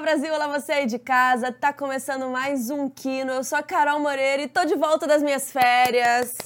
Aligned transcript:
Olá 0.00 0.12
Brasil, 0.16 0.32
olá 0.32 0.48
você 0.48 0.72
aí 0.72 0.86
de 0.86 0.98
casa. 0.98 1.52
Tá 1.52 1.74
começando 1.74 2.26
mais 2.30 2.70
um 2.70 2.88
Kino. 2.88 3.32
Eu 3.32 3.44
sou 3.44 3.58
a 3.58 3.62
Carol 3.62 4.00
Moreira 4.00 4.40
e 4.40 4.48
tô 4.48 4.64
de 4.64 4.74
volta 4.74 5.06
das 5.06 5.22
minhas 5.22 5.52
férias. 5.52 6.38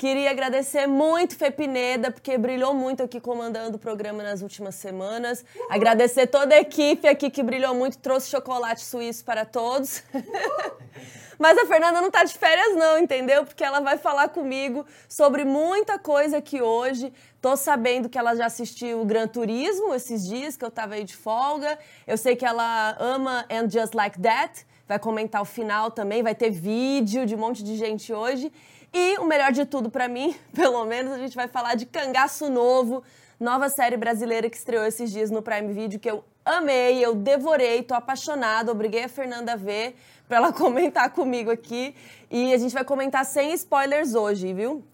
Queria 0.00 0.30
agradecer 0.30 0.86
muito 0.86 1.36
Fê 1.36 1.50
Pineda, 1.50 2.10
porque 2.10 2.38
brilhou 2.38 2.72
muito 2.72 3.02
aqui 3.02 3.20
comandando 3.20 3.76
o 3.76 3.78
programa 3.78 4.22
nas 4.22 4.40
últimas 4.40 4.74
semanas. 4.74 5.44
Agradecer 5.68 6.26
toda 6.26 6.54
a 6.54 6.58
equipe 6.58 7.06
aqui 7.06 7.28
que 7.28 7.42
brilhou 7.42 7.74
muito, 7.74 7.98
trouxe 7.98 8.30
chocolate 8.30 8.82
suíço 8.82 9.22
para 9.22 9.44
todos. 9.44 10.02
Mas 11.38 11.58
a 11.58 11.66
Fernanda 11.66 12.00
não 12.00 12.10
tá 12.10 12.24
de 12.24 12.32
férias 12.32 12.74
não, 12.76 12.96
entendeu? 12.96 13.44
Porque 13.44 13.62
ela 13.62 13.80
vai 13.80 13.98
falar 13.98 14.30
comigo 14.30 14.86
sobre 15.06 15.44
muita 15.44 15.98
coisa 15.98 16.38
aqui 16.38 16.62
hoje. 16.62 17.12
Tô 17.38 17.54
sabendo 17.54 18.08
que 18.08 18.16
ela 18.16 18.34
já 18.34 18.46
assistiu 18.46 19.02
o 19.02 19.04
Gran 19.04 19.28
Turismo 19.28 19.94
esses 19.94 20.26
dias, 20.26 20.56
que 20.56 20.64
eu 20.64 20.70
tava 20.70 20.94
aí 20.94 21.04
de 21.04 21.14
folga. 21.14 21.78
Eu 22.06 22.16
sei 22.16 22.34
que 22.36 22.46
ela 22.46 22.96
ama 22.98 23.44
And 23.50 23.68
Just 23.68 23.92
Like 23.92 24.18
That. 24.22 24.64
Vai 24.88 24.98
comentar 24.98 25.42
o 25.42 25.44
final 25.44 25.90
também, 25.90 26.22
vai 26.22 26.34
ter 26.34 26.48
vídeo 26.48 27.26
de 27.26 27.34
um 27.34 27.38
monte 27.38 27.62
de 27.62 27.76
gente 27.76 28.14
hoje. 28.14 28.50
E 28.92 29.18
o 29.18 29.24
melhor 29.24 29.52
de 29.52 29.64
tudo 29.64 29.88
para 29.88 30.08
mim, 30.08 30.36
pelo 30.52 30.84
menos, 30.84 31.12
a 31.12 31.18
gente 31.18 31.36
vai 31.36 31.46
falar 31.46 31.74
de 31.76 31.86
Cangaço 31.86 32.50
Novo, 32.50 33.02
nova 33.38 33.68
série 33.68 33.96
brasileira 33.96 34.50
que 34.50 34.56
estreou 34.56 34.84
esses 34.84 35.10
dias 35.12 35.30
no 35.30 35.42
Prime 35.42 35.72
Video, 35.72 36.00
que 36.00 36.10
eu 36.10 36.24
amei, 36.44 37.04
eu 37.04 37.14
devorei, 37.14 37.82
tô 37.82 37.94
apaixonada, 37.94 38.72
obriguei 38.72 39.04
a 39.04 39.08
Fernanda 39.08 39.52
a 39.52 39.56
ver 39.56 39.96
para 40.26 40.38
ela 40.38 40.52
comentar 40.52 41.10
comigo 41.10 41.50
aqui. 41.50 41.94
E 42.30 42.52
a 42.52 42.58
gente 42.58 42.74
vai 42.74 42.84
comentar 42.84 43.24
sem 43.24 43.52
spoilers 43.54 44.14
hoje, 44.14 44.52
viu? 44.52 44.84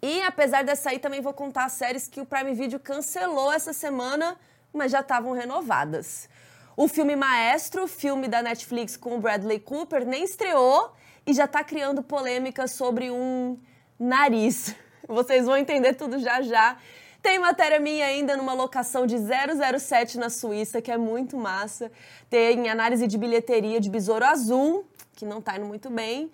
E 0.00 0.20
apesar 0.22 0.62
dessa 0.62 0.90
aí, 0.90 0.98
também 0.98 1.20
vou 1.20 1.32
contar 1.32 1.64
as 1.64 1.72
séries 1.72 2.08
que 2.08 2.20
o 2.20 2.26
Prime 2.26 2.54
Video 2.54 2.78
cancelou 2.78 3.52
essa 3.52 3.72
semana, 3.72 4.36
mas 4.72 4.90
já 4.90 5.00
estavam 5.00 5.32
renovadas. 5.32 6.28
O 6.76 6.88
filme 6.88 7.14
Maestro, 7.14 7.86
filme 7.86 8.28
da 8.28 8.40
Netflix 8.40 8.96
com 8.96 9.16
o 9.16 9.20
Bradley 9.20 9.60
Cooper, 9.60 10.06
nem 10.06 10.24
estreou 10.24 10.92
e 11.26 11.32
já 11.32 11.44
está 11.44 11.62
criando 11.62 12.02
polêmica 12.02 12.66
sobre 12.66 13.10
um 13.10 13.58
nariz. 13.98 14.74
Vocês 15.08 15.46
vão 15.46 15.56
entender 15.56 15.94
tudo 15.94 16.18
já 16.18 16.42
já. 16.42 16.76
Tem 17.22 17.38
matéria 17.38 17.78
minha 17.78 18.04
ainda 18.04 18.36
numa 18.36 18.52
locação 18.52 19.06
de 19.06 19.16
007 19.16 20.18
na 20.18 20.28
Suíça, 20.28 20.82
que 20.82 20.90
é 20.90 20.96
muito 20.96 21.36
massa. 21.36 21.90
Tem 22.28 22.68
análise 22.68 23.06
de 23.06 23.16
bilheteria 23.16 23.80
de 23.80 23.88
Besouro 23.88 24.24
Azul, 24.24 24.84
que 25.14 25.24
não 25.24 25.40
tá 25.40 25.56
indo 25.56 25.66
muito 25.66 25.88
bem. 25.88 26.32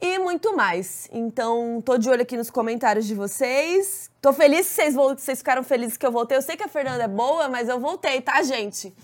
E 0.00 0.18
muito 0.18 0.56
mais. 0.56 1.08
Então, 1.12 1.82
tô 1.84 1.98
de 1.98 2.08
olho 2.08 2.22
aqui 2.22 2.36
nos 2.36 2.48
comentários 2.48 3.06
de 3.06 3.14
vocês. 3.14 4.08
Tô 4.22 4.32
feliz 4.32 4.68
que 4.68 4.74
vocês, 4.74 4.94
vocês 4.94 5.38
ficaram 5.38 5.64
felizes 5.64 5.96
que 5.96 6.06
eu 6.06 6.12
voltei. 6.12 6.38
Eu 6.38 6.42
sei 6.42 6.56
que 6.56 6.62
a 6.62 6.68
Fernanda 6.68 7.04
é 7.04 7.08
boa, 7.08 7.48
mas 7.48 7.68
eu 7.68 7.80
voltei, 7.80 8.20
tá, 8.20 8.40
gente? 8.42 8.94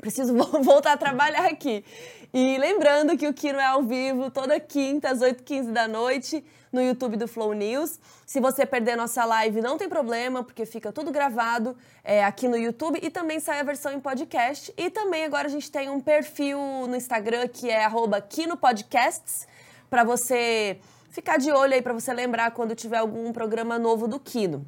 Preciso 0.00 0.34
voltar 0.62 0.92
a 0.92 0.96
trabalhar 0.96 1.46
aqui. 1.46 1.84
E 2.32 2.58
lembrando 2.58 3.16
que 3.16 3.26
o 3.26 3.32
Kino 3.32 3.58
é 3.58 3.64
ao 3.64 3.82
vivo 3.82 4.30
toda 4.30 4.60
quinta 4.60 5.10
às 5.10 5.20
8h15 5.20 5.72
da 5.72 5.88
noite 5.88 6.44
no 6.70 6.82
YouTube 6.82 7.16
do 7.16 7.26
Flow 7.26 7.54
News. 7.54 7.98
Se 8.26 8.38
você 8.38 8.66
perder 8.66 8.96
nossa 8.96 9.24
live, 9.24 9.62
não 9.62 9.78
tem 9.78 9.88
problema, 9.88 10.44
porque 10.44 10.66
fica 10.66 10.92
tudo 10.92 11.10
gravado 11.10 11.74
é, 12.04 12.22
aqui 12.22 12.46
no 12.46 12.56
YouTube 12.56 12.98
e 13.02 13.08
também 13.08 13.40
sai 13.40 13.60
a 13.60 13.62
versão 13.62 13.92
em 13.92 14.00
podcast. 14.00 14.72
E 14.76 14.90
também 14.90 15.24
agora 15.24 15.48
a 15.48 15.50
gente 15.50 15.70
tem 15.70 15.88
um 15.88 16.00
perfil 16.00 16.58
no 16.86 16.94
Instagram 16.94 17.48
que 17.48 17.70
é 17.70 17.88
KinoPodcasts, 18.28 19.48
para 19.88 20.04
você 20.04 20.78
ficar 21.10 21.38
de 21.38 21.50
olho 21.50 21.72
aí, 21.72 21.80
para 21.80 21.94
você 21.94 22.12
lembrar 22.12 22.50
quando 22.50 22.74
tiver 22.74 22.98
algum 22.98 23.32
programa 23.32 23.78
novo 23.78 24.06
do 24.06 24.20
Kino. 24.20 24.66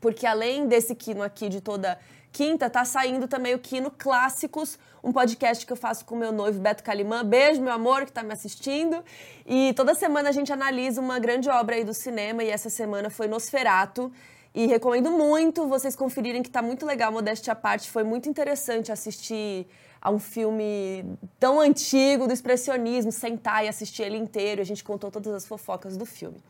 Porque 0.00 0.24
além 0.24 0.68
desse 0.68 0.94
Kino 0.94 1.22
aqui 1.22 1.48
de 1.48 1.60
toda 1.60 1.98
quinta, 2.30 2.70
tá 2.70 2.84
saindo 2.84 3.26
também 3.26 3.54
o 3.54 3.58
Kino 3.58 3.90
Clássicos, 3.90 4.78
um 5.02 5.12
podcast 5.12 5.66
que 5.66 5.72
eu 5.72 5.76
faço 5.76 6.04
com 6.04 6.14
meu 6.14 6.30
noivo 6.30 6.60
Beto 6.60 6.84
Calimã. 6.84 7.24
Beijo, 7.24 7.60
meu 7.60 7.72
amor, 7.72 8.06
que 8.06 8.12
tá 8.12 8.22
me 8.22 8.32
assistindo. 8.32 9.02
E 9.44 9.72
toda 9.74 9.94
semana 9.94 10.28
a 10.28 10.32
gente 10.32 10.52
analisa 10.52 11.00
uma 11.00 11.18
grande 11.18 11.50
obra 11.50 11.74
aí 11.74 11.84
do 11.84 11.92
cinema 11.92 12.44
e 12.44 12.48
essa 12.48 12.70
semana 12.70 13.10
foi 13.10 13.26
Nosferato. 13.26 14.12
E 14.54 14.66
recomendo 14.66 15.10
muito 15.10 15.66
vocês 15.66 15.96
conferirem 15.96 16.42
que 16.42 16.50
tá 16.50 16.62
muito 16.62 16.86
legal, 16.86 17.10
modéstia 17.10 17.52
à 17.52 17.56
parte. 17.56 17.90
Foi 17.90 18.04
muito 18.04 18.28
interessante 18.28 18.92
assistir 18.92 19.66
a 20.00 20.10
um 20.10 20.18
filme 20.18 21.04
tão 21.40 21.58
antigo 21.58 22.26
do 22.26 22.32
expressionismo, 22.32 23.10
sentar 23.10 23.64
e 23.64 23.68
assistir 23.68 24.02
ele 24.04 24.16
inteiro. 24.16 24.60
A 24.60 24.64
gente 24.64 24.84
contou 24.84 25.10
todas 25.10 25.32
as 25.32 25.46
fofocas 25.46 25.96
do 25.96 26.06
filme. 26.06 26.40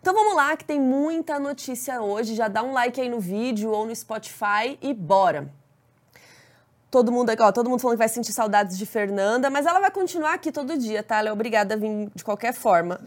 Então 0.00 0.14
vamos 0.14 0.34
lá, 0.34 0.56
que 0.56 0.64
tem 0.64 0.80
muita 0.80 1.40
notícia 1.40 2.00
hoje. 2.00 2.34
Já 2.34 2.46
dá 2.46 2.62
um 2.62 2.72
like 2.72 3.00
aí 3.00 3.08
no 3.08 3.18
vídeo 3.18 3.70
ou 3.70 3.84
no 3.84 3.94
Spotify 3.94 4.78
e 4.80 4.94
bora! 4.94 5.59
Todo 6.90 7.12
mundo 7.12 7.30
aqui, 7.30 7.40
ó, 7.40 7.52
todo 7.52 7.70
mundo 7.70 7.78
falando 7.78 7.96
que 7.96 8.00
vai 8.00 8.08
sentir 8.08 8.32
saudades 8.32 8.76
de 8.76 8.84
Fernanda, 8.84 9.48
mas 9.48 9.64
ela 9.64 9.78
vai 9.78 9.90
continuar 9.92 10.34
aqui 10.34 10.50
todo 10.50 10.76
dia, 10.76 11.02
tá? 11.04 11.18
Ela 11.18 11.28
é 11.28 11.32
obrigada 11.32 11.74
a 11.74 11.76
vir 11.76 12.10
de 12.14 12.24
qualquer 12.24 12.52
forma. 12.52 13.00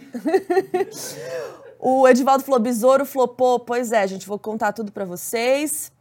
o 1.77 2.07
Edivaldo 2.07 2.45
falou, 2.45 2.61
besouro 2.61 3.05
flopou. 3.05 3.59
Pois 3.59 3.91
é, 3.91 4.07
gente, 4.07 4.25
vou 4.25 4.39
contar 4.39 4.71
tudo 4.71 4.91
para 4.91 5.03
vocês. 5.03 5.91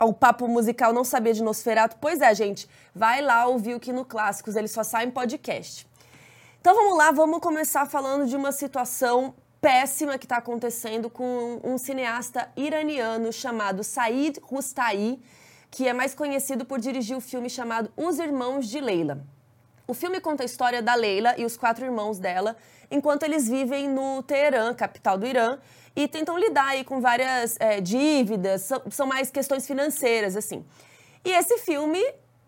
O 0.00 0.12
papo 0.12 0.46
musical 0.46 0.92
não 0.92 1.02
sabia 1.02 1.34
de 1.34 1.42
Nosferato. 1.42 1.96
Pois 2.00 2.20
é, 2.20 2.32
gente, 2.32 2.68
vai 2.94 3.20
lá 3.20 3.46
ouvir 3.46 3.74
o 3.74 3.80
que 3.80 3.92
no 3.92 4.04
Clássicos, 4.04 4.54
ele 4.54 4.68
só 4.68 4.84
sai 4.84 5.06
em 5.06 5.10
podcast. 5.10 5.88
Então 6.60 6.72
vamos 6.72 6.96
lá, 6.96 7.10
vamos 7.10 7.40
começar 7.40 7.86
falando 7.86 8.26
de 8.28 8.36
uma 8.36 8.52
situação 8.52 9.34
péssima 9.60 10.18
que 10.18 10.24
está 10.24 10.36
acontecendo 10.36 11.10
com 11.10 11.60
um 11.64 11.76
cineasta 11.78 12.48
iraniano 12.56 13.32
chamado 13.32 13.82
Said 13.82 14.38
Rustai, 14.42 15.18
que 15.70 15.86
é 15.86 15.92
mais 15.92 16.14
conhecido 16.14 16.64
por 16.64 16.80
dirigir 16.80 17.16
o 17.16 17.20
filme 17.20 17.48
chamado 17.50 17.90
Os 17.96 18.18
Irmãos 18.18 18.66
de 18.68 18.80
Leila. 18.80 19.24
O 19.86 19.94
filme 19.94 20.20
conta 20.20 20.42
a 20.42 20.46
história 20.46 20.82
da 20.82 20.94
Leila 20.94 21.34
e 21.38 21.44
os 21.44 21.56
quatro 21.56 21.84
irmãos 21.84 22.18
dela, 22.18 22.56
enquanto 22.90 23.22
eles 23.22 23.48
vivem 23.48 23.88
no 23.88 24.22
Teherã, 24.22 24.74
capital 24.74 25.16
do 25.16 25.26
Irã, 25.26 25.58
e 25.96 26.06
tentam 26.06 26.38
lidar 26.38 26.68
aí 26.68 26.84
com 26.84 27.00
várias 27.00 27.56
é, 27.58 27.80
dívidas, 27.80 28.68
são, 28.90 29.06
mais 29.06 29.30
questões 29.30 29.66
financeiras, 29.66 30.36
assim. 30.36 30.64
E 31.24 31.30
esse 31.30 31.58
filme 31.58 32.02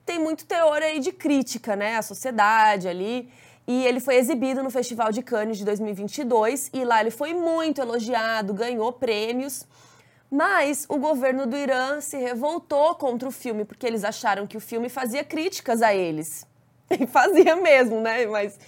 tem 0.04 0.19
muito 0.19 0.44
teor 0.44 0.82
aí 0.82 1.00
de 1.00 1.12
crítica, 1.12 1.75
né, 1.75 1.97
à 1.97 2.02
sociedade 2.02 2.88
ali. 2.88 3.31
E 3.66 3.87
ele 3.87 4.00
foi 4.00 4.16
exibido 4.16 4.62
no 4.62 4.70
Festival 4.70 5.10
de 5.10 5.22
Cannes 5.22 5.56
de 5.56 5.64
2022 5.64 6.70
e 6.72 6.84
lá 6.84 7.00
ele 7.00 7.10
foi 7.10 7.32
muito 7.32 7.81
elogiado, 7.81 8.52
ganhou 8.52 8.92
prêmios. 8.92 9.64
Mas 10.30 10.86
o 10.88 10.96
governo 10.98 11.46
do 11.46 11.56
Irã 11.56 12.00
se 12.00 12.16
revoltou 12.16 12.94
contra 12.94 13.28
o 13.28 13.32
filme 13.32 13.64
porque 13.64 13.86
eles 13.86 14.04
acharam 14.04 14.46
que 14.46 14.56
o 14.56 14.60
filme 14.60 14.88
fazia 14.88 15.24
críticas 15.24 15.82
a 15.82 15.94
eles. 15.94 16.46
E 16.92 17.06
fazia 17.06 17.54
mesmo, 17.54 18.00
né? 18.00 18.26
Mas 18.26 18.58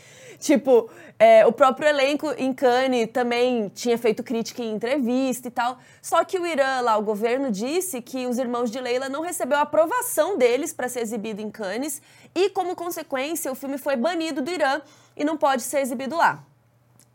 Tipo, 0.42 0.90
é, 1.20 1.46
o 1.46 1.52
próprio 1.52 1.88
elenco 1.88 2.28
em 2.36 2.52
Cannes 2.52 3.08
também 3.12 3.68
tinha 3.68 3.96
feito 3.96 4.24
crítica 4.24 4.60
em 4.60 4.74
entrevista 4.74 5.46
e 5.46 5.50
tal. 5.52 5.78
Só 6.02 6.24
que 6.24 6.36
o 6.36 6.44
Irã, 6.44 6.80
lá, 6.80 6.96
o 6.96 7.02
governo 7.02 7.48
disse 7.48 8.02
que 8.02 8.26
os 8.26 8.38
irmãos 8.38 8.68
de 8.68 8.80
Leila 8.80 9.08
não 9.08 9.22
recebeu 9.22 9.56
a 9.56 9.60
aprovação 9.60 10.36
deles 10.36 10.72
para 10.72 10.88
ser 10.88 10.98
exibido 10.98 11.40
em 11.40 11.48
Cannes 11.48 12.02
e, 12.34 12.50
como 12.50 12.74
consequência, 12.74 13.52
o 13.52 13.54
filme 13.54 13.78
foi 13.78 13.94
banido 13.94 14.42
do 14.42 14.50
Irã 14.50 14.80
e 15.16 15.22
não 15.22 15.36
pode 15.36 15.62
ser 15.62 15.78
exibido 15.78 16.16
lá. 16.16 16.44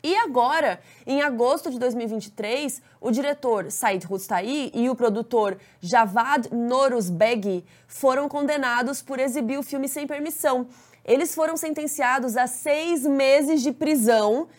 E 0.03 0.15
agora, 0.15 0.79
em 1.05 1.21
agosto 1.21 1.69
de 1.69 1.79
2023, 1.79 2.81
o 3.01 3.11
diretor 3.11 3.71
Said 3.71 4.05
Rustai 4.05 4.71
e 4.73 4.89
o 4.89 4.95
produtor 4.95 5.57
Javad 5.81 6.49
Noruzbegi 6.51 7.65
foram 7.87 8.29
condenados 8.29 9.01
por 9.01 9.19
exibir 9.19 9.57
o 9.57 9.63
filme 9.63 9.87
sem 9.87 10.05
permissão 10.05 10.67
eles 11.07 11.33
foram 11.33 11.55
sentenciados 11.55 12.35
a 12.35 12.45
seis 12.47 13.03
meses 13.03 13.61
de 13.61 13.71
prisão, 13.71 14.49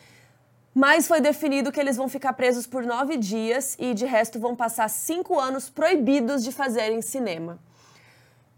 mas 0.74 1.06
foi 1.06 1.20
definido 1.20 1.70
que 1.70 1.78
eles 1.78 1.96
vão 1.96 2.08
ficar 2.08 2.32
presos 2.32 2.66
por 2.66 2.84
nove 2.84 3.18
dias 3.18 3.76
e, 3.78 3.92
de 3.92 4.06
resto, 4.06 4.40
vão 4.40 4.56
passar 4.56 4.88
cinco 4.88 5.38
anos 5.38 5.68
proibidos 5.68 6.42
de 6.42 6.50
fazerem 6.50 7.02
cinema. 7.02 7.58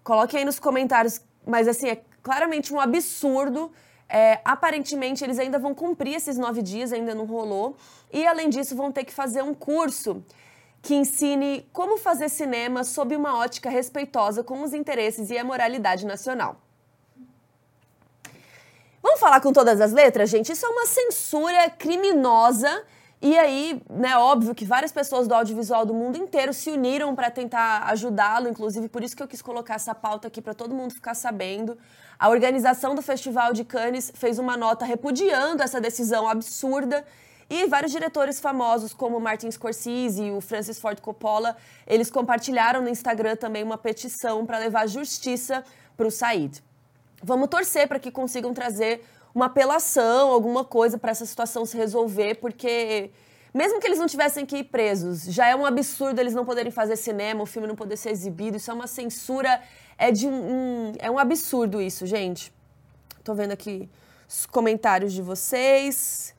Coloque 0.04 0.36
aí 0.36 0.44
nos 0.44 0.60
comentários, 0.60 1.20
mas 1.44 1.66
assim, 1.66 1.88
é 1.88 2.00
claramente 2.22 2.72
um 2.72 2.78
absurdo. 2.78 3.72
É, 4.12 4.40
aparentemente, 4.44 5.22
eles 5.22 5.38
ainda 5.38 5.58
vão 5.58 5.72
cumprir 5.72 6.16
esses 6.16 6.36
nove 6.36 6.62
dias, 6.62 6.92
ainda 6.92 7.14
não 7.14 7.24
rolou. 7.26 7.76
E, 8.12 8.26
além 8.26 8.48
disso, 8.48 8.74
vão 8.74 8.90
ter 8.90 9.04
que 9.04 9.12
fazer 9.12 9.42
um 9.42 9.54
curso 9.54 10.24
que 10.82 10.94
ensine 10.94 11.68
como 11.72 11.96
fazer 11.96 12.28
cinema 12.28 12.82
sob 12.82 13.14
uma 13.14 13.38
ótica 13.38 13.70
respeitosa 13.70 14.42
com 14.42 14.62
os 14.62 14.72
interesses 14.74 15.30
e 15.30 15.38
a 15.38 15.44
moralidade 15.44 16.04
nacional. 16.04 16.60
Vamos 19.02 19.20
falar 19.20 19.40
com 19.40 19.52
todas 19.52 19.80
as 19.80 19.92
letras, 19.92 20.28
gente? 20.28 20.50
Isso 20.52 20.66
é 20.66 20.68
uma 20.68 20.86
censura 20.86 21.70
criminosa. 21.70 22.84
E 23.22 23.38
aí, 23.38 23.82
né, 23.88 24.16
óbvio 24.16 24.54
que 24.54 24.64
várias 24.64 24.92
pessoas 24.92 25.28
do 25.28 25.34
audiovisual 25.34 25.84
do 25.86 25.94
mundo 25.94 26.16
inteiro 26.16 26.52
se 26.52 26.70
uniram 26.70 27.14
para 27.14 27.30
tentar 27.30 27.84
ajudá-lo, 27.90 28.48
inclusive 28.48 28.88
por 28.88 29.04
isso 29.04 29.14
que 29.14 29.22
eu 29.22 29.28
quis 29.28 29.42
colocar 29.42 29.74
essa 29.74 29.94
pauta 29.94 30.28
aqui 30.28 30.40
para 30.40 30.54
todo 30.54 30.74
mundo 30.74 30.94
ficar 30.94 31.14
sabendo. 31.14 31.78
A 32.20 32.28
organização 32.28 32.94
do 32.94 33.00
Festival 33.00 33.54
de 33.54 33.64
Cannes 33.64 34.12
fez 34.14 34.38
uma 34.38 34.54
nota 34.54 34.84
repudiando 34.84 35.62
essa 35.62 35.80
decisão 35.80 36.28
absurda 36.28 37.02
e 37.48 37.66
vários 37.66 37.90
diretores 37.92 38.38
famosos, 38.38 38.92
como 38.92 39.18
Martin 39.18 39.50
Scorsese 39.50 40.24
e 40.24 40.30
o 40.30 40.38
Francis 40.38 40.78
Ford 40.78 41.00
Coppola, 41.00 41.56
eles 41.86 42.10
compartilharam 42.10 42.82
no 42.82 42.90
Instagram 42.90 43.36
também 43.36 43.62
uma 43.62 43.78
petição 43.78 44.44
para 44.44 44.58
levar 44.58 44.86
justiça 44.86 45.64
para 45.96 46.06
o 46.06 46.10
Said. 46.10 46.62
vamos 47.22 47.48
torcer 47.48 47.88
para 47.88 47.98
que 47.98 48.10
consigam 48.10 48.52
trazer 48.52 49.02
uma 49.34 49.46
apelação, 49.46 50.30
alguma 50.30 50.62
coisa 50.62 50.98
para 50.98 51.12
essa 51.12 51.24
situação 51.24 51.64
se 51.64 51.74
resolver, 51.74 52.34
porque 52.34 53.10
mesmo 53.52 53.80
que 53.80 53.86
eles 53.86 53.98
não 53.98 54.06
tivessem 54.06 54.46
que 54.46 54.58
ir 54.58 54.64
presos, 54.64 55.24
já 55.24 55.48
é 55.48 55.56
um 55.56 55.66
absurdo 55.66 56.20
eles 56.20 56.34
não 56.34 56.44
poderem 56.44 56.70
fazer 56.70 56.96
cinema, 56.96 57.42
o 57.42 57.46
filme 57.46 57.66
não 57.66 57.74
poder 57.74 57.96
ser 57.96 58.10
exibido. 58.10 58.56
Isso 58.56 58.70
é 58.70 58.74
uma 58.74 58.86
censura, 58.86 59.60
é 59.98 60.12
de 60.12 60.26
um, 60.26 60.92
é 60.98 61.10
um 61.10 61.18
absurdo 61.18 61.80
isso, 61.80 62.06
gente. 62.06 62.52
Tô 63.24 63.34
vendo 63.34 63.52
aqui 63.52 63.88
os 64.28 64.46
comentários 64.46 65.12
de 65.12 65.20
vocês. 65.20 66.34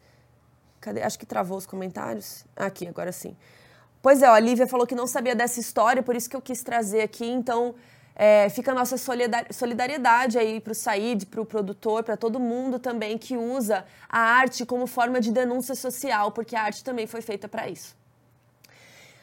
Cadê? 0.80 1.04
Acho 1.04 1.20
que 1.20 1.26
travou 1.26 1.58
os 1.58 1.66
comentários. 1.66 2.46
Aqui, 2.56 2.88
agora 2.88 3.12
sim. 3.12 3.36
Pois 4.02 4.24
é, 4.24 4.26
a 4.26 4.40
Lívia 4.40 4.66
falou 4.66 4.88
que 4.88 4.96
não 4.96 5.06
sabia 5.06 5.36
dessa 5.36 5.60
história, 5.60 6.02
por 6.02 6.16
isso 6.16 6.30
que 6.30 6.36
eu 6.36 6.42
quis 6.42 6.64
trazer 6.64 7.02
aqui. 7.02 7.26
Então, 7.26 7.76
é, 8.16 8.50
fica 8.50 8.72
a 8.72 8.76
nossa 8.76 8.96
solidariedade 8.98 10.38
aí 10.38 10.60
para 10.60 10.72
o 10.72 10.76
Said, 10.76 11.26
para 11.26 11.42
o 11.42 11.46
produtor, 11.46 12.04
para 12.04 12.18
todo 12.18 12.40
mundo 12.40 12.80
também 12.80 13.18
que 13.18 13.38
usa 13.38 13.86
a 14.10 14.20
arte 14.20 14.66
como 14.66 14.86
forma 14.86 15.20
de 15.20 15.32
denúncia 15.32 15.76
social, 15.76 16.32
porque 16.32 16.56
a 16.56 16.64
arte 16.64 16.84
também 16.84 17.08
foi 17.08 17.22
feita 17.22 17.48
para 17.48 17.70
isso. 17.70 17.96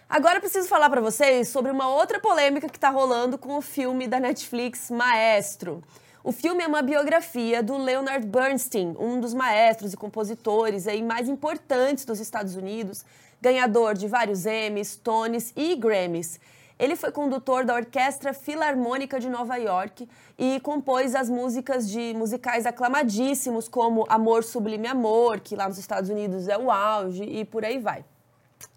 Agora 0.09 0.41
preciso 0.41 0.67
falar 0.69 0.89
para 0.89 1.03
vocês 1.03 1.49
sobre 1.49 1.71
uma 1.71 1.89
outra 1.89 2.19
polêmica 2.19 2.69
que 2.69 2.79
está 2.79 2.89
rolando 2.89 3.37
com 3.37 3.59
o 3.59 3.61
filme 3.61 4.09
da 4.09 4.19
Netflix 4.19 4.91
Maestro. 4.91 5.83
O 6.25 6.33
filme 6.33 6.65
é 6.65 6.67
uma 6.67 6.83
biografia 6.83 7.63
do 7.63 7.77
Leonard 7.77 8.27
Bernstein, 8.27 8.97
um 8.99 9.21
dos 9.21 9.35
maestros 9.35 9.93
e 9.93 9.97
compositores 9.97 10.89
aí 10.89 11.03
mais 11.03 11.29
importantes 11.29 12.05
dos 12.05 12.21
Estados 12.21 12.57
Unidos, 12.57 13.05
ganhador 13.41 13.95
de 13.95 14.09
vários 14.09 14.47
Emmys, 14.47 14.97
Tonys 14.97 15.53
e 15.55 15.77
Grammys. 15.77 16.41
Ele 16.79 16.95
foi 16.95 17.11
condutor 17.11 17.65
da 17.65 17.75
Orquestra 17.75 18.33
Filarmônica 18.33 19.19
de 19.19 19.29
Nova 19.29 19.57
York 19.57 20.09
e 20.39 20.61
compôs 20.61 21.15
as 21.15 21.29
músicas 21.29 21.89
de 21.91 22.15
musicais 22.15 22.67
aclamadíssimos 22.67 23.69
como 23.69 24.07
Amor 24.09 24.45
Sublime 24.45 24.87
Amor, 24.87 25.41
que 25.41 25.57
lá 25.57 25.67
nos 25.67 25.79
Estados 25.79 26.09
Unidos 26.09 26.47
é 26.47 26.57
o 26.57 26.71
auge, 26.71 27.25
e 27.25 27.45
por 27.45 27.65
aí 27.65 27.79
vai. 27.79 28.05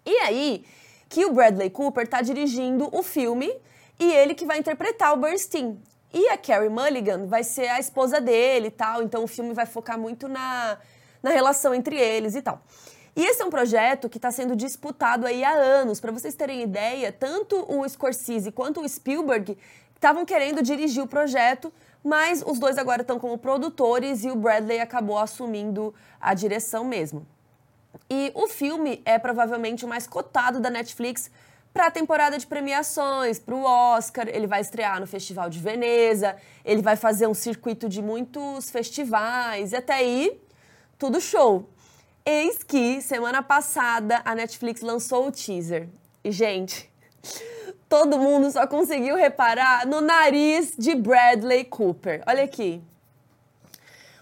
E 0.05 0.17
aí 0.17 0.65
que 1.07 1.25
o 1.25 1.33
Bradley 1.33 1.69
Cooper 1.69 2.05
está 2.05 2.21
dirigindo 2.21 2.89
o 2.91 3.03
filme 3.03 3.53
e 3.99 4.11
ele 4.11 4.33
que 4.33 4.45
vai 4.45 4.57
interpretar 4.57 5.13
o 5.13 5.17
Bernstein. 5.17 5.79
E 6.13 6.27
a 6.29 6.37
Carrie 6.37 6.69
Mulligan 6.69 7.27
vai 7.27 7.43
ser 7.43 7.67
a 7.67 7.79
esposa 7.79 8.19
dele 8.19 8.67
e 8.67 8.71
tal, 8.71 9.03
então 9.03 9.23
o 9.23 9.27
filme 9.27 9.53
vai 9.53 9.65
focar 9.65 9.99
muito 9.99 10.27
na, 10.27 10.77
na 11.21 11.29
relação 11.29 11.73
entre 11.75 11.97
eles 11.97 12.33
e 12.35 12.41
tal. 12.41 12.61
E 13.15 13.25
esse 13.25 13.41
é 13.41 13.45
um 13.45 13.49
projeto 13.49 14.09
que 14.09 14.17
está 14.17 14.31
sendo 14.31 14.55
disputado 14.55 15.27
aí 15.27 15.43
há 15.43 15.51
anos. 15.51 15.99
Para 15.99 16.11
vocês 16.11 16.33
terem 16.33 16.61
ideia, 16.61 17.11
tanto 17.11 17.65
o 17.67 17.87
Scorsese 17.87 18.51
quanto 18.51 18.81
o 18.81 18.87
Spielberg 18.87 19.57
estavam 19.93 20.25
querendo 20.25 20.63
dirigir 20.63 21.03
o 21.03 21.07
projeto, 21.07 21.71
mas 22.03 22.41
os 22.45 22.57
dois 22.57 22.77
agora 22.77 23.01
estão 23.01 23.19
como 23.19 23.37
produtores 23.37 24.23
e 24.23 24.31
o 24.31 24.35
Bradley 24.35 24.79
acabou 24.79 25.17
assumindo 25.19 25.93
a 26.19 26.33
direção 26.33 26.83
mesmo. 26.83 27.27
E 28.09 28.31
o 28.33 28.47
filme 28.47 29.01
é 29.05 29.19
provavelmente 29.19 29.85
o 29.85 29.87
mais 29.87 30.07
cotado 30.07 30.59
da 30.59 30.69
Netflix 30.69 31.29
para 31.73 31.87
a 31.87 31.91
temporada 31.91 32.37
de 32.37 32.47
premiações, 32.47 33.39
para 33.39 33.55
o 33.55 33.63
Oscar. 33.63 34.27
Ele 34.27 34.47
vai 34.47 34.61
estrear 34.61 34.99
no 34.99 35.07
Festival 35.07 35.49
de 35.49 35.59
Veneza, 35.59 36.35
ele 36.63 36.81
vai 36.81 36.95
fazer 36.95 37.27
um 37.27 37.33
circuito 37.33 37.87
de 37.87 38.01
muitos 38.01 38.69
festivais, 38.69 39.71
e 39.71 39.75
até 39.75 39.93
aí, 39.93 40.41
tudo 40.97 41.21
show. 41.21 41.69
Eis 42.25 42.61
que, 42.61 43.01
semana 43.01 43.41
passada, 43.41 44.21
a 44.23 44.35
Netflix 44.35 44.81
lançou 44.81 45.27
o 45.27 45.31
teaser. 45.31 45.89
E, 46.23 46.31
gente, 46.31 46.87
todo 47.89 48.19
mundo 48.19 48.51
só 48.51 48.67
conseguiu 48.67 49.15
reparar 49.15 49.87
no 49.87 50.01
nariz 50.01 50.73
de 50.77 50.93
Bradley 50.93 51.65
Cooper. 51.65 52.21
Olha 52.27 52.43
aqui. 52.43 52.81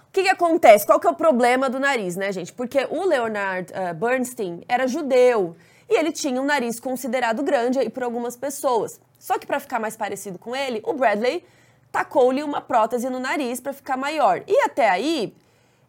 O 0.07 0.11
que, 0.11 0.23
que 0.23 0.29
acontece? 0.29 0.85
Qual 0.85 0.99
que 0.99 1.05
é 1.05 1.09
o 1.09 1.15
problema 1.15 1.69
do 1.69 1.77
nariz, 1.77 2.15
né, 2.15 2.31
gente? 2.31 2.53
Porque 2.53 2.87
o 2.89 3.05
Leonard 3.05 3.71
uh, 3.73 3.93
Bernstein 3.93 4.63
era 4.67 4.87
judeu 4.87 5.55
e 5.89 5.99
ele 5.99 6.11
tinha 6.11 6.41
um 6.41 6.45
nariz 6.45 6.79
considerado 6.79 7.43
grande 7.43 7.79
aí 7.79 7.89
por 7.89 8.03
algumas 8.03 8.37
pessoas. 8.37 8.99
Só 9.19 9.37
que 9.37 9.45
para 9.45 9.59
ficar 9.59 9.77
mais 9.77 9.97
parecido 9.97 10.39
com 10.39 10.55
ele, 10.55 10.81
o 10.85 10.93
Bradley 10.93 11.43
tacou-lhe 11.91 12.41
uma 12.43 12.61
prótese 12.61 13.09
no 13.09 13.19
nariz 13.19 13.59
para 13.59 13.73
ficar 13.73 13.97
maior. 13.97 14.41
E 14.47 14.61
até 14.61 14.89
aí, 14.89 15.35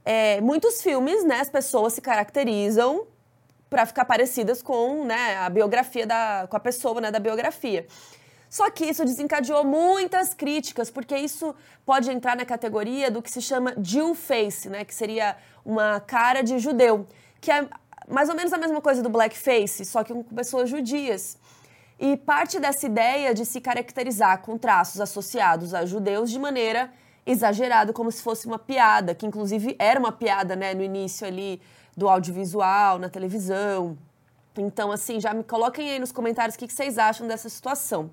é, 0.05 0.41
muitos 0.41 0.83
filmes, 0.83 1.25
né, 1.25 1.41
as 1.41 1.51
pessoas 1.51 1.93
se 1.93 2.01
caracterizam 2.01 3.07
para 3.69 3.87
ficar 3.87 4.05
parecidas 4.05 4.63
com 4.63 5.05
né, 5.05 5.37
a 5.37 5.49
biografia 5.49 6.07
da, 6.07 6.47
com 6.49 6.57
a 6.57 6.61
pessoa 6.61 7.01
né, 7.01 7.11
da 7.11 7.21
biografia. 7.21 7.87
Só 8.49 8.69
que 8.69 8.85
isso 8.85 9.05
desencadeou 9.05 9.65
muitas 9.65 10.35
críticas, 10.35 10.91
porque 10.91 11.17
isso 11.17 11.55
pode 11.87 12.11
entrar 12.11 12.37
na 12.37 12.45
categoria 12.45 13.09
do 13.09 13.23
que 13.23 13.31
se 13.31 13.41
chama 13.41 13.75
Jew 13.81 14.15
face, 14.15 14.69
né, 14.69 14.85
que 14.85 14.95
seria 14.95 15.37
uma 15.65 16.01
cara 16.01 16.43
de 16.43 16.59
judeu, 16.59 17.07
que 17.41 17.53
é 17.53 17.69
mais 18.09 18.29
ou 18.29 18.35
menos 18.35 18.53
a 18.53 18.59
mesma 18.59 18.81
coisa 18.81 19.03
do 19.03 19.09
blackface, 19.09 19.85
só 19.85 20.03
que 20.03 20.13
com 20.13 20.25
pessoas 20.25 20.69
judias. 20.69 21.39
E 21.97 22.17
parte 22.17 22.59
dessa 22.59 22.87
ideia 22.87 23.33
de 23.33 23.47
se 23.47 23.61
caracterizar 23.61 24.43
com 24.43 24.59
traços 24.59 25.01
associados 25.01 25.73
a 25.73 25.87
judeus 25.87 26.29
de 26.29 26.39
maneira 26.39 26.91
exagerado, 27.31 27.93
como 27.93 28.11
se 28.11 28.23
fosse 28.23 28.47
uma 28.47 28.59
piada, 28.59 29.15
que 29.15 29.27
inclusive 29.27 29.77
era 29.79 29.99
uma 29.99 30.13
piada, 30.13 30.57
né, 30.57 30.75
no 30.75 30.83
início 30.83 31.27
ali 31.27 31.61
do 31.97 32.09
audiovisual, 32.09 32.99
na 32.99 33.09
televisão. 33.09 33.97
Então, 34.57 34.91
assim, 34.91 35.21
já 35.21 35.33
me 35.33 35.45
coloquem 35.45 35.91
aí 35.91 35.99
nos 35.99 36.13
comentários 36.13 36.57
o 36.57 36.59
que 36.59 36.69
vocês 36.69 36.99
acham 36.99 37.27
dessa 37.27 37.49
situação. 37.49 38.11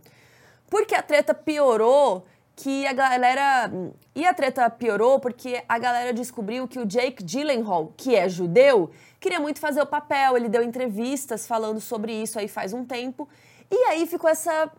Porque 0.69 0.94
a 0.94 1.02
treta 1.02 1.34
piorou 1.34 2.25
que 2.56 2.86
a 2.86 2.94
galera. 2.94 3.72
E 4.16 4.25
a 4.25 4.34
treta 4.34 4.69
piorou 4.69 5.19
porque 5.19 5.64
a 5.68 5.78
galera 5.78 6.14
descobriu 6.14 6.68
que 6.68 6.80
o 6.80 6.86
Jake 6.86 7.24
Gyllenhaal, 7.24 7.94
que 7.96 8.16
é 8.16 8.28
judeu, 8.28 8.90
queria 9.19 9.40
muito 9.40 9.60
fazer 9.60 9.81
o 9.81 9.86
papel. 9.86 10.36
Ele 10.36 10.50
deu 10.50 10.64
entrevistas 10.64 11.48
falando 11.48 11.80
sobre 11.80 12.12
isso 12.14 12.38
aí 12.38 12.48
faz 12.48 12.74
um 12.74 12.84
tempo. 12.84 13.28
E 13.69 13.75
aí 13.86 14.06
ficou 14.06 14.30
essa 14.30 14.72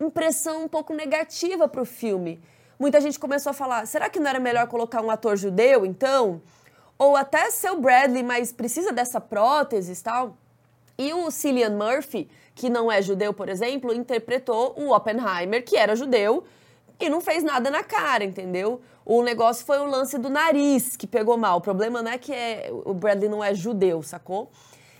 impressão 0.00 0.64
um 0.64 0.68
pouco 0.68 0.92
negativa 0.92 1.68
para 1.68 1.82
o 1.82 1.84
filme 1.84 2.40
muita 2.82 3.00
gente 3.00 3.16
começou 3.16 3.50
a 3.50 3.54
falar: 3.54 3.86
será 3.86 4.10
que 4.10 4.18
não 4.18 4.28
era 4.28 4.40
melhor 4.40 4.66
colocar 4.66 5.00
um 5.00 5.10
ator 5.10 5.36
judeu, 5.36 5.86
então? 5.86 6.42
Ou 6.98 7.16
até 7.16 7.48
ser 7.50 7.70
o 7.70 7.80
Bradley, 7.80 8.24
mas 8.24 8.52
precisa 8.52 8.92
dessa 8.92 9.20
prótese 9.20 9.92
e 9.92 10.02
tal? 10.02 10.36
E 10.98 11.14
o 11.14 11.30
Cillian 11.30 11.70
Murphy, 11.70 12.28
que 12.54 12.68
não 12.68 12.90
é 12.90 13.00
judeu, 13.00 13.32
por 13.32 13.48
exemplo, 13.48 13.94
interpretou 13.94 14.74
o 14.76 14.94
Oppenheimer, 14.94 15.64
que 15.64 15.76
era 15.76 15.94
judeu, 15.96 16.44
e 17.00 17.08
não 17.08 17.20
fez 17.20 17.42
nada 17.44 17.70
na 17.70 17.84
cara, 17.84 18.24
entendeu? 18.24 18.80
O 19.04 19.22
negócio 19.22 19.64
foi 19.64 19.78
o 19.78 19.86
lance 19.86 20.18
do 20.18 20.28
nariz 20.28 20.96
que 20.96 21.06
pegou 21.06 21.36
mal. 21.36 21.58
O 21.58 21.60
problema 21.60 22.02
não 22.02 22.10
é 22.10 22.18
que 22.18 22.32
é, 22.32 22.68
o 22.84 22.92
Bradley 22.92 23.28
não 23.28 23.42
é 23.42 23.54
judeu, 23.54 24.02
sacou? 24.02 24.50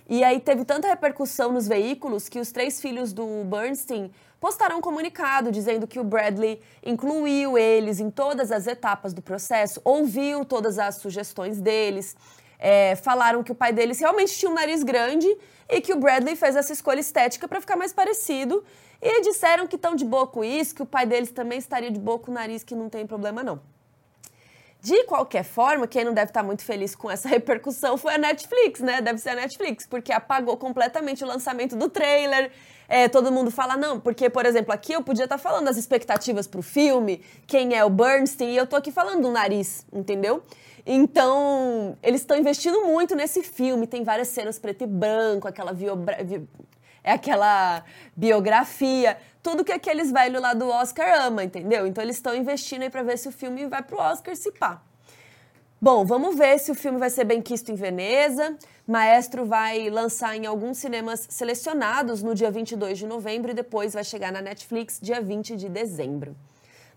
E 0.08 0.24
aí 0.24 0.40
teve 0.40 0.64
tanta 0.64 0.88
repercussão 0.88 1.52
nos 1.52 1.66
veículos 1.66 2.28
que 2.28 2.40
os 2.40 2.50
três 2.52 2.80
filhos 2.80 3.12
do 3.12 3.44
Bernstein 3.44 4.10
postaram 4.42 4.78
um 4.78 4.80
comunicado 4.80 5.52
dizendo 5.52 5.86
que 5.86 6.00
o 6.00 6.04
Bradley 6.04 6.60
incluiu 6.84 7.56
eles 7.56 8.00
em 8.00 8.10
todas 8.10 8.50
as 8.50 8.66
etapas 8.66 9.12
do 9.14 9.22
processo, 9.22 9.80
ouviu 9.84 10.44
todas 10.44 10.80
as 10.80 10.96
sugestões 10.96 11.60
deles, 11.60 12.16
é, 12.58 12.96
falaram 12.96 13.44
que 13.44 13.52
o 13.52 13.54
pai 13.54 13.72
deles 13.72 14.00
realmente 14.00 14.36
tinha 14.36 14.50
um 14.50 14.54
nariz 14.54 14.82
grande 14.82 15.28
e 15.68 15.80
que 15.80 15.92
o 15.92 15.96
Bradley 15.96 16.34
fez 16.34 16.56
essa 16.56 16.72
escolha 16.72 16.98
estética 16.98 17.46
para 17.46 17.60
ficar 17.60 17.76
mais 17.76 17.92
parecido. 17.92 18.64
E 19.00 19.20
disseram 19.22 19.68
que 19.68 19.76
estão 19.76 19.94
de 19.94 20.04
boa 20.04 20.26
com 20.26 20.42
isso, 20.42 20.74
que 20.74 20.82
o 20.82 20.86
pai 20.86 21.06
deles 21.06 21.30
também 21.30 21.58
estaria 21.58 21.92
de 21.92 22.00
boa 22.00 22.18
com 22.18 22.32
o 22.32 22.34
nariz, 22.34 22.64
que 22.64 22.74
não 22.74 22.88
tem 22.88 23.06
problema 23.06 23.44
não. 23.44 23.60
De 24.80 25.04
qualquer 25.04 25.44
forma, 25.44 25.86
quem 25.86 26.04
não 26.04 26.12
deve 26.12 26.30
estar 26.30 26.42
muito 26.42 26.64
feliz 26.64 26.96
com 26.96 27.08
essa 27.08 27.28
repercussão 27.30 27.96
foi 27.96 28.14
a 28.14 28.18
Netflix, 28.18 28.80
né? 28.80 29.00
Deve 29.00 29.18
ser 29.20 29.30
a 29.30 29.34
Netflix, 29.36 29.86
porque 29.86 30.12
apagou 30.12 30.56
completamente 30.56 31.22
o 31.22 31.26
lançamento 31.28 31.76
do 31.76 31.88
trailer. 31.88 32.50
É, 32.88 33.08
todo 33.08 33.32
mundo 33.32 33.50
fala, 33.50 33.76
não, 33.76 33.98
porque, 33.98 34.28
por 34.28 34.44
exemplo, 34.44 34.72
aqui 34.72 34.92
eu 34.92 35.02
podia 35.02 35.24
estar 35.24 35.38
falando 35.38 35.64
das 35.66 35.76
expectativas 35.76 36.46
pro 36.46 36.62
filme, 36.62 37.22
quem 37.46 37.74
é 37.74 37.84
o 37.84 37.90
Bernstein, 37.90 38.50
e 38.50 38.56
eu 38.56 38.66
tô 38.66 38.76
aqui 38.76 38.90
falando 38.90 39.22
do 39.22 39.30
nariz, 39.30 39.86
entendeu? 39.92 40.42
Então, 40.84 41.96
eles 42.02 42.20
estão 42.20 42.36
investindo 42.36 42.84
muito 42.84 43.14
nesse 43.14 43.42
filme, 43.42 43.86
tem 43.86 44.02
várias 44.02 44.28
cenas 44.28 44.58
preto 44.58 44.84
e 44.84 44.86
branco, 44.86 45.48
aquela 45.48 45.72
viobra... 45.72 46.18
é 47.04 47.12
aquela 47.12 47.84
biografia 48.16 49.16
tudo 49.42 49.64
que 49.64 49.72
aqueles 49.72 50.12
velhos 50.12 50.40
lá 50.40 50.54
do 50.54 50.68
Oscar 50.68 51.26
ama, 51.26 51.42
entendeu? 51.42 51.86
Então 51.86 52.02
eles 52.02 52.16
estão 52.16 52.34
investindo 52.34 52.82
aí 52.82 52.90
para 52.90 53.02
ver 53.02 53.18
se 53.18 53.28
o 53.28 53.32
filme 53.32 53.66
vai 53.66 53.82
pro 53.82 53.98
Oscar 53.98 54.36
se 54.36 54.52
pá. 54.52 54.80
Bom, 55.84 56.04
vamos 56.04 56.36
ver 56.36 56.60
se 56.60 56.70
o 56.70 56.76
filme 56.76 56.96
vai 56.96 57.10
ser 57.10 57.24
bem 57.24 57.42
quisto 57.42 57.72
em 57.72 57.74
Veneza. 57.74 58.56
Maestro 58.86 59.44
vai 59.44 59.90
lançar 59.90 60.36
em 60.36 60.46
alguns 60.46 60.78
cinemas 60.78 61.26
selecionados 61.28 62.22
no 62.22 62.36
dia 62.36 62.52
22 62.52 62.98
de 62.98 63.04
novembro 63.04 63.50
e 63.50 63.54
depois 63.54 63.92
vai 63.92 64.04
chegar 64.04 64.30
na 64.30 64.40
Netflix 64.40 65.00
dia 65.02 65.20
20 65.20 65.56
de 65.56 65.68
dezembro. 65.68 66.36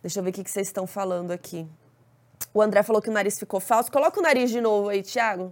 Deixa 0.03 0.19
eu 0.19 0.23
ver 0.23 0.29
o 0.29 0.33
que 0.33 0.47
vocês 0.47 0.67
estão 0.67 0.85
falando 0.85 1.31
aqui. 1.31 1.67
O 2.53 2.61
André 2.61 2.83
falou 2.83 3.01
que 3.01 3.09
o 3.09 3.11
nariz 3.11 3.39
ficou 3.39 3.59
falso. 3.59 3.91
Coloca 3.91 4.19
o 4.19 4.21
nariz 4.21 4.51
de 4.51 4.61
novo 4.61 4.89
aí, 4.89 5.01
Thiago. 5.01 5.51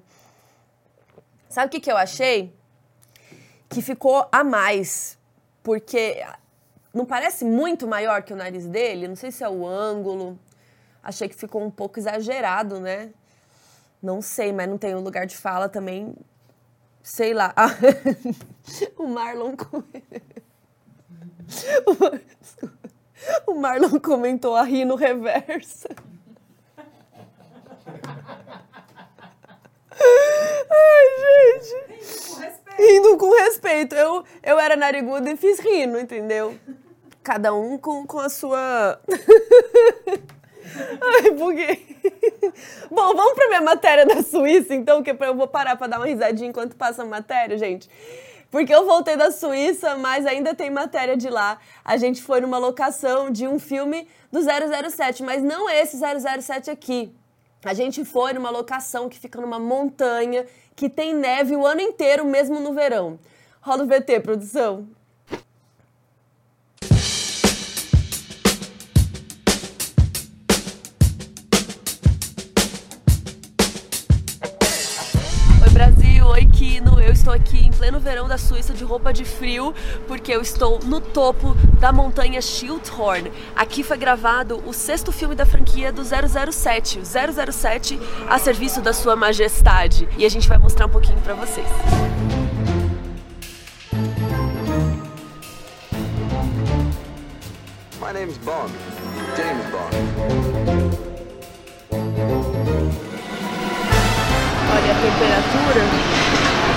Sabe 1.50 1.66
o 1.66 1.70
que, 1.72 1.80
que 1.80 1.92
eu 1.92 1.98
achei? 1.98 2.56
Que 3.68 3.82
ficou 3.82 4.28
a 4.32 4.44
mais. 4.44 5.18
Porque 5.64 6.24
não 6.94 7.04
parece 7.04 7.44
muito 7.44 7.88
maior 7.88 8.22
que 8.22 8.32
o 8.32 8.36
nariz 8.36 8.68
dele? 8.68 9.08
Não 9.08 9.16
sei 9.16 9.32
se 9.32 9.44
é 9.44 9.50
o 9.50 9.66
ângulo, 9.66 10.38
achei 11.02 11.28
que 11.28 11.36
ficou 11.36 11.64
um 11.64 11.72
pouco 11.72 11.98
exagerado, 11.98 12.80
né? 12.80 13.10
Não 14.04 14.22
sei, 14.22 14.52
mas 14.52 14.68
não 14.68 14.78
tem 14.78 14.94
um 14.94 15.00
lugar 15.00 15.26
de 15.26 15.38
fala 15.38 15.70
também. 15.70 16.14
Sei 17.02 17.34
lá. 17.34 17.56
o 19.00 19.08
Marlon. 19.08 19.56
o 23.48 23.56
Marlon 23.56 23.98
comentou 24.02 24.58
a 24.58 24.64
rir 24.64 24.84
no 24.84 24.96
reverso. 24.96 25.88
Ai, 30.70 31.62
gente. 31.62 31.74
Rindo 32.78 33.18
com 33.18 33.32
respeito. 33.32 33.96
Eu, 33.96 34.26
eu 34.44 34.60
era 34.60 34.76
nariguda 34.76 35.32
e 35.32 35.38
fiz 35.38 35.60
rindo, 35.60 35.98
entendeu? 35.98 36.60
Cada 37.24 37.54
um 37.54 37.78
com, 37.78 38.06
com 38.06 38.20
a 38.20 38.28
sua. 38.28 39.00
Ai, 41.02 41.32
buguei. 41.32 42.13
Bom, 42.90 43.16
vamos 43.16 43.34
para 43.34 43.48
minha 43.48 43.62
matéria 43.62 44.06
da 44.06 44.22
Suíça, 44.22 44.74
então, 44.74 45.04
que 45.04 45.12
eu 45.12 45.36
vou 45.36 45.48
parar 45.48 45.76
para 45.76 45.88
dar 45.88 45.98
uma 46.00 46.06
risadinha 46.06 46.50
enquanto 46.50 46.76
passa 46.76 47.04
a 47.04 47.06
matéria, 47.06 47.58
gente. 47.58 47.90
Porque 48.50 48.74
eu 48.74 48.86
voltei 48.86 49.18
da 49.18 49.32
Suíça, 49.32 49.96
mas 49.96 50.26
ainda 50.26 50.54
tem 50.54 50.70
matéria 50.70 51.18
de 51.18 51.30
lá. 51.30 51.58
A 51.84 51.98
gente 51.98 52.22
foi 52.22 52.40
numa 52.40 52.58
locação 52.58 53.32
de 53.32 53.48
um 53.48 53.58
filme 53.58 54.08
do 54.32 54.40
007, 54.42 55.24
mas 55.24 55.42
não 55.42 55.70
esse 55.70 55.98
007 55.98 56.70
aqui. 56.70 57.12
A 57.66 57.74
gente 57.74 58.06
foi 58.06 58.34
numa 58.34 58.50
locação 58.50 59.10
que 59.10 59.18
fica 59.18 59.42
numa 59.42 59.58
montanha 59.58 60.46
que 60.76 60.90
tem 60.90 61.14
neve 61.14 61.56
o 61.56 61.66
ano 61.66 61.82
inteiro, 61.82 62.26
mesmo 62.26 62.60
no 62.60 62.74
verão. 62.74 63.18
Roda 63.62 63.84
o 63.84 63.88
VT, 63.88 64.20
produção. 64.20 64.88
Estou 77.34 77.36
aqui 77.36 77.66
em 77.66 77.72
pleno 77.72 78.00
verão 78.00 78.28
da 78.28 78.38
Suíça 78.38 78.74
de 78.74 78.84
roupa 78.84 79.12
de 79.12 79.26
frio, 79.26 79.74
porque 80.08 80.32
eu 80.32 80.42
estou 80.42 80.80
no 80.84 81.02
topo 81.02 81.56
da 81.80 81.92
montanha 81.92 82.42
Schildhorn. 82.42 83.32
Aqui 83.56 83.84
foi 83.84 83.98
gravado 83.98 84.62
o 84.66 84.74
sexto 84.74 85.12
filme 85.12 85.36
da 85.36 85.46
franquia 85.46 85.92
do 85.92 86.04
007, 86.04 87.00
o 87.00 87.04
007 87.06 88.00
a 88.30 88.38
serviço 88.38 88.82
da 88.82 88.94
Sua 88.94 89.16
Majestade. 89.16 90.08
E 90.18 90.26
a 90.26 90.30
gente 90.30 90.48
vai 90.48 90.58
mostrar 90.58 90.86
um 90.86 90.90
pouquinho 90.90 91.20
para 91.22 91.34
vocês. 91.34 91.68
My 98.00 98.12
name 98.14 98.32
is 98.32 98.38
Bond. 98.40 98.72
James 99.36 99.66
Bond. 99.72 99.96
Olha 104.76 104.92
a 104.92 105.02
temperatura 105.02 106.03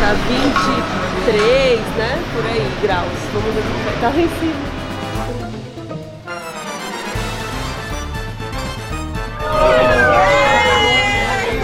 tá 0.01 0.13
23, 0.29 1.81
né? 1.97 2.23
Por 2.35 2.47
aí, 2.47 2.71
graus. 2.83 3.07
Vamos 3.33 3.55
ver 3.55 3.63
como 3.63 3.85
vai 3.85 3.95
estar 3.95 4.09
lá 4.09 4.21
em 4.21 4.29
cima. 4.41 4.77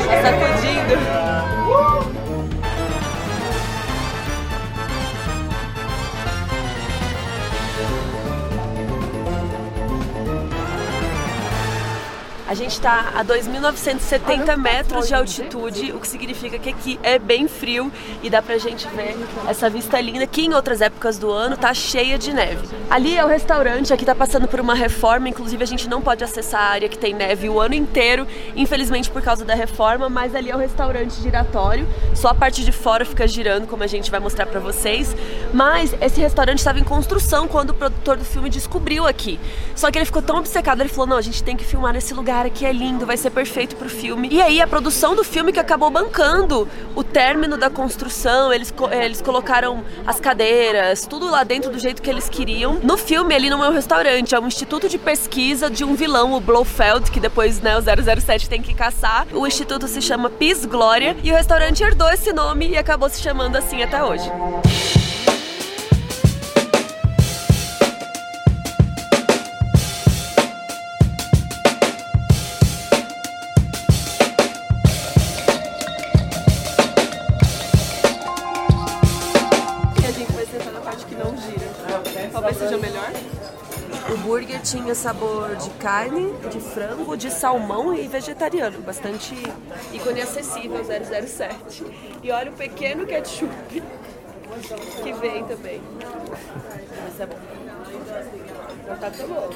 Tá 0.08 0.16
sacudindo. 0.22 1.31
A 12.52 12.54
gente 12.54 12.72
está 12.72 13.14
a 13.14 13.24
2.970 13.24 14.58
metros 14.58 15.08
de 15.08 15.14
altitude, 15.14 15.90
o 15.92 15.98
que 15.98 16.06
significa 16.06 16.58
que 16.58 16.68
aqui 16.68 17.00
é 17.02 17.18
bem 17.18 17.48
frio 17.48 17.90
e 18.22 18.28
dá 18.28 18.42
pra 18.42 18.58
gente 18.58 18.86
ver 18.88 19.16
essa 19.48 19.70
vista 19.70 19.98
linda 19.98 20.26
que 20.26 20.42
em 20.42 20.52
outras 20.52 20.82
épocas 20.82 21.16
do 21.16 21.30
ano 21.30 21.56
tá 21.56 21.72
cheia 21.72 22.18
de 22.18 22.30
neve. 22.30 22.68
Ali 22.90 23.16
é 23.16 23.24
o 23.24 23.26
restaurante, 23.26 23.90
aqui 23.90 24.04
tá 24.04 24.14
passando 24.14 24.46
por 24.46 24.60
uma 24.60 24.74
reforma, 24.74 25.30
inclusive 25.30 25.62
a 25.62 25.66
gente 25.66 25.88
não 25.88 26.02
pode 26.02 26.22
acessar 26.22 26.60
a 26.60 26.68
área 26.72 26.90
que 26.90 26.98
tem 26.98 27.14
neve 27.14 27.48
o 27.48 27.58
ano 27.58 27.72
inteiro, 27.72 28.26
infelizmente 28.54 29.10
por 29.10 29.22
causa 29.22 29.46
da 29.46 29.54
reforma, 29.54 30.10
mas 30.10 30.34
ali 30.34 30.50
é 30.50 30.54
o 30.54 30.58
restaurante 30.58 31.22
giratório, 31.22 31.88
só 32.14 32.28
a 32.28 32.34
parte 32.34 32.62
de 32.62 32.70
fora 32.70 33.06
fica 33.06 33.26
girando, 33.26 33.66
como 33.66 33.82
a 33.82 33.86
gente 33.86 34.10
vai 34.10 34.20
mostrar 34.20 34.44
pra 34.44 34.60
vocês. 34.60 35.16
Mas 35.54 35.94
esse 36.02 36.20
restaurante 36.20 36.58
estava 36.58 36.78
em 36.78 36.84
construção 36.84 37.48
quando 37.48 37.70
o 37.70 37.74
produtor 37.74 38.18
do 38.18 38.26
filme 38.26 38.50
descobriu 38.50 39.06
aqui. 39.06 39.40
Só 39.74 39.90
que 39.90 39.96
ele 39.96 40.04
ficou 40.04 40.20
tão 40.20 40.36
obcecado, 40.36 40.82
ele 40.82 40.90
falou: 40.90 41.06
não, 41.06 41.16
a 41.16 41.22
gente 41.22 41.42
tem 41.42 41.56
que 41.56 41.64
filmar 41.64 41.94
nesse 41.94 42.12
lugar 42.12 42.41
cara, 42.42 42.50
que 42.50 42.66
é 42.66 42.72
lindo, 42.72 43.06
vai 43.06 43.16
ser 43.16 43.30
perfeito 43.30 43.76
pro 43.76 43.88
filme. 43.88 44.28
E 44.30 44.42
aí 44.42 44.60
a 44.60 44.66
produção 44.66 45.14
do 45.14 45.22
filme 45.22 45.52
que 45.52 45.60
acabou 45.60 45.90
bancando 45.90 46.68
o 46.94 47.04
término 47.04 47.56
da 47.56 47.70
construção, 47.70 48.52
eles, 48.52 48.74
eles 48.90 49.20
colocaram 49.20 49.84
as 50.06 50.18
cadeiras, 50.18 51.06
tudo 51.06 51.30
lá 51.30 51.44
dentro 51.44 51.70
do 51.70 51.78
jeito 51.78 52.02
que 52.02 52.10
eles 52.10 52.28
queriam. 52.28 52.80
No 52.82 52.96
filme, 52.96 53.34
ali 53.34 53.48
não 53.48 53.62
é 53.64 53.68
um 53.68 53.72
restaurante, 53.72 54.34
é 54.34 54.40
um 54.40 54.46
instituto 54.46 54.88
de 54.88 54.98
pesquisa 54.98 55.70
de 55.70 55.84
um 55.84 55.94
vilão, 55.94 56.32
o 56.32 56.40
Blofeld, 56.40 57.10
que 57.10 57.20
depois 57.20 57.60
né, 57.60 57.76
o 57.78 57.82
007 58.20 58.48
tem 58.48 58.60
que 58.60 58.74
caçar. 58.74 59.26
O 59.32 59.46
instituto 59.46 59.86
se 59.86 60.02
chama 60.02 60.28
Peace 60.28 60.66
Glória 60.66 61.16
e 61.22 61.30
o 61.30 61.34
restaurante 61.34 61.82
herdou 61.82 62.10
esse 62.10 62.32
nome 62.32 62.70
e 62.70 62.76
acabou 62.76 63.08
se 63.08 63.20
chamando 63.20 63.56
assim 63.56 63.82
até 63.82 64.02
hoje. 64.02 64.28
Tinha 84.72 84.94
sabor 84.94 85.54
de 85.56 85.68
carne, 85.72 86.32
de 86.50 86.58
frango, 86.58 87.14
de 87.14 87.30
salmão 87.30 87.92
e 87.92 88.08
vegetariano. 88.08 88.80
Bastante 88.80 89.34
ícone 89.92 90.22
acessível 90.22 90.82
007. 90.82 91.84
E 92.22 92.30
olha 92.30 92.50
o 92.50 92.54
pequeno 92.54 93.04
ketchup 93.06 93.82
que 95.02 95.12
vem 95.12 95.44
também. 95.44 95.82
Essa 97.06 97.24
é 97.24 97.26
bom. 97.26 97.36
Tá 98.98 99.10
tão 99.10 99.28
bom. 99.28 99.50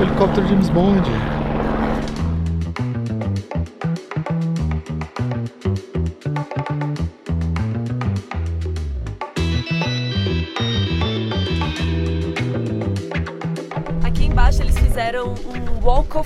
Helicóptero 0.00 0.48
James 0.48 0.68
Bond. 0.70 1.43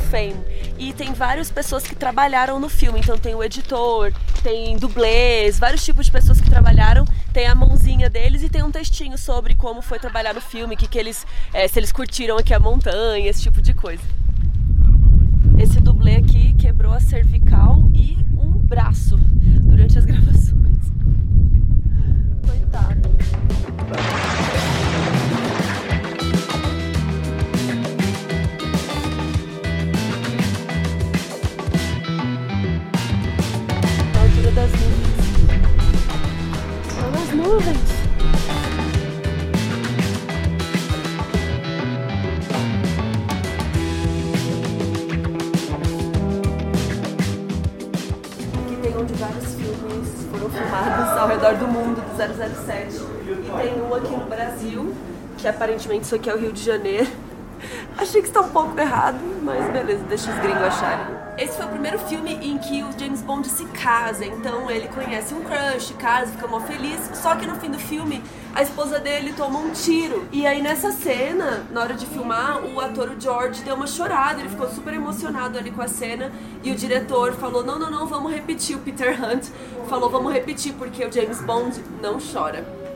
Fame. 0.09 0.37
E 0.79 0.93
tem 0.93 1.13
várias 1.13 1.51
pessoas 1.51 1.85
que 1.85 1.95
trabalharam 1.95 2.59
no 2.59 2.69
filme. 2.69 3.01
Então 3.01 3.19
tem 3.19 3.35
o 3.35 3.43
editor, 3.43 4.13
tem 4.43 4.77
dublês, 4.77 5.59
vários 5.59 5.85
tipos 5.85 6.07
de 6.07 6.13
pessoas 6.13 6.41
que 6.41 6.49
trabalharam. 6.49 7.05
Tem 7.33 7.47
a 7.47 7.55
mãozinha 7.55 8.09
deles 8.09 8.43
e 8.43 8.49
tem 8.49 8.63
um 8.63 8.71
textinho 8.71 9.19
sobre 9.19 9.55
como 9.55 9.83
foi 9.83 9.99
trabalhar 9.99 10.35
no 10.35 10.41
filme, 10.41 10.77
que, 10.77 10.89
que 10.89 10.99
eles, 10.99 11.27
é, 11.53 11.69
se 11.69 11.79
eles 11.79 11.93
curtiram 11.93 12.39
aqui 12.39 12.55
a 12.55 12.61
montanha, 12.61 13.29
esse 13.29 13.43
tipo 13.43 13.61
de 13.61 13.75
coisa. 13.75 14.03
Esse 15.59 15.81
dublê 15.81 16.17
aqui 16.17 16.55
quebrou 16.55 16.93
a 16.93 17.01
cervical 17.01 17.91
e 17.93 18.17
um 18.33 18.53
braço 18.53 19.19
durante 19.19 19.99
as 19.99 20.05
gravações. 20.07 20.78
Nuvens. 37.49 37.79
Aqui 48.53 48.77
tem 48.83 48.97
onde 48.99 49.15
vários 49.15 49.55
filmes 49.55 50.27
foram 50.31 50.51
filmados 50.51 51.19
ao 51.19 51.29
redor 51.29 51.55
do 51.55 51.69
mundo 51.69 52.03
do 52.03 52.65
007. 52.65 52.97
E 53.23 53.63
tem 53.63 53.81
um 53.83 53.95
aqui 53.95 54.11
no 54.11 54.27
Brasil, 54.27 54.95
que 55.39 55.49
aparentemente 55.49 56.05
isso 56.05 56.15
aqui 56.15 56.29
é 56.29 56.35
o 56.35 56.39
Rio 56.39 56.53
de 56.53 56.63
Janeiro. 56.63 57.11
Achei 57.97 58.21
que 58.21 58.29
está 58.29 58.43
um 58.43 58.51
pouco 58.51 58.79
errado, 58.79 59.19
mas 59.43 59.73
beleza, 59.73 60.05
deixa 60.05 60.31
os 60.31 60.39
gringos 60.39 60.63
acharem. 60.63 61.18
Esse 61.39 61.57
foi 61.57 61.67
o 61.67 61.69
primeiro 61.69 62.01
filme 62.01 62.35
em 62.43 62.59
que 62.59 62.83
o 62.83 62.91
James 62.99 63.23
Bond 63.23 63.49
se 63.49 63.65
casa, 63.67 64.27
então 64.27 64.69
ele 64.69 64.89
conhece 64.89 65.33
um 65.33 65.41
crush, 65.45 65.95
casa, 65.97 66.33
fica 66.33 66.49
mó 66.49 66.59
feliz. 66.59 66.99
Só 67.15 67.37
que 67.37 67.47
no 67.47 67.55
fim 67.55 67.71
do 67.71 67.79
filme, 67.79 68.21
a 68.53 68.61
esposa 68.61 68.99
dele 68.99 69.33
toma 69.33 69.61
um 69.61 69.71
tiro. 69.71 70.27
E 70.33 70.45
aí 70.45 70.61
nessa 70.61 70.91
cena, 70.91 71.65
na 71.71 71.83
hora 71.83 71.95
de 71.95 72.07
filmar, 72.07 72.65
o 72.65 72.81
ator 72.81 73.11
o 73.11 73.21
George 73.21 73.63
deu 73.63 73.77
uma 73.77 73.87
chorada, 73.87 74.41
ele 74.41 74.49
ficou 74.49 74.69
super 74.69 74.93
emocionado 74.93 75.57
ali 75.57 75.71
com 75.71 75.81
a 75.81 75.87
cena. 75.87 76.33
E 76.65 76.73
o 76.73 76.75
diretor 76.75 77.33
falou: 77.35 77.65
não, 77.65 77.79
não, 77.79 77.89
não, 77.89 78.05
vamos 78.09 78.33
repetir. 78.33 78.75
O 78.75 78.81
Peter 78.81 79.17
Hunt 79.23 79.45
falou: 79.89 80.11
vamos 80.11 80.33
repetir, 80.33 80.73
porque 80.73 81.07
o 81.07 81.13
James 81.13 81.41
Bond 81.41 81.81
não 82.03 82.19
chora. 82.19 82.88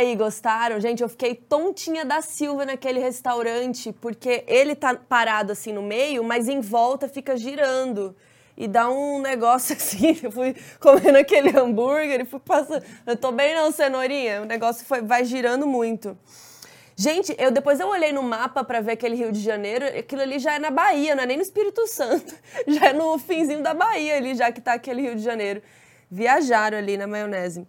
Aí, 0.00 0.16
gostaram? 0.16 0.80
Gente, 0.80 1.02
eu 1.02 1.08
fiquei 1.08 1.34
tontinha 1.34 2.04
da 2.04 2.20
Silva 2.22 2.64
naquele 2.64 2.98
restaurante, 2.98 3.92
porque 3.92 4.44
ele 4.46 4.74
tá 4.74 4.94
parado 4.94 5.52
assim 5.52 5.72
no 5.72 5.82
meio, 5.82 6.24
mas 6.24 6.48
em 6.48 6.60
volta 6.60 7.08
fica 7.08 7.36
girando. 7.36 8.16
E 8.56 8.66
dá 8.66 8.90
um 8.90 9.20
negócio 9.20 9.74
assim, 9.76 10.18
eu 10.22 10.30
fui 10.30 10.54
comendo 10.80 11.18
aquele 11.18 11.56
hambúrguer 11.56 12.20
e 12.20 12.24
fui 12.24 12.40
passando. 12.40 12.84
Eu 13.06 13.16
tô 13.16 13.30
bem 13.32 13.54
não, 13.54 13.70
cenourinha. 13.70 14.42
O 14.42 14.44
negócio 14.44 14.84
foi, 14.84 15.02
vai 15.02 15.24
girando 15.24 15.66
muito. 15.66 16.16
Gente, 16.96 17.34
eu 17.38 17.50
depois 17.50 17.80
eu 17.80 17.88
olhei 17.88 18.12
no 18.12 18.22
mapa 18.22 18.62
para 18.62 18.80
ver 18.80 18.92
aquele 18.92 19.14
Rio 19.14 19.32
de 19.32 19.40
Janeiro, 19.40 19.86
aquilo 19.86 20.20
ali 20.20 20.38
já 20.38 20.54
é 20.54 20.58
na 20.58 20.70
Bahia, 20.70 21.14
não 21.14 21.22
é 21.22 21.26
nem 21.26 21.36
no 21.38 21.42
Espírito 21.42 21.86
Santo. 21.86 22.34
Já 22.68 22.88
é 22.88 22.92
no 22.92 23.16
finzinho 23.18 23.62
da 23.62 23.72
Bahia 23.72 24.18
ali, 24.18 24.34
já 24.34 24.52
que 24.52 24.60
tá 24.60 24.74
aquele 24.74 25.00
Rio 25.00 25.16
de 25.16 25.22
Janeiro. 25.22 25.62
Viajaram 26.10 26.76
ali 26.76 26.98
na 26.98 27.06
maionese. 27.06 27.66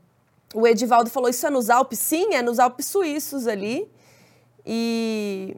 O 0.54 0.68
Edivaldo 0.68 1.10
falou: 1.10 1.30
Isso 1.30 1.46
é 1.46 1.50
nos 1.50 1.70
Alpes? 1.70 2.00
Sim, 2.00 2.34
é 2.34 2.42
nos 2.42 2.60
Alpes 2.60 2.88
suíços 2.88 3.48
ali. 3.48 3.90
E. 4.66 5.56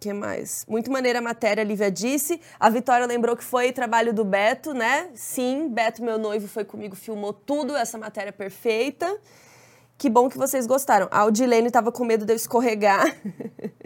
que 0.00 0.12
mais? 0.12 0.64
Muito 0.68 0.90
maneira 0.90 1.20
a 1.20 1.22
matéria, 1.22 1.62
a 1.62 1.64
Lívia 1.64 1.90
disse. 1.90 2.40
A 2.58 2.68
Vitória 2.68 3.06
lembrou 3.06 3.36
que 3.36 3.44
foi 3.44 3.72
trabalho 3.72 4.12
do 4.12 4.24
Beto, 4.24 4.74
né? 4.74 5.10
Sim, 5.14 5.68
Beto, 5.68 6.02
meu 6.02 6.18
noivo, 6.18 6.48
foi 6.48 6.64
comigo, 6.64 6.96
filmou 6.96 7.32
tudo, 7.32 7.76
essa 7.76 7.96
matéria 7.96 8.32
perfeita. 8.32 9.18
Que 9.96 10.08
bom 10.08 10.28
que 10.28 10.38
vocês 10.38 10.66
gostaram. 10.66 11.08
A 11.10 11.20
Audilene 11.20 11.66
estava 11.66 11.90
com 11.90 12.04
medo 12.04 12.24
de 12.24 12.32
eu 12.32 12.36
escorregar. 12.36 13.04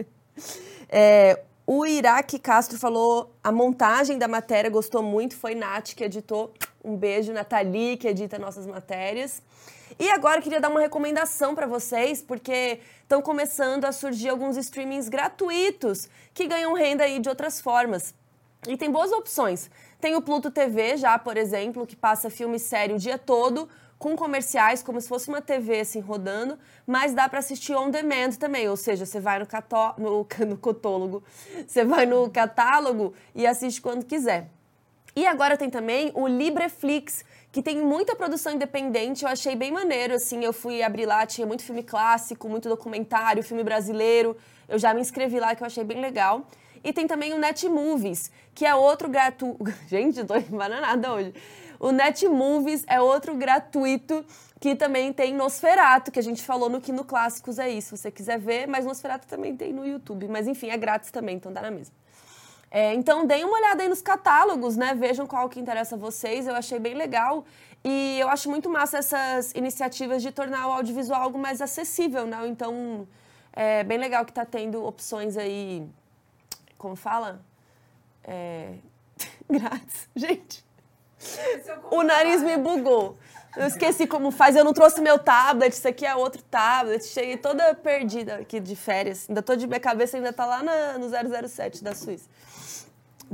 é, 0.89 1.39
o 1.65 1.85
Iraque 1.85 2.37
Castro 2.37 2.77
falou: 2.77 3.33
a 3.43 3.51
montagem 3.51 4.17
da 4.17 4.27
matéria 4.27 4.69
gostou 4.69 5.01
muito, 5.01 5.35
foi 5.35 5.55
Nath 5.55 5.93
que 5.95 6.03
editou. 6.03 6.53
Um 6.83 6.97
beijo, 6.97 7.31
Nathalie, 7.31 7.95
que 7.95 8.07
edita 8.07 8.37
nossas 8.37 8.67
matérias. 8.67 9.41
E 9.99 10.09
agora 10.09 10.39
eu 10.39 10.41
queria 10.41 10.59
dar 10.59 10.69
uma 10.69 10.79
recomendação 10.79 11.53
para 11.53 11.67
vocês, 11.67 12.21
porque 12.21 12.79
estão 13.01 13.21
começando 13.21 13.85
a 13.85 13.91
surgir 13.91 14.29
alguns 14.29 14.57
streamings 14.57 15.09
gratuitos 15.09 16.09
que 16.33 16.47
ganham 16.47 16.73
renda 16.73 17.03
aí 17.03 17.19
de 17.19 17.29
outras 17.29 17.61
formas. 17.61 18.13
E 18.67 18.77
tem 18.77 18.89
boas 18.89 19.11
opções. 19.11 19.69
Tem 19.99 20.15
o 20.15 20.21
Pluto 20.21 20.49
TV 20.49 20.97
já, 20.97 21.17
por 21.19 21.37
exemplo, 21.37 21.85
que 21.85 21.95
passa 21.95 22.29
filme 22.29 22.59
sério 22.59 22.95
o 22.95 22.99
dia 22.99 23.17
todo, 23.17 23.69
com 24.03 24.17
comerciais, 24.17 24.83
como 24.83 24.99
se 24.99 25.07
fosse 25.07 25.29
uma 25.29 25.41
TV 25.41 25.79
assim 25.79 26.01
rodando, 26.01 26.59
mas 26.85 27.13
dá 27.13 27.29
para 27.29 27.39
assistir 27.39 27.73
on 27.73 27.89
demand 27.89 28.31
também, 28.31 28.67
ou 28.67 28.75
seja, 28.75 29.05
você 29.05 29.17
vai 29.17 29.39
no, 29.39 29.45
cató 29.45 29.95
no, 29.97 30.27
no 30.45 30.57
cotólogo, 30.57 31.23
você 31.65 31.85
vai 31.85 32.05
no 32.05 32.29
catálogo 32.29 33.13
e 33.33 33.47
assiste 33.47 33.81
quando 33.81 34.05
quiser. 34.05 34.49
E 35.15 35.25
agora 35.25 35.55
tem 35.55 35.69
também 35.69 36.11
o 36.15 36.27
Libreflix, 36.27 37.23
que 37.53 37.61
tem 37.61 37.79
muita 37.79 38.15
produção 38.15 38.51
independente, 38.51 39.23
eu 39.23 39.29
achei 39.29 39.55
bem 39.55 39.71
maneiro, 39.71 40.15
assim, 40.15 40.43
eu 40.43 40.51
fui 40.51 40.81
abrir 40.81 41.05
lá, 41.05 41.23
tinha 41.23 41.45
muito 41.45 41.63
filme 41.63 41.83
clássico, 41.83 42.49
muito 42.49 42.67
documentário, 42.67 43.43
filme 43.43 43.63
brasileiro, 43.63 44.35
eu 44.67 44.79
já 44.79 44.91
me 44.91 44.99
inscrevi 44.99 45.39
lá, 45.39 45.53
que 45.53 45.61
eu 45.61 45.67
achei 45.67 45.83
bem 45.83 46.01
legal. 46.01 46.47
E 46.83 46.91
tem 46.91 47.05
também 47.05 47.31
o 47.31 47.37
Netmovies, 47.37 48.31
que 48.55 48.65
é 48.65 48.73
outro 48.73 49.07
gratuito... 49.07 49.63
Gente, 49.87 50.25
tô 50.25 50.35
embananada 50.35 51.13
hoje. 51.13 51.31
O 51.79 51.91
Netmovies 51.91 52.83
é 52.87 52.99
outro 52.99 53.35
gratuito 53.35 54.25
que 54.59 54.75
também 54.75 55.13
tem 55.13 55.31
Nosferato, 55.35 56.11
que 56.11 56.17
a 56.17 56.23
gente 56.23 56.41
falou 56.41 56.69
no 56.71 56.81
Kino 56.81 57.03
Clássicos, 57.03 57.59
é 57.59 57.69
isso, 57.69 57.95
se 57.95 58.01
você 58.01 58.09
quiser 58.09 58.39
ver, 58.39 58.67
mas 58.67 58.83
Nosferato 58.83 59.27
também 59.27 59.55
tem 59.55 59.71
no 59.71 59.85
YouTube. 59.85 60.27
Mas 60.27 60.47
enfim, 60.47 60.69
é 60.69 60.77
grátis 60.77 61.11
também, 61.11 61.35
então 61.35 61.53
dá 61.53 61.61
na 61.61 61.69
mesma. 61.69 61.93
É, 62.75 62.91
então, 62.95 63.27
deem 63.27 63.45
uma 63.45 63.55
olhada 63.55 63.83
aí 63.83 63.87
nos 63.87 64.01
catálogos, 64.01 64.75
né? 64.75 64.95
Vejam 64.95 65.27
qual 65.27 65.47
que 65.47 65.59
interessa 65.59 65.93
a 65.93 65.97
vocês. 65.97 66.47
Eu 66.47 66.55
achei 66.55 66.79
bem 66.79 66.95
legal. 66.95 67.45
E 67.83 68.17
eu 68.19 68.27
acho 68.29 68.49
muito 68.49 68.67
massa 68.67 68.97
essas 68.97 69.51
iniciativas 69.51 70.23
de 70.23 70.31
tornar 70.31 70.67
o 70.67 70.73
audiovisual 70.73 71.21
algo 71.21 71.37
mais 71.37 71.61
acessível, 71.61 72.25
né? 72.25 72.47
Então, 72.47 73.07
é 73.51 73.83
bem 73.83 73.99
legal 73.99 74.25
que 74.25 74.31
está 74.31 74.43
tendo 74.43 74.83
opções 74.83 75.37
aí. 75.37 75.87
Como 76.75 76.95
fala? 76.95 77.41
É... 78.23 78.73
Grátis. 79.47 80.09
Gente, 80.15 80.65
o 81.91 82.01
nariz 82.01 82.41
me 82.41 82.57
bugou. 82.57 83.19
Eu 83.55 83.67
esqueci 83.67 84.07
como 84.07 84.31
faz, 84.31 84.55
eu 84.55 84.63
não 84.63 84.73
trouxe 84.73 84.99
meu 84.99 85.19
tablet, 85.19 85.73
isso 85.73 85.87
aqui 85.87 86.07
é 86.07 86.15
outro 86.15 86.41
tablet. 86.41 87.05
Cheguei 87.05 87.37
toda 87.37 87.75
perdida 87.75 88.37
aqui 88.37 88.59
de 88.59 88.75
férias. 88.75 89.27
Ainda 89.29 89.43
tô 89.43 89.55
de 89.55 89.67
minha 89.67 89.79
cabeça 89.79 90.17
ainda 90.17 90.33
tá 90.33 90.43
lá 90.43 90.63
na, 90.63 90.97
no 90.97 91.07
007 91.07 91.83
da 91.83 91.93
Suíça. 91.93 92.27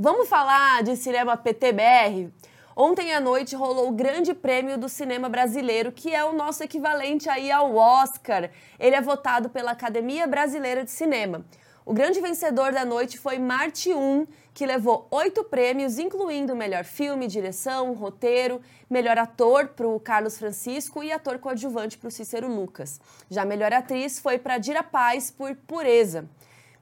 Vamos 0.02 0.30
falar 0.30 0.82
de 0.82 0.96
cinema 0.96 1.36
PTBR? 1.36 2.32
Ontem 2.74 3.12
à 3.12 3.20
noite 3.20 3.54
rolou 3.54 3.90
o 3.90 3.92
Grande 3.92 4.32
Prêmio 4.32 4.78
do 4.78 4.88
Cinema 4.88 5.28
Brasileiro, 5.28 5.92
que 5.92 6.14
é 6.14 6.24
o 6.24 6.32
nosso 6.32 6.64
equivalente 6.64 7.28
aí 7.28 7.52
ao 7.52 7.76
Oscar. 7.76 8.48
Ele 8.78 8.96
é 8.96 9.00
votado 9.02 9.50
pela 9.50 9.72
Academia 9.72 10.26
Brasileira 10.26 10.84
de 10.84 10.90
Cinema. 10.90 11.44
O 11.84 11.92
grande 11.92 12.18
vencedor 12.18 12.72
da 12.72 12.82
noite 12.82 13.18
foi 13.18 13.38
Marte 13.38 13.92
1, 13.92 14.26
que 14.54 14.64
levou 14.64 15.06
oito 15.10 15.44
prêmios, 15.44 15.98
incluindo 15.98 16.56
melhor 16.56 16.84
filme, 16.84 17.26
direção, 17.26 17.92
roteiro, 17.92 18.58
melhor 18.88 19.18
ator 19.18 19.68
para 19.68 19.86
o 19.86 20.00
Carlos 20.00 20.38
Francisco 20.38 21.02
e 21.02 21.12
ator 21.12 21.38
coadjuvante 21.38 21.98
para 21.98 22.08
o 22.08 22.10
Cícero 22.10 22.48
Lucas. 22.48 22.98
Já 23.28 23.44
melhor 23.44 23.70
atriz 23.70 24.18
foi 24.18 24.38
para 24.38 24.56
Dira 24.56 24.82
Paz 24.82 25.30
por 25.30 25.54
Pureza. 25.54 26.26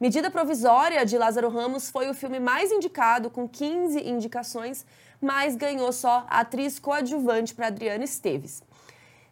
Medida 0.00 0.30
Provisória 0.30 1.04
de 1.04 1.18
Lázaro 1.18 1.48
Ramos 1.48 1.90
foi 1.90 2.08
o 2.08 2.14
filme 2.14 2.38
mais 2.38 2.70
indicado, 2.70 3.28
com 3.28 3.48
15 3.48 4.00
indicações, 4.08 4.87
mas 5.20 5.56
ganhou 5.56 5.90
só 5.92 6.24
a 6.30 6.40
atriz 6.40 6.78
coadjuvante 6.78 7.52
para 7.52 7.66
Adriana 7.66 8.04
Esteves. 8.04 8.62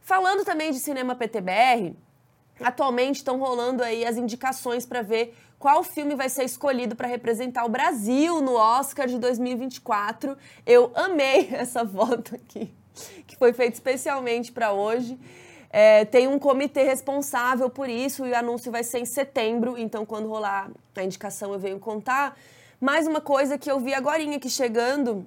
Falando 0.02 0.44
também 0.44 0.72
de 0.72 0.81
cinema 0.81 1.14
PTBR, 1.14 1.94
atualmente 2.61 3.16
estão 3.16 3.38
rolando 3.38 3.81
aí 3.81 4.05
as 4.05 4.16
indicações 4.16 4.85
para 4.85 5.02
ver 5.02 5.37
qual 5.57 5.85
filme 5.85 6.16
vai 6.16 6.29
ser 6.29 6.42
escolhido 6.42 6.96
para 6.96 7.07
representar 7.07 7.64
o 7.64 7.68
Brasil 7.68 8.40
no 8.40 8.55
Oscar 8.55 9.07
de 9.07 9.20
2024. 9.20 10.37
Eu 10.66 10.90
amei 10.96 11.48
essa 11.55 11.87
foto 11.87 12.35
aqui, 12.35 12.74
que 13.24 13.37
foi 13.37 13.52
feita 13.52 13.74
especialmente 13.74 14.50
para 14.50 14.72
hoje. 14.72 15.16
É, 15.70 16.05
tem 16.05 16.29
um 16.29 16.38
comitê 16.38 16.83
responsável 16.83 17.68
por 17.68 17.88
isso 17.88 18.24
e 18.26 18.31
o 18.31 18.37
anúncio 18.37 18.70
vai 18.70 18.85
ser 18.85 18.98
em 18.98 19.05
setembro, 19.05 19.76
então 19.76 20.07
quando 20.07 20.29
rolar 20.29 20.70
a 20.94 21.02
indicação 21.02 21.52
eu 21.52 21.59
venho 21.59 21.79
contar. 21.79 22.37
Mais 22.81 23.07
uma 23.07 23.20
coisa 23.20 23.59
que 23.59 23.70
eu 23.70 23.81
vi 23.81 23.94
agora 23.94 24.22
aqui 24.22 24.50
chegando 24.50 25.26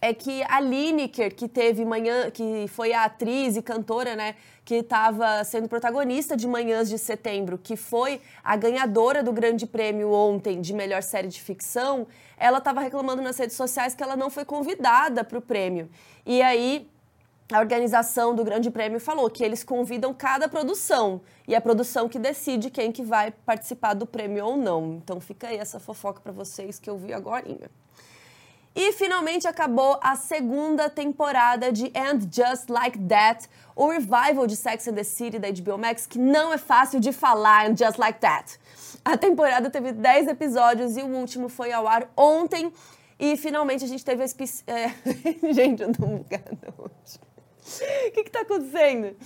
é 0.00 0.12
que 0.12 0.42
a 0.48 0.60
Lineker, 0.60 1.34
que 1.34 1.48
teve 1.48 1.82
manhã, 1.82 2.30
que 2.30 2.66
foi 2.68 2.92
a 2.92 3.04
atriz 3.04 3.56
e 3.56 3.62
cantora, 3.62 4.14
né, 4.14 4.34
que 4.62 4.76
estava 4.76 5.42
sendo 5.44 5.66
protagonista 5.66 6.36
de 6.36 6.46
Manhãs 6.46 6.90
de 6.90 6.98
Setembro, 6.98 7.58
que 7.58 7.74
foi 7.74 8.20
a 8.42 8.54
ganhadora 8.54 9.22
do 9.22 9.32
Grande 9.32 9.66
Prêmio 9.66 10.12
ontem 10.12 10.60
de 10.60 10.74
melhor 10.74 11.02
série 11.02 11.28
de 11.28 11.40
ficção, 11.40 12.06
ela 12.36 12.58
estava 12.58 12.80
reclamando 12.80 13.22
nas 13.22 13.38
redes 13.38 13.56
sociais 13.56 13.94
que 13.94 14.02
ela 14.02 14.14
não 14.14 14.28
foi 14.28 14.44
convidada 14.44 15.24
para 15.24 15.38
o 15.38 15.42
prêmio. 15.42 15.88
E 16.26 16.42
aí 16.42 16.86
a 17.52 17.58
organização 17.58 18.34
do 18.34 18.42
Grande 18.42 18.70
Prêmio 18.70 18.98
falou 18.98 19.28
que 19.28 19.44
eles 19.44 19.62
convidam 19.62 20.14
cada 20.14 20.48
produção 20.48 21.20
e 21.46 21.54
é 21.54 21.58
a 21.58 21.60
produção 21.60 22.08
que 22.08 22.18
decide 22.18 22.70
quem 22.70 22.90
que 22.90 23.02
vai 23.02 23.30
participar 23.30 23.92
do 23.92 24.06
prêmio 24.06 24.46
ou 24.46 24.56
não. 24.56 24.94
Então 24.94 25.20
fica 25.20 25.48
aí 25.48 25.58
essa 25.58 25.78
fofoca 25.78 26.20
para 26.20 26.32
vocês 26.32 26.78
que 26.78 26.88
eu 26.88 26.96
vi 26.96 27.12
agora. 27.12 27.44
E 28.74 28.92
finalmente 28.92 29.46
acabou 29.46 30.00
a 30.02 30.16
segunda 30.16 30.88
temporada 30.88 31.70
de 31.70 31.92
And 31.94 32.20
Just 32.20 32.70
Like 32.70 32.98
That, 33.06 33.46
o 33.76 33.88
revival 33.88 34.46
de 34.46 34.56
Sex 34.56 34.88
and 34.88 34.94
the 34.94 35.04
City 35.04 35.38
da 35.38 35.48
HBO 35.50 35.78
Max, 35.78 36.06
que 36.06 36.18
não 36.18 36.52
é 36.52 36.58
fácil 36.58 36.98
de 36.98 37.12
falar, 37.12 37.70
And 37.70 37.76
Just 37.76 37.98
Like 37.98 38.18
That. 38.20 38.58
A 39.04 39.18
temporada 39.18 39.68
teve 39.68 39.92
10 39.92 40.28
episódios 40.28 40.96
e 40.96 41.02
o 41.02 41.06
último 41.06 41.50
foi 41.50 41.72
ao 41.72 41.86
ar 41.86 42.10
ontem. 42.16 42.72
E 43.18 43.36
finalmente 43.36 43.84
a 43.84 43.86
gente 43.86 44.04
teve 44.04 44.24
a. 44.24 44.26
É... 44.66 44.90
gente, 45.52 45.82
eu 45.82 45.92
tô 45.92 46.06
bugada 46.06 46.74
hoje. 46.78 47.20
O 48.08 48.10
que 48.12 48.20
está 48.20 48.40
acontecendo? 48.40 49.16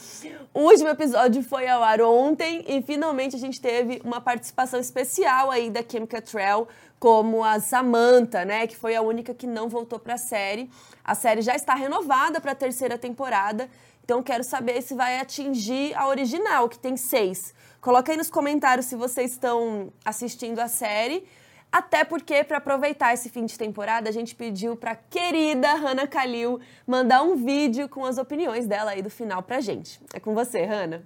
O 0.54 0.60
último 0.60 0.88
episódio 0.88 1.42
foi 1.42 1.66
ao 1.68 1.82
ar 1.82 2.00
ontem 2.00 2.64
e 2.66 2.80
finalmente 2.82 3.34
a 3.34 3.38
gente 3.38 3.60
teve 3.60 4.00
uma 4.04 4.20
participação 4.20 4.78
especial 4.78 5.50
aí 5.50 5.70
da 5.70 5.82
Kim 5.82 6.06
Cattrall 6.06 6.68
como 6.98 7.44
a 7.44 7.60
Samantha, 7.60 8.44
né, 8.44 8.66
que 8.66 8.76
foi 8.76 8.96
a 8.96 9.02
única 9.02 9.34
que 9.34 9.46
não 9.46 9.68
voltou 9.68 9.98
para 9.98 10.14
a 10.14 10.18
série. 10.18 10.70
A 11.04 11.14
série 11.14 11.42
já 11.42 11.54
está 11.54 11.74
renovada 11.74 12.40
para 12.40 12.52
a 12.52 12.54
terceira 12.54 12.96
temporada, 12.96 13.68
então 14.02 14.22
quero 14.22 14.42
saber 14.42 14.82
se 14.82 14.94
vai 14.94 15.18
atingir 15.18 15.94
a 15.94 16.08
original, 16.08 16.68
que 16.68 16.78
tem 16.78 16.96
seis. 16.96 17.54
Coloca 17.80 18.10
aí 18.10 18.18
nos 18.18 18.30
comentários 18.30 18.86
se 18.86 18.96
vocês 18.96 19.32
estão 19.32 19.92
assistindo 20.04 20.58
a 20.58 20.68
série. 20.68 21.26
Até 21.70 22.02
porque, 22.02 22.42
para 22.42 22.56
aproveitar 22.56 23.12
esse 23.12 23.28
fim 23.28 23.44
de 23.44 23.58
temporada, 23.58 24.08
a 24.08 24.12
gente 24.12 24.34
pediu 24.34 24.74
para 24.74 24.96
querida 24.96 25.74
Hannah 25.74 26.06
Kalil 26.06 26.60
mandar 26.86 27.22
um 27.22 27.36
vídeo 27.36 27.88
com 27.88 28.06
as 28.06 28.16
opiniões 28.16 28.66
dela 28.66 28.92
aí 28.92 29.02
do 29.02 29.10
final 29.10 29.42
pra 29.42 29.60
gente. 29.60 30.00
É 30.14 30.18
com 30.18 30.34
você, 30.34 30.64
Hannah. 30.64 31.02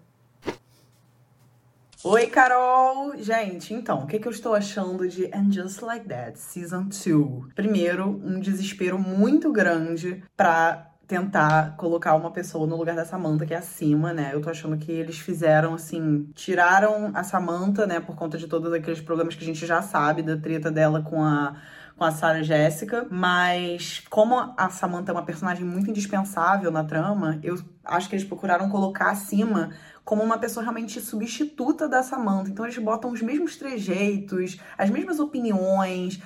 Oi, 2.05 2.27
Carol! 2.27 3.17
Gente, 3.17 3.73
então, 3.73 4.03
o 4.03 4.07
que, 4.09 4.19
que 4.19 4.27
eu 4.27 4.33
estou 4.33 4.55
achando 4.55 5.09
de 5.09 5.27
And 5.27 5.53
Just 5.53 5.83
Like 5.83 6.09
That, 6.09 6.37
Season 6.37 6.85
2? 6.85 7.55
Primeiro, 7.55 8.09
um 8.25 8.41
desespero 8.41 8.99
muito 8.99 9.53
grande 9.53 10.21
pra 10.37 10.92
tentar 11.07 11.77
colocar 11.77 12.15
uma 12.15 12.31
pessoa 12.31 12.67
no 12.67 12.77
lugar 12.77 12.97
da 12.97 13.05
Samantha, 13.05 13.45
que 13.45 13.55
é 13.55 13.59
acima, 13.59 14.13
né? 14.13 14.31
Eu 14.33 14.41
tô 14.41 14.51
achando 14.51 14.77
que 14.77 14.91
eles 14.91 15.19
fizeram, 15.19 15.75
assim, 15.75 16.31
tiraram 16.35 17.11
a 17.15 17.23
Samantha, 17.23 17.87
né, 17.87 18.01
por 18.01 18.17
conta 18.17 18.39
de 18.39 18.47
todos 18.47 18.73
aqueles 18.73 19.01
problemas 19.01 19.35
que 19.35 19.43
a 19.43 19.47
gente 19.47 19.67
já 19.67 19.83
sabe, 19.83 20.23
da 20.23 20.37
treta 20.37 20.71
dela 20.71 21.03
com 21.03 21.23
a 21.23 21.57
com 21.97 22.05
a 22.05 22.11
Sarah 22.11 22.43
Jessica, 22.43 23.07
mas 23.11 24.03
como 24.11 24.55
a 24.57 24.71
Samantha 24.71 25.13
é 25.13 25.15
uma 25.15 25.25
personagem 25.25 25.65
muito 25.65 25.91
indispensável 25.91 26.71
na 26.71 26.83
trama, 26.83 27.39
eu 27.43 27.57
acho 27.85 28.09
que 28.09 28.17
eles 28.17 28.27
procuraram 28.27 28.69
colocar 28.71 29.11
acima 29.11 29.71
como 30.05 30.23
uma 30.23 30.37
pessoa 30.37 30.65
realmente 30.65 31.01
substituta 31.01 31.89
da 31.89 32.03
Samantha. 32.03 32.51
Então 32.51 32.65
eles 32.65 32.77
botam 32.79 33.13
os 33.13 33.23
mesmos 33.23 33.57
trejeitos, 33.57 34.59
as 34.77 34.91
mesmas 34.91 35.21
opiniões, 35.21 36.21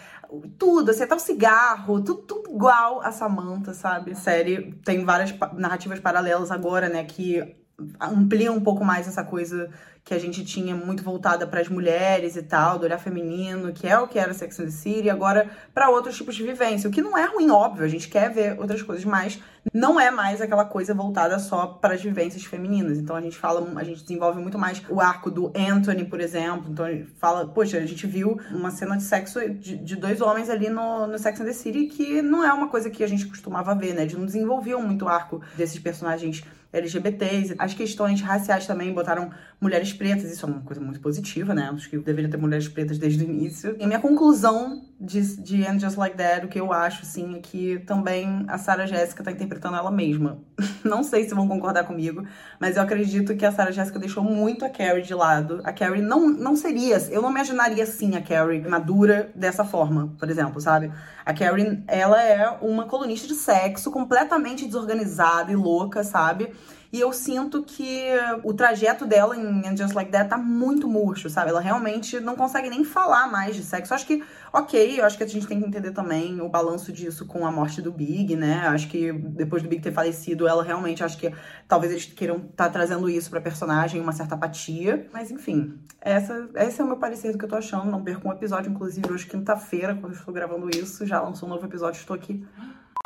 tudo, 0.59 0.91
assim, 0.91 1.03
até 1.03 1.15
o 1.15 1.19
cigarro, 1.19 2.03
tudo, 2.03 2.23
tudo 2.23 2.51
igual 2.51 3.01
a 3.03 3.13
Samantha, 3.13 3.75
sabe? 3.75 4.15
Série 4.15 4.73
tem 4.85 5.05
várias 5.05 5.35
narrativas 5.55 6.01
paralelas 6.01 6.51
agora, 6.51 6.89
né, 6.89 7.05
que 7.05 7.57
ampliam 8.01 8.57
um 8.57 8.61
pouco 8.61 8.85
mais 8.85 9.07
essa 9.07 9.23
coisa 9.23 9.71
que 10.07 10.15
a 10.15 10.21
gente 10.21 10.45
tinha 10.45 10.73
muito 10.73 11.03
voltada 11.03 11.49
para 11.49 11.61
as 11.61 11.69
mulheres 11.69 12.37
e 12.37 12.43
tal, 12.43 12.79
do 12.79 12.85
olhar 12.85 12.97
feminino, 12.97 13.73
que 13.73 13.89
é 13.89 13.99
o 13.99 14.07
que 14.07 14.21
era 14.21 14.33
Sex 14.33 14.61
and 14.61 14.67
the 14.67 14.71
City, 14.71 15.11
agora 15.11 15.51
para 15.75 15.91
outros 15.91 16.17
tipos 16.17 16.37
de 16.37 16.45
vivência, 16.45 16.89
o 16.89 16.93
que 16.93 17.03
não 17.03 17.19
é 17.19 17.25
ruim, 17.25 17.51
óbvio, 17.51 17.85
a 17.85 17.89
gente 17.89 18.09
quer 18.09 18.31
ver 18.31 18.57
outras 18.57 18.81
coisas, 18.83 19.05
mas 19.05 19.41
não 19.75 19.99
é 19.99 20.13
mais 20.13 20.41
aquela 20.41 20.65
coisa 20.65 20.95
voltada 20.95 21.41
só 21.41 21.67
para 21.67 21.95
as 21.95 22.01
vivências 22.01 22.45
femininas. 22.45 22.99
Então 22.99 23.17
a 23.17 23.21
gente 23.21 23.37
fala, 23.37 23.67
a 23.75 23.83
gente 23.83 24.03
desenvolve 24.03 24.41
muito 24.41 24.57
mais 24.57 24.81
o 24.89 25.01
arco 25.01 25.29
do 25.29 25.53
Anthony, 25.57 26.05
por 26.05 26.21
exemplo. 26.21 26.71
Então 26.71 26.85
a 26.85 26.93
gente 26.93 27.07
fala, 27.19 27.45
poxa, 27.49 27.79
a 27.79 27.85
gente 27.85 28.07
viu 28.07 28.41
uma 28.53 28.71
cena 28.71 28.97
de 28.97 29.03
sexo 29.03 29.41
de, 29.51 29.77
de 29.77 29.97
dois 29.97 30.21
homens 30.21 30.49
ali 30.49 30.69
no, 30.69 31.09
no 31.09 31.19
Sex 31.19 31.41
and 31.41 31.47
the 31.47 31.53
City 31.53 31.87
que 31.87 32.23
não 32.23 32.45
é 32.45 32.53
uma 32.53 32.69
coisa 32.69 32.89
que 32.91 33.03
a 33.03 33.09
gente 33.09 33.27
costumava 33.27 33.75
ver, 33.75 33.93
né? 33.93 34.07
De 34.07 34.17
não 34.17 34.25
desenvolviam 34.25 34.81
muito 34.81 35.07
o 35.07 35.09
arco 35.09 35.43
desses 35.57 35.81
personagens 35.81 36.45
LGBTs. 36.79 37.55
As 37.59 37.75
questões 37.75 38.21
raciais 38.21 38.67
também 38.67 38.93
botaram 38.93 39.31
mulheres 39.61 39.93
pretas, 39.93 40.31
isso 40.31 40.47
é 40.47 40.49
uma 40.49 40.61
coisa 40.61 40.81
muito 40.81 41.01
positiva, 41.01 41.55
né? 41.55 41.71
Acho 41.73 41.89
que 41.89 41.99
deveria 41.99 42.31
ter 42.31 42.37
mulheres 42.37 42.69
pretas 42.69 42.99
desde 42.99 43.25
o 43.25 43.29
início. 43.29 43.77
E 43.79 43.85
a 43.85 43.87
minha 43.87 44.01
conclusão 44.01 44.83
de, 45.01 45.37
de 45.37 45.67
And 45.67 45.79
Just 45.79 45.97
Like 45.97 46.17
That, 46.17 46.47
o 46.47 46.49
que 46.49 46.59
eu 46.59 46.73
acho, 46.73 47.03
assim, 47.03 47.37
é 47.37 47.39
que 47.41 47.79
também 47.81 48.45
a 48.49 48.59
Sarah 48.59 48.87
Jessica 48.87 49.23
tá 49.23 49.31
interpretando 49.31 49.77
ela 49.77 49.91
mesma. 49.91 50.39
Não 50.85 51.03
sei 51.03 51.29
se 51.29 51.35
vão 51.35 51.47
concordar 51.47 51.85
comigo, 51.85 52.25
mas 52.59 52.77
eu 52.77 52.83
acredito 52.83 53.37
que 53.37 53.45
a 53.45 53.53
Sarah 53.53 53.71
Jessica 53.71 53.99
deixou 53.99 54.23
muito 54.23 54.65
a 54.65 54.71
Carrie 54.71 55.03
de 55.03 55.15
lado. 55.15 55.61
A 55.65 55.73
Carrie 55.73 56.01
não, 56.01 56.29
não 56.29 56.57
seria, 56.57 56.97
eu 57.11 57.21
não 57.21 57.31
imaginaria 57.31 57.83
assim 57.83 58.15
a 58.17 58.23
Carrie 58.23 58.61
madura 58.67 59.31
dessa 59.35 59.65
forma, 59.65 60.15
por 60.19 60.31
exemplo, 60.31 60.61
sabe? 60.61 60.93
A 61.25 61.35
Carrie, 61.35 61.83
ela 61.89 62.23
é 62.23 62.49
uma 62.63 62.87
colunista 62.87 63.27
de 63.27 63.35
sexo 63.35 63.91
completamente 63.91 64.65
desorganizada 64.65 65.51
e 65.51 65.57
louca, 65.57 66.05
sabe? 66.05 66.53
E 66.93 67.01
eu 67.01 67.13
sinto 67.13 67.63
que 67.63 68.09
o 68.43 68.55
trajeto 68.55 69.07
dela 69.07 69.37
em 69.37 69.67
And 69.67 69.77
Just 69.77 69.95
Like 69.95 70.11
That 70.11 70.31
tá 70.31 70.39
muito 70.39 70.89
murcho, 70.89 71.29
sabe? 71.29 71.51
Ela 71.51 71.61
realmente 71.61 72.21
não 72.21 72.37
consegue 72.37 72.71
nem 72.71 72.85
falar 72.85 73.31
mais 73.31 73.57
de 73.57 73.63
sexo. 73.63 73.93
Eu 73.93 73.97
acho 73.97 74.07
que, 74.07 74.23
ok, 74.53 75.01
eu 75.01 75.05
acho 75.05 75.17
que 75.17 75.25
a 75.25 75.27
gente 75.27 75.47
tem 75.47 75.61
que 75.61 75.67
entender 75.67 75.91
também 75.91 76.41
o 76.41 76.49
balanço 76.49 76.93
disso 76.93 77.27
com 77.27 77.47
a 77.47 77.51
morte 77.51 77.83
do 77.83 77.93
Big, 77.93 78.37
né? 78.37 78.67
Acho 78.69 78.89
que 78.89 79.13
depois 79.13 79.63
do 79.63 79.69
Big 79.69 79.83
ter 79.83 79.93
falecido, 79.93 80.47
ela 80.47 80.63
realmente, 80.63 81.03
acho 81.03 81.19
que 81.19 81.33
talvez 81.69 81.93
eles 81.93 82.07
queiram 82.07 82.37
estar 82.37 82.67
tá 82.67 82.71
trazendo 82.71 83.09
isso 83.09 83.31
pra 83.31 83.41
personagem, 83.41 84.01
uma 84.01 84.13
certa 84.13 84.35
apatia. 84.35 85.07
Mas 85.13 85.31
enfim, 85.31 85.79
essa, 86.01 86.49
esse 86.57 86.81
é 86.81 86.85
o 86.85 86.87
meu 86.87 86.97
parecer 86.97 87.33
do 87.33 87.39
que 87.39 87.45
eu 87.45 87.49
tô 87.49 87.57
achando. 87.57 87.91
Não 87.91 88.03
perco 88.03 88.29
um 88.29 88.33
episódio, 88.33 88.71
inclusive, 88.71 89.13
hoje, 89.13 89.27
quinta-feira, 89.27 89.95
quando 89.95 90.13
eu 90.13 90.19
estou 90.19 90.33
gravando 90.33 90.69
isso. 90.71 91.05
Já 91.05 91.21
lançou 91.21 91.49
um 91.49 91.53
novo 91.53 91.67
episódio, 91.67 91.99
estou 91.99 92.15
aqui. 92.15 92.45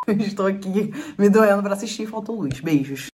Estou 0.09 0.47
aqui 0.47 0.93
me 1.19 1.29
doendo 1.29 1.63
para 1.63 1.75
assistir, 1.75 2.07
faltou 2.07 2.35
luz. 2.35 2.59
Beijos. 2.61 3.10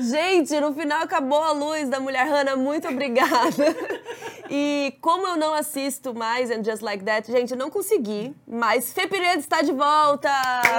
Gente, 0.00 0.58
no 0.60 0.72
final 0.72 1.02
acabou 1.02 1.42
a 1.42 1.52
luz 1.52 1.88
da 1.88 2.00
Mulher 2.00 2.26
Hannah, 2.26 2.56
muito 2.56 2.88
obrigada. 2.88 3.30
E 4.52 4.98
como 5.00 5.28
eu 5.28 5.36
não 5.36 5.54
assisto 5.54 6.12
mais 6.12 6.50
And 6.50 6.64
Just 6.64 6.82
Like 6.82 7.04
That, 7.04 7.30
gente, 7.30 7.52
eu 7.52 7.56
não 7.56 7.70
consegui, 7.70 8.34
mas 8.44 8.92
Fê 8.92 9.06
Piredo 9.06 9.38
está 9.38 9.62
de 9.62 9.70
volta 9.70 10.28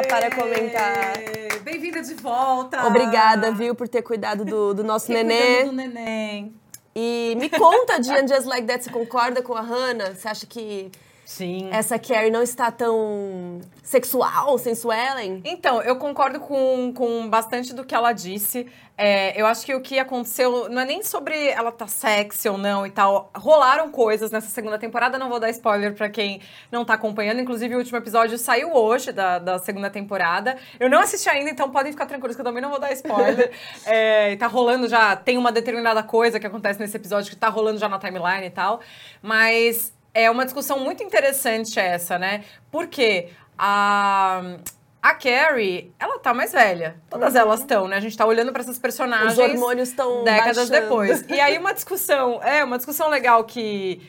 para 0.09 0.29
comentar. 0.35 1.13
Bem-vinda 1.63 2.01
de 2.01 2.13
volta! 2.15 2.85
Obrigada, 2.85 3.49
viu, 3.53 3.73
por 3.73 3.87
ter 3.87 4.01
cuidado 4.01 4.43
do, 4.43 4.73
do 4.73 4.83
nosso 4.83 5.09
neném. 5.09 5.67
do 5.67 5.71
neném. 5.71 6.53
E 6.93 7.33
me 7.39 7.49
conta 7.49 7.97
de 7.97 8.11
And 8.11 8.27
Just 8.27 8.45
Like 8.45 8.67
That, 8.67 8.83
você 8.83 8.89
concorda 8.89 9.41
com 9.41 9.53
a 9.53 9.61
Hannah? 9.61 10.15
Você 10.15 10.27
acha 10.27 10.45
que 10.45 10.91
Sim. 11.31 11.69
essa 11.71 11.97
Carrie 11.97 12.29
não 12.29 12.43
está 12.43 12.69
tão 12.69 13.61
sexual, 13.81 14.57
sensuelen? 14.57 15.41
Então, 15.45 15.81
eu 15.81 15.95
concordo 15.95 16.41
com, 16.41 16.93
com 16.93 17.29
bastante 17.29 17.73
do 17.73 17.85
que 17.85 17.95
ela 17.95 18.11
disse. 18.11 18.67
É, 18.97 19.39
eu 19.41 19.47
acho 19.47 19.65
que 19.65 19.73
o 19.73 19.79
que 19.79 19.97
aconteceu 19.97 20.69
não 20.69 20.81
é 20.81 20.85
nem 20.85 21.01
sobre 21.01 21.47
ela 21.47 21.71
tá 21.71 21.87
sexy 21.87 22.49
ou 22.49 22.57
não 22.57 22.85
e 22.85 22.91
tal. 22.91 23.31
Rolaram 23.33 23.89
coisas 23.89 24.29
nessa 24.29 24.49
segunda 24.49 24.77
temporada, 24.77 25.17
não 25.17 25.29
vou 25.29 25.39
dar 25.39 25.49
spoiler 25.51 25.95
para 25.95 26.09
quem 26.09 26.41
não 26.69 26.83
tá 26.83 26.95
acompanhando. 26.95 27.39
Inclusive, 27.39 27.75
o 27.75 27.77
último 27.77 27.97
episódio 27.97 28.37
saiu 28.37 28.75
hoje 28.75 29.13
da, 29.13 29.39
da 29.39 29.57
segunda 29.57 29.89
temporada. 29.89 30.57
Eu 30.79 30.89
não 30.89 30.99
assisti 30.99 31.29
ainda, 31.29 31.49
então 31.49 31.71
podem 31.71 31.93
ficar 31.93 32.07
tranquilos 32.07 32.35
que 32.35 32.41
eu 32.41 32.45
também 32.45 32.61
não 32.61 32.69
vou 32.69 32.79
dar 32.79 32.91
spoiler. 32.91 33.51
é, 33.87 34.35
tá 34.35 34.47
rolando 34.47 34.89
já, 34.89 35.15
tem 35.15 35.37
uma 35.37 35.51
determinada 35.51 36.03
coisa 36.03 36.41
que 36.41 36.45
acontece 36.45 36.77
nesse 36.77 36.97
episódio 36.97 37.29
que 37.29 37.37
tá 37.37 37.47
rolando 37.47 37.79
já 37.79 37.87
na 37.87 37.97
timeline 37.97 38.45
e 38.45 38.51
tal. 38.51 38.81
Mas 39.23 39.93
é 40.13 40.29
uma 40.29 40.45
discussão 40.45 40.79
muito 40.79 41.03
interessante 41.03 41.79
essa, 41.79 42.17
né? 42.17 42.43
Porque 42.71 43.29
a. 43.57 44.57
A 45.03 45.15
Carrie, 45.15 45.91
ela 45.97 46.19
tá 46.19 46.31
mais 46.31 46.51
velha. 46.51 46.95
Todas 47.09 47.33
uhum. 47.33 47.39
elas 47.39 47.61
estão, 47.61 47.87
né? 47.87 47.97
A 47.97 47.99
gente 47.99 48.15
tá 48.15 48.23
olhando 48.23 48.51
para 48.51 48.61
essas 48.61 48.77
personagens. 48.77 49.33
Os 49.33 49.39
hormônios 49.39 49.89
estão 49.89 50.23
décadas 50.23 50.69
baixando. 50.69 50.79
depois. 50.79 51.25
E 51.27 51.39
aí 51.39 51.57
uma 51.57 51.73
discussão, 51.73 52.39
é, 52.43 52.63
uma 52.63 52.77
discussão 52.77 53.09
legal 53.09 53.43
que 53.43 53.99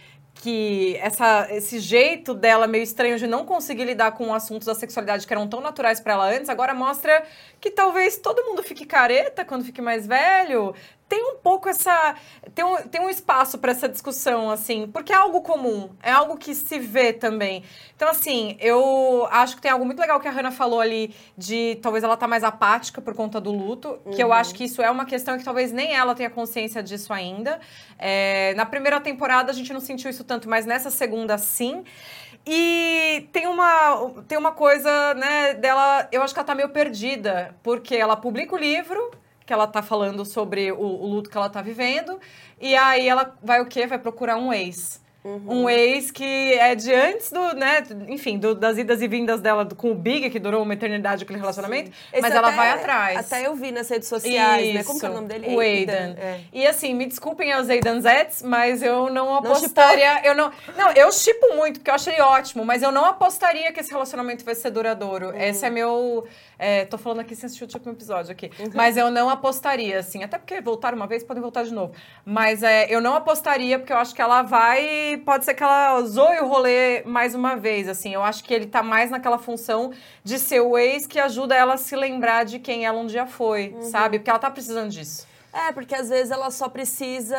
que 0.42 0.96
essa, 1.00 1.46
esse 1.50 1.78
jeito 1.78 2.34
dela 2.34 2.66
meio 2.66 2.82
estranho 2.82 3.16
de 3.16 3.28
não 3.28 3.44
conseguir 3.44 3.84
lidar 3.84 4.10
com 4.10 4.34
assuntos 4.34 4.66
da 4.66 4.74
sexualidade 4.74 5.24
que 5.24 5.32
eram 5.32 5.46
tão 5.46 5.60
naturais 5.60 6.00
para 6.00 6.14
ela 6.14 6.30
antes, 6.30 6.48
agora 6.48 6.74
mostra 6.74 7.22
que 7.60 7.70
talvez 7.70 8.16
todo 8.16 8.42
mundo 8.44 8.60
fique 8.60 8.84
careta 8.84 9.44
quando 9.44 9.64
fique 9.64 9.80
mais 9.80 10.04
velho, 10.04 10.74
tem 11.12 11.22
um 11.22 11.36
pouco 11.36 11.68
essa. 11.68 12.14
Tem 12.54 12.64
um, 12.64 12.76
tem 12.88 12.98
um 12.98 13.10
espaço 13.10 13.58
para 13.58 13.72
essa 13.72 13.86
discussão, 13.86 14.48
assim, 14.48 14.86
porque 14.86 15.12
é 15.12 15.16
algo 15.16 15.42
comum, 15.42 15.90
é 16.02 16.10
algo 16.10 16.38
que 16.38 16.54
se 16.54 16.78
vê 16.78 17.12
também. 17.12 17.62
Então, 17.94 18.08
assim, 18.08 18.56
eu 18.58 19.28
acho 19.30 19.56
que 19.56 19.60
tem 19.60 19.70
algo 19.70 19.84
muito 19.84 20.00
legal 20.00 20.18
que 20.18 20.26
a 20.26 20.30
Hannah 20.30 20.50
falou 20.50 20.80
ali 20.80 21.14
de 21.36 21.78
talvez 21.82 22.02
ela 22.02 22.16
tá 22.16 22.26
mais 22.26 22.42
apática 22.42 23.02
por 23.02 23.14
conta 23.14 23.38
do 23.38 23.52
luto, 23.52 24.00
uhum. 24.06 24.12
que 24.12 24.22
eu 24.22 24.28
uhum. 24.28 24.32
acho 24.32 24.54
que 24.54 24.64
isso 24.64 24.80
é 24.80 24.90
uma 24.90 25.04
questão 25.04 25.36
que 25.36 25.44
talvez 25.44 25.70
nem 25.70 25.94
ela 25.94 26.14
tenha 26.14 26.30
consciência 26.30 26.82
disso 26.82 27.12
ainda. 27.12 27.60
É, 27.98 28.54
na 28.54 28.64
primeira 28.64 28.98
temporada 28.98 29.50
a 29.50 29.54
gente 29.54 29.70
não 29.70 29.80
sentiu 29.80 30.08
isso 30.08 30.24
tanto, 30.24 30.48
mas 30.48 30.64
nessa 30.64 30.88
segunda 30.88 31.36
sim. 31.36 31.84
E 32.46 33.28
tem 33.32 33.46
uma, 33.46 34.14
tem 34.26 34.38
uma 34.38 34.52
coisa, 34.52 35.12
né, 35.12 35.52
dela, 35.52 36.08
eu 36.10 36.22
acho 36.22 36.32
que 36.32 36.40
ela 36.40 36.46
tá 36.46 36.54
meio 36.54 36.70
perdida, 36.70 37.54
porque 37.62 37.94
ela 37.94 38.16
publica 38.16 38.56
o 38.56 38.58
livro, 38.58 39.10
que 39.52 39.54
ela 39.54 39.66
tá 39.66 39.82
falando 39.82 40.24
sobre 40.24 40.72
o, 40.72 40.80
o, 40.80 41.06
luto 41.06 41.28
que 41.28 41.36
ela 41.36 41.50
tá 41.50 41.60
vivendo. 41.60 42.18
E 42.58 42.74
aí 42.74 43.06
ela 43.06 43.36
vai 43.42 43.60
o 43.60 43.66
quê? 43.66 43.86
Vai 43.86 43.98
procurar 43.98 44.38
um 44.38 44.50
ex. 44.50 45.01
Um 45.24 45.70
ex 45.70 46.10
que 46.10 46.52
é 46.54 46.74
de 46.74 46.92
antes 46.92 47.30
do, 47.30 47.54
né, 47.54 47.84
enfim, 48.08 48.38
do- 48.38 48.56
das 48.56 48.76
idas 48.76 49.00
e 49.00 49.06
vindas 49.06 49.40
dela 49.40 49.64
com 49.76 49.92
o 49.92 49.94
Big, 49.94 50.30
que 50.30 50.38
durou 50.40 50.62
uma 50.62 50.74
eternidade 50.74 51.22
aquele 51.22 51.38
relacionamento, 51.38 51.92
mas 52.20 52.34
ela 52.34 52.48
até- 52.48 52.56
vai 52.56 52.70
atrás. 52.70 53.18
Até 53.32 53.46
eu 53.46 53.54
vi 53.54 53.70
nas 53.70 53.88
redes 53.88 54.08
sociais, 54.08 54.74
né? 54.74 54.82
Como 54.82 54.98
que 54.98 55.06
é 55.06 55.08
o 55.08 55.12
Isso, 55.12 55.20
nome 55.22 55.28
dele? 55.32 55.54
O 55.54 55.60
Aidan. 55.60 56.16
É. 56.18 56.40
E 56.52 56.66
assim, 56.66 56.92
me 56.94 57.06
desculpem 57.06 57.52
aos 57.52 57.70
Aidan 57.70 58.00
Zets, 58.00 58.42
mas 58.42 58.82
eu 58.82 59.04
não 59.10 59.26
Não 59.26 59.36
apostaria. 59.36 60.22
eu 60.26 60.34
não, 60.34 60.50
não, 60.76 60.90
eu 60.92 61.12
chipo 61.12 61.54
muito, 61.54 61.78
porque 61.78 61.90
eu 61.90 61.94
achei 61.94 62.20
ótimo, 62.20 62.64
mas 62.64 62.82
eu 62.82 62.90
não 62.90 63.04
apostaria 63.04 63.70
que 63.72 63.78
esse 63.78 63.92
relacionamento 63.92 64.44
vai 64.44 64.54
ser 64.56 64.70
duradouro. 64.70 65.28
Uhum. 65.28 65.40
Esse 65.40 65.64
é 65.64 65.70
meu. 65.70 66.26
é, 66.58 66.84
tô 66.84 66.96
falando 66.96 67.18
aqui 67.20 67.34
sem 67.34 67.46
assistir 67.46 67.64
o 67.64 67.66
último 67.66 67.92
episódio 67.92 68.30
aqui. 68.30 68.48
Uhum. 68.58 68.70
Mas 68.74 68.96
eu 68.96 69.10
não 69.10 69.28
apostaria, 69.28 69.98
assim. 69.98 70.22
Até 70.22 70.38
porque 70.38 70.60
voltaram 70.60 70.96
uma 70.96 71.08
vez, 71.08 71.24
podem 71.24 71.42
voltar 71.42 71.64
de 71.64 71.72
novo. 71.74 71.92
Mas 72.24 72.62
é, 72.62 72.86
eu 72.88 73.00
não 73.00 73.14
apostaria, 73.16 73.78
porque 73.80 73.92
eu 73.92 73.96
acho 73.98 74.14
que 74.14 74.22
ela 74.22 74.42
vai. 74.42 75.11
Pode 75.18 75.44
ser 75.44 75.54
que 75.54 75.62
ela 75.62 76.00
zoe 76.02 76.38
o 76.40 76.46
rolê 76.46 77.02
mais 77.04 77.34
uma 77.34 77.56
vez, 77.56 77.88
assim. 77.88 78.12
Eu 78.14 78.22
acho 78.22 78.42
que 78.44 78.52
ele 78.52 78.66
tá 78.66 78.82
mais 78.82 79.10
naquela 79.10 79.38
função 79.38 79.92
de 80.24 80.38
ser 80.38 80.60
o 80.60 80.76
ex 80.78 81.06
que 81.06 81.18
ajuda 81.18 81.54
ela 81.54 81.74
a 81.74 81.76
se 81.78 81.94
lembrar 81.96 82.44
de 82.44 82.58
quem 82.58 82.84
ela 82.86 82.98
um 82.98 83.06
dia 83.06 83.26
foi, 83.26 83.68
Uhum. 83.74 83.82
sabe? 83.82 84.18
Porque 84.18 84.30
ela 84.30 84.38
tá 84.38 84.50
precisando 84.50 84.90
disso. 84.90 85.26
É, 85.52 85.70
porque 85.72 85.94
às 85.94 86.08
vezes 86.08 86.30
ela 86.30 86.50
só 86.50 86.68
precisa 86.68 87.36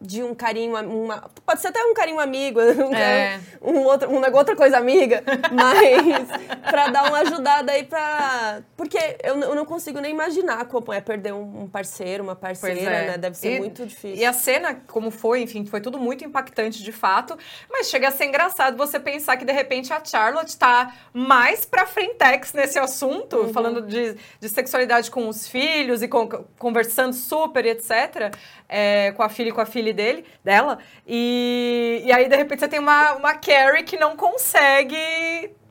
de 0.00 0.22
um 0.22 0.34
carinho, 0.34 0.74
uma, 0.88 1.30
pode 1.44 1.60
ser 1.60 1.68
até 1.68 1.82
um 1.84 1.92
carinho 1.92 2.18
amigo, 2.18 2.58
um, 2.62 2.94
É. 2.94 3.38
um 3.60 3.80
outro, 3.80 4.08
uma 4.10 4.28
outra 4.34 4.56
coisa 4.56 4.78
amiga, 4.78 5.22
mas 5.52 6.28
pra 6.70 6.88
dar 6.88 7.08
uma 7.08 7.18
ajudada 7.18 7.72
aí 7.72 7.84
pra. 7.84 8.62
Porque 8.76 8.98
eu, 9.22 9.38
eu 9.40 9.54
não 9.54 9.64
consigo 9.64 10.00
nem 10.00 10.10
imaginar 10.10 10.64
como 10.66 10.92
é 10.92 11.00
perder 11.00 11.34
um 11.34 11.68
parceiro, 11.68 12.22
uma 12.24 12.34
parceira, 12.36 12.80
é. 12.90 13.06
né? 13.10 13.18
Deve 13.18 13.36
ser 13.36 13.56
E- 13.56 13.58
muito 13.58 13.84
difícil. 13.86 14.16
E 14.16 14.24
a 14.24 14.32
cena, 14.32 14.74
como 14.86 15.10
foi, 15.10 15.42
enfim, 15.42 15.66
foi 15.66 15.80
tudo 15.80 15.98
muito 15.98 16.24
impactante 16.24 16.82
de 16.82 16.92
fato, 16.92 17.36
mas 17.70 17.88
chega 17.90 18.08
a 18.08 18.10
ser 18.10 18.24
engraçado 18.24 18.76
você 18.76 18.98
pensar 18.98 19.36
que 19.36 19.44
de 19.44 19.52
repente 19.52 19.92
a 19.92 20.02
Charlotte 20.04 20.56
tá 20.56 20.94
mais 21.12 21.64
pra 21.64 21.86
frentex 21.86 22.52
nesse 22.52 22.78
assunto, 22.78 23.36
Uhum. 23.36 23.52
falando 23.52 23.82
de, 23.82 24.16
de 24.40 24.48
sexualidade 24.48 25.10
com 25.10 25.28
os 25.28 25.46
filhos 25.46 26.02
e 26.02 26.08
com- 26.08 26.28
conversando 26.58 27.12
super, 27.12 27.64
etc., 27.66 28.34
é, 28.68 29.12
com 29.12 29.22
a 29.22 29.28
filha 29.28 29.48
e 29.48 29.52
com 29.52 29.60
a 29.60 29.66
filha 29.66 29.89
dele, 29.92 30.24
dela. 30.44 30.78
E, 31.06 32.02
e 32.04 32.12
aí, 32.12 32.28
de 32.28 32.36
repente, 32.36 32.60
você 32.60 32.68
tem 32.68 32.78
uma, 32.80 33.12
uma 33.12 33.34
Carrie 33.34 33.82
que 33.84 33.96
não 33.96 34.16
consegue 34.16 34.96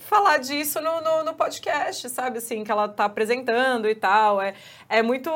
falar 0.09 0.39
disso 0.39 0.81
no, 0.81 1.01
no, 1.01 1.23
no 1.23 1.33
podcast, 1.35 2.09
sabe? 2.09 2.39
Assim, 2.39 2.63
que 2.63 2.71
ela 2.71 2.89
tá 2.89 3.05
apresentando 3.05 3.87
e 3.87 3.93
tal. 3.93 4.41
É, 4.41 4.55
é 4.89 5.03
muito 5.03 5.29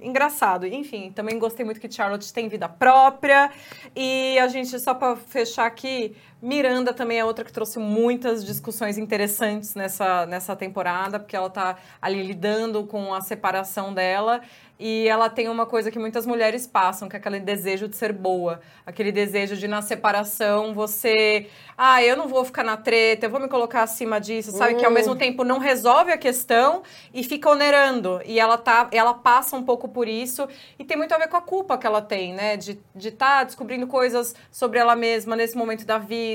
engraçado. 0.00 0.66
Enfim, 0.66 1.12
também 1.12 1.38
gostei 1.38 1.62
muito 1.62 1.78
que 1.78 1.92
Charlotte 1.92 2.32
tem 2.32 2.48
vida 2.48 2.66
própria. 2.66 3.50
E 3.94 4.38
a 4.38 4.48
gente, 4.48 4.78
só 4.78 4.94
pra 4.94 5.14
fechar 5.14 5.66
aqui, 5.66 6.16
Miranda 6.44 6.92
também 6.92 7.18
é 7.18 7.24
outra 7.24 7.42
que 7.42 7.50
trouxe 7.50 7.78
muitas 7.78 8.44
discussões 8.44 8.98
interessantes 8.98 9.74
nessa, 9.74 10.26
nessa 10.26 10.54
temporada, 10.54 11.18
porque 11.18 11.34
ela 11.34 11.48
tá 11.48 11.78
ali 12.02 12.22
lidando 12.22 12.84
com 12.84 13.14
a 13.14 13.22
separação 13.22 13.94
dela. 13.94 14.42
E 14.78 15.06
ela 15.06 15.30
tem 15.30 15.48
uma 15.48 15.66
coisa 15.66 15.88
que 15.88 15.98
muitas 16.00 16.26
mulheres 16.26 16.66
passam, 16.66 17.08
que 17.08 17.14
é 17.14 17.18
aquele 17.18 17.38
desejo 17.38 17.86
de 17.86 17.96
ser 17.96 18.12
boa. 18.12 18.60
Aquele 18.84 19.12
desejo 19.12 19.56
de, 19.56 19.68
na 19.68 19.80
separação, 19.80 20.74
você. 20.74 21.46
Ah, 21.78 22.02
eu 22.02 22.16
não 22.16 22.26
vou 22.26 22.44
ficar 22.44 22.64
na 22.64 22.76
treta, 22.76 23.26
eu 23.26 23.30
vou 23.30 23.40
me 23.40 23.48
colocar 23.48 23.84
acima 23.84 24.20
disso, 24.20 24.50
sabe? 24.50 24.74
Que 24.74 24.84
ao 24.84 24.90
mesmo 24.90 25.14
tempo 25.14 25.44
não 25.44 25.58
resolve 25.58 26.10
a 26.10 26.18
questão 26.18 26.82
e 27.12 27.22
fica 27.22 27.48
onerando. 27.48 28.20
E 28.24 28.40
ela 28.40 28.58
tá, 28.58 28.88
ela 28.90 29.14
passa 29.14 29.56
um 29.56 29.62
pouco 29.62 29.88
por 29.88 30.08
isso. 30.08 30.48
E 30.76 30.84
tem 30.84 30.96
muito 30.96 31.14
a 31.14 31.18
ver 31.18 31.28
com 31.28 31.36
a 31.36 31.42
culpa 31.42 31.78
que 31.78 31.86
ela 31.86 32.02
tem, 32.02 32.34
né? 32.34 32.56
De 32.56 32.72
estar 32.72 32.92
de 32.96 33.10
tá 33.12 33.44
descobrindo 33.44 33.86
coisas 33.86 34.34
sobre 34.50 34.80
ela 34.80 34.96
mesma 34.96 35.36
nesse 35.36 35.56
momento 35.56 35.86
da 35.86 35.98
vida. 35.98 36.33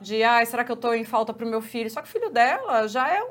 De, 0.00 0.22
ai, 0.22 0.44
será 0.46 0.64
que 0.64 0.72
eu 0.72 0.76
tô 0.76 0.92
em 0.94 1.04
falta 1.04 1.32
pro 1.32 1.46
meu 1.46 1.60
filho? 1.60 1.90
Só 1.90 2.00
que 2.02 2.08
o 2.08 2.10
filho 2.12 2.30
dela 2.30 2.86
já 2.88 3.08
é 3.08 3.22
um 3.22 3.28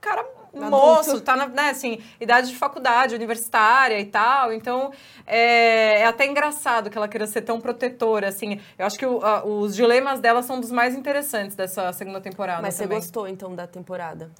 cara 0.00 0.24
moço, 0.54 1.20
tá 1.22 1.34
na, 1.34 1.46
né, 1.46 1.70
assim, 1.70 1.98
idade 2.20 2.48
de 2.50 2.56
faculdade, 2.56 3.14
universitária 3.14 3.98
e 3.98 4.04
tal. 4.04 4.52
Então, 4.52 4.92
é, 5.26 6.00
é 6.00 6.04
até 6.06 6.26
engraçado 6.26 6.90
que 6.90 6.98
ela 6.98 7.08
queira 7.08 7.26
ser 7.26 7.40
tão 7.42 7.58
protetora, 7.60 8.28
assim. 8.28 8.60
Eu 8.78 8.84
acho 8.84 8.98
que 8.98 9.06
o- 9.06 9.24
a- 9.24 9.44
os 9.46 9.74
dilemas 9.74 10.20
dela 10.20 10.42
são 10.42 10.60
dos 10.60 10.70
mais 10.70 10.94
interessantes 10.94 11.56
dessa 11.56 11.90
segunda 11.92 12.20
temporada 12.20 12.60
Mas 12.60 12.74
você 12.74 12.82
também. 12.82 12.98
gostou 12.98 13.26
então 13.26 13.54
da 13.54 13.66
temporada? 13.66 14.30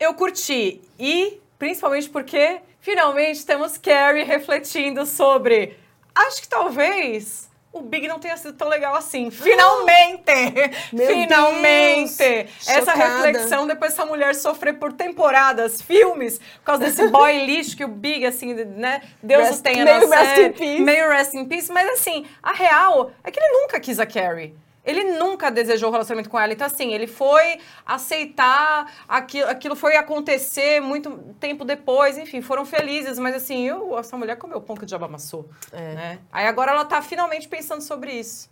Eu 0.00 0.14
curti. 0.14 0.80
E, 0.98 1.38
principalmente 1.58 2.08
porque, 2.08 2.60
finalmente, 2.80 3.44
temos 3.44 3.76
Carrie 3.76 4.24
refletindo 4.24 5.04
sobre... 5.04 5.76
Acho 6.14 6.40
que 6.42 6.48
talvez... 6.48 7.50
O 7.72 7.80
Big 7.80 8.06
não 8.06 8.18
tenha 8.18 8.36
sido 8.36 8.52
tão 8.52 8.68
legal 8.68 8.94
assim. 8.94 9.30
Finalmente! 9.30 10.24
Meu 10.92 11.06
Finalmente! 11.06 12.16
Deus! 12.18 12.68
Essa 12.68 12.92
Chocada. 12.92 13.24
reflexão 13.24 13.66
depois 13.66 13.92
dessa 13.92 14.04
mulher 14.04 14.34
sofrer 14.34 14.74
por 14.78 14.92
temporadas, 14.92 15.80
filmes, 15.80 16.38
por 16.38 16.64
causa 16.64 16.84
desse 16.84 17.08
boy 17.08 17.32
lixo 17.46 17.76
que 17.76 17.84
o 17.84 17.88
Big, 17.88 18.26
assim, 18.26 18.52
né? 18.52 19.00
Deus 19.22 19.44
Rest- 19.48 19.60
o 19.60 19.62
tenha 19.62 19.84
meio 19.84 20.06
na 20.08 20.16
rest 20.16 20.34
série, 20.34 20.48
in 20.48 20.52
peace. 20.52 20.80
Meio 20.82 21.08
rest 21.08 21.34
in 21.34 21.44
peace. 21.46 21.72
Mas, 21.72 21.88
assim, 21.90 22.26
a 22.42 22.52
real 22.52 23.10
é 23.24 23.30
que 23.30 23.40
ele 23.40 23.52
nunca 23.62 23.80
quis 23.80 23.98
a 23.98 24.04
Carrie. 24.06 24.54
Ele 24.84 25.04
nunca 25.18 25.50
desejou 25.50 25.88
um 25.88 25.92
relacionamento 25.92 26.28
com 26.28 26.38
ela. 26.38 26.52
Então, 26.52 26.66
assim, 26.66 26.92
ele 26.92 27.06
foi 27.06 27.58
aceitar, 27.86 28.92
aquilo, 29.08 29.48
aquilo 29.48 29.76
foi 29.76 29.96
acontecer 29.96 30.80
muito 30.80 31.10
tempo 31.38 31.64
depois. 31.64 32.18
Enfim, 32.18 32.42
foram 32.42 32.64
felizes. 32.64 33.18
Mas, 33.18 33.36
assim, 33.36 33.66
eu, 33.66 33.98
essa 33.98 34.16
mulher 34.16 34.36
comeu 34.36 34.60
pão 34.60 34.76
que 34.76 34.82
o 34.82 34.86
diabo 34.86 35.04
amassou. 35.04 35.48
É. 35.70 35.94
Né? 35.94 36.18
Aí 36.32 36.46
agora 36.46 36.72
ela 36.72 36.84
tá 36.84 37.00
finalmente 37.00 37.48
pensando 37.48 37.80
sobre 37.80 38.12
isso. 38.12 38.50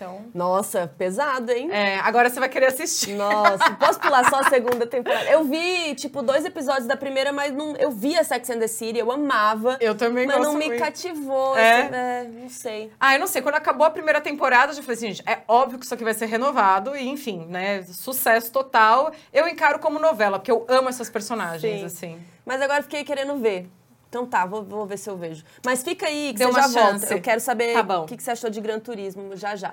Então... 0.00 0.24
Nossa, 0.32 0.90
pesado, 0.96 1.52
hein? 1.52 1.70
É, 1.70 1.98
agora 1.98 2.30
você 2.30 2.40
vai 2.40 2.48
querer 2.48 2.68
assistir. 2.68 3.12
Nossa, 3.12 3.70
posso 3.72 4.00
pular 4.00 4.28
só 4.30 4.40
a 4.40 4.48
segunda 4.48 4.86
temporada? 4.86 5.30
Eu 5.30 5.44
vi, 5.44 5.94
tipo, 5.94 6.22
dois 6.22 6.42
episódios 6.46 6.86
da 6.86 6.96
primeira, 6.96 7.34
mas 7.34 7.52
não, 7.52 7.76
eu 7.76 7.90
via 7.90 8.24
Sex 8.24 8.48
and 8.48 8.60
the 8.60 8.66
City, 8.66 8.98
eu 8.98 9.12
amava. 9.12 9.76
Eu 9.78 9.94
também 9.94 10.26
mas 10.26 10.40
não 10.40 10.54
me 10.54 10.68
muito. 10.68 10.82
cativou. 10.82 11.54
É? 11.54 11.82
assim, 11.82 11.94
é, 11.94 12.30
não 12.32 12.48
sei. 12.48 12.90
Ah, 12.98 13.14
eu 13.14 13.20
não 13.20 13.26
sei. 13.26 13.42
Quando 13.42 13.56
acabou 13.56 13.86
a 13.86 13.90
primeira 13.90 14.22
temporada, 14.22 14.72
eu 14.72 14.76
já 14.76 14.82
falei 14.82 14.96
assim, 14.96 15.08
gente, 15.12 15.22
é 15.28 15.40
óbvio 15.46 15.78
que 15.78 15.84
isso 15.84 15.92
aqui 15.92 16.02
vai 16.04 16.14
ser 16.14 16.26
renovado. 16.26 16.96
E, 16.96 17.06
enfim, 17.06 17.44
né? 17.46 17.82
Sucesso 17.82 18.50
total. 18.50 19.12
Eu 19.30 19.46
encaro 19.48 19.80
como 19.80 19.98
novela, 19.98 20.38
porque 20.38 20.50
eu 20.50 20.64
amo 20.66 20.88
essas 20.88 21.10
personagens, 21.10 21.80
Sim. 21.80 21.84
assim. 21.84 22.20
Mas 22.46 22.62
agora 22.62 22.82
fiquei 22.82 23.04
querendo 23.04 23.36
ver. 23.36 23.68
Então 24.10 24.26
tá, 24.26 24.44
vou, 24.44 24.64
vou 24.64 24.84
ver 24.84 24.98
se 24.98 25.08
eu 25.08 25.16
vejo. 25.16 25.44
Mas 25.64 25.84
fica 25.84 26.06
aí, 26.06 26.32
que 26.32 26.40
Dê 26.40 26.46
você 26.46 26.60
já 26.60 26.66
volta. 26.66 26.98
chance. 26.98 27.12
Eu 27.14 27.22
quero 27.22 27.40
saber 27.40 27.72
Tá 27.72 28.00
o 28.00 28.06
que, 28.06 28.16
que 28.16 28.22
você 28.22 28.32
achou 28.32 28.50
de 28.50 28.60
Gran 28.60 28.80
Turismo 28.80 29.36
já 29.36 29.54
já. 29.54 29.72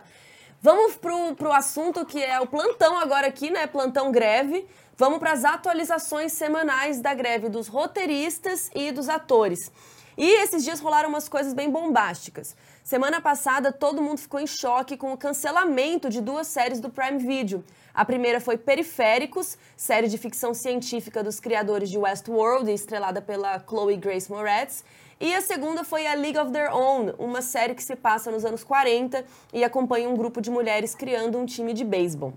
Vamos 0.62 0.96
pro, 0.96 1.36
pro 1.36 1.52
assunto 1.52 2.06
que 2.06 2.24
é 2.24 2.40
o 2.40 2.46
plantão 2.48 2.98
agora 2.98 3.28
aqui, 3.28 3.50
né? 3.50 3.66
Plantão 3.68 4.12
greve. 4.12 4.66
Vamos 4.96 5.20
para 5.20 5.32
as 5.32 5.44
atualizações 5.44 6.34
semanais 6.34 7.02
da 7.02 7.14
greve 7.16 7.50
dos 7.50 7.68
roteiristas 7.68 8.70
e 8.76 8.92
dos 8.92 9.10
atores. 9.10 9.72
E 10.16 10.28
esses 10.42 10.64
dias 10.64 10.80
rolaram 10.80 11.10
umas 11.10 11.28
coisas 11.30 11.54
bem 11.54 11.70
bombásticas. 11.70 12.56
Semana 12.84 13.20
passada, 13.22 13.72
todo 13.72 14.02
mundo 14.02 14.20
ficou 14.20 14.40
em 14.40 14.48
choque 14.48 14.98
com 14.98 15.14
o 15.14 15.18
cancelamento 15.18 16.10
de 16.10 16.22
duas 16.22 16.48
séries 16.48 16.80
do 16.80 16.90
Prime 16.90 17.18
Video. 17.20 17.64
A 17.98 18.06
primeira 18.06 18.40
foi 18.40 18.60
Periféricos, 18.60 19.58
série 19.76 20.08
de 20.08 20.20
ficção 20.20 20.54
científica 20.54 21.24
dos 21.24 21.40
criadores 21.40 21.90
de 21.90 21.98
Westworld, 21.98 22.72
estrelada 22.72 23.24
pela 23.24 23.60
Chloe 23.68 23.98
Grace 23.98 24.30
Moretz. 24.30 24.86
E 25.20 25.34
a 25.34 25.42
segunda 25.42 25.84
foi 25.84 26.06
a 26.06 26.14
League 26.14 26.38
of 26.38 26.52
Their 26.52 26.72
Own, 26.76 27.16
uma 27.18 27.42
série 27.42 27.74
que 27.74 27.84
se 27.84 27.96
passa 27.96 28.30
nos 28.30 28.46
anos 28.46 28.64
40 28.64 29.26
e 29.52 29.64
acompanha 29.64 30.08
um 30.08 30.16
grupo 30.16 30.40
de 30.40 30.52
mulheres 30.52 30.94
criando 30.94 31.40
um 31.40 31.46
time 31.48 31.74
de 31.74 31.84
beisebol. 31.84 32.36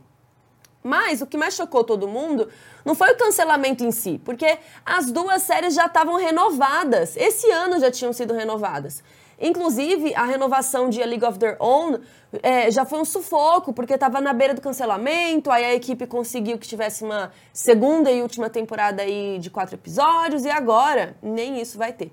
Mas 0.82 1.20
o 1.20 1.26
que 1.26 1.36
mais 1.36 1.52
chocou 1.52 1.84
todo 1.84 2.08
mundo 2.08 2.48
não 2.82 2.94
foi 2.94 3.12
o 3.12 3.18
cancelamento 3.18 3.84
em 3.84 3.92
si, 3.92 4.18
porque 4.24 4.58
as 4.82 5.12
duas 5.12 5.42
séries 5.42 5.74
já 5.74 5.84
estavam 5.84 6.16
renovadas. 6.16 7.18
Esse 7.18 7.50
ano 7.50 7.78
já 7.78 7.90
tinham 7.90 8.14
sido 8.14 8.32
renovadas. 8.32 9.04
Inclusive, 9.40 10.14
a 10.14 10.24
renovação 10.24 10.90
de 10.90 11.02
A 11.02 11.06
League 11.06 11.24
of 11.24 11.38
Their 11.38 11.56
Own 11.58 11.98
é, 12.42 12.70
já 12.70 12.84
foi 12.84 13.00
um 13.00 13.04
sufoco, 13.04 13.72
porque 13.72 13.94
estava 13.94 14.20
na 14.20 14.32
beira 14.32 14.52
do 14.52 14.60
cancelamento, 14.60 15.50
aí 15.50 15.64
a 15.64 15.74
equipe 15.74 16.06
conseguiu 16.06 16.58
que 16.58 16.68
tivesse 16.68 17.02
uma 17.02 17.32
segunda 17.52 18.10
e 18.10 18.20
última 18.20 18.50
temporada 18.50 19.02
aí 19.02 19.38
de 19.38 19.48
quatro 19.48 19.76
episódios, 19.76 20.44
e 20.44 20.50
agora 20.50 21.16
nem 21.22 21.60
isso 21.60 21.78
vai 21.78 21.92
ter. 21.92 22.12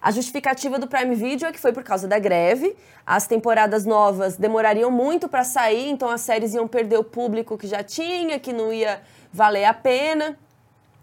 A 0.00 0.10
justificativa 0.10 0.78
do 0.78 0.88
Prime 0.88 1.14
Video 1.14 1.46
é 1.46 1.52
que 1.52 1.60
foi 1.60 1.72
por 1.72 1.84
causa 1.84 2.08
da 2.08 2.18
greve. 2.18 2.76
As 3.06 3.28
temporadas 3.28 3.84
novas 3.84 4.36
demorariam 4.36 4.90
muito 4.90 5.28
para 5.28 5.44
sair, 5.44 5.88
então 5.90 6.08
as 6.08 6.20
séries 6.22 6.54
iam 6.54 6.66
perder 6.66 6.98
o 6.98 7.04
público 7.04 7.56
que 7.56 7.68
já 7.68 7.84
tinha, 7.84 8.38
que 8.38 8.52
não 8.52 8.72
ia 8.72 9.00
valer 9.32 9.64
a 9.64 9.72
pena. 9.72 10.36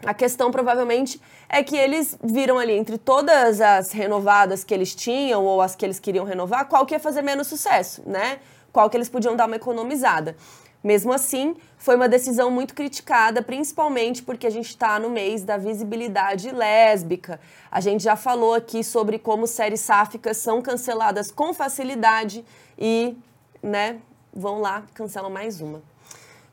A 0.06 0.14
questão 0.14 0.50
provavelmente 0.50 1.22
é 1.50 1.62
que 1.62 1.76
eles 1.76 2.18
viram 2.24 2.58
ali 2.58 2.74
entre 2.74 2.98
todas 2.98 3.60
as 3.60 3.92
renovadas 3.92 4.64
que 4.64 4.74
eles 4.74 4.96
tinham 4.96 5.44
ou 5.44 5.62
as 5.62 5.76
que 5.76 5.86
eles 5.86 6.00
queriam 6.00 6.24
renovar, 6.24 6.68
qual 6.68 6.86
que 6.86 6.96
ia 6.96 7.00
fazer 7.00 7.22
menos 7.22 7.48
sucesso, 7.48 8.02
né? 8.06 8.40
Qual 8.72 8.90
que 8.90 8.96
eles 8.96 9.10
podiam 9.10 9.36
dar 9.36 9.48
uma 9.48 9.58
economizada. 9.58 10.38
Mesmo 10.82 11.12
assim, 11.12 11.58
foi 11.78 11.98
uma 11.98 12.08
decisão 12.08 12.50
muito 12.50 12.74
criticada, 12.74 13.42
principalmente 13.42 14.24
porque 14.24 14.48
a 14.48 14.50
gente 14.50 14.70
está 14.70 14.98
no 14.98 15.10
mês 15.10 15.44
da 15.44 15.58
visibilidade 15.58 16.50
lésbica. 16.52 17.38
A 17.70 17.82
gente 17.82 18.02
já 18.02 18.16
falou 18.16 18.54
aqui 18.54 18.82
sobre 18.82 19.20
como 19.20 19.46
séries 19.46 19.82
sáficas 19.82 20.38
são 20.38 20.62
canceladas 20.62 21.32
com 21.32 21.54
facilidade 21.54 22.46
e 22.78 23.18
né, 23.62 23.98
vão 24.34 24.62
lá, 24.62 24.84
cancelam 24.94 25.30
mais 25.30 25.60
uma. 25.60 25.82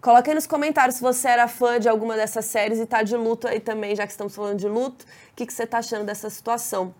Coloque 0.06 0.30
aí 0.30 0.36
nos 0.36 0.46
comentários 0.46 0.98
se 0.98 1.02
você 1.02 1.26
era 1.26 1.48
fã 1.48 1.80
de 1.80 1.88
alguma 1.88 2.14
dessas 2.14 2.44
séries 2.44 2.78
e 2.78 2.86
tá 2.86 3.02
de 3.02 3.16
luto 3.16 3.48
aí 3.48 3.58
também, 3.58 3.96
já 3.96 4.06
que 4.06 4.12
estamos 4.12 4.36
falando 4.36 4.56
de 4.56 4.68
luto, 4.68 5.04
o 5.04 5.34
que, 5.34 5.44
que 5.44 5.52
você 5.52 5.66
tá 5.66 5.78
achando 5.78 6.04
dessa 6.04 6.30
situação? 6.30 6.94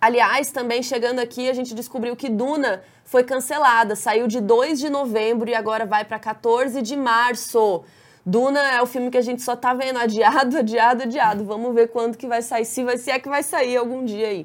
Aliás, 0.00 0.50
também 0.50 0.82
chegando 0.82 1.20
aqui, 1.20 1.48
a 1.48 1.52
gente 1.52 1.72
descobriu 1.76 2.16
que 2.16 2.28
Duna 2.28 2.82
foi 3.04 3.22
cancelada, 3.22 3.94
saiu 3.94 4.26
de 4.26 4.40
2 4.40 4.80
de 4.80 4.90
novembro 4.90 5.48
e 5.48 5.54
agora 5.54 5.86
vai 5.86 6.04
para 6.04 6.18
14 6.18 6.82
de 6.82 6.96
março. 6.96 7.84
Duna 8.26 8.58
é 8.72 8.82
o 8.82 8.86
filme 8.86 9.12
que 9.12 9.18
a 9.18 9.22
gente 9.22 9.42
só 9.42 9.54
tá 9.54 9.72
vendo 9.72 10.00
adiado, 10.00 10.58
adiado, 10.58 11.04
adiado. 11.04 11.44
Vamos 11.44 11.72
ver 11.72 11.90
quando 11.90 12.18
que 12.18 12.26
vai 12.26 12.42
sair, 12.42 12.64
se 12.64 12.82
vai 12.82 12.98
se 12.98 13.12
é 13.12 13.20
que 13.20 13.28
vai 13.28 13.44
sair 13.44 13.76
algum 13.76 14.04
dia 14.04 14.26
aí. 14.26 14.44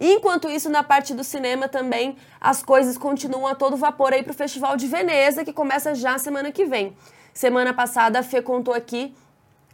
Enquanto 0.00 0.48
isso, 0.48 0.70
na 0.70 0.82
parte 0.82 1.12
do 1.12 1.22
cinema 1.22 1.68
também, 1.68 2.16
as 2.40 2.62
coisas 2.62 2.96
continuam 2.96 3.46
a 3.46 3.54
todo 3.54 3.76
vapor 3.76 4.14
aí 4.14 4.22
pro 4.22 4.32
Festival 4.32 4.78
de 4.78 4.86
Veneza, 4.86 5.44
que 5.44 5.52
começa 5.52 5.94
já 5.94 6.16
semana 6.16 6.50
que 6.50 6.64
vem. 6.64 6.96
Semana 7.32 7.72
passada 7.72 8.18
a 8.18 8.22
Fê 8.22 8.42
contou 8.42 8.74
aqui 8.74 9.14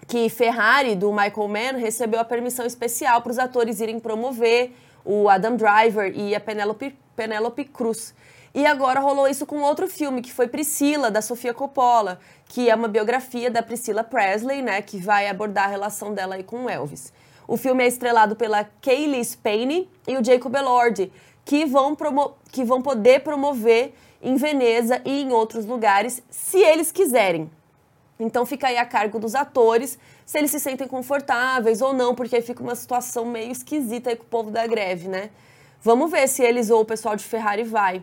que 0.06 0.28
Ferrari, 0.28 0.94
do 0.94 1.10
Michael 1.10 1.48
Mann, 1.48 1.78
recebeu 1.78 2.20
a 2.20 2.24
permissão 2.24 2.66
especial 2.66 3.22
para 3.22 3.32
os 3.32 3.38
atores 3.38 3.80
irem 3.80 3.98
promover 3.98 4.72
o 5.04 5.28
Adam 5.28 5.56
Driver 5.56 6.12
e 6.14 6.34
a 6.34 6.40
Penelope, 6.40 6.94
Penelope 7.16 7.64
Cruz. 7.64 8.14
E 8.54 8.66
agora 8.66 9.00
rolou 9.00 9.26
isso 9.26 9.44
com 9.44 9.60
outro 9.62 9.88
filme, 9.88 10.22
que 10.22 10.32
foi 10.32 10.46
Priscila, 10.46 11.10
da 11.10 11.20
Sofia 11.20 11.52
Coppola, 11.52 12.20
que 12.46 12.70
é 12.70 12.74
uma 12.74 12.86
biografia 12.86 13.50
da 13.50 13.62
Priscilla 13.62 14.04
Presley, 14.04 14.62
né, 14.62 14.80
que 14.80 14.98
vai 14.98 15.28
abordar 15.28 15.64
a 15.64 15.68
relação 15.68 16.14
dela 16.14 16.36
aí 16.36 16.44
com 16.44 16.70
Elvis. 16.70 17.12
O 17.48 17.56
filme 17.56 17.84
é 17.84 17.88
estrelado 17.88 18.36
pela 18.36 18.64
Kaylee 18.80 19.24
Spain 19.24 19.88
e 20.06 20.16
o 20.16 20.24
Jacob 20.24 20.54
Elordi, 20.54 21.12
que 21.44 21.66
vão, 21.66 21.96
que 22.50 22.64
vão 22.64 22.80
poder 22.80 23.20
promover 23.20 23.92
em 24.24 24.37
Veneza 24.37 25.00
e 25.04 25.22
em 25.22 25.32
outros 25.32 25.66
lugares, 25.66 26.22
se 26.30 26.58
eles 26.58 26.90
quiserem. 26.90 27.50
Então 28.18 28.46
fica 28.46 28.68
aí 28.68 28.76
a 28.76 28.87
cargo 28.87 29.18
dos 29.18 29.34
atores 29.34 29.98
se 30.24 30.38
eles 30.38 30.50
se 30.50 30.58
sentem 30.58 30.88
confortáveis 30.88 31.82
ou 31.82 31.92
não, 31.92 32.14
porque 32.14 32.37
aí 32.37 32.42
fica 32.42 32.62
uma 32.62 32.74
situação 32.74 33.26
meio 33.26 33.52
esquisita 33.52 34.10
aí 34.10 34.16
com 34.16 34.24
o 34.24 34.26
povo 34.26 34.50
da 34.50 34.66
greve, 34.66 35.08
né? 35.08 35.30
Vamos 35.82 36.10
ver 36.10 36.26
se 36.28 36.42
eles 36.42 36.70
ou 36.70 36.80
o 36.80 36.84
pessoal 36.84 37.14
de 37.14 37.22
Ferrari 37.22 37.62
vai. 37.62 38.02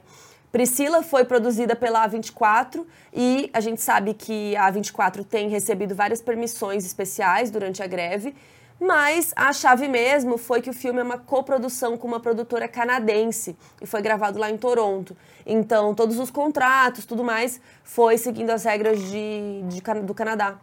Priscila 0.52 1.02
foi 1.02 1.24
produzida 1.24 1.76
pela 1.76 2.08
A24 2.08 2.86
e 3.14 3.50
a 3.54 3.60
gente 3.60 3.82
sabe 3.82 4.14
que 4.14 4.56
a 4.56 4.72
A24 4.72 5.24
tem 5.24 5.50
recebido 5.50 5.96
várias 5.96 6.22
permissões 6.22 6.86
especiais 6.86 7.50
durante 7.50 7.82
a 7.82 7.88
greve, 7.88 8.36
mas 8.84 9.32
a 9.36 9.54
chave 9.54 9.88
mesmo 9.88 10.40
foi 10.40 10.60
que 10.60 10.70
o 10.72 10.74
filme 10.74 11.00
é 11.00 11.04
uma 11.04 11.20
coprodução 11.20 11.96
com 11.96 12.08
uma 12.08 12.20
produtora 12.20 12.68
canadense 12.68 13.56
e 13.80 13.86
foi 13.86 14.02
gravado 14.02 14.40
lá 14.40 14.50
em 14.50 14.58
Toronto. 14.58 15.16
Então, 15.46 15.94
todos 15.94 16.18
os 16.18 16.32
contratos, 16.32 17.06
tudo 17.06 17.24
mais, 17.24 17.62
foi 17.84 18.18
seguindo 18.18 18.50
as 18.50 18.64
regras 18.64 19.00
de, 19.00 19.62
de 19.68 19.82
do 20.02 20.16
Canadá. 20.16 20.58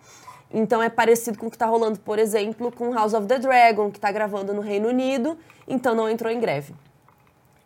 Então, 0.52 0.82
é 0.82 0.88
parecido 0.88 1.38
com 1.38 1.46
o 1.46 1.50
que 1.50 1.54
está 1.54 1.66
rolando, 1.66 2.00
por 2.00 2.18
exemplo, 2.18 2.72
com 2.72 2.92
House 2.92 3.14
of 3.14 3.28
the 3.28 3.38
Dragon, 3.38 3.88
que 3.88 3.98
está 3.98 4.10
gravando 4.10 4.52
no 4.52 4.62
Reino 4.62 4.88
Unido, 4.88 5.38
então 5.68 5.94
não 5.94 6.10
entrou 6.10 6.32
em 6.32 6.40
greve. 6.40 6.74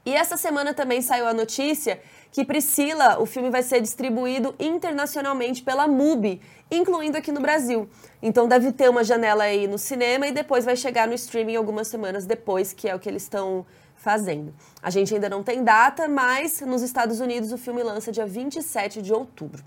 E 0.04 0.14
essa 0.14 0.36
semana 0.36 0.74
também 0.74 1.00
saiu 1.00 1.26
a 1.26 1.32
notícia 1.32 1.98
que 2.32 2.46
Priscila, 2.46 3.20
o 3.20 3.26
filme 3.26 3.50
vai 3.50 3.62
ser 3.62 3.82
distribuído 3.82 4.54
internacionalmente 4.58 5.62
pela 5.62 5.86
MUBI, 5.86 6.40
incluindo 6.70 7.18
aqui 7.18 7.30
no 7.30 7.42
Brasil. 7.42 7.86
Então 8.22 8.48
deve 8.48 8.72
ter 8.72 8.88
uma 8.88 9.04
janela 9.04 9.44
aí 9.44 9.68
no 9.68 9.76
cinema 9.76 10.26
e 10.26 10.32
depois 10.32 10.64
vai 10.64 10.74
chegar 10.74 11.06
no 11.06 11.12
streaming 11.12 11.56
algumas 11.56 11.88
semanas 11.88 12.24
depois, 12.24 12.72
que 12.72 12.88
é 12.88 12.94
o 12.94 12.98
que 12.98 13.08
eles 13.08 13.24
estão 13.24 13.66
fazendo. 13.94 14.52
A 14.82 14.88
gente 14.88 15.14
ainda 15.14 15.28
não 15.28 15.42
tem 15.42 15.62
data, 15.62 16.08
mas 16.08 16.62
nos 16.62 16.80
Estados 16.80 17.20
Unidos 17.20 17.52
o 17.52 17.58
filme 17.58 17.82
lança 17.82 18.10
dia 18.10 18.26
27 18.26 19.02
de 19.02 19.12
outubro. 19.12 19.62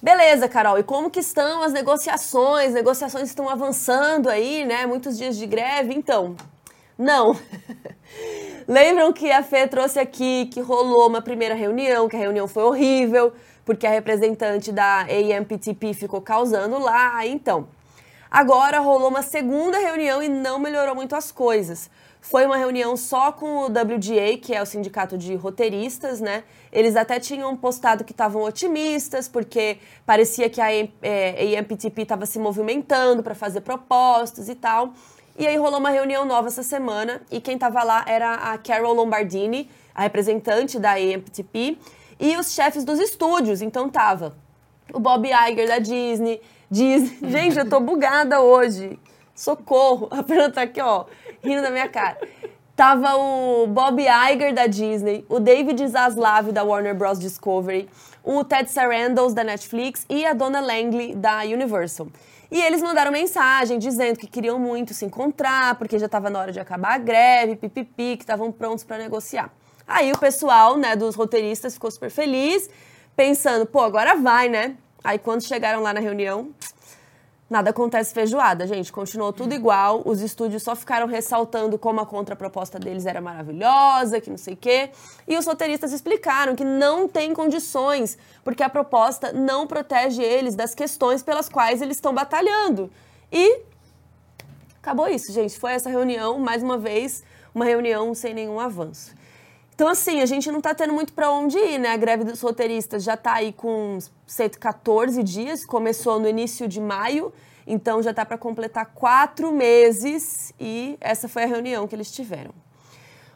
Beleza, 0.00 0.48
Carol, 0.48 0.78
e 0.78 0.84
como 0.84 1.10
que 1.10 1.18
estão 1.18 1.64
as 1.64 1.72
negociações? 1.72 2.72
Negociações 2.72 3.28
estão 3.28 3.48
avançando 3.48 4.30
aí, 4.30 4.64
né? 4.64 4.86
Muitos 4.86 5.18
dias 5.18 5.36
de 5.36 5.44
greve, 5.44 5.92
então. 5.92 6.36
Não. 6.96 7.32
Lembram 8.66 9.12
que 9.12 9.30
a 9.32 9.42
Fê 9.42 9.66
trouxe 9.66 9.98
aqui 9.98 10.46
que 10.52 10.60
rolou 10.60 11.08
uma 11.08 11.22
primeira 11.22 11.54
reunião, 11.54 12.08
que 12.08 12.16
a 12.16 12.18
reunião 12.18 12.46
foi 12.46 12.64
horrível, 12.64 13.32
porque 13.64 13.86
a 13.86 13.90
representante 13.90 14.70
da 14.70 15.02
AMPTP 15.02 15.94
ficou 15.94 16.20
causando 16.20 16.78
lá. 16.78 17.26
Então, 17.26 17.68
agora 18.30 18.78
rolou 18.78 19.08
uma 19.08 19.22
segunda 19.22 19.78
reunião 19.78 20.22
e 20.22 20.28
não 20.28 20.58
melhorou 20.58 20.94
muito 20.94 21.16
as 21.16 21.32
coisas. 21.32 21.90
Foi 22.20 22.44
uma 22.44 22.56
reunião 22.56 22.96
só 22.96 23.32
com 23.32 23.58
o 23.58 23.66
WGA, 23.66 24.36
que 24.42 24.54
é 24.54 24.60
o 24.60 24.66
sindicato 24.66 25.16
de 25.16 25.34
roteiristas, 25.34 26.20
né? 26.20 26.42
Eles 26.70 26.96
até 26.96 27.18
tinham 27.20 27.56
postado 27.56 28.04
que 28.04 28.12
estavam 28.12 28.42
otimistas, 28.42 29.28
porque 29.28 29.78
parecia 30.04 30.50
que 30.50 30.60
a 30.60 30.66
AMPTP 30.66 32.02
estava 32.02 32.26
se 32.26 32.38
movimentando 32.38 33.22
para 33.22 33.34
fazer 33.34 33.62
propostas 33.62 34.48
e 34.48 34.54
tal. 34.54 34.92
E 35.38 35.46
aí 35.46 35.56
rolou 35.56 35.78
uma 35.78 35.90
reunião 35.90 36.24
nova 36.24 36.48
essa 36.48 36.64
semana 36.64 37.22
e 37.30 37.40
quem 37.40 37.54
estava 37.54 37.84
lá 37.84 38.04
era 38.08 38.34
a 38.34 38.58
Carol 38.58 38.92
Lombardini, 38.92 39.70
a 39.94 40.02
representante 40.02 40.80
da 40.80 40.94
AMPTP, 40.94 41.78
e 42.18 42.36
os 42.36 42.52
chefes 42.52 42.84
dos 42.84 42.98
estúdios. 42.98 43.62
Então 43.62 43.88
tava 43.88 44.36
o 44.92 44.98
Bob 44.98 45.28
Iger 45.28 45.68
da 45.68 45.78
Disney, 45.78 46.40
Disney. 46.68 47.18
Gente, 47.30 47.56
eu 47.56 47.70
tô 47.70 47.78
bugada 47.78 48.40
hoje. 48.40 48.98
Socorro. 49.32 50.08
A 50.10 50.24
Fernanda 50.24 50.54
tá 50.54 50.62
aqui, 50.62 50.80
ó, 50.80 51.04
rindo 51.40 51.62
da 51.62 51.70
minha 51.70 51.88
cara. 51.88 52.18
Tava 52.74 53.14
o 53.14 53.68
Bob 53.68 54.02
Iger 54.02 54.52
da 54.52 54.66
Disney, 54.66 55.24
o 55.28 55.38
David 55.38 55.86
Zaslav 55.86 56.50
da 56.50 56.64
Warner 56.64 56.96
Bros. 56.96 57.20
Discovery, 57.20 57.88
o 58.24 58.42
Ted 58.42 58.68
Sarandos 58.68 59.34
da 59.34 59.44
Netflix 59.44 60.04
e 60.08 60.26
a 60.26 60.32
Donna 60.32 60.60
Langley 60.60 61.14
da 61.14 61.42
Universal. 61.42 62.08
E 62.50 62.60
eles 62.60 62.80
mandaram 62.80 63.12
mensagem 63.12 63.78
dizendo 63.78 64.18
que 64.18 64.26
queriam 64.26 64.58
muito 64.58 64.94
se 64.94 65.04
encontrar, 65.04 65.74
porque 65.74 65.98
já 65.98 66.06
estava 66.06 66.30
na 66.30 66.38
hora 66.38 66.52
de 66.52 66.58
acabar 66.58 66.94
a 66.94 66.98
greve, 66.98 67.56
pipipi, 67.56 68.16
que 68.16 68.22
estavam 68.22 68.50
prontos 68.50 68.84
para 68.84 68.96
negociar. 68.96 69.52
Aí 69.86 70.10
o 70.12 70.18
pessoal, 70.18 70.76
né, 70.76 70.96
dos 70.96 71.14
roteiristas 71.14 71.74
ficou 71.74 71.90
super 71.90 72.10
feliz, 72.10 72.70
pensando, 73.14 73.66
pô, 73.66 73.80
agora 73.80 74.16
vai, 74.16 74.48
né? 74.48 74.76
Aí 75.04 75.18
quando 75.18 75.42
chegaram 75.42 75.82
lá 75.82 75.92
na 75.92 76.00
reunião, 76.00 76.48
Nada 77.50 77.70
acontece 77.70 78.12
feijoada, 78.12 78.66
gente. 78.66 78.92
Continuou 78.92 79.32
tudo 79.32 79.54
igual. 79.54 80.02
Os 80.04 80.20
estúdios 80.20 80.62
só 80.62 80.76
ficaram 80.76 81.06
ressaltando 81.06 81.78
como 81.78 81.98
a 81.98 82.04
contraproposta 82.04 82.78
deles 82.78 83.06
era 83.06 83.22
maravilhosa, 83.22 84.20
que 84.20 84.28
não 84.28 84.36
sei 84.36 84.52
o 84.52 84.56
quê. 84.56 84.90
E 85.26 85.34
os 85.34 85.46
roteiristas 85.46 85.92
explicaram 85.92 86.54
que 86.54 86.64
não 86.64 87.08
tem 87.08 87.32
condições, 87.32 88.18
porque 88.44 88.62
a 88.62 88.68
proposta 88.68 89.32
não 89.32 89.66
protege 89.66 90.22
eles 90.22 90.54
das 90.54 90.74
questões 90.74 91.22
pelas 91.22 91.48
quais 91.48 91.80
eles 91.80 91.96
estão 91.96 92.14
batalhando. 92.14 92.90
E 93.32 93.60
acabou 94.82 95.08
isso, 95.08 95.32
gente. 95.32 95.58
Foi 95.58 95.72
essa 95.72 95.88
reunião, 95.88 96.38
mais 96.38 96.62
uma 96.62 96.76
vez, 96.76 97.24
uma 97.54 97.64
reunião 97.64 98.14
sem 98.14 98.34
nenhum 98.34 98.60
avanço. 98.60 99.16
Então, 99.78 99.86
assim, 99.86 100.20
a 100.20 100.26
gente 100.26 100.50
não 100.50 100.58
está 100.58 100.74
tendo 100.74 100.92
muito 100.92 101.12
para 101.12 101.30
onde 101.30 101.56
ir, 101.56 101.78
né? 101.78 101.90
A 101.90 101.96
greve 101.96 102.24
dos 102.24 102.40
roteiristas 102.40 103.04
já 103.04 103.14
está 103.14 103.34
aí 103.34 103.52
com 103.52 103.96
114 104.26 105.22
dias, 105.22 105.64
começou 105.64 106.18
no 106.18 106.28
início 106.28 106.66
de 106.66 106.80
maio, 106.80 107.32
então 107.64 108.02
já 108.02 108.10
está 108.10 108.26
para 108.26 108.36
completar 108.36 108.86
quatro 108.86 109.52
meses 109.52 110.52
e 110.58 110.98
essa 111.00 111.28
foi 111.28 111.44
a 111.44 111.46
reunião 111.46 111.86
que 111.86 111.94
eles 111.94 112.10
tiveram. 112.10 112.50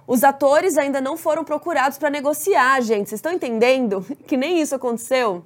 Os 0.04 0.24
atores 0.24 0.76
ainda 0.76 1.00
não 1.00 1.16
foram 1.16 1.44
procurados 1.44 1.96
para 1.96 2.10
negociar, 2.10 2.80
gente. 2.80 3.10
Vocês 3.10 3.20
estão 3.20 3.30
entendendo 3.30 4.04
que 4.26 4.36
nem 4.36 4.60
isso 4.60 4.74
aconteceu? 4.74 5.44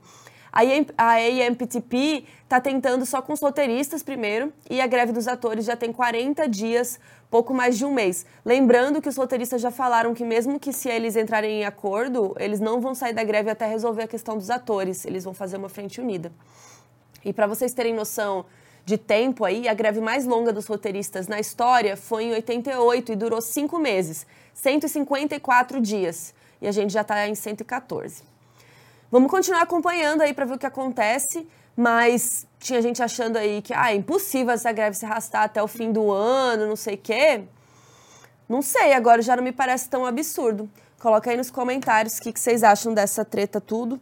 A 0.97 1.13
AMPTP 1.13 2.25
está 2.43 2.59
tentando 2.59 3.05
só 3.05 3.21
com 3.21 3.35
os 3.35 3.41
roteiristas 3.41 4.03
primeiro 4.03 4.51
e 4.71 4.81
a 4.81 4.87
greve 4.87 5.13
dos 5.13 5.29
atores 5.29 5.67
já 5.67 5.77
tem 5.77 5.93
40 5.93 6.49
dias, 6.49 6.99
pouco 7.31 7.53
mais 7.53 7.77
de 7.77 7.85
um 7.85 7.93
mês. 7.93 8.25
Lembrando 8.43 9.03
que 9.03 9.09
os 9.11 9.19
roteiristas 9.19 9.61
já 9.61 9.71
falaram 9.71 10.15
que 10.15 10.25
mesmo 10.25 10.59
que 10.59 10.73
se 10.73 10.89
eles 10.89 11.15
entrarem 11.15 11.61
em 11.61 11.65
acordo, 11.67 12.35
eles 12.41 12.59
não 12.59 12.81
vão 12.81 12.95
sair 12.95 13.13
da 13.13 13.23
greve 13.23 13.51
até 13.51 13.67
resolver 13.67 14.05
a 14.05 14.09
questão 14.09 14.39
dos 14.39 14.49
atores, 14.49 15.05
eles 15.05 15.25
vão 15.25 15.35
fazer 15.35 15.59
uma 15.59 15.69
frente 15.69 16.01
unida. 16.01 16.33
E 17.23 17.35
para 17.35 17.47
vocês 17.47 17.75
terem 17.75 17.93
noção 17.93 18.47
de 18.83 18.97
tempo 18.97 19.45
aí, 19.45 19.69
a 19.69 19.75
greve 19.75 20.01
mais 20.01 20.25
longa 20.25 20.55
dos 20.55 20.65
roteiristas 20.65 21.29
na 21.29 21.39
história 21.39 21.99
foi 21.99 22.25
em 22.25 22.33
88 22.33 23.13
e 23.13 23.17
durou 23.17 23.43
cinco 23.43 23.79
meses, 23.79 24.27
154 24.55 25.83
dias. 25.83 26.33
E 26.63 26.67
a 26.67 26.73
gente 26.73 26.95
já 26.95 27.03
está 27.03 27.29
em 27.29 27.35
114. 27.35 28.36
Vamos 29.11 29.31
continuar 29.31 29.63
acompanhando 29.63 30.23
aí 30.23 30.35
para 30.35 30.45
ver 30.45 30.55
o 30.55 30.59
que 30.59 30.67
acontece, 30.67 31.47
mas 31.77 32.47
tinha 32.59 32.83
gente 32.83 33.03
achando 33.03 33.37
aí 33.37 33.63
que 33.63 33.73
ah, 33.73 33.93
é 33.93 33.95
impossível 33.95 34.53
essa 34.53 34.73
greve 34.73 34.97
se 34.97 35.05
arrastar 35.05 35.45
até 35.45 35.63
o 35.63 35.69
fim 35.69 35.93
do 35.93 36.11
ano, 36.11 36.67
não 36.67 36.77
sei 36.77 36.95
o 36.95 36.99
quê. 36.99 37.45
Não 38.49 38.63
sei, 38.63 38.93
agora 38.93 39.23
já 39.23 39.37
não 39.37 39.45
me 39.45 39.53
parece 39.53 39.89
tão 39.89 40.05
absurdo. 40.05 40.69
Coloca 41.01 41.31
aí 41.31 41.37
nos 41.37 41.51
comentários 41.51 42.19
o 42.19 42.23
que, 42.23 42.33
que 42.33 42.41
vocês 42.41 42.65
acham 42.65 42.93
dessa 42.93 43.25
treta 43.25 43.61
tudo. 43.61 44.01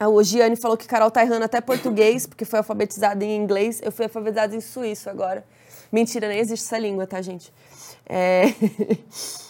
O 0.00 0.22
Gianni 0.22 0.56
falou 0.56 0.76
que 0.76 0.86
Carol 0.86 1.10
tá 1.10 1.22
errando 1.22 1.44
até 1.44 1.60
português, 1.60 2.26
porque 2.26 2.44
foi 2.44 2.58
alfabetizada 2.58 3.24
em 3.24 3.36
inglês. 3.36 3.80
Eu 3.82 3.92
fui 3.92 4.06
alfabetizada 4.06 4.56
em 4.56 4.60
suíço 4.60 5.08
agora. 5.08 5.44
Mentira, 5.92 6.26
nem 6.26 6.38
existe 6.38 6.64
essa 6.64 6.78
língua, 6.78 7.06
tá, 7.06 7.20
gente? 7.20 7.52
É... 8.06 8.44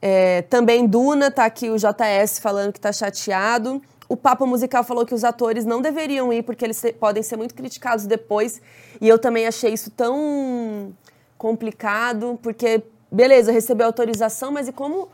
É, 0.00 0.42
também 0.42 0.86
Duna, 0.86 1.28
tá 1.28 1.44
aqui 1.44 1.70
o 1.70 1.76
JS 1.76 2.38
falando 2.38 2.72
que 2.72 2.78
tá 2.78 2.92
chateado. 2.92 3.82
O 4.08 4.16
Papo 4.16 4.46
Musical 4.46 4.82
falou 4.84 5.04
que 5.04 5.14
os 5.14 5.22
atores 5.22 5.64
não 5.66 5.82
deveriam 5.82 6.32
ir 6.32 6.42
porque 6.42 6.64
eles 6.64 6.82
podem 6.98 7.22
ser 7.22 7.36
muito 7.36 7.54
criticados 7.54 8.06
depois. 8.06 8.60
E 9.00 9.06
eu 9.08 9.18
também 9.18 9.46
achei 9.46 9.72
isso 9.72 9.90
tão 9.90 10.94
complicado, 11.36 12.38
porque, 12.42 12.82
beleza, 13.12 13.52
recebeu 13.52 13.86
autorização, 13.86 14.50
mas 14.50 14.66
e 14.68 14.72
como 14.72 15.08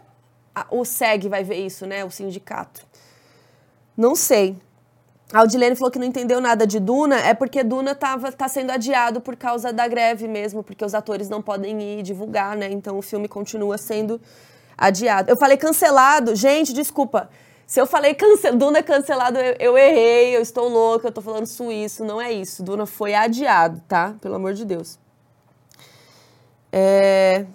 a- 0.55 0.67
o 0.71 0.85
SEG 0.85 1.29
vai 1.29 1.43
ver 1.43 1.57
isso, 1.57 1.87
né? 1.87 2.05
O 2.05 2.11
sindicato. 2.11 2.87
Não 3.97 4.15
sei. 4.15 4.57
A 5.33 5.41
Aldilene 5.41 5.75
falou 5.75 5.91
que 5.91 5.99
não 5.99 6.07
entendeu 6.07 6.41
nada 6.41 6.65
de 6.67 6.79
Duna, 6.79 7.17
é 7.19 7.35
porque 7.35 7.65
Duna 7.65 7.95
tava, 7.95 8.31
tá 8.31 8.47
sendo 8.47 8.71
adiado 8.71 9.21
por 9.21 9.35
causa 9.35 9.73
da 9.73 9.89
greve 9.89 10.29
mesmo, 10.29 10.63
porque 10.63 10.85
os 10.85 10.95
atores 10.95 11.29
não 11.29 11.43
podem 11.43 11.99
ir 11.99 12.03
divulgar, 12.03 12.57
né? 12.57 12.71
Então 12.71 12.97
o 12.97 13.03
filme 13.03 13.27
continua 13.27 13.77
sendo 13.77 14.21
adiado. 14.79 15.31
Eu 15.31 15.37
falei 15.37 15.57
cancelado, 15.57 16.37
gente, 16.37 16.73
desculpa. 16.73 17.29
Se 17.67 17.81
eu 17.81 17.87
falei 17.87 18.15
cance... 18.15 18.51
Duna 18.53 18.83
cancelado, 18.83 19.39
eu, 19.39 19.57
eu 19.59 19.79
errei, 19.79 20.37
eu 20.37 20.41
estou 20.43 20.69
louca, 20.69 21.09
eu 21.09 21.13
tô 21.13 21.21
falando 21.21 21.47
suíço, 21.47 22.05
não 22.05 22.21
é 22.21 22.33
isso. 22.33 22.63
Duna 22.63 22.87
foi 22.87 23.15
adiado, 23.15 23.83
tá? 23.89 24.15
Pelo 24.21 24.35
amor 24.35 24.55
de 24.55 24.65
Deus. 24.65 24.99
É... 26.71 27.47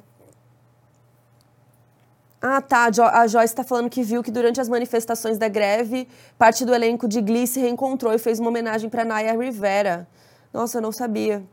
Ah, 2.42 2.62
tá. 2.62 2.86
A 2.86 3.20
A 3.22 3.28
Joyce 3.28 3.54
está 3.54 3.64
falando 3.64 3.90
que 3.90 4.02
viu 4.02 4.24
que 4.24 4.32
durante 4.32 4.62
as 4.62 4.70
manifestações 4.70 5.38
da 5.38 5.50
greve, 5.50 6.08
parte 6.38 6.64
do 6.64 6.74
elenco 6.74 7.08
de 7.08 7.22
Glee 7.22 7.46
se 7.46 7.60
reencontrou 7.60 8.14
e 8.14 8.18
fez 8.18 8.40
uma 8.40 8.50
homenagem 8.50 8.90
para 8.90 9.04
Naya 9.04 9.38
Rivera. 9.38 10.08
Nossa, 10.54 10.78
eu 10.78 10.82
não 10.82 10.92
sabia. 10.92 11.44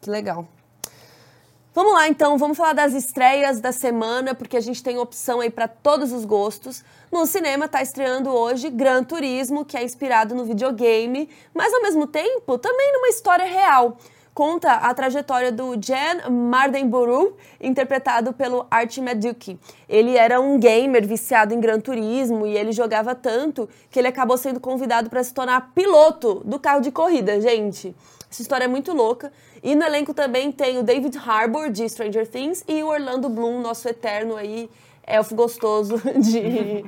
Que 0.00 0.08
legal. 0.08 0.46
Vamos 1.74 1.92
lá, 1.92 2.08
então, 2.08 2.38
vamos 2.38 2.56
falar 2.56 2.72
das 2.72 2.92
estreias 2.92 3.60
da 3.60 3.72
semana, 3.72 4.34
porque 4.34 4.56
a 4.56 4.60
gente 4.60 4.82
tem 4.82 4.98
opção 4.98 5.40
aí 5.40 5.50
para 5.50 5.68
todos 5.68 6.12
os 6.12 6.24
gostos. 6.24 6.84
No 7.10 7.24
cinema 7.24 7.64
está 7.64 7.80
estreando 7.80 8.30
hoje 8.30 8.68
Gran 8.68 9.02
Turismo, 9.02 9.64
que 9.64 9.78
é 9.78 9.82
inspirado 9.82 10.34
no 10.34 10.44
videogame, 10.44 11.28
mas 11.54 11.72
ao 11.72 11.80
mesmo 11.80 12.06
tempo 12.06 12.58
também 12.58 12.92
numa 12.92 13.08
história 13.08 13.46
real. 13.46 13.96
Conta 14.34 14.74
a 14.74 14.94
trajetória 14.94 15.50
do 15.50 15.74
Jan 15.80 16.30
Mardenborough, 16.30 17.34
interpretado 17.60 18.32
pelo 18.32 18.66
Archie 18.70 19.00
Maduke. 19.00 19.58
Ele 19.88 20.16
era 20.16 20.38
um 20.38 20.60
gamer 20.60 21.04
viciado 21.06 21.54
em 21.54 21.58
Gran 21.58 21.80
Turismo 21.80 22.46
e 22.46 22.56
ele 22.56 22.72
jogava 22.72 23.14
tanto 23.14 23.68
que 23.90 23.98
ele 23.98 24.06
acabou 24.06 24.36
sendo 24.36 24.60
convidado 24.60 25.08
para 25.08 25.24
se 25.24 25.32
tornar 25.32 25.72
piloto 25.74 26.42
do 26.44 26.58
carro 26.58 26.82
de 26.82 26.92
corrida, 26.92 27.40
gente. 27.40 27.96
Essa 28.30 28.42
história 28.42 28.66
é 28.66 28.68
muito 28.68 28.92
louca. 28.92 29.32
E 29.62 29.74
no 29.74 29.84
elenco 29.84 30.14
também 30.14 30.52
tem 30.52 30.78
o 30.78 30.82
David 30.82 31.18
Harbour, 31.18 31.70
de 31.70 31.88
Stranger 31.88 32.28
Things, 32.28 32.62
e 32.68 32.82
o 32.82 32.88
Orlando 32.88 33.28
Bloom, 33.28 33.60
nosso 33.60 33.88
eterno 33.88 34.36
aí, 34.36 34.70
elfo 35.08 35.34
gostoso 35.34 35.96
de, 36.20 36.84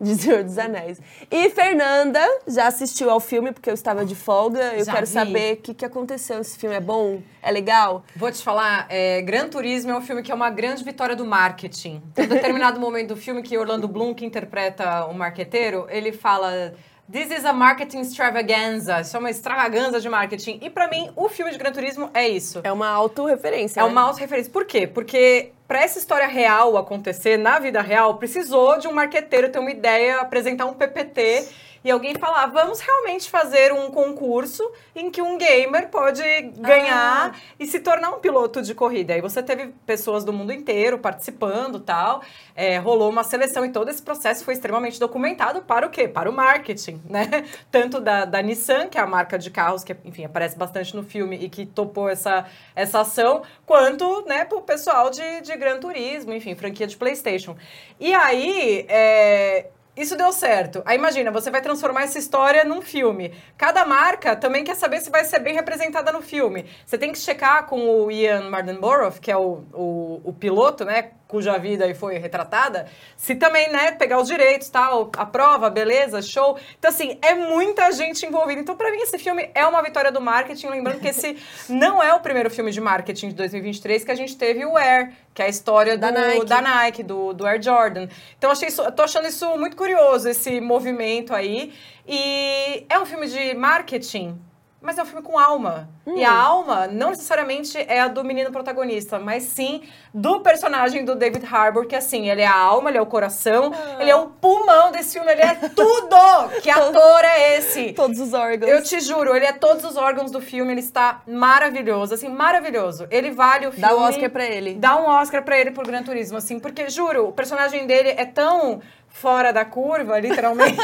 de 0.00 0.14
Senhor 0.14 0.44
dos 0.44 0.58
Anéis. 0.58 1.00
E 1.30 1.50
Fernanda 1.50 2.20
já 2.46 2.66
assistiu 2.66 3.10
ao 3.10 3.20
filme, 3.20 3.52
porque 3.52 3.70
eu 3.70 3.74
estava 3.74 4.04
de 4.04 4.14
folga. 4.14 4.74
Eu 4.74 4.84
Já 4.84 4.92
quero 4.92 5.06
vi. 5.06 5.12
saber 5.12 5.54
o 5.54 5.56
que, 5.56 5.74
que 5.74 5.84
aconteceu. 5.84 6.40
Esse 6.40 6.58
filme 6.58 6.76
é 6.76 6.80
bom? 6.80 7.20
É 7.42 7.50
legal? 7.50 8.04
Vou 8.14 8.30
te 8.30 8.42
falar, 8.42 8.86
é, 8.88 9.20
Gran 9.22 9.48
Turismo 9.48 9.90
é 9.90 9.96
um 9.96 10.02
filme 10.02 10.22
que 10.22 10.30
é 10.30 10.34
uma 10.34 10.50
grande 10.50 10.84
vitória 10.84 11.16
do 11.16 11.24
marketing. 11.24 12.02
Tem 12.14 12.26
um 12.26 12.28
determinado 12.28 12.78
momento 12.78 13.08
do 13.08 13.16
filme 13.16 13.42
que 13.42 13.56
Orlando 13.56 13.88
Bloom, 13.88 14.14
que 14.14 14.24
interpreta 14.24 15.06
o 15.06 15.14
marqueteiro, 15.14 15.86
ele 15.88 16.12
fala... 16.12 16.74
This 17.12 17.30
is 17.30 17.44
a 17.44 17.52
marketing 17.52 18.00
extravaganza. 18.00 19.02
Isso 19.02 19.14
é 19.14 19.20
uma 19.20 19.28
extravaganza 19.28 20.00
de 20.00 20.08
marketing. 20.08 20.58
E 20.62 20.70
pra 20.70 20.88
mim, 20.88 21.10
o 21.14 21.28
filme 21.28 21.52
de 21.52 21.58
Gran 21.58 21.70
Turismo 21.70 22.08
é 22.14 22.26
isso. 22.26 22.62
É 22.64 22.72
uma 22.72 22.88
autorreferência. 22.88 23.80
É 23.80 23.82
né? 23.82 23.88
uma 23.90 24.00
auto-referência. 24.00 24.50
Por 24.50 24.64
quê? 24.64 24.86
Porque 24.86 25.52
para 25.68 25.82
essa 25.82 25.98
história 25.98 26.26
real 26.26 26.74
acontecer 26.78 27.36
na 27.36 27.58
vida 27.58 27.82
real, 27.82 28.16
precisou 28.16 28.78
de 28.78 28.88
um 28.88 28.92
marqueteiro 28.92 29.50
ter 29.50 29.58
uma 29.58 29.70
ideia, 29.70 30.20
apresentar 30.20 30.64
um 30.64 30.72
PPT 30.72 31.48
e 31.84 31.90
alguém 31.90 32.14
falar: 32.14 32.46
vamos 32.46 32.80
realmente 32.80 33.28
fazer 33.28 33.72
um 33.72 33.90
concurso 33.90 34.70
em 34.94 35.10
que 35.10 35.20
um 35.20 35.36
gamer 35.36 35.88
pode 35.88 36.22
ganhar 36.58 37.38
e 37.58 37.66
se 37.66 37.80
tornar 37.80 38.10
um 38.10 38.20
piloto 38.20 38.62
de 38.62 38.74
corrida. 38.74 39.14
Aí 39.14 39.20
você 39.20 39.42
teve 39.42 39.74
pessoas 39.86 40.24
do 40.24 40.32
mundo 40.32 40.52
inteiro 40.52 40.98
participando 40.98 41.80
tal. 41.80 42.22
É, 42.54 42.78
rolou 42.78 43.10
uma 43.10 43.24
seleção 43.24 43.64
e 43.64 43.70
todo 43.70 43.88
esse 43.88 44.02
processo 44.02 44.44
foi 44.44 44.54
extremamente 44.54 45.00
documentado 45.00 45.62
para 45.62 45.86
o 45.86 45.90
quê? 45.90 46.06
Para 46.06 46.30
o 46.30 46.32
marketing, 46.32 47.00
né? 47.08 47.46
Tanto 47.70 48.00
da, 48.00 48.24
da 48.24 48.42
Nissan, 48.42 48.88
que 48.88 48.98
é 48.98 49.00
a 49.00 49.06
marca 49.06 49.38
de 49.38 49.50
carros 49.50 49.82
que, 49.82 49.96
enfim, 50.04 50.24
aparece 50.24 50.56
bastante 50.56 50.94
no 50.94 51.02
filme 51.02 51.36
e 51.36 51.48
que 51.48 51.66
topou 51.66 52.08
essa, 52.08 52.46
essa 52.74 53.00
ação, 53.00 53.42
quanto, 53.66 54.24
né, 54.26 54.44
pro 54.44 54.60
pessoal 54.62 55.10
de, 55.10 55.40
de 55.40 55.56
Gran 55.56 55.78
Turismo, 55.80 56.32
enfim, 56.32 56.54
franquia 56.54 56.86
de 56.86 56.96
PlayStation. 56.96 57.56
E 57.98 58.12
aí, 58.14 58.86
é, 58.88 59.66
isso 59.96 60.16
deu 60.16 60.32
certo. 60.32 60.82
Aí 60.86 60.96
imagina, 60.96 61.30
você 61.30 61.50
vai 61.50 61.60
transformar 61.60 62.04
essa 62.04 62.18
história 62.18 62.64
num 62.64 62.80
filme. 62.80 63.34
Cada 63.58 63.84
marca 63.84 64.34
também 64.34 64.64
quer 64.64 64.74
saber 64.74 65.00
se 65.00 65.10
vai 65.10 65.24
ser 65.24 65.38
bem 65.38 65.54
representada 65.54 66.10
no 66.10 66.22
filme. 66.22 66.64
Você 66.86 66.96
tem 66.96 67.12
que 67.12 67.18
checar 67.18 67.66
com 67.66 68.04
o 68.04 68.10
Ian 68.10 68.48
Mardenborough, 68.48 69.12
que 69.20 69.30
é 69.30 69.36
o, 69.36 69.64
o, 69.72 70.20
o 70.24 70.32
piloto, 70.32 70.84
né? 70.84 71.10
Cuja 71.32 71.56
vida 71.56 71.86
aí 71.86 71.94
foi 71.94 72.18
retratada, 72.18 72.86
se 73.16 73.34
também, 73.34 73.72
né, 73.72 73.92
pegar 73.92 74.20
os 74.20 74.28
direitos, 74.28 74.68
tal, 74.68 75.10
a 75.16 75.24
prova, 75.24 75.70
beleza, 75.70 76.20
show. 76.20 76.58
Então, 76.78 76.90
assim, 76.90 77.18
é 77.22 77.34
muita 77.34 77.90
gente 77.90 78.26
envolvida. 78.26 78.60
Então, 78.60 78.76
pra 78.76 78.90
mim, 78.90 78.98
esse 78.98 79.16
filme 79.18 79.48
é 79.54 79.64
uma 79.66 79.82
vitória 79.82 80.12
do 80.12 80.20
marketing. 80.20 80.66
Lembrando 80.66 81.00
que 81.00 81.08
esse 81.08 81.38
não 81.70 82.02
é 82.02 82.12
o 82.12 82.20
primeiro 82.20 82.50
filme 82.50 82.70
de 82.70 82.82
marketing 82.82 83.28
de 83.30 83.34
2023 83.34 84.04
que 84.04 84.10
a 84.10 84.14
gente 84.14 84.36
teve 84.36 84.62
o 84.66 84.76
Air, 84.76 85.14
que 85.32 85.40
é 85.40 85.46
a 85.46 85.48
história 85.48 85.96
Da 85.96 86.10
do, 86.10 86.20
Nike. 86.20 86.44
da 86.44 86.60
Nike, 86.60 87.02
do, 87.02 87.32
do 87.32 87.46
Air 87.46 87.62
Jordan. 87.62 88.08
Então, 88.36 88.50
achei 88.50 88.68
isso, 88.68 88.82
tô 88.92 89.04
achando 89.04 89.26
isso 89.26 89.56
muito 89.56 89.74
curioso, 89.74 90.28
esse 90.28 90.60
movimento 90.60 91.34
aí. 91.34 91.72
E 92.06 92.84
é 92.90 92.98
um 92.98 93.06
filme 93.06 93.26
de 93.26 93.54
marketing, 93.54 94.38
mas 94.82 94.98
é 94.98 95.02
um 95.02 95.06
filme 95.06 95.22
com 95.22 95.38
alma. 95.38 95.88
E 96.06 96.24
a 96.24 96.32
alma 96.32 96.88
não 96.88 97.10
necessariamente 97.10 97.78
é 97.78 98.00
a 98.00 98.08
do 98.08 98.24
menino 98.24 98.50
protagonista, 98.50 99.18
mas 99.18 99.44
sim 99.44 99.82
do 100.12 100.40
personagem 100.40 101.04
do 101.04 101.14
David 101.14 101.46
Harbour, 101.46 101.86
que 101.86 101.94
assim, 101.94 102.28
ele 102.28 102.42
é 102.42 102.46
a 102.46 102.56
alma, 102.56 102.90
ele 102.90 102.98
é 102.98 103.00
o 103.00 103.06
coração, 103.06 103.72
ele 104.00 104.10
é 104.10 104.16
o 104.16 104.26
pulmão 104.26 104.90
desse 104.90 105.14
filme, 105.14 105.30
ele 105.30 105.42
é 105.42 105.54
tudo! 105.54 106.60
que 106.60 106.68
ator 106.70 107.24
é 107.24 107.56
esse? 107.56 107.92
Todos 107.92 108.18
os 108.18 108.34
órgãos. 108.34 108.70
Eu 108.70 108.82
te 108.82 109.00
juro, 109.00 109.34
ele 109.34 109.46
é 109.46 109.52
todos 109.52 109.84
os 109.84 109.96
órgãos 109.96 110.30
do 110.30 110.40
filme, 110.40 110.72
ele 110.72 110.80
está 110.80 111.22
maravilhoso, 111.26 112.14
assim, 112.14 112.28
maravilhoso. 112.28 113.06
Ele 113.10 113.30
vale 113.30 113.68
o 113.68 113.72
filme. 113.72 113.86
Dá 113.86 113.94
o 113.94 114.00
Oscar 114.00 114.30
pra 114.30 114.44
ele. 114.44 114.74
Dá 114.74 114.96
um 114.96 115.06
Oscar 115.06 115.42
pra 115.42 115.58
ele 115.58 115.70
por 115.70 115.86
Gran 115.86 116.02
Turismo, 116.02 116.38
assim, 116.38 116.58
porque, 116.58 116.90
juro, 116.90 117.28
o 117.28 117.32
personagem 117.32 117.86
dele 117.86 118.10
é 118.10 118.26
tão 118.26 118.80
fora 119.12 119.52
da 119.52 119.64
curva, 119.64 120.18
literalmente. 120.18 120.76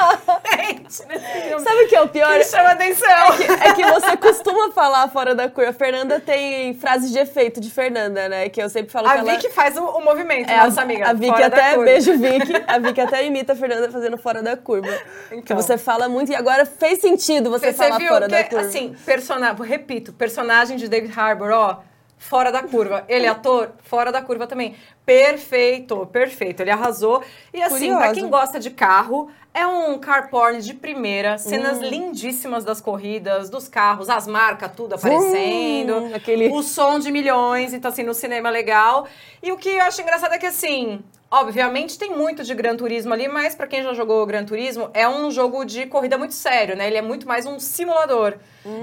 Sabe 0.88 1.84
o 1.84 1.88
que 1.88 1.96
é 1.96 2.00
o 2.02 2.08
pior? 2.08 2.38
que 2.38 2.44
chama 2.44 2.70
atenção. 2.70 3.08
É 3.62 3.72
que 3.74 3.84
você 3.84 4.16
costuma 4.16 4.70
falar 4.72 5.08
fora 5.08 5.34
da 5.34 5.48
curva. 5.48 5.70
A 5.70 5.72
Fernanda 5.72 6.20
tem 6.20 6.74
frases 6.74 7.10
de 7.10 7.18
efeito 7.18 7.60
de 7.60 7.70
Fernanda, 7.70 8.28
né? 8.28 8.48
Que 8.48 8.62
eu 8.62 8.68
sempre 8.68 8.90
falo 8.92 9.08
A 9.08 9.12
que 9.14 9.18
ela... 9.18 9.32
Vicky 9.32 9.50
faz 9.50 9.76
o, 9.76 9.84
o 9.84 10.04
movimento, 10.04 10.50
É, 10.50 10.58
nossa 10.58 10.82
amiga. 10.82 11.08
A 11.10 11.12
Vicky 11.12 11.42
até, 11.42 11.76
beijo 11.78 12.16
Vicky, 12.18 12.52
a 12.66 12.78
Vicky 12.78 13.00
até 13.00 13.24
imita 13.24 13.52
a 13.52 13.56
Fernanda 13.56 13.90
fazendo 13.90 14.16
fora 14.18 14.42
da 14.42 14.56
curva. 14.56 14.88
Que 15.28 15.36
Então. 15.36 15.56
você 15.56 15.76
fala 15.76 16.08
muito 16.08 16.30
e 16.32 16.34
agora 16.36 16.64
fez 16.64 17.00
sentido 17.00 17.50
você, 17.50 17.72
Você 17.72 17.72
falar 17.74 17.98
viu 17.98 18.08
fora 18.08 18.26
que, 18.26 18.32
da 18.32 18.44
curva. 18.44 18.66
assim, 18.66 18.94
personagem, 19.04 19.62
repito, 19.64 20.12
personagem 20.12 20.76
de 20.76 20.88
David 20.88 21.12
Harbour, 21.18 21.50
ó, 21.50 21.76
fora 22.18 22.50
da 22.52 22.62
curva. 22.62 23.04
Ele 23.08 23.26
é 23.26 23.28
ator, 23.28 23.72
fora 23.84 24.10
da 24.12 24.20
curva 24.20 24.46
também. 24.46 24.74
Perfeito, 25.06 26.06
perfeito. 26.06 26.60
Ele 26.60 26.70
arrasou. 26.70 27.22
E 27.52 27.62
assim, 27.62 27.88
pra 27.88 27.96
Curiosa. 28.08 28.14
quem 28.14 28.28
gosta 28.28 28.60
de 28.60 28.70
carro, 28.70 29.30
é 29.54 29.66
um 29.66 29.98
car 29.98 30.28
porn 30.30 30.60
de 30.60 30.74
primeira, 30.74 31.38
cenas 31.38 31.78
lindíssimas 31.78 32.64
das 32.64 32.80
corridas, 32.80 33.48
dos 33.50 33.66
carros, 33.68 34.08
as 34.08 34.26
marcas, 34.26 34.70
tudo 34.76 34.94
aparecendo. 34.94 36.00
Vum, 36.00 36.14
aquele- 36.14 36.48
O 36.50 36.62
som 36.62 36.98
de 36.98 37.10
milhões, 37.10 37.72
então 37.72 37.90
assim, 37.90 38.02
no 38.02 38.14
cinema 38.14 38.50
legal. 38.50 39.06
E 39.42 39.50
o 39.50 39.56
que 39.56 39.68
eu 39.70 39.82
acho 39.82 40.00
engraçado 40.02 40.32
é 40.34 40.38
que 40.38 40.46
assim, 40.46 41.00
obviamente 41.30 41.98
tem 41.98 42.10
muito 42.16 42.42
de 42.42 42.54
Gran 42.54 42.76
Turismo 42.76 43.12
ali, 43.12 43.28
mas 43.28 43.54
pra 43.54 43.66
quem 43.66 43.82
já 43.82 43.92
jogou 43.92 44.24
Gran 44.26 44.44
Turismo, 44.44 44.90
é 44.94 45.08
um 45.08 45.30
jogo 45.30 45.64
de 45.64 45.86
corrida 45.86 46.16
muito 46.16 46.34
sério, 46.34 46.76
né? 46.76 46.86
Ele 46.86 46.96
é 46.96 47.02
muito 47.02 47.26
mais 47.26 47.44
um 47.46 47.58
simulador. 47.58 48.34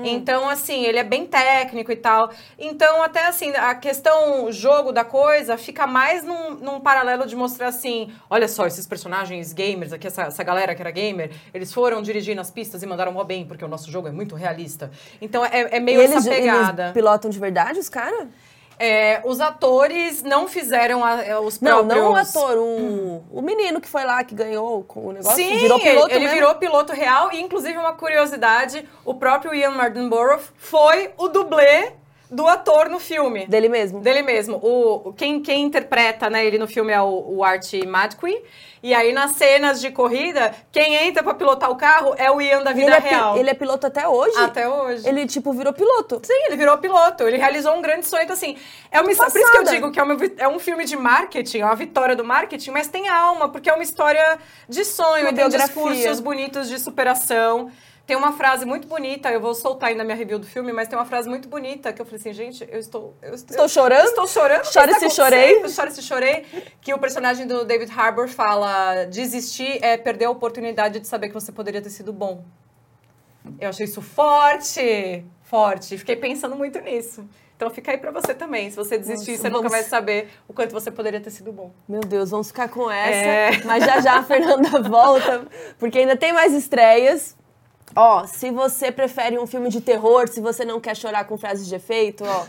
Então, 0.04 0.50
assim, 0.50 0.84
ele 0.84 0.98
é 0.98 1.04
bem 1.04 1.28
técnico 1.28 1.92
e 1.92 1.96
tal. 1.96 2.32
Então, 2.58 3.04
até 3.04 3.28
assim, 3.28 3.52
a 3.56 3.76
questão 3.76 4.52
jogo 4.52 4.92
da 4.92 5.04
coisa 5.04 5.58
fica 5.58 5.86
mais 5.86 6.24
num, 6.24 6.56
num 6.56 6.80
paralelo 6.80 7.28
de 7.28 7.36
mostrar 7.36 7.68
assim: 7.68 8.12
olha 8.30 8.48
só, 8.48 8.66
esses 8.66 8.88
personagens 8.88 9.54
gamers 9.54 9.94
aqui, 9.94 10.08
essa, 10.08 10.24
essa 10.24 10.44
galera 10.44 10.74
que 10.74 10.82
era 10.82 10.90
gamer, 10.90 11.32
eles 11.54 11.72
foram 11.72 12.02
dirigir 12.02 12.36
nas 12.36 12.50
pistas 12.50 12.82
e 12.82 12.86
mandaram 12.88 13.12
mó 13.12 13.24
bem, 13.24 13.46
porque 13.46 13.64
o 13.64 13.68
nosso 13.68 13.92
jogo 13.92 14.08
é 14.08 14.12
muito 14.12 14.34
realista. 14.34 14.90
Então, 15.22 15.46
é, 15.46 15.76
é 15.76 15.78
E 15.78 15.80
meio 15.80 16.02
eles, 16.02 16.16
essa 16.16 16.30
pegada. 16.30 16.84
eles 16.84 16.94
pilotam 16.94 17.30
de 17.30 17.38
verdade, 17.38 17.78
os 17.78 17.90
caras? 17.90 18.28
É, 18.78 19.22
os 19.24 19.40
atores 19.40 20.22
não 20.22 20.48
fizeram 20.48 21.04
a- 21.04 21.24
é, 21.24 21.38
os 21.40 21.60
Não, 21.62 21.86
próprios... 21.88 22.04
não 22.04 22.12
o 22.12 22.16
ator, 22.16 22.58
um, 22.58 23.24
o 23.32 23.42
menino 23.42 23.80
que 23.80 23.88
foi 23.88 24.04
lá, 24.04 24.24
que 24.24 24.36
ganhou 24.36 24.84
com 24.84 25.08
o 25.08 25.12
negócio, 25.14 25.36
Sim, 25.44 25.58
virou 25.60 25.80
piloto 25.80 26.10
ele 26.12 26.20
mesmo. 26.20 26.34
virou 26.36 26.56
piloto 26.56 26.92
real 26.94 27.32
e 27.32 27.42
inclusive 27.42 27.78
uma 27.78 27.94
curiosidade, 27.94 28.88
o 29.06 29.14
próprio 29.14 29.56
Ian 29.56 29.72
Mardenborough 29.72 30.42
foi 30.58 31.12
o 31.18 31.28
dublê 31.30 31.94
do 32.30 32.48
ator 32.48 32.90
no 32.90 33.00
filme. 33.00 33.46
Dele 33.48 33.70
mesmo. 33.70 34.00
Dele 34.00 34.22
mesmo. 34.22 34.58
O, 34.58 35.14
quem, 35.14 35.42
quem 35.42 35.64
interpreta 35.64 36.30
né, 36.30 36.46
ele 36.46 36.58
no 36.58 36.68
filme 36.68 36.92
é 36.92 37.02
o, 37.02 37.38
o 37.38 37.44
Art 37.44 37.72
Madqui. 37.86 38.44
E 38.84 38.94
aí, 38.94 39.14
nas 39.14 39.32
cenas 39.32 39.82
de 39.82 39.90
corrida, 39.90 40.54
quem 40.72 40.94
entra 41.08 41.24
pra 41.24 41.34
pilotar 41.34 41.72
o 41.72 41.76
carro 41.76 42.14
é 42.20 42.30
o 42.30 42.40
Ian 42.40 42.62
da 42.62 42.72
vida 42.72 42.86
ele, 42.86 42.96
é, 42.96 43.00
real. 43.00 43.36
ele 43.36 43.50
é 43.50 43.54
piloto 43.56 43.88
até 43.88 44.08
hoje? 44.08 44.38
Até 44.38 44.70
hoje. 44.70 45.08
Ele, 45.10 45.26
tipo, 45.26 45.52
virou 45.54 45.74
piloto. 45.74 46.22
Sim, 46.24 46.46
ele 46.46 46.56
virou 46.56 46.78
piloto. 46.78 47.24
Ele 47.24 47.38
realizou 47.38 47.76
um 47.76 47.82
grande 47.82 48.06
sonho. 48.06 48.22
Então, 48.22 48.36
assim, 48.36 48.56
é 48.92 49.02
uma 49.02 49.12
história. 49.12 49.32
Por 49.32 49.40
isso 49.40 49.52
que 49.52 49.58
eu 49.58 49.64
digo 49.64 49.92
que 49.92 50.00
é, 50.00 50.04
uma 50.04 50.16
é 50.38 50.48
um 50.48 50.60
filme 50.60 50.86
de 50.86 50.96
marketing, 50.96 51.62
é 51.62 51.66
uma 51.66 51.76
vitória 51.76 52.16
do 52.16 52.24
marketing, 52.24 52.70
mas 52.70 52.88
tem 52.88 53.08
alma, 53.08 53.50
porque 53.50 53.72
é 53.72 53.74
uma 53.74 53.82
história 53.82 54.38
de 54.70 54.86
sonho, 54.86 55.24
Uma 55.24 55.34
tem 55.34 55.36
biografia. 55.36 55.66
discursos 55.66 56.20
bonitos 56.20 56.68
de 56.70 56.78
superação. 56.78 57.72
Tem 58.06 58.16
uma 58.16 58.34
frase 58.34 58.66
muito 58.66 58.88
bonita, 58.88 59.32
eu 59.32 59.42
vou 59.42 59.56
soltar 59.56 59.90
aí 59.90 59.96
na 59.96 60.04
minha 60.04 60.16
review 60.16 60.38
do 60.38 60.46
filme, 60.46 60.72
mas 60.72 60.88
tem 60.88 60.98
uma 60.98 61.06
frase 61.06 61.28
muito 61.28 61.50
bonita 61.50 61.92
que 61.92 62.00
eu 62.00 62.06
falei 62.06 62.20
assim, 62.20 62.34
gente, 62.34 62.68
eu 62.72 62.78
estou. 62.80 63.16
Eu 63.22 63.34
estou, 63.34 63.56
Estou 63.56 63.68
chorando? 63.68 64.06
estou 64.08 64.28
chorando. 64.28 64.64
Chore 64.66 64.94
se 64.94 65.10
chorei. 65.10 65.40
acontecendo? 65.54 65.70
Chore 65.76 65.92
se 65.92 66.02
chorei. 66.04 66.46
Que 66.82 66.94
o 66.94 67.00
personagem 67.00 67.48
do 67.48 67.66
David 67.66 67.92
Harbour 67.98 68.28
fala: 68.28 69.06
desistir 69.06 69.80
é 69.84 69.98
perder 69.98 70.26
a 70.26 70.30
oportunidade 70.30 71.00
de 71.00 71.08
saber 71.08 71.30
que 71.30 71.34
você 71.34 71.52
poderia 71.52 71.82
ter 71.82 71.90
sido 71.90 72.14
bom. 72.14 72.44
Eu 73.60 73.70
achei 73.70 73.86
isso 73.86 74.02
forte, 74.02 75.26
forte. 75.44 75.98
Fiquei 75.98 76.16
pensando 76.16 76.56
muito 76.56 76.80
nisso. 76.82 77.28
Então 77.56 77.70
fica 77.70 77.92
aí 77.92 77.98
pra 77.98 78.12
você 78.12 78.34
também. 78.34 78.70
Se 78.70 78.76
você 78.76 78.98
desistir, 78.98 79.32
Nossa, 79.32 79.42
você 79.44 79.50
nunca 79.50 79.70
vamos- 79.70 79.72
vai 79.72 79.84
saber 79.84 80.30
o 80.48 80.54
quanto 80.54 80.74
você 80.74 80.92
poderia 80.92 81.22
ter 81.22 81.30
sido 81.32 81.52
bom. 81.54 81.72
Meu 81.88 82.02
Deus, 82.02 82.30
vamos 82.32 82.48
ficar 82.48 82.68
com 82.70 82.92
essa. 82.92 83.60
É. 83.62 83.64
Mas 83.64 83.84
já 83.86 84.02
já 84.02 84.18
a 84.20 84.24
Fernanda 84.24 84.82
volta, 84.88 85.48
porque 85.80 86.00
ainda 86.00 86.16
tem 86.18 86.34
mais 86.34 86.54
estreias. 86.54 87.36
Ó, 87.96 88.28
se 88.28 88.52
você 88.52 88.92
prefere 88.92 89.40
um 89.40 89.48
filme 89.48 89.70
de 89.70 89.80
terror, 89.80 90.28
se 90.28 90.42
você 90.42 90.66
não 90.66 90.82
quer 90.82 90.98
chorar 90.98 91.24
com 91.24 91.38
frases 91.38 91.66
de 91.66 91.76
efeito, 91.76 92.26
ó. 92.26 92.46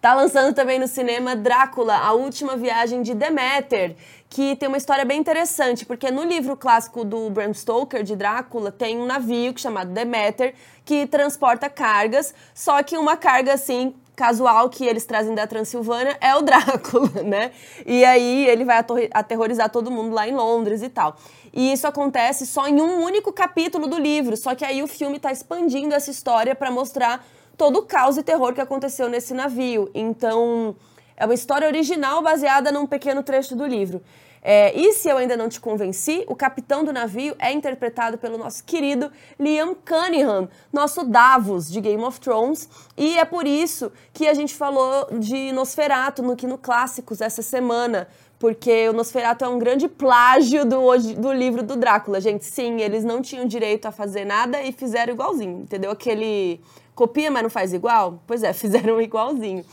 Tá 0.00 0.14
lançando 0.14 0.54
também 0.54 0.78
no 0.78 0.88
cinema 0.88 1.36
Drácula, 1.36 1.96
a 1.96 2.12
última 2.12 2.56
viagem 2.56 3.02
de 3.02 3.12
Deméter, 3.12 3.94
que 4.30 4.56
tem 4.56 4.68
uma 4.68 4.78
história 4.78 5.04
bem 5.04 5.18
interessante, 5.18 5.84
porque 5.84 6.10
no 6.10 6.22
livro 6.22 6.56
clássico 6.56 7.04
do 7.04 7.28
Bram 7.28 7.52
Stoker, 7.52 8.02
de 8.02 8.16
Drácula, 8.16 8.72
tem 8.72 8.98
um 8.98 9.04
navio 9.04 9.52
que 9.52 9.60
chamado 9.60 9.90
Deméter, 9.90 10.54
que 10.84 11.06
transporta 11.06 11.68
cargas, 11.68 12.34
só 12.54 12.82
que 12.82 12.96
uma 12.96 13.16
carga 13.16 13.52
assim 13.52 13.94
casual 14.16 14.70
que 14.70 14.84
eles 14.84 15.04
trazem 15.04 15.34
da 15.34 15.46
Transilvânia 15.46 16.16
é 16.20 16.34
o 16.34 16.40
Drácula, 16.42 17.22
né? 17.22 17.52
E 17.84 18.04
aí 18.04 18.46
ele 18.46 18.64
vai 18.64 18.82
aterrorizar 19.12 19.70
todo 19.70 19.90
mundo 19.90 20.14
lá 20.14 20.26
em 20.26 20.34
Londres 20.34 20.82
e 20.82 20.88
tal. 20.88 21.16
E 21.52 21.72
isso 21.72 21.86
acontece 21.86 22.46
só 22.46 22.66
em 22.66 22.80
um 22.80 23.02
único 23.02 23.32
capítulo 23.32 23.86
do 23.86 23.98
livro, 23.98 24.36
só 24.36 24.54
que 24.54 24.64
aí 24.64 24.82
o 24.82 24.86
filme 24.86 25.18
tá 25.18 25.30
expandindo 25.30 25.94
essa 25.94 26.10
história 26.10 26.54
para 26.54 26.70
mostrar 26.70 27.24
todo 27.56 27.78
o 27.78 27.82
caos 27.82 28.16
e 28.16 28.22
terror 28.22 28.52
que 28.52 28.60
aconteceu 28.60 29.08
nesse 29.08 29.32
navio. 29.32 29.90
Então, 29.94 30.74
é 31.16 31.24
uma 31.24 31.34
história 31.34 31.66
original 31.66 32.22
baseada 32.22 32.72
num 32.72 32.86
pequeno 32.86 33.22
trecho 33.22 33.54
do 33.54 33.66
livro. 33.66 34.02
É, 34.48 34.72
e 34.78 34.92
se 34.92 35.08
eu 35.08 35.16
ainda 35.16 35.36
não 35.36 35.48
te 35.48 35.58
convenci, 35.58 36.24
o 36.28 36.36
capitão 36.36 36.84
do 36.84 36.92
navio 36.92 37.34
é 37.36 37.50
interpretado 37.50 38.16
pelo 38.16 38.38
nosso 38.38 38.62
querido 38.62 39.10
Liam 39.40 39.74
Cunningham, 39.74 40.48
nosso 40.72 41.04
Davos 41.04 41.68
de 41.68 41.80
Game 41.80 42.04
of 42.04 42.20
Thrones. 42.20 42.68
E 42.96 43.18
é 43.18 43.24
por 43.24 43.44
isso 43.44 43.90
que 44.14 44.28
a 44.28 44.34
gente 44.34 44.54
falou 44.54 45.08
de 45.18 45.50
Nosferatu 45.50 46.22
no 46.22 46.36
Kino 46.36 46.56
Clássicos 46.56 47.20
essa 47.20 47.42
semana. 47.42 48.06
Porque 48.38 48.88
o 48.88 48.92
Nosferatu 48.92 49.44
é 49.44 49.48
um 49.48 49.58
grande 49.58 49.88
plágio 49.88 50.64
do, 50.64 50.96
do 51.16 51.32
livro 51.32 51.64
do 51.64 51.74
Drácula, 51.74 52.20
gente. 52.20 52.44
Sim, 52.44 52.80
eles 52.80 53.02
não 53.02 53.20
tinham 53.20 53.46
direito 53.46 53.86
a 53.86 53.90
fazer 53.90 54.24
nada 54.24 54.62
e 54.62 54.70
fizeram 54.70 55.12
igualzinho, 55.12 55.62
entendeu? 55.62 55.90
Aquele 55.90 56.60
copia, 56.94 57.32
mas 57.32 57.42
não 57.42 57.50
faz 57.50 57.72
igual? 57.72 58.22
Pois 58.28 58.44
é, 58.44 58.52
fizeram 58.54 59.00
igualzinho. 59.00 59.64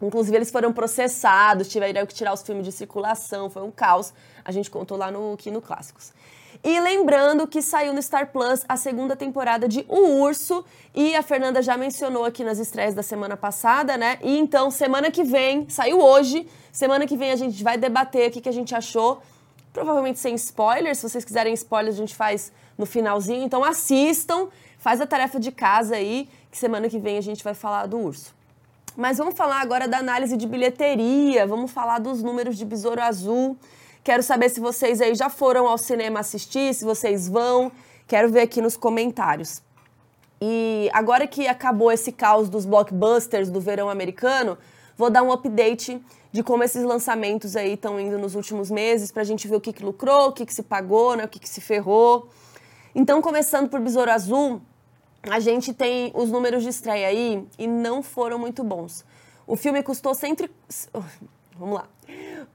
Inclusive, 0.00 0.36
eles 0.36 0.50
foram 0.50 0.72
processados, 0.72 1.68
tiveram 1.68 2.06
que 2.06 2.14
tirar 2.14 2.32
os 2.32 2.42
filmes 2.42 2.64
de 2.64 2.72
circulação, 2.72 3.50
foi 3.50 3.62
um 3.62 3.70
caos. 3.70 4.12
A 4.44 4.50
gente 4.50 4.70
contou 4.70 4.96
lá 4.96 5.10
no 5.10 5.36
Kino 5.36 5.60
Clássicos. 5.60 6.12
E 6.62 6.78
lembrando 6.80 7.46
que 7.46 7.62
saiu 7.62 7.94
no 7.94 8.02
Star 8.02 8.32
Plus 8.32 8.64
a 8.68 8.76
segunda 8.76 9.16
temporada 9.16 9.66
de 9.66 9.84
O 9.88 10.20
Urso, 10.20 10.64
e 10.94 11.14
a 11.14 11.22
Fernanda 11.22 11.62
já 11.62 11.76
mencionou 11.76 12.24
aqui 12.24 12.44
nas 12.44 12.58
estreias 12.58 12.94
da 12.94 13.02
semana 13.02 13.36
passada, 13.36 13.96
né? 13.96 14.18
E 14.22 14.36
então, 14.38 14.70
semana 14.70 15.10
que 15.10 15.22
vem, 15.22 15.68
saiu 15.70 16.00
hoje, 16.00 16.46
semana 16.72 17.06
que 17.06 17.16
vem 17.16 17.30
a 17.30 17.36
gente 17.36 17.62
vai 17.62 17.78
debater 17.78 18.28
o 18.28 18.30
que, 18.30 18.48
a 18.48 18.52
gente 18.52 18.74
achou, 18.74 19.22
provavelmente 19.72 20.18
sem 20.18 20.34
spoilers, 20.34 20.98
se 20.98 21.08
vocês 21.08 21.24
quiserem 21.24 21.54
spoilers 21.54 21.94
a 21.94 21.98
gente 21.98 22.14
faz 22.14 22.52
no 22.76 22.84
finalzinho, 22.84 23.42
então 23.42 23.64
assistam, 23.64 24.48
faz 24.78 25.00
a 25.00 25.06
tarefa 25.06 25.40
de 25.40 25.52
casa 25.52 25.94
aí, 25.94 26.28
que 26.50 26.58
semana 26.58 26.88
que 26.88 26.98
vem 26.98 27.16
a 27.16 27.22
gente 27.22 27.42
vai 27.42 27.54
falar 27.54 27.86
do 27.86 27.98
Urso. 27.98 28.39
Mas 28.96 29.18
vamos 29.18 29.36
falar 29.36 29.60
agora 29.60 29.86
da 29.86 29.98
análise 29.98 30.36
de 30.36 30.46
bilheteria, 30.46 31.46
vamos 31.46 31.70
falar 31.70 32.00
dos 32.00 32.22
números 32.22 32.56
de 32.56 32.64
Besouro 32.64 33.00
Azul. 33.00 33.56
Quero 34.02 34.22
saber 34.22 34.48
se 34.48 34.60
vocês 34.60 35.00
aí 35.00 35.14
já 35.14 35.28
foram 35.28 35.68
ao 35.68 35.78
cinema 35.78 36.20
assistir, 36.20 36.74
se 36.74 36.84
vocês 36.84 37.28
vão. 37.28 37.70
Quero 38.08 38.30
ver 38.30 38.40
aqui 38.40 38.60
nos 38.60 38.76
comentários. 38.76 39.62
E 40.42 40.90
agora 40.92 41.26
que 41.26 41.46
acabou 41.46 41.92
esse 41.92 42.10
caos 42.10 42.48
dos 42.48 42.64
blockbusters 42.64 43.50
do 43.50 43.60
verão 43.60 43.88
americano, 43.88 44.58
vou 44.96 45.10
dar 45.10 45.22
um 45.22 45.30
update 45.30 46.00
de 46.32 46.42
como 46.42 46.64
esses 46.64 46.82
lançamentos 46.82 47.56
aí 47.56 47.74
estão 47.74 48.00
indo 48.00 48.18
nos 48.18 48.34
últimos 48.34 48.70
meses, 48.70 49.12
pra 49.12 49.22
gente 49.22 49.46
ver 49.46 49.56
o 49.56 49.60
que, 49.60 49.72
que 49.72 49.84
lucrou, 49.84 50.28
o 50.28 50.32
que, 50.32 50.46
que 50.46 50.54
se 50.54 50.62
pagou, 50.62 51.16
né, 51.16 51.24
o 51.24 51.28
que, 51.28 51.38
que 51.38 51.48
se 51.48 51.60
ferrou. 51.60 52.28
Então, 52.94 53.20
começando 53.20 53.68
por 53.68 53.80
Besouro 53.80 54.10
Azul, 54.10 54.60
a 55.28 55.38
gente 55.40 55.72
tem 55.74 56.12
os 56.14 56.30
números 56.30 56.62
de 56.62 56.68
estreia 56.70 57.08
aí 57.08 57.46
e 57.58 57.66
não 57.66 58.02
foram 58.02 58.38
muito 58.38 58.64
bons. 58.64 59.04
O 59.46 59.56
filme 59.56 59.82
custou 59.82 60.14
cento... 60.14 60.44
e- 60.44 60.50
Vamos 61.58 61.74
lá. 61.74 61.88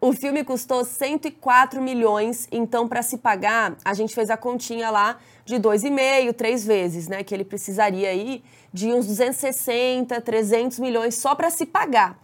O 0.02 0.12
filme 0.14 0.44
custou 0.44 0.84
104 0.84 1.80
milhões, 1.82 2.48
então 2.52 2.88
para 2.88 3.04
se 3.04 3.20
pagar, 3.20 3.78
a 3.86 3.94
gente 3.94 4.16
fez 4.16 4.30
a 4.32 4.36
continha 4.36 4.90
lá 4.90 5.20
de 5.46 5.56
2,5, 5.58 6.34
três 6.34 6.66
vezes, 6.66 7.08
né? 7.08 7.24
Que 7.24 7.34
ele 7.34 7.46
precisaria 7.46 8.10
aí 8.10 8.44
de 8.74 8.92
uns 8.92 9.06
260, 9.06 10.20
300 10.20 10.80
milhões 10.80 11.16
só 11.16 11.36
para 11.36 11.50
se 11.52 11.66
pagar. 11.68 12.20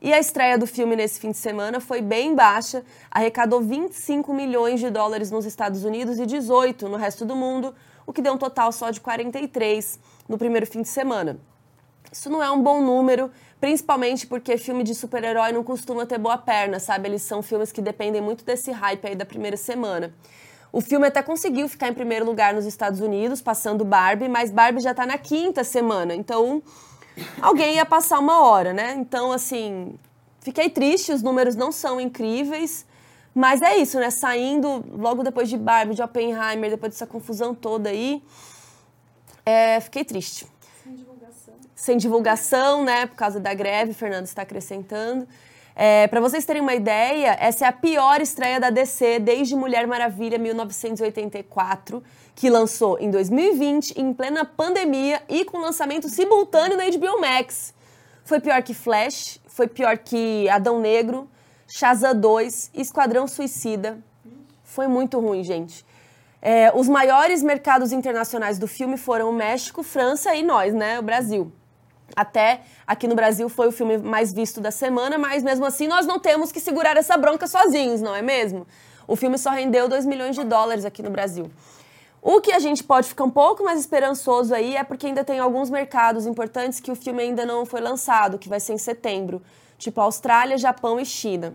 E 0.00 0.12
a 0.12 0.18
estreia 0.18 0.56
do 0.56 0.66
filme 0.66 0.94
nesse 0.94 1.18
fim 1.18 1.30
de 1.32 1.38
semana 1.38 1.80
foi 1.80 2.00
bem 2.00 2.34
baixa, 2.34 2.84
arrecadou 3.10 3.60
25 3.60 4.32
milhões 4.32 4.78
de 4.78 4.90
dólares 4.90 5.30
nos 5.30 5.44
Estados 5.44 5.82
Unidos 5.82 6.18
e 6.20 6.26
18 6.26 6.88
no 6.88 6.96
resto 6.96 7.24
do 7.24 7.34
mundo, 7.34 7.74
o 8.08 8.12
que 8.12 8.22
deu 8.22 8.32
um 8.32 8.38
total 8.38 8.72
só 8.72 8.88
de 8.88 9.02
43 9.02 10.00
no 10.26 10.38
primeiro 10.38 10.66
fim 10.66 10.80
de 10.80 10.88
semana. 10.88 11.38
Isso 12.10 12.30
não 12.30 12.42
é 12.42 12.50
um 12.50 12.62
bom 12.62 12.80
número, 12.80 13.30
principalmente 13.60 14.26
porque 14.26 14.56
filme 14.56 14.82
de 14.82 14.94
super-herói 14.94 15.52
não 15.52 15.62
costuma 15.62 16.06
ter 16.06 16.16
boa 16.16 16.38
perna, 16.38 16.80
sabe? 16.80 17.06
Eles 17.06 17.20
são 17.20 17.42
filmes 17.42 17.70
que 17.70 17.82
dependem 17.82 18.22
muito 18.22 18.46
desse 18.46 18.70
hype 18.72 19.06
aí 19.06 19.14
da 19.14 19.26
primeira 19.26 19.58
semana. 19.58 20.14
O 20.72 20.80
filme 20.80 21.06
até 21.06 21.22
conseguiu 21.22 21.68
ficar 21.68 21.88
em 21.88 21.92
primeiro 21.92 22.24
lugar 22.24 22.54
nos 22.54 22.64
Estados 22.64 23.00
Unidos, 23.00 23.42
passando 23.42 23.84
Barbie, 23.84 24.26
mas 24.26 24.50
Barbie 24.50 24.80
já 24.80 24.94
tá 24.94 25.04
na 25.04 25.18
quinta 25.18 25.62
semana, 25.62 26.14
então 26.14 26.62
alguém 27.42 27.74
ia 27.74 27.84
passar 27.84 28.20
uma 28.20 28.40
hora, 28.40 28.72
né? 28.72 28.94
Então, 28.98 29.32
assim, 29.32 29.98
fiquei 30.40 30.70
triste, 30.70 31.12
os 31.12 31.22
números 31.22 31.54
não 31.54 31.70
são 31.70 32.00
incríveis, 32.00 32.86
mas 33.38 33.62
é 33.62 33.76
isso, 33.76 33.98
né? 33.98 34.10
Saindo 34.10 34.84
logo 34.90 35.22
depois 35.22 35.48
de 35.48 35.56
Barbie, 35.56 35.94
de 35.94 36.02
Oppenheimer, 36.02 36.70
depois 36.70 36.92
dessa 36.92 37.06
confusão 37.06 37.54
toda 37.54 37.88
aí, 37.90 38.22
é, 39.46 39.80
fiquei 39.80 40.04
triste 40.04 40.46
sem 41.78 41.96
divulgação, 41.96 42.84
né, 42.84 43.06
por 43.06 43.14
causa 43.14 43.38
da 43.38 43.54
greve, 43.54 43.94
Fernando 43.94 44.26
está 44.26 44.42
acrescentando. 44.42 45.28
É, 45.76 46.08
para 46.08 46.20
vocês 46.20 46.44
terem 46.44 46.60
uma 46.60 46.74
ideia, 46.74 47.36
essa 47.38 47.64
é 47.64 47.68
a 47.68 47.72
pior 47.72 48.20
estreia 48.20 48.58
da 48.58 48.68
DC 48.68 49.20
desde 49.20 49.54
Mulher 49.54 49.86
Maravilha 49.86 50.36
1984, 50.38 52.02
que 52.34 52.50
lançou 52.50 52.98
em 52.98 53.12
2020, 53.12 53.92
em 53.92 54.12
plena 54.12 54.44
pandemia 54.44 55.22
e 55.28 55.44
com 55.44 55.58
lançamento 55.58 56.08
simultâneo 56.08 56.76
na 56.76 56.84
HBO 56.90 57.20
Max. 57.20 57.72
Foi 58.24 58.40
pior 58.40 58.60
que 58.64 58.74
Flash, 58.74 59.40
foi 59.46 59.68
pior 59.68 59.98
que 59.98 60.48
Adão 60.48 60.80
Negro, 60.80 61.30
Shazam 61.70 62.18
2, 62.18 62.70
Esquadrão 62.74 63.28
Suicida. 63.28 63.98
Foi 64.64 64.86
muito 64.86 65.20
ruim, 65.20 65.44
gente. 65.44 65.84
É, 66.40 66.72
os 66.74 66.88
maiores 66.88 67.42
mercados 67.42 67.92
internacionais 67.92 68.58
do 68.58 68.66
filme 68.66 68.96
foram 68.96 69.28
o 69.28 69.32
México, 69.32 69.82
França 69.82 70.34
e 70.34 70.42
nós, 70.42 70.72
né, 70.72 70.98
o 70.98 71.02
Brasil. 71.02 71.52
Até 72.16 72.62
aqui 72.86 73.06
no 73.06 73.14
Brasil 73.14 73.50
foi 73.50 73.68
o 73.68 73.72
filme 73.72 73.98
mais 73.98 74.32
visto 74.32 74.62
da 74.62 74.70
semana, 74.70 75.18
mas 75.18 75.42
mesmo 75.42 75.66
assim 75.66 75.86
nós 75.86 76.06
não 76.06 76.18
temos 76.18 76.50
que 76.50 76.58
segurar 76.58 76.96
essa 76.96 77.18
bronca 77.18 77.46
sozinhos, 77.46 78.00
não 78.00 78.14
é 78.14 78.22
mesmo? 78.22 78.66
O 79.06 79.14
filme 79.14 79.36
só 79.36 79.50
rendeu 79.50 79.88
2 79.88 80.06
milhões 80.06 80.36
de 80.36 80.44
dólares 80.44 80.86
aqui 80.86 81.02
no 81.02 81.10
Brasil. 81.10 81.50
O 82.22 82.40
que 82.40 82.50
a 82.50 82.58
gente 82.58 82.82
pode 82.82 83.08
ficar 83.08 83.24
um 83.24 83.30
pouco 83.30 83.62
mais 83.62 83.78
esperançoso 83.78 84.54
aí 84.54 84.74
é 84.74 84.82
porque 84.82 85.06
ainda 85.06 85.22
tem 85.22 85.38
alguns 85.38 85.68
mercados 85.68 86.26
importantes 86.26 86.80
que 86.80 86.90
o 86.90 86.96
filme 86.96 87.22
ainda 87.22 87.44
não 87.44 87.66
foi 87.66 87.80
lançado, 87.80 88.38
que 88.38 88.48
vai 88.48 88.58
ser 88.58 88.72
em 88.72 88.78
setembro, 88.78 89.42
tipo 89.78 90.00
Austrália, 90.00 90.58
Japão 90.58 91.00
e 91.00 91.06
China. 91.06 91.54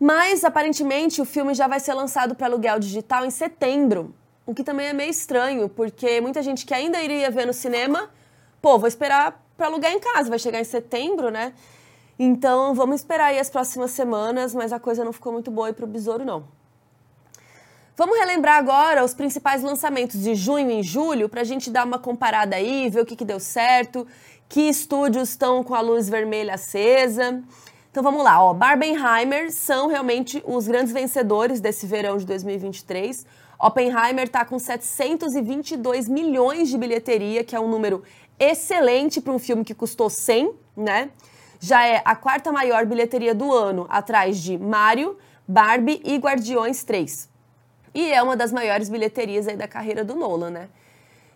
Mas, 0.00 0.44
aparentemente, 0.44 1.20
o 1.20 1.24
filme 1.24 1.52
já 1.54 1.66
vai 1.66 1.80
ser 1.80 1.92
lançado 1.92 2.34
para 2.34 2.46
aluguel 2.46 2.78
digital 2.78 3.24
em 3.24 3.30
setembro, 3.30 4.14
o 4.46 4.54
que 4.54 4.64
também 4.64 4.86
é 4.86 4.92
meio 4.92 5.10
estranho, 5.10 5.68
porque 5.68 6.20
muita 6.20 6.42
gente 6.42 6.64
que 6.64 6.72
ainda 6.72 7.02
iria 7.02 7.30
ver 7.30 7.46
no 7.46 7.52
cinema, 7.52 8.08
pô, 8.62 8.78
vou 8.78 8.88
esperar 8.88 9.44
alugar 9.58 9.92
em 9.92 9.98
casa, 9.98 10.30
vai 10.30 10.38
chegar 10.38 10.60
em 10.60 10.64
setembro, 10.64 11.30
né? 11.30 11.52
Então 12.18 12.74
vamos 12.74 13.00
esperar 13.00 13.26
aí 13.26 13.38
as 13.38 13.50
próximas 13.50 13.90
semanas, 13.90 14.54
mas 14.54 14.72
a 14.72 14.78
coisa 14.78 15.04
não 15.04 15.12
ficou 15.12 15.32
muito 15.32 15.50
boa 15.50 15.66
aí 15.66 15.72
pro 15.72 15.86
Besouro, 15.86 16.24
não. 16.24 16.44
Vamos 17.96 18.16
relembrar 18.16 18.56
agora 18.56 19.04
os 19.04 19.12
principais 19.12 19.60
lançamentos 19.60 20.22
de 20.22 20.36
junho 20.36 20.70
e 20.70 20.82
julho 20.84 21.28
para 21.28 21.40
a 21.40 21.44
gente 21.44 21.68
dar 21.68 21.84
uma 21.84 21.98
comparada 21.98 22.54
aí, 22.54 22.88
ver 22.88 23.00
o 23.00 23.06
que, 23.06 23.16
que 23.16 23.24
deu 23.24 23.40
certo, 23.40 24.06
que 24.48 24.62
estúdios 24.62 25.30
estão 25.30 25.62
com 25.62 25.74
a 25.74 25.80
luz 25.80 26.08
vermelha 26.08 26.54
acesa. 26.54 27.42
Então 27.90 28.02
vamos 28.02 28.22
lá, 28.24 28.42
ó. 28.42 28.54
Barbenheimer 28.54 29.52
são 29.52 29.88
realmente 29.88 30.42
os 30.46 30.66
grandes 30.66 30.92
vencedores 30.92 31.60
desse 31.60 31.86
verão 31.86 32.16
de 32.16 32.24
2023. 32.24 33.26
Oppenheimer 33.60 34.24
está 34.24 34.44
com 34.44 34.58
722 34.58 36.08
milhões 36.08 36.68
de 36.68 36.78
bilheteria, 36.78 37.42
que 37.42 37.56
é 37.56 37.60
um 37.60 37.68
número 37.68 38.02
excelente 38.38 39.20
para 39.20 39.32
um 39.32 39.38
filme 39.38 39.64
que 39.64 39.74
custou 39.74 40.08
100, 40.08 40.54
né? 40.76 41.10
Já 41.58 41.84
é 41.84 42.00
a 42.04 42.14
quarta 42.14 42.52
maior 42.52 42.86
bilheteria 42.86 43.34
do 43.34 43.52
ano, 43.52 43.84
atrás 43.88 44.38
de 44.38 44.56
Mario, 44.56 45.18
Barbie 45.46 46.00
e 46.04 46.16
Guardiões 46.18 46.84
3. 46.84 47.28
E 47.92 48.12
é 48.12 48.22
uma 48.22 48.36
das 48.36 48.52
maiores 48.52 48.88
bilheterias 48.88 49.48
aí 49.48 49.56
da 49.56 49.66
carreira 49.66 50.04
do 50.04 50.14
Nolan, 50.14 50.50
né? 50.50 50.68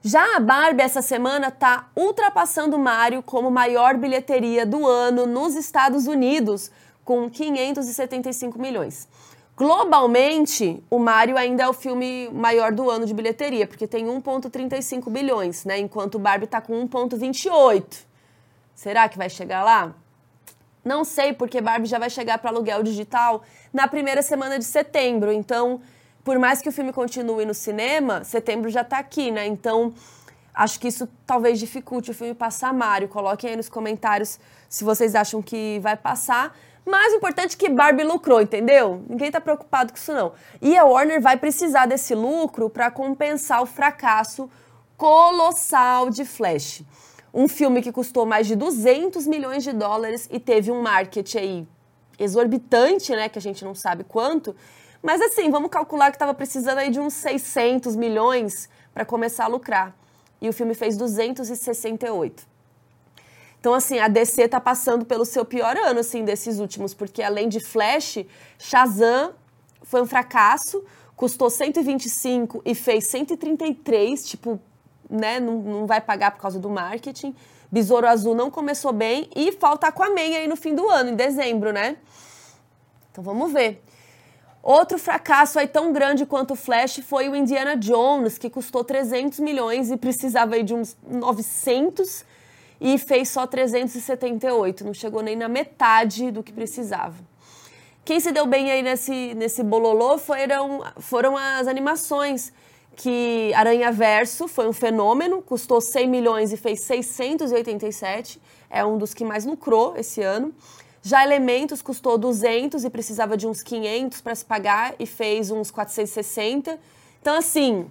Já 0.04 0.36
a 0.36 0.40
Barbie 0.40 0.82
essa 0.82 1.00
semana 1.00 1.46
está 1.46 1.88
ultrapassando 1.94 2.76
Mario 2.76 3.22
como 3.22 3.52
maior 3.52 3.96
bilheteria 3.96 4.66
do 4.66 4.84
ano 4.84 5.26
nos 5.26 5.54
Estados 5.54 6.08
Unidos, 6.08 6.72
com 7.04 7.30
575 7.30 8.58
milhões. 8.58 9.08
Globalmente, 9.56 10.82
o 10.90 10.98
Mario 10.98 11.36
ainda 11.38 11.62
é 11.62 11.68
o 11.68 11.72
filme 11.72 12.28
maior 12.32 12.72
do 12.72 12.90
ano 12.90 13.06
de 13.06 13.14
bilheteria, 13.14 13.64
porque 13.64 13.86
tem 13.86 14.06
1,35 14.06 15.08
bilhões, 15.08 15.64
né? 15.64 15.78
Enquanto 15.78 16.16
o 16.16 16.18
Barbie 16.18 16.46
está 16.46 16.60
com 16.60 16.84
1,28. 16.88 18.04
Será 18.74 19.08
que 19.08 19.16
vai 19.16 19.30
chegar 19.30 19.62
lá? 19.62 19.94
Não 20.84 21.04
sei, 21.04 21.32
porque 21.32 21.60
Barbie 21.60 21.86
já 21.86 22.00
vai 22.00 22.10
chegar 22.10 22.38
para 22.38 22.50
aluguel 22.50 22.82
digital 22.82 23.42
na 23.72 23.86
primeira 23.86 24.20
semana 24.20 24.58
de 24.58 24.64
setembro. 24.64 25.30
Então, 25.30 25.80
por 26.24 26.38
mais 26.38 26.62
que 26.62 26.68
o 26.68 26.72
filme 26.72 26.92
continue 26.92 27.44
no 27.44 27.54
cinema, 27.54 28.22
setembro 28.24 28.70
já 28.70 28.82
está 28.82 28.98
aqui, 28.98 29.30
né? 29.30 29.46
Então, 29.46 29.92
acho 30.54 30.78
que 30.78 30.88
isso 30.88 31.08
talvez 31.26 31.58
dificulte 31.58 32.10
o 32.10 32.14
filme 32.14 32.34
passar 32.34 32.72
Mário. 32.72 33.08
Coloquem 33.08 33.50
aí 33.50 33.56
nos 33.56 33.68
comentários 33.68 34.38
se 34.68 34.84
vocês 34.84 35.14
acham 35.14 35.42
que 35.42 35.78
vai 35.80 35.96
passar. 35.96 36.56
Mas 36.84 37.12
o 37.12 37.16
importante 37.16 37.54
é 37.54 37.58
que 37.58 37.68
Barbie 37.68 38.02
lucrou, 38.02 38.40
entendeu? 38.40 39.04
Ninguém 39.08 39.28
está 39.28 39.40
preocupado 39.40 39.92
com 39.92 39.98
isso 39.98 40.12
não. 40.12 40.32
E 40.60 40.76
a 40.76 40.84
Warner 40.84 41.20
vai 41.20 41.36
precisar 41.36 41.86
desse 41.86 42.14
lucro 42.14 42.68
para 42.68 42.90
compensar 42.90 43.62
o 43.62 43.66
fracasso 43.66 44.50
colossal 44.96 46.10
de 46.10 46.24
Flash. 46.24 46.82
Um 47.32 47.48
filme 47.48 47.82
que 47.82 47.92
custou 47.92 48.26
mais 48.26 48.46
de 48.46 48.56
200 48.56 49.26
milhões 49.26 49.62
de 49.62 49.72
dólares 49.72 50.28
e 50.30 50.38
teve 50.38 50.70
um 50.70 50.82
marketing 50.82 51.38
aí 51.38 51.68
exorbitante, 52.18 53.12
né, 53.12 53.28
que 53.28 53.38
a 53.38 53.42
gente 53.42 53.64
não 53.64 53.74
sabe 53.74 54.04
quanto, 54.04 54.54
mas 55.02 55.20
assim, 55.20 55.50
vamos 55.50 55.70
calcular 55.70 56.10
que 56.10 56.16
estava 56.16 56.32
precisando 56.32 56.78
aí 56.78 56.90
de 56.90 57.00
uns 57.00 57.14
600 57.14 57.96
milhões 57.96 58.68
para 58.94 59.04
começar 59.04 59.44
a 59.44 59.48
lucrar. 59.48 59.94
E 60.40 60.48
o 60.48 60.52
filme 60.52 60.74
fez 60.74 60.96
268. 60.96 62.46
Então, 63.58 63.74
assim, 63.74 63.98
a 64.00 64.08
DC 64.08 64.48
tá 64.48 64.60
passando 64.60 65.04
pelo 65.04 65.24
seu 65.24 65.44
pior 65.44 65.76
ano, 65.76 66.00
assim, 66.00 66.24
desses 66.24 66.58
últimos, 66.58 66.94
porque 66.94 67.22
além 67.22 67.48
de 67.48 67.60
Flash, 67.60 68.18
Shazam 68.58 69.34
foi 69.84 70.02
um 70.02 70.06
fracasso, 70.06 70.84
custou 71.14 71.48
125 71.48 72.62
e 72.64 72.74
fez 72.74 73.06
133, 73.06 74.26
tipo, 74.26 74.60
né, 75.08 75.38
não, 75.38 75.58
não 75.58 75.86
vai 75.86 76.00
pagar 76.00 76.32
por 76.32 76.40
causa 76.40 76.58
do 76.58 76.68
marketing. 76.68 77.36
Besouro 77.70 78.06
Azul 78.06 78.34
não 78.34 78.50
começou 78.50 78.92
bem 78.92 79.30
e 79.34 79.52
falta 79.52 79.86
Aquaman 79.86 80.20
aí 80.20 80.48
no 80.48 80.56
fim 80.56 80.74
do 80.74 80.88
ano, 80.90 81.10
em 81.10 81.14
dezembro, 81.14 81.72
né? 81.72 81.96
Então 83.10 83.22
vamos 83.22 83.52
ver. 83.52 83.82
Outro 84.62 84.96
fracasso 84.96 85.58
aí 85.58 85.66
tão 85.66 85.92
grande 85.92 86.24
quanto 86.24 86.52
o 86.52 86.56
Flash 86.56 87.00
foi 87.00 87.28
o 87.28 87.34
Indiana 87.34 87.76
Jones, 87.76 88.38
que 88.38 88.48
custou 88.48 88.84
300 88.84 89.40
milhões 89.40 89.90
e 89.90 89.96
precisava 89.96 90.54
aí 90.54 90.62
de 90.62 90.72
uns 90.72 90.96
900 91.04 92.24
e 92.80 92.96
fez 92.98 93.28
só 93.28 93.46
378, 93.46 94.84
não 94.84 94.94
chegou 94.94 95.22
nem 95.22 95.36
na 95.36 95.48
metade 95.48 96.30
do 96.30 96.42
que 96.42 96.52
precisava. 96.52 97.16
Quem 98.04 98.18
se 98.18 98.32
deu 98.32 98.44
bem 98.46 98.70
aí 98.70 98.82
nesse, 98.82 99.34
nesse 99.34 99.62
bololô 99.62 100.18
foram, 100.18 100.82
foram 100.98 101.36
as 101.36 101.68
animações, 101.68 102.52
que 102.96 103.52
Aranha 103.54 103.90
Verso 103.92 104.48
foi 104.48 104.68
um 104.68 104.72
fenômeno, 104.72 105.40
custou 105.40 105.80
100 105.80 106.08
milhões 106.08 106.52
e 106.52 106.56
fez 106.56 106.80
687, 106.80 108.40
é 108.68 108.84
um 108.84 108.98
dos 108.98 109.14
que 109.14 109.24
mais 109.24 109.44
lucrou 109.44 109.96
esse 109.96 110.20
ano. 110.20 110.52
Já 111.02 111.24
Elementos 111.24 111.82
custou 111.82 112.16
200 112.16 112.84
e 112.84 112.90
precisava 112.90 113.36
de 113.36 113.44
uns 113.44 113.60
500 113.60 114.20
para 114.20 114.34
se 114.36 114.44
pagar 114.44 114.94
e 115.00 115.04
fez 115.04 115.50
uns 115.50 115.68
460. 115.70 116.78
Então, 117.20 117.36
assim, 117.36 117.90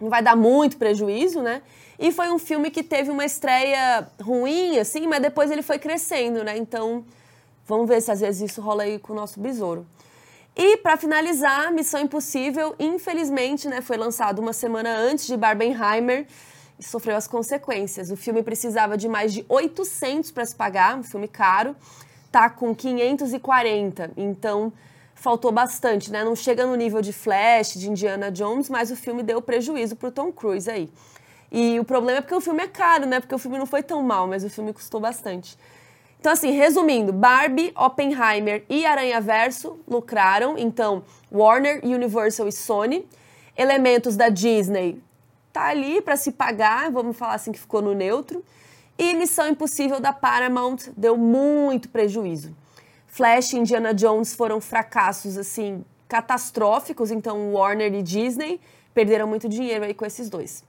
não 0.00 0.08
vai 0.08 0.22
dar 0.22 0.36
muito 0.36 0.76
prejuízo, 0.76 1.42
né? 1.42 1.60
E 1.98 2.12
foi 2.12 2.30
um 2.30 2.38
filme 2.38 2.70
que 2.70 2.84
teve 2.84 3.10
uma 3.10 3.24
estreia 3.24 4.06
ruim, 4.22 4.78
assim, 4.78 5.08
mas 5.08 5.20
depois 5.20 5.50
ele 5.50 5.62
foi 5.62 5.78
crescendo, 5.78 6.44
né? 6.44 6.56
Então, 6.56 7.04
vamos 7.66 7.88
ver 7.88 8.00
se 8.00 8.12
às 8.12 8.20
vezes 8.20 8.48
isso 8.48 8.60
rola 8.60 8.84
aí 8.84 8.98
com 9.00 9.12
o 9.12 9.16
nosso 9.16 9.40
besouro. 9.40 9.84
E 10.54 10.76
para 10.76 10.96
finalizar, 10.96 11.72
Missão 11.72 12.00
Impossível, 12.00 12.76
infelizmente, 12.78 13.66
né, 13.68 13.80
foi 13.80 13.96
lançado 13.96 14.38
uma 14.38 14.52
semana 14.52 14.96
antes 14.96 15.26
de 15.26 15.36
Barbenheimer 15.36 16.26
e 16.78 16.82
sofreu 16.82 17.16
as 17.16 17.26
consequências. 17.26 18.10
O 18.10 18.16
filme 18.16 18.42
precisava 18.42 18.96
de 18.96 19.08
mais 19.08 19.32
de 19.34 19.44
800 19.48 20.30
para 20.30 20.46
se 20.46 20.54
pagar, 20.54 20.96
um 20.96 21.02
filme 21.02 21.26
caro 21.26 21.74
tá 22.36 22.50
com 22.50 22.74
540, 22.74 24.10
então 24.14 24.70
faltou 25.14 25.50
bastante, 25.50 26.12
né? 26.12 26.22
Não 26.22 26.36
chega 26.36 26.66
no 26.66 26.74
nível 26.74 27.00
de 27.00 27.10
Flash, 27.10 27.72
de 27.78 27.88
Indiana 27.88 28.30
Jones, 28.30 28.68
mas 28.68 28.90
o 28.90 28.96
filme 28.96 29.22
deu 29.22 29.40
prejuízo 29.40 29.96
pro 29.96 30.10
Tom 30.10 30.30
Cruise 30.30 30.70
aí. 30.70 30.90
E 31.50 31.80
o 31.80 31.84
problema 31.84 32.18
é 32.18 32.20
porque 32.20 32.34
o 32.34 32.40
filme 32.42 32.62
é 32.62 32.68
caro, 32.68 33.06
né? 33.06 33.20
Porque 33.20 33.34
o 33.34 33.38
filme 33.38 33.56
não 33.56 33.64
foi 33.64 33.82
tão 33.82 34.02
mal, 34.02 34.26
mas 34.26 34.44
o 34.44 34.50
filme 34.50 34.70
custou 34.74 35.00
bastante. 35.00 35.56
Então, 36.20 36.30
assim, 36.30 36.50
resumindo, 36.50 37.10
Barbie, 37.10 37.72
Oppenheimer 37.74 38.66
e 38.68 38.84
Aranha 38.84 39.18
Verso 39.18 39.80
lucraram. 39.88 40.58
Então, 40.58 41.04
Warner, 41.32 41.80
Universal 41.82 42.48
e 42.48 42.52
Sony. 42.52 43.08
Elementos 43.56 44.14
da 44.14 44.28
Disney 44.28 45.00
tá 45.54 45.68
ali 45.68 46.02
para 46.02 46.18
se 46.18 46.32
pagar, 46.32 46.90
vamos 46.90 47.16
falar 47.16 47.36
assim 47.36 47.50
que 47.50 47.58
ficou 47.58 47.80
no 47.80 47.94
neutro. 47.94 48.44
E 48.98 49.14
Missão 49.14 49.48
Impossível 49.48 50.00
da 50.00 50.12
Paramount 50.12 50.90
deu 50.96 51.16
muito 51.16 51.88
prejuízo. 51.88 52.54
Flash 53.06 53.52
e 53.52 53.58
Indiana 53.58 53.94
Jones 53.94 54.34
foram 54.34 54.60
fracassos 54.60 55.36
assim 55.36 55.84
catastróficos, 56.08 57.10
então 57.10 57.52
Warner 57.52 57.92
e 57.94 58.02
Disney 58.02 58.60
perderam 58.94 59.26
muito 59.26 59.48
dinheiro 59.48 59.84
aí 59.84 59.92
com 59.92 60.06
esses 60.06 60.30
dois. 60.30 60.64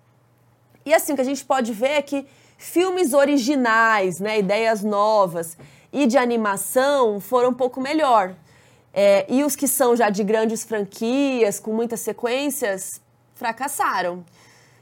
E 0.85 0.93
assim 0.93 1.13
o 1.13 1.15
que 1.15 1.21
a 1.21 1.25
gente 1.25 1.45
pode 1.45 1.73
ver 1.73 1.91
é 1.91 2.01
que 2.01 2.25
filmes 2.57 3.13
originais, 3.13 4.19
né, 4.19 4.39
ideias 4.39 4.83
novas 4.83 5.57
e 5.91 6.05
de 6.05 6.17
animação 6.17 7.19
foram 7.19 7.49
um 7.49 7.53
pouco 7.53 7.79
melhor. 7.79 8.35
É, 8.93 9.25
e 9.29 9.43
os 9.43 9.55
que 9.55 9.67
são 9.67 9.95
já 9.95 10.09
de 10.09 10.23
grandes 10.23 10.63
franquias, 10.63 11.59
com 11.59 11.71
muitas 11.71 11.99
sequências, 11.99 12.99
fracassaram. 13.35 14.25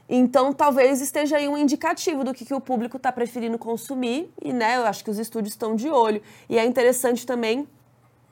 Então, 0.08 0.52
talvez 0.52 1.00
esteja 1.00 1.36
aí 1.36 1.48
um 1.48 1.56
indicativo 1.56 2.22
do 2.22 2.32
que, 2.32 2.44
que 2.44 2.54
o 2.54 2.60
público 2.60 2.96
está 2.96 3.10
preferindo 3.10 3.58
consumir 3.58 4.32
e, 4.40 4.52
né, 4.52 4.76
eu 4.76 4.86
acho 4.86 5.02
que 5.02 5.10
os 5.10 5.18
estúdios 5.18 5.54
estão 5.54 5.74
de 5.74 5.88
olho. 5.88 6.22
E 6.48 6.58
é 6.58 6.64
interessante 6.64 7.26
também 7.26 7.66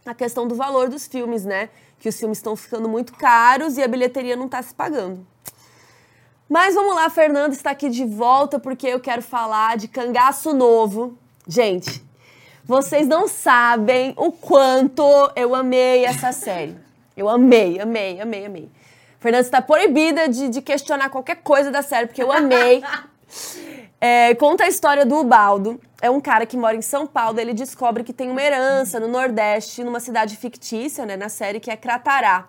a 0.07 0.15
questão 0.15 0.47
do 0.47 0.55
valor 0.55 0.89
dos 0.89 1.07
filmes, 1.07 1.45
né? 1.45 1.71
Que 1.99 2.09
os 2.09 2.19
filmes 2.19 2.39
estão 2.39 2.55
ficando 2.55 2.89
muito 2.89 3.15
caros 3.15 3.77
e 3.77 3.83
a 3.83 3.89
bilheteria 3.89 4.37
não 4.37 4.47
está 4.47 4.63
se 4.63 4.75
pagando. 4.75 5.27
Mas 6.49 6.75
vamos 6.75 6.95
lá, 6.95 7.09
Fernando 7.09 7.53
está 7.53 7.71
aqui 7.71 7.89
de 7.89 8.05
volta 8.05 8.59
porque 8.59 8.87
eu 8.87 9.01
quero 9.01 9.23
falar 9.23 9.77
de 9.77 9.89
Cangaço 9.89 10.53
Novo. 10.53 11.19
Gente, 11.49 12.05
vocês 12.65 13.09
não 13.09 13.27
sabem 13.27 14.15
o 14.17 14.31
quanto 14.31 15.03
eu 15.35 15.55
amei 15.55 16.05
essa 16.05 16.33
série. 16.33 16.77
Eu 17.17 17.29
amei, 17.29 17.81
amei, 17.81 18.21
amei, 18.21 18.47
amei. 18.47 18.71
Fernanda 19.25 19.47
está 19.47 19.63
proibida 19.63 20.29
de, 20.29 20.51
de, 20.51 20.61
questionar 20.61 21.09
qualquer 21.09 21.37
coisa 21.37 21.71
da 21.71 21.81
série, 21.81 22.07
porque 22.07 22.23
eu 22.23 22.31
amei. 22.31 22.85
É, 24.01 24.35
conta 24.35 24.65
a 24.65 24.69
história 24.69 25.07
do 25.07 25.17
Ubaldo. 25.17 25.81
É 26.03 26.11
um 26.11 26.21
cara 26.21 26.45
que 26.45 26.59
mora 26.59 26.77
em 26.77 26.83
São 26.83 27.07
Paulo. 27.07 27.41
Ele 27.41 27.55
descobre 27.55 28.05
que 28.05 28.13
tem 28.13 28.31
uma 28.31 28.43
herança 28.43 29.01
no 29.01 29.09
Nordeste, 29.09 29.83
numa 29.83 29.99
cidade 29.99 30.37
fictícia, 30.37 31.07
né, 31.07 31.17
na 31.17 31.31
série, 31.31 31.59
que 31.59 31.71
é 31.71 31.77
Cratará. 31.77 32.47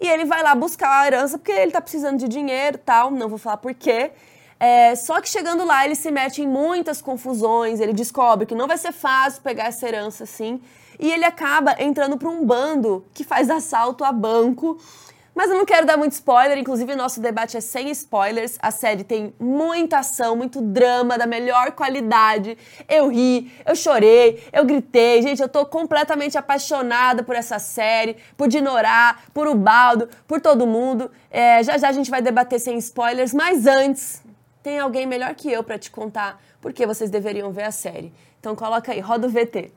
E 0.00 0.08
ele 0.08 0.24
vai 0.24 0.42
lá 0.42 0.54
buscar 0.54 1.02
a 1.02 1.06
herança 1.06 1.36
porque 1.36 1.52
ele 1.52 1.72
tá 1.72 1.80
precisando 1.82 2.18
de 2.18 2.26
dinheiro 2.26 2.78
tal. 2.78 3.10
Não 3.10 3.28
vou 3.28 3.36
falar 3.36 3.58
por 3.58 3.74
quê. 3.74 4.12
É, 4.58 4.96
só 4.96 5.20
que 5.20 5.28
chegando 5.28 5.62
lá, 5.62 5.84
ele 5.84 5.94
se 5.94 6.10
mete 6.10 6.40
em 6.40 6.48
muitas 6.48 7.02
confusões. 7.02 7.80
Ele 7.80 7.92
descobre 7.92 8.46
que 8.46 8.54
não 8.54 8.66
vai 8.66 8.78
ser 8.78 8.92
fácil 8.92 9.42
pegar 9.42 9.66
essa 9.66 9.86
herança 9.86 10.24
assim. 10.24 10.58
E 10.98 11.12
ele 11.12 11.26
acaba 11.26 11.76
entrando 11.78 12.16
para 12.16 12.30
um 12.30 12.46
bando 12.46 13.04
que 13.12 13.24
faz 13.24 13.50
assalto 13.50 14.04
a 14.04 14.10
banco 14.10 14.78
Mas 15.34 15.50
eu 15.50 15.56
não 15.56 15.64
quero 15.64 15.84
dar 15.84 15.96
muito 15.96 16.12
spoiler, 16.12 16.56
inclusive 16.56 16.94
nosso 16.94 17.20
debate 17.20 17.56
é 17.56 17.60
sem 17.60 17.90
spoilers. 17.90 18.56
A 18.62 18.70
série 18.70 19.02
tem 19.02 19.34
muita 19.38 19.98
ação, 19.98 20.36
muito 20.36 20.60
drama, 20.60 21.18
da 21.18 21.26
melhor 21.26 21.72
qualidade. 21.72 22.56
Eu 22.88 23.08
ri, 23.08 23.52
eu 23.66 23.74
chorei, 23.74 24.42
eu 24.52 24.64
gritei. 24.64 25.22
Gente, 25.22 25.42
eu 25.42 25.48
tô 25.48 25.66
completamente 25.66 26.38
apaixonada 26.38 27.24
por 27.24 27.34
essa 27.34 27.58
série, 27.58 28.16
por 28.36 28.46
Dinorá, 28.46 29.18
por 29.34 29.48
Ubaldo, 29.48 30.08
por 30.28 30.40
todo 30.40 30.66
mundo. 30.66 31.10
É, 31.28 31.64
já 31.64 31.76
já 31.78 31.88
a 31.88 31.92
gente 31.92 32.10
vai 32.10 32.22
debater 32.22 32.60
sem 32.60 32.78
spoilers, 32.78 33.34
mas 33.34 33.66
antes, 33.66 34.22
tem 34.62 34.78
alguém 34.78 35.04
melhor 35.04 35.34
que 35.34 35.50
eu 35.50 35.64
para 35.64 35.78
te 35.78 35.90
contar 35.90 36.40
por 36.60 36.72
que 36.72 36.86
vocês 36.86 37.10
deveriam 37.10 37.50
ver 37.50 37.64
a 37.64 37.72
série. 37.72 38.12
Então 38.38 38.54
coloca 38.54 38.92
aí, 38.92 39.00
roda 39.00 39.26
o 39.26 39.30
VT. 39.30 39.72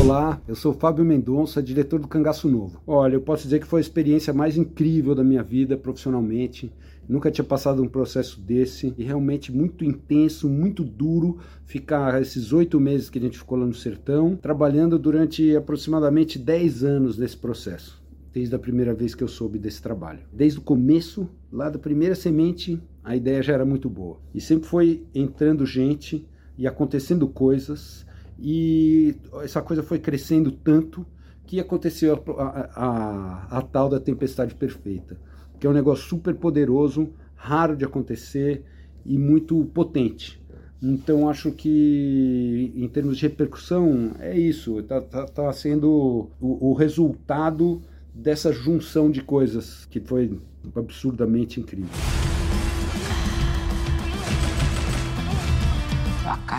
Olá, 0.00 0.40
eu 0.48 0.54
sou 0.54 0.72
Fábio 0.72 1.04
Mendonça, 1.04 1.62
diretor 1.62 2.00
do 2.00 2.08
Cangaço 2.08 2.48
Novo. 2.48 2.80
Olha, 2.86 3.16
eu 3.16 3.20
posso 3.20 3.42
dizer 3.42 3.60
que 3.60 3.66
foi 3.66 3.80
a 3.80 3.82
experiência 3.82 4.32
mais 4.32 4.56
incrível 4.56 5.14
da 5.14 5.22
minha 5.22 5.42
vida 5.42 5.76
profissionalmente. 5.76 6.72
Nunca 7.06 7.30
tinha 7.30 7.44
passado 7.44 7.82
um 7.82 7.86
processo 7.86 8.40
desse 8.40 8.94
e 8.96 9.04
realmente 9.04 9.52
muito 9.52 9.84
intenso, 9.84 10.48
muito 10.48 10.82
duro 10.82 11.38
ficar 11.66 12.18
esses 12.22 12.50
oito 12.50 12.80
meses 12.80 13.10
que 13.10 13.18
a 13.18 13.20
gente 13.20 13.36
ficou 13.36 13.58
lá 13.58 13.66
no 13.66 13.74
sertão, 13.74 14.36
trabalhando 14.36 14.98
durante 14.98 15.54
aproximadamente 15.54 16.38
dez 16.38 16.82
anos 16.82 17.18
nesse 17.18 17.36
processo. 17.36 18.02
Desde 18.32 18.54
a 18.54 18.58
primeira 18.58 18.94
vez 18.94 19.14
que 19.14 19.22
eu 19.22 19.28
soube 19.28 19.58
desse 19.58 19.82
trabalho. 19.82 20.20
Desde 20.32 20.60
o 20.60 20.62
começo, 20.62 21.28
lá 21.52 21.68
da 21.68 21.78
primeira 21.78 22.14
semente, 22.14 22.82
a 23.04 23.14
ideia 23.14 23.42
já 23.42 23.52
era 23.52 23.66
muito 23.66 23.90
boa. 23.90 24.18
E 24.34 24.40
sempre 24.40 24.66
foi 24.66 25.04
entrando 25.14 25.66
gente 25.66 26.26
e 26.56 26.66
acontecendo 26.66 27.28
coisas 27.28 28.08
e 28.40 29.14
essa 29.42 29.60
coisa 29.60 29.82
foi 29.82 29.98
crescendo 29.98 30.50
tanto 30.50 31.06
que 31.46 31.60
aconteceu 31.60 32.22
a, 32.38 32.44
a, 32.74 33.58
a, 33.58 33.62
tal 33.62 33.88
da 33.88 33.98
tempestade 33.98 34.54
perfeita, 34.54 35.18
que 35.58 35.66
é 35.66 35.70
um 35.70 35.72
negócio 35.72 36.08
super 36.08 36.34
poderoso, 36.34 37.12
raro 37.34 37.76
de 37.76 37.84
acontecer 37.84 38.64
e 39.04 39.18
muito 39.18 39.64
potente. 39.74 40.40
Então 40.82 41.28
acho 41.28 41.52
que 41.52 42.72
em 42.74 42.88
termos 42.88 43.18
de 43.18 43.26
repercussão 43.26 44.12
é 44.20 44.38
isso, 44.38 44.78
está 44.78 45.00
tá, 45.00 45.26
tá 45.26 45.52
sendo 45.52 46.30
o, 46.40 46.70
o 46.70 46.72
resultado 46.72 47.82
dessa 48.14 48.52
junção 48.52 49.10
de 49.10 49.22
coisas 49.22 49.84
que 49.86 50.00
foi 50.00 50.40
absurdamente 50.74 51.60
incrível. 51.60 51.90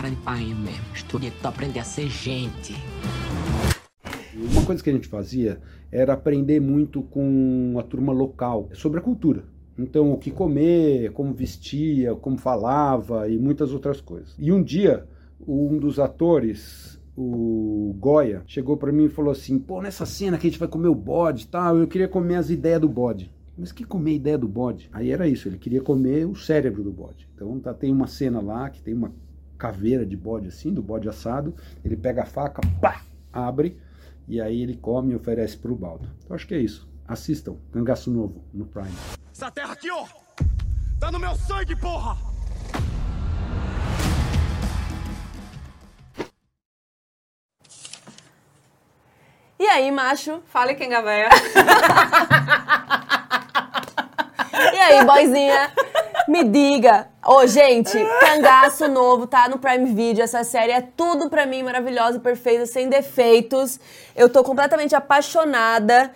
Cara 0.02 0.10
de 0.10 0.54
mesmo. 0.54 0.82
Aprender 1.44 1.78
a 1.78 1.84
ser 1.84 2.08
gente. 2.08 2.74
Uma 4.34 4.64
coisa 4.64 4.82
que 4.82 4.90
a 4.90 4.92
gente 4.92 5.06
fazia 5.06 5.60
era 5.92 6.14
aprender 6.14 6.60
muito 6.60 7.02
com 7.02 7.76
a 7.78 7.82
turma 7.82 8.12
local 8.12 8.68
sobre 8.72 8.98
a 8.98 9.02
cultura. 9.02 9.44
Então, 9.78 10.12
o 10.12 10.18
que 10.18 10.30
comer, 10.30 11.12
como 11.12 11.32
vestia, 11.32 12.14
como 12.14 12.36
falava 12.36 13.28
e 13.28 13.38
muitas 13.38 13.72
outras 13.72 14.00
coisas. 14.00 14.34
E 14.38 14.50
um 14.50 14.62
dia, 14.62 15.06
um 15.46 15.78
dos 15.78 15.98
atores, 15.98 17.00
o 17.16 17.94
Goya, 17.98 18.42
chegou 18.46 18.76
para 18.76 18.92
mim 18.92 19.04
e 19.04 19.08
falou 19.08 19.30
assim: 19.30 19.58
pô, 19.58 19.80
nessa 19.80 20.04
cena 20.04 20.36
que 20.36 20.46
a 20.46 20.50
gente 20.50 20.58
vai 20.58 20.68
comer 20.68 20.88
o 20.88 20.94
bode 20.94 21.44
e 21.44 21.46
tal, 21.46 21.78
eu 21.78 21.86
queria 21.86 22.08
comer 22.08 22.36
as 22.36 22.50
ideias 22.50 22.80
do 22.80 22.88
bode. 22.88 23.32
Mas 23.56 23.70
que 23.70 23.84
comer 23.84 24.14
ideia 24.14 24.38
do 24.38 24.48
bode? 24.48 24.88
Aí 24.92 25.10
era 25.10 25.28
isso, 25.28 25.46
ele 25.46 25.58
queria 25.58 25.80
comer 25.80 26.26
o 26.26 26.34
cérebro 26.34 26.82
do 26.82 26.90
bode. 26.90 27.28
Então 27.34 27.60
tá, 27.60 27.72
tem 27.72 27.92
uma 27.92 28.06
cena 28.06 28.40
lá 28.40 28.68
que 28.70 28.82
tem 28.82 28.94
uma 28.94 29.12
caveira 29.62 30.04
de 30.04 30.16
bode 30.16 30.48
assim, 30.48 30.74
do 30.74 30.82
bode 30.82 31.08
assado, 31.08 31.54
ele 31.84 31.96
pega 31.96 32.24
a 32.24 32.26
faca, 32.26 32.60
pá, 32.80 33.00
abre, 33.32 33.80
e 34.26 34.40
aí 34.40 34.60
ele 34.60 34.76
come 34.76 35.12
e 35.12 35.14
oferece 35.14 35.56
pro 35.56 35.76
baldo. 35.76 36.10
Então 36.24 36.34
acho 36.34 36.48
que 36.48 36.54
é 36.54 36.58
isso. 36.58 36.90
Assistam, 37.06 37.54
Cangaço 37.70 38.10
Novo, 38.10 38.44
no 38.52 38.66
Prime. 38.66 38.90
Essa 39.32 39.52
terra 39.52 39.74
aqui, 39.74 39.88
ó, 39.88 40.04
tá 40.98 41.12
no 41.12 41.20
meu 41.20 41.36
sangue, 41.36 41.76
porra! 41.76 42.16
E 49.60 49.64
aí, 49.64 49.92
macho? 49.92 50.42
Fale 50.46 50.74
quem 50.74 50.88
gaveia. 50.88 51.28
E 54.74 54.76
aí, 54.76 55.04
boizinha? 55.04 55.72
Me 56.28 56.44
diga. 56.44 57.08
Ô, 57.26 57.46
gente, 57.46 57.92
Cangaço 58.20 58.88
Novo 58.88 59.26
tá 59.26 59.48
no 59.48 59.58
Prime 59.58 59.92
Video. 59.92 60.22
Essa 60.22 60.44
série 60.44 60.72
é 60.72 60.80
tudo 60.80 61.28
pra 61.28 61.46
mim, 61.46 61.62
maravilhosa, 61.62 62.18
perfeita, 62.20 62.66
sem 62.66 62.88
defeitos. 62.88 63.78
Eu 64.14 64.28
tô 64.28 64.42
completamente 64.44 64.94
apaixonada. 64.94 66.12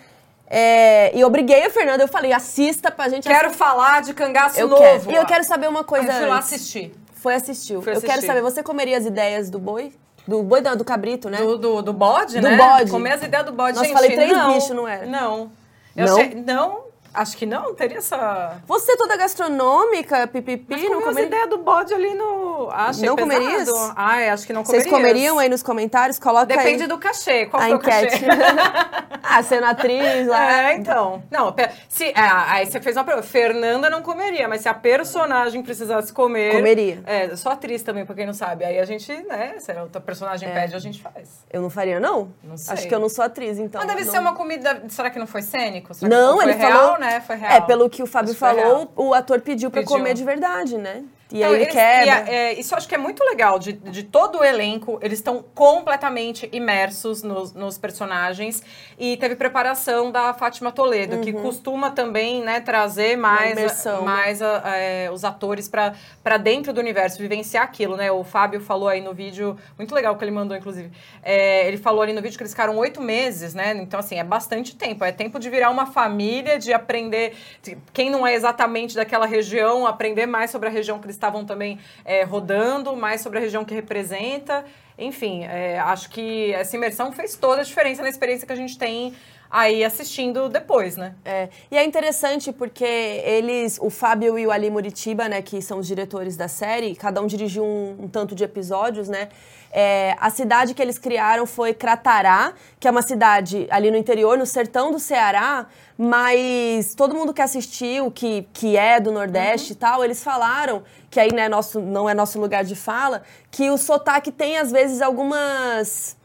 É, 0.48 1.16
e 1.16 1.24
obriguei 1.24 1.64
a 1.64 1.70
Fernanda, 1.70 2.04
eu 2.04 2.08
falei, 2.08 2.32
assista 2.32 2.88
pra 2.90 3.08
gente 3.08 3.24
Quero 3.26 3.46
assistir. 3.46 3.58
falar 3.58 4.02
de 4.02 4.14
cangaço 4.14 4.60
Eu 4.60 4.68
novo. 4.68 4.80
quero. 4.80 5.10
E 5.10 5.14
eu 5.16 5.26
quero 5.26 5.42
saber 5.44 5.68
uma 5.68 5.82
coisa. 5.82 6.12
Aí 6.12 6.18
fui 6.18 6.26
lá 6.28 6.38
assistir. 6.38 6.94
Foi 7.14 7.34
assistiu. 7.34 7.82
Fui 7.82 7.96
Eu 7.96 8.00
quero 8.00 8.24
saber, 8.24 8.40
você 8.42 8.62
comeria 8.62 8.96
as 8.96 9.04
ideias 9.04 9.50
do 9.50 9.58
boi? 9.58 9.92
Do 10.26 10.42
boi, 10.44 10.60
não, 10.60 10.76
do 10.76 10.84
cabrito, 10.84 11.28
né? 11.28 11.38
Do, 11.38 11.56
do, 11.58 11.82
do 11.82 11.92
bode, 11.92 12.40
Do 12.40 12.48
né? 12.48 12.56
bode. 12.56 12.90
Comer 12.92 13.12
as 13.14 13.22
ideias 13.22 13.44
do 13.46 13.52
bode, 13.52 13.74
Nossa, 13.76 13.86
gente. 13.88 13.94
falei 13.96 14.14
três 14.14 14.32
não, 14.32 14.52
bichos, 14.54 14.70
não 14.70 14.86
era? 14.86 15.04
Não. 15.06 15.50
Eu 15.96 16.06
Não? 16.06 16.16
achei- 16.20 16.34
não, 16.34 16.78
acho 17.16 17.36
que 17.36 17.46
não, 17.46 17.74
teria 17.74 17.98
essa... 17.98 18.60
Você 18.66 18.96
toda 18.96 19.16
gastronômica, 19.16 20.26
pipipi, 20.26 20.66
Mas 20.68 20.82
não 20.84 21.02
comeria? 21.02 21.26
ideias 21.26 21.48
do 21.48 21.58
bode 21.58 21.92
ali 21.94 22.14
no... 22.14 22.68
Ah, 22.70 22.88
achei 22.88 23.06
Não 23.08 23.16
comerias? 23.16 23.68
Ai, 23.96 24.28
acho 24.30 24.46
que 24.46 24.52
não 24.52 24.64
Vocês 24.64 24.84
comerias. 24.84 25.08
comeriam 25.08 25.38
aí 25.38 25.48
nos 25.48 25.62
comentários? 25.62 26.18
Coloca 26.18 26.46
Depende 26.46 26.82
aí 26.82 26.88
do 26.88 26.98
cachê. 26.98 27.46
Qual 27.46 27.62
a 27.62 27.70
enquete. 27.70 28.20
cachê? 28.20 28.26
ah, 29.22 29.42
sendo 29.42 29.66
atriz 29.66 30.26
lá. 30.26 30.70
É, 30.70 30.74
então. 30.76 31.22
Não, 31.30 31.54
se, 31.88 32.06
é, 32.06 32.14
aí 32.16 32.66
você 32.66 32.80
fez 32.80 32.96
uma 32.96 33.04
pergunta. 33.04 33.26
Fernanda 33.26 33.90
não 33.90 34.02
comeria, 34.02 34.48
mas 34.48 34.60
se 34.62 34.68
a 34.68 34.74
personagem 34.74 35.62
precisasse 35.62 36.12
comer. 36.12 36.52
Comeria. 36.54 37.02
É, 37.06 37.26
eu 37.26 37.36
sou 37.36 37.50
atriz 37.52 37.82
também, 37.82 38.04
pra 38.04 38.14
quem 38.14 38.26
não 38.26 38.34
sabe. 38.34 38.64
Aí 38.64 38.78
a 38.78 38.84
gente, 38.84 39.12
né, 39.24 39.56
se 39.58 39.72
a 39.72 39.82
outra 39.82 40.00
personagem 40.00 40.48
pede, 40.50 40.74
a 40.74 40.78
gente 40.78 41.00
faz. 41.02 41.44
Eu 41.52 41.60
não 41.62 41.70
faria, 41.70 42.00
não? 42.00 42.32
Não 42.42 42.56
sei. 42.56 42.74
Acho 42.74 42.88
que 42.88 42.94
eu 42.94 43.00
não 43.00 43.08
sou 43.08 43.24
atriz, 43.24 43.58
então. 43.58 43.80
mas 43.80 43.88
deve 43.88 44.04
não- 44.04 44.12
ser 44.12 44.18
uma 44.18 44.34
comida. 44.34 44.82
Será 44.88 45.10
que 45.10 45.18
não 45.18 45.26
foi 45.26 45.42
cênico? 45.42 45.92
Será 45.94 46.08
que 46.08 46.16
Não, 46.16 46.36
foi 46.36 46.44
ele 46.44 46.52
real, 46.54 46.72
falou. 46.72 46.98
né? 46.98 47.05
Foi 47.20 47.36
real. 47.36 47.52
É, 47.52 47.60
pelo 47.60 47.88
que 47.88 48.02
o 48.02 48.06
Fábio 48.06 48.34
falou, 48.34 48.90
o 48.96 49.14
ator 49.14 49.40
pediu 49.40 49.70
pra 49.70 49.80
Pediu. 49.82 49.96
comer 49.96 50.14
de 50.14 50.24
verdade, 50.24 50.76
né? 50.78 51.02
E 51.32 51.38
Então, 51.38 51.48
aí 51.48 51.54
ele 51.56 51.64
eles- 51.64 51.74
quebra. 51.74 52.04
e 52.06 52.10
a- 52.10 52.28
é, 52.28 52.52
isso 52.54 52.72
eu 52.72 52.78
acho 52.78 52.88
que 52.88 52.94
é 52.94 52.98
muito 52.98 53.24
legal, 53.24 53.58
de, 53.58 53.72
de 53.72 54.04
todo 54.04 54.38
o 54.38 54.44
elenco, 54.44 54.98
eles 55.02 55.18
estão 55.18 55.44
completamente 55.54 56.48
imersos 56.52 57.22
nos, 57.22 57.52
nos 57.52 57.76
personagens. 57.78 58.62
E 58.98 59.16
teve 59.16 59.34
preparação 59.36 60.10
da 60.12 60.32
Fátima 60.34 60.70
Toledo, 60.70 61.18
que 61.20 61.32
costuma 61.32 61.90
também 61.90 62.42
né, 62.42 62.60
trazer 62.60 63.16
mais, 63.16 63.52
imersão, 63.52 63.98
né? 64.00 64.04
mais 64.06 64.40
a- 64.40 64.62
é, 64.66 65.10
os 65.10 65.24
atores 65.24 65.68
para 65.68 66.36
dentro 66.36 66.72
do 66.72 66.80
universo, 66.80 67.18
vivenciar 67.18 67.64
aquilo, 67.64 67.96
né? 67.96 68.10
O 68.12 68.22
Fábio 68.22 68.60
falou 68.60 68.88
aí 68.88 69.00
no 69.00 69.12
vídeo, 69.12 69.56
muito 69.76 69.94
legal 69.94 70.16
que 70.16 70.24
ele 70.24 70.30
mandou, 70.30 70.56
inclusive. 70.56 70.90
É, 71.22 71.66
ele 71.66 71.76
falou 71.76 72.02
ali 72.02 72.12
no 72.12 72.22
vídeo 72.22 72.36
que 72.36 72.42
eles 72.42 72.52
ficaram 72.52 72.76
oito 72.78 73.00
meses, 73.00 73.52
né? 73.54 73.72
Então, 73.76 73.98
assim, 74.00 74.16
é 74.18 74.24
bastante 74.24 74.76
tempo. 74.76 75.04
É 75.04 75.10
tempo 75.12 75.38
de 75.38 75.50
virar 75.50 75.70
uma 75.70 75.86
família, 75.86 76.58
de 76.58 76.72
aprender. 76.72 77.34
de- 77.62 77.76
quem 77.92 78.10
não 78.10 78.26
é 78.26 78.34
exatamente 78.34 78.94
daquela 78.94 79.26
região, 79.26 79.86
aprender 79.86 80.26
mais 80.26 80.50
sobre 80.50 80.68
a 80.68 80.72
região 80.72 80.98
que 80.98 81.06
eles 81.06 81.15
estavam 81.16 81.44
também 81.44 81.78
é, 82.04 82.22
rodando, 82.22 82.94
mais 82.94 83.20
sobre 83.20 83.38
a 83.38 83.42
região 83.42 83.64
que 83.64 83.74
representa. 83.74 84.64
Enfim, 84.98 85.44
é, 85.44 85.78
acho 85.78 86.08
que 86.08 86.52
essa 86.52 86.76
imersão 86.76 87.12
fez 87.12 87.36
toda 87.36 87.60
a 87.60 87.64
diferença 87.64 88.02
na 88.02 88.08
experiência 88.08 88.46
que 88.46 88.52
a 88.52 88.56
gente 88.56 88.78
tem 88.78 89.14
aí 89.50 89.84
assistindo 89.84 90.48
depois, 90.48 90.96
né? 90.96 91.14
É, 91.24 91.48
e 91.70 91.76
é 91.76 91.84
interessante 91.84 92.52
porque 92.52 92.84
eles, 92.84 93.78
o 93.80 93.90
Fábio 93.90 94.38
e 94.38 94.46
o 94.46 94.50
Ali 94.50 94.70
Muritiba, 94.70 95.28
né, 95.28 95.42
que 95.42 95.62
são 95.62 95.78
os 95.78 95.86
diretores 95.86 96.36
da 96.36 96.48
série, 96.48 96.94
cada 96.94 97.20
um 97.20 97.26
dirigiu 97.26 97.64
um, 97.64 98.04
um 98.04 98.08
tanto 98.08 98.34
de 98.34 98.44
episódios, 98.44 99.08
né? 99.08 99.28
É, 99.70 100.16
a 100.18 100.30
cidade 100.30 100.72
que 100.72 100.80
eles 100.80 100.98
criaram 100.98 101.44
foi 101.44 101.74
Cratará, 101.74 102.54
que 102.80 102.88
é 102.88 102.90
uma 102.90 103.02
cidade 103.02 103.66
ali 103.70 103.90
no 103.90 103.96
interior, 103.96 104.38
no 104.38 104.46
sertão 104.46 104.90
do 104.90 104.98
Ceará, 104.98 105.66
mas 105.98 106.94
todo 106.94 107.14
mundo 107.14 107.34
que 107.34 107.42
assistiu, 107.42 108.10
que, 108.10 108.48
que 108.52 108.76
é 108.76 108.98
do 108.98 109.12
Nordeste 109.12 109.72
e 109.72 109.76
tal, 109.76 110.02
eles 110.02 110.22
falaram 110.22 110.82
que 111.10 111.20
aí 111.20 111.32
né, 111.32 111.48
nosso, 111.48 111.80
não 111.80 112.08
é 112.08 112.14
nosso 112.14 112.40
lugar 112.40 112.64
de 112.64 112.74
fala, 112.74 113.22
que 113.50 113.70
o 113.70 113.76
sotaque 113.76 114.30
tem 114.30 114.56
às 114.58 114.70
vezes 114.70 115.02
algumas. 115.02 116.16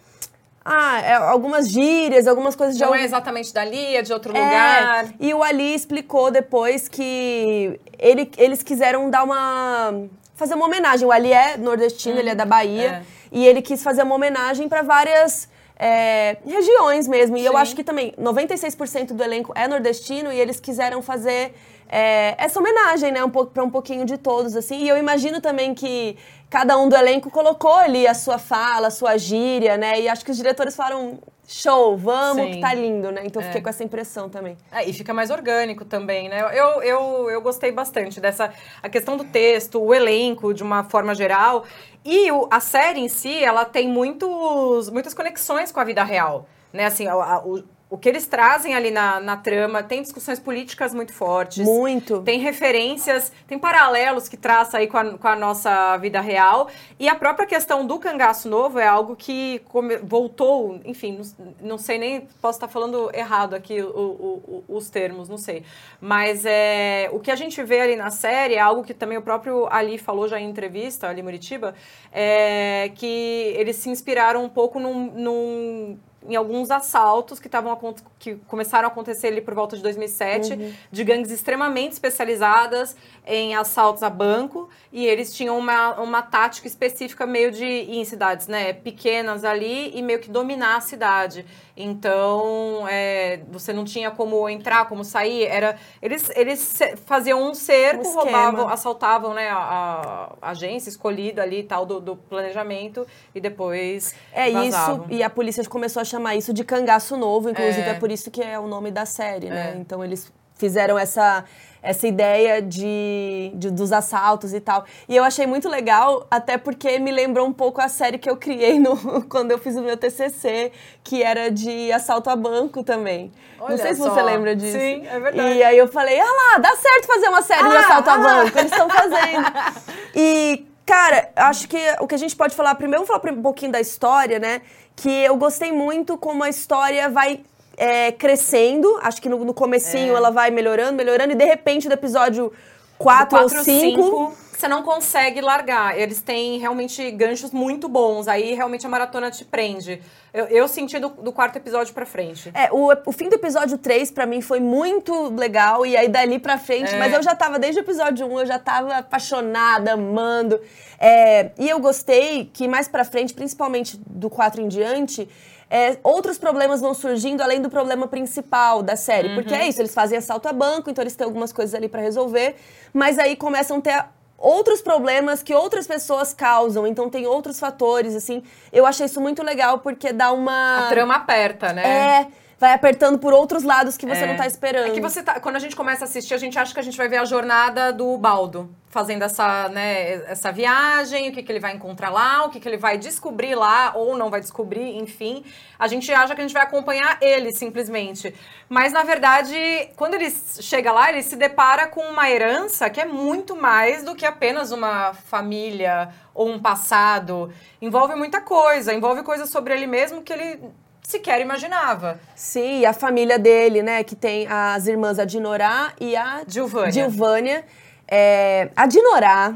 Ah, 0.63 1.01
é, 1.01 1.13
algumas 1.15 1.69
gírias, 1.69 2.27
algumas 2.27 2.55
coisas 2.55 2.75
de 2.75 2.81
Não 2.81 2.89
algum- 2.89 3.01
é 3.01 3.03
exatamente 3.05 3.51
dali, 3.53 3.95
é 3.95 4.01
de 4.03 4.13
outro 4.13 4.35
é, 4.35 4.39
lugar. 4.39 5.07
E 5.19 5.33
o 5.33 5.41
Ali 5.41 5.73
explicou 5.73 6.29
depois 6.29 6.87
que 6.87 7.79
ele- 7.97 8.31
eles 8.37 8.61
quiseram 8.61 9.09
dar 9.09 9.23
uma. 9.23 10.07
fazer 10.35 10.53
uma 10.55 10.65
homenagem. 10.65 11.07
O 11.07 11.11
Ali 11.11 11.31
é 11.33 11.55
nordestino, 11.57 12.17
ele 12.19 12.29
é 12.29 12.35
da 12.35 12.45
Bahia. 12.45 13.03
é. 13.07 13.21
E 13.31 13.45
ele 13.47 13.61
quis 13.61 13.81
fazer 13.83 14.03
uma 14.03 14.15
homenagem 14.15 14.67
para 14.69 14.81
várias. 14.81 15.49
é, 15.83 16.37
regiões 16.45 17.07
mesmo. 17.07 17.35
E 17.37 17.43
eu 17.43 17.53
Sim. 17.53 17.57
acho 17.57 17.75
que 17.75 17.83
também 17.83 18.13
96% 18.15 19.15
do 19.15 19.23
elenco 19.23 19.51
é 19.55 19.67
nordestino 19.67 20.31
e 20.31 20.39
eles 20.39 20.59
quiseram 20.59 21.01
fazer 21.01 21.55
é, 21.91 22.35
essa 22.37 22.57
homenagem, 22.59 23.11
né? 23.11 23.21
Um 23.23 23.29
pouco 23.29 23.51
para 23.51 23.63
um 23.63 23.69
pouquinho 23.69 24.05
de 24.05 24.17
todos, 24.17 24.55
assim. 24.55 24.77
E 24.83 24.87
eu 24.87 24.97
imagino 24.97 25.41
também 25.41 25.73
que, 25.75 26.17
cada 26.49 26.77
um 26.77 26.87
do 26.89 26.95
elenco 26.95 27.29
colocou 27.29 27.73
ali 27.75 28.07
a 28.07 28.13
sua 28.13 28.37
fala, 28.39 28.87
a 28.87 28.91
sua 28.91 29.17
gíria, 29.17 29.75
né? 29.77 29.99
E 29.99 30.07
acho 30.09 30.23
que 30.23 30.31
os 30.31 30.37
diretores 30.37 30.75
falaram, 30.75 31.19
show, 31.47 31.97
vamos, 31.97 32.43
Sim. 32.45 32.51
que 32.51 32.61
tá 32.61 32.73
lindo, 32.73 33.11
né? 33.11 33.23
Então 33.25 33.41
eu 33.41 33.45
É. 33.45 33.47
fiquei 33.49 33.61
com 33.61 33.69
essa 33.69 33.83
impressão 33.83 34.29
também. 34.29 34.57
É, 34.71 34.87
e 34.87 34.93
fica 34.93 35.13
mais 35.13 35.29
orgânico 35.29 35.83
também, 35.83 36.29
né? 36.29 36.41
Eu, 36.57 36.81
eu, 36.81 37.29
eu 37.29 37.41
gostei 37.41 37.71
bastante 37.73 38.21
dessa 38.21 38.53
a 38.81 38.87
questão 38.87 39.17
do 39.17 39.25
texto, 39.25 39.81
o 39.81 39.93
elenco 39.93 40.53
de 40.53 40.63
uma 40.63 40.85
forma 40.85 41.13
geral. 41.13 41.65
E 42.05 42.31
o- 42.31 42.47
a 42.49 42.59
série 42.61 42.99
em 43.01 43.09
si, 43.09 43.43
ela 43.43 43.63
tem 43.65 43.87
muitos, 43.89 44.89
muitas 44.89 45.13
conexões 45.13 45.71
com 45.73 45.79
a 45.79 45.83
vida 45.83 46.03
real. 46.03 46.47
Né? 46.71 46.85
Assim, 46.85 47.05
a- 47.07 47.13
a- 47.13 47.39
o, 47.45 47.63
o 47.91 47.97
que 47.97 48.07
eles 48.07 48.25
trazem 48.25 48.73
ali 48.73 48.89
na, 48.89 49.19
na 49.19 49.35
trama 49.35 49.83
tem 49.83 50.01
discussões 50.01 50.39
políticas 50.39 50.93
muito 50.93 51.11
fortes. 51.13 51.65
Muito. 51.65 52.21
Tem 52.21 52.39
referências, 52.39 53.33
tem 53.45 53.59
paralelos 53.59 54.29
que 54.29 54.37
traça 54.37 54.77
aí 54.77 54.87
com 54.87 54.97
a, 54.97 55.17
com 55.17 55.27
a 55.27 55.35
nossa 55.35 55.97
vida 55.97 56.21
real. 56.21 56.69
E 56.97 57.09
a 57.09 57.15
própria 57.15 57.45
questão 57.45 57.85
do 57.85 57.99
cangaço 57.99 58.47
novo 58.47 58.79
é 58.79 58.87
algo 58.87 59.13
que 59.17 59.59
come- 59.67 59.97
voltou, 59.97 60.79
enfim, 60.85 61.19
não, 61.37 61.53
não 61.71 61.77
sei 61.77 61.97
nem, 61.97 62.21
posso 62.41 62.55
estar 62.59 62.69
falando 62.69 63.11
errado 63.13 63.53
aqui 63.55 63.81
o- 63.81 63.89
o- 63.89 64.63
o- 64.69 64.75
os 64.77 64.89
termos, 64.89 65.27
não 65.27 65.37
sei. 65.37 65.65
Mas 65.99 66.45
é, 66.45 67.09
o 67.11 67.19
que 67.19 67.29
a 67.29 67.35
gente 67.35 67.61
vê 67.61 67.81
ali 67.81 67.97
na 67.97 68.09
série 68.09 68.53
é 68.55 68.59
algo 68.61 68.83
que 68.85 68.93
também 68.93 69.17
o 69.17 69.21
próprio 69.21 69.67
Ali 69.69 69.97
falou 69.97 70.29
já 70.29 70.39
em 70.39 70.49
entrevista, 70.49 71.09
Ali 71.09 71.21
Muritiba, 71.21 71.75
é 72.09 72.89
que 72.95 73.53
eles 73.57 73.75
se 73.75 73.89
inspiraram 73.89 74.45
um 74.45 74.49
pouco 74.49 74.79
num- 74.79 75.11
num 75.13 75.99
em 76.27 76.35
alguns 76.35 76.69
assaltos 76.69 77.39
que 77.39 77.47
acon- 77.55 77.95
que 78.19 78.35
começaram 78.47 78.87
a 78.87 78.91
acontecer 78.91 79.27
ali 79.27 79.41
por 79.41 79.53
volta 79.55 79.75
de 79.75 79.81
2007, 79.83 80.53
de 80.91 81.03
gangues 81.03 81.31
extremamente 81.31 81.93
especializadas 81.93 82.95
em 83.25 83.55
assaltos 83.55 84.03
a 84.03 84.09
banco, 84.09 84.69
e 84.91 85.05
eles 85.05 85.33
tinham 85.33 85.57
uma, 85.57 85.99
uma 85.99 86.21
tática 86.21 86.67
específica 86.67 87.25
meio 87.25 87.51
de 87.51 87.65
ir 87.65 87.97
em 87.97 88.05
cidades, 88.05 88.47
né, 88.47 88.73
pequenas 88.73 89.43
ali 89.43 89.91
e 89.97 90.01
meio 90.01 90.19
que 90.19 90.29
dominar 90.29 90.77
a 90.77 90.81
cidade. 90.81 91.45
Então, 91.75 92.85
é, 92.87 93.41
você 93.49 93.71
não 93.73 93.83
tinha 93.83 94.11
como 94.11 94.47
entrar, 94.49 94.85
como 94.87 95.03
sair, 95.03 95.43
era 95.45 95.75
eles 96.01 96.29
eles 96.35 96.79
faziam 97.05 97.41
um 97.49 97.53
cerco, 97.53 98.07
Um 98.07 98.13
roubavam, 98.15 98.67
assaltavam, 98.69 99.33
né, 99.33 99.49
a, 99.49 100.33
a 100.41 100.49
agência 100.51 100.89
escolhida 100.89 101.41
ali 101.41 101.59
e 101.59 101.63
tal 101.63 101.85
do, 101.85 101.99
do 101.99 102.15
planejamento 102.15 103.05
e 103.33 103.39
depois 103.39 104.13
É 104.31 104.49
vazavam. 104.51 105.05
isso, 105.05 105.13
e 105.13 105.23
a 105.23 105.29
polícia 105.29 105.63
começou 105.67 106.01
a 106.01 106.05
chamar 106.05 106.35
isso 106.35 106.53
de 106.53 106.63
cangaço 106.63 107.15
novo, 107.17 107.49
inclusive 107.49 107.81
é, 107.87 107.91
É. 107.91 107.93
por 107.93 108.11
isso 108.11 108.29
que 108.31 108.41
é 108.41 108.59
o 108.59 108.67
nome 108.67 108.91
da 108.91 109.05
série, 109.05 109.49
né? 109.49 109.73
É. 109.75 109.79
Então 109.79 110.03
eles 110.03 110.31
fizeram 110.55 110.97
essa, 110.99 111.43
essa 111.83 112.07
ideia 112.07 112.61
de, 112.61 113.51
de- 113.55 113.71
dos 113.71 113.91
assaltos 113.91 114.53
e 114.53 114.59
tal. 114.59 114.85
E 115.09 115.15
eu 115.15 115.23
achei 115.23 115.47
muito 115.47 115.67
legal, 115.67 116.27
até 116.29 116.57
porque 116.57 116.99
me 116.99 117.11
lembrou 117.11 117.47
um 117.47 117.53
pouco 117.53 117.81
a 117.81 117.87
série 117.89 118.17
que 118.17 118.29
eu 118.29 118.37
criei 118.37 118.79
no, 118.79 118.95
quando 119.29 119.51
eu 119.51 119.57
fiz 119.57 119.75
o 119.75 119.81
meu 119.81 119.97
TCC, 119.97 120.71
que 121.03 121.23
era 121.23 121.49
de 121.49 121.91
assalto 121.91 122.29
a 122.29 122.35
banco 122.35 122.83
também. 122.83 123.31
Olha 123.59 123.71
Não 123.71 123.77
sei 123.77 123.93
se 123.95 124.01
só. 124.01 124.09
você 124.09 124.21
lembra 124.21 124.55
disso. 124.55 124.77
Sim, 124.77 125.05
é 125.07 125.19
verdade. 125.19 125.53
E 125.53 125.63
aí 125.63 125.77
eu 125.77 125.87
falei, 125.87 126.19
ah 126.19 126.25
lá, 126.25 126.57
dá 126.59 126.75
certo 126.75 127.07
fazer 127.07 127.27
uma 127.29 127.41
série 127.41 127.67
de 127.69 127.75
Ah, 127.75 127.79
assalto 127.79 128.09
a 128.09 128.13
ah. 128.13 128.17
banco, 128.17 128.57
eles 128.59 128.71
estão 128.71 128.89
fazendo. 128.89 129.51
E, 130.13 130.65
cara, 130.85 131.29
acho 131.35 131.67
que 131.69 131.77
o 131.99 132.05
que 132.07 132.15
a 132.15 132.17
gente 132.17 132.35
pode 132.35 132.53
falar 132.55 132.75
primeiro, 132.75 133.05
vamos 133.05 133.23
falar 133.23 133.37
um 133.37 133.41
pouquinho 133.41 133.71
da 133.71 133.79
história, 133.79 134.39
né? 134.39 134.61
Que 134.95 135.09
eu 135.09 135.37
gostei 135.37 135.71
muito 135.71 136.17
como 136.17 136.43
a 136.43 136.49
história 136.49 137.09
vai 137.09 137.39
é, 137.81 138.11
crescendo. 138.11 138.99
Acho 139.01 139.19
que 139.19 139.27
no, 139.27 139.43
no 139.43 139.51
É. 139.51 139.55
comecinho 139.55 140.15
ela 140.15 140.29
vai 140.29 140.51
melhorando, 140.51 140.93
melhorando, 140.93 141.33
e 141.33 141.35
de 141.35 141.45
repente 141.45 141.87
do 141.87 141.93
episódio 141.93 142.53
4 142.99 143.41
ou 143.41 143.49
5. 143.49 143.63
cinco, 143.63 144.37
você 144.55 144.67
não 144.67 144.83
consegue 144.83 145.41
largar. 145.41 145.97
Eles 145.97 146.21
têm 146.21 146.59
realmente 146.59 147.09
ganchos 147.09 147.49
muito 147.49 147.89
bons. 147.89 148.27
Aí 148.27 148.53
realmente 148.53 148.85
a 148.85 148.89
maratona 148.89 149.31
te 149.31 149.43
prende. 149.43 149.99
Eu, 150.31 150.45
eu 150.45 150.67
senti 150.67 150.99
do, 150.99 151.09
do 151.09 151.31
quarto 151.31 151.55
episódio 151.55 151.91
pra 151.95 152.05
frente. 152.05 152.51
É, 152.53 152.71
o, 152.71 152.93
o 153.07 153.11
fim 153.11 153.27
do 153.27 153.33
episódio 153.33 153.79
3, 153.79 154.11
pra 154.11 154.27
mim, 154.27 154.39
foi 154.39 154.59
muito 154.59 155.33
legal. 155.35 155.83
E 155.83 155.97
aí, 155.97 156.07
dali 156.07 156.37
pra 156.37 156.59
frente... 156.59 156.93
É. 156.93 156.99
Mas 156.99 157.11
eu 157.11 157.23
já 157.23 157.33
tava, 157.33 157.57
desde 157.57 157.79
o 157.79 157.83
episódio 157.83 158.27
1, 158.27 158.39
eu 158.41 158.45
já 158.45 158.59
tava 158.59 158.97
apaixonada, 158.97 159.93
amando. 159.93 160.61
É, 160.99 161.49
e 161.57 161.67
eu 161.67 161.79
gostei 161.79 162.47
que 162.53 162.67
mais 162.67 162.87
pra 162.87 163.03
frente, 163.03 163.33
principalmente 163.33 163.99
do 164.05 164.29
4 164.29 164.61
em 164.61 164.67
diante... 164.67 165.27
é, 165.71 165.97
outros 166.03 166.37
problemas 166.37 166.81
vão 166.81 166.93
surgindo 166.93 167.41
além 167.41 167.61
do 167.61 167.69
problema 167.69 168.05
principal 168.05 168.83
da 168.83 168.97
série. 168.97 169.33
Porque 169.33 169.55
é 169.55 169.69
isso, 169.69 169.81
eles 169.81 169.93
fazem 169.93 170.17
assalto 170.17 170.49
a 170.49 170.51
banco, 170.51 170.89
então 170.89 171.01
eles 171.01 171.15
têm 171.15 171.23
algumas 171.23 171.53
coisas 171.53 171.73
ali 171.73 171.87
pra 171.87 172.01
resolver. 172.01 172.57
Mas 172.93 173.17
aí 173.17 173.37
começam 173.37 173.77
a 173.77 173.81
ter 173.81 174.05
outros 174.37 174.81
problemas 174.81 175.41
que 175.41 175.53
outras 175.55 175.87
pessoas 175.87 176.33
causam. 176.33 176.85
Então 176.85 177.09
tem 177.09 177.25
outros 177.25 177.57
fatores, 177.57 178.17
assim. 178.17 178.43
Eu 178.73 178.85
achei 178.85 179.05
isso 179.05 179.21
muito 179.21 179.41
legal 179.41 179.79
porque 179.79 180.11
dá 180.11 180.33
uma... 180.33 180.87
A 180.87 180.89
trama 180.89 181.15
aperta, 181.15 181.71
né? 181.71 181.87
É, 181.87 182.27
vai 182.61 182.73
apertando 182.73 183.17
por 183.17 183.33
outros 183.33 183.63
lados 183.63 183.97
que 183.97 184.05
você 184.05 184.21
É. 184.21 184.27
não 184.27 184.37
tá 184.37 184.45
esperando. 184.45 184.85
É 184.85 184.91
que 184.91 185.01
você 185.01 185.23
tá, 185.23 185.39
quando 185.39 185.55
a 185.55 185.59
gente 185.59 185.75
começa 185.75 186.03
a 186.03 186.07
assistir, 186.07 186.35
a 186.35 186.37
gente 186.37 186.59
acha 186.59 186.71
que 186.71 186.79
a 186.79 186.83
gente 186.83 186.95
vai 186.95 187.07
ver 187.07 187.17
a 187.17 187.25
jornada 187.25 187.91
do 187.91 188.15
Baldo, 188.19 188.69
fazendo 188.87 189.23
essa, 189.23 189.67
né, 189.69 190.21
essa 190.29 190.51
viagem, 190.51 191.29
o 191.29 191.31
que, 191.33 191.41
que 191.41 191.51
ele 191.51 191.59
vai 191.59 191.73
encontrar 191.73 192.11
lá, 192.11 192.45
o 192.45 192.51
que, 192.51 192.59
que 192.59 192.69
ele 192.69 192.77
vai 192.77 192.99
descobrir 192.99 193.55
lá, 193.55 193.93
ou 193.95 194.15
não 194.15 194.29
vai 194.29 194.39
descobrir, 194.39 194.95
enfim. 194.95 195.43
A 195.79 195.87
gente 195.87 196.13
acha 196.13 196.35
que 196.35 196.41
a 196.41 196.43
gente 196.43 196.53
vai 196.53 196.61
acompanhar 196.61 197.17
ele, 197.19 197.51
simplesmente. 197.51 198.31
Mas, 198.69 198.93
na 198.93 199.01
verdade, 199.01 199.57
quando 199.95 200.13
ele 200.13 200.29
chega 200.59 200.91
lá, 200.91 201.09
ele 201.09 201.23
se 201.23 201.35
depara 201.35 201.87
com 201.87 202.01
uma 202.01 202.29
herança 202.29 202.91
que 202.91 203.01
é 203.01 203.05
muito 203.05 203.55
mais 203.55 204.03
do 204.03 204.13
que 204.13 204.23
apenas 204.25 204.71
uma 204.71 205.13
família 205.15 206.09
ou 206.31 206.47
um 206.47 206.59
passado. 206.59 207.51
Envolve 207.81 208.13
muita 208.13 208.39
coisa, 208.39 208.93
envolve 208.93 209.23
coisas 209.23 209.49
sobre 209.49 209.73
ele 209.73 209.87
mesmo 209.87 210.21
que 210.21 210.31
ele 210.31 210.59
sequer 211.03 211.41
imaginava. 211.41 212.19
Sim, 212.35 212.85
a 212.85 212.93
família 212.93 213.37
dele, 213.37 213.81
né, 213.81 214.03
que 214.03 214.15
tem 214.15 214.47
as 214.47 214.87
irmãs 214.87 215.19
a 215.19 215.25
Dinorá 215.25 215.91
e 215.99 216.15
a 216.15 216.41
Gilvânia. 216.47 216.91
Gilvânia. 216.91 217.65
É, 218.07 218.69
a 218.75 218.85
Dinorá, 218.87 219.53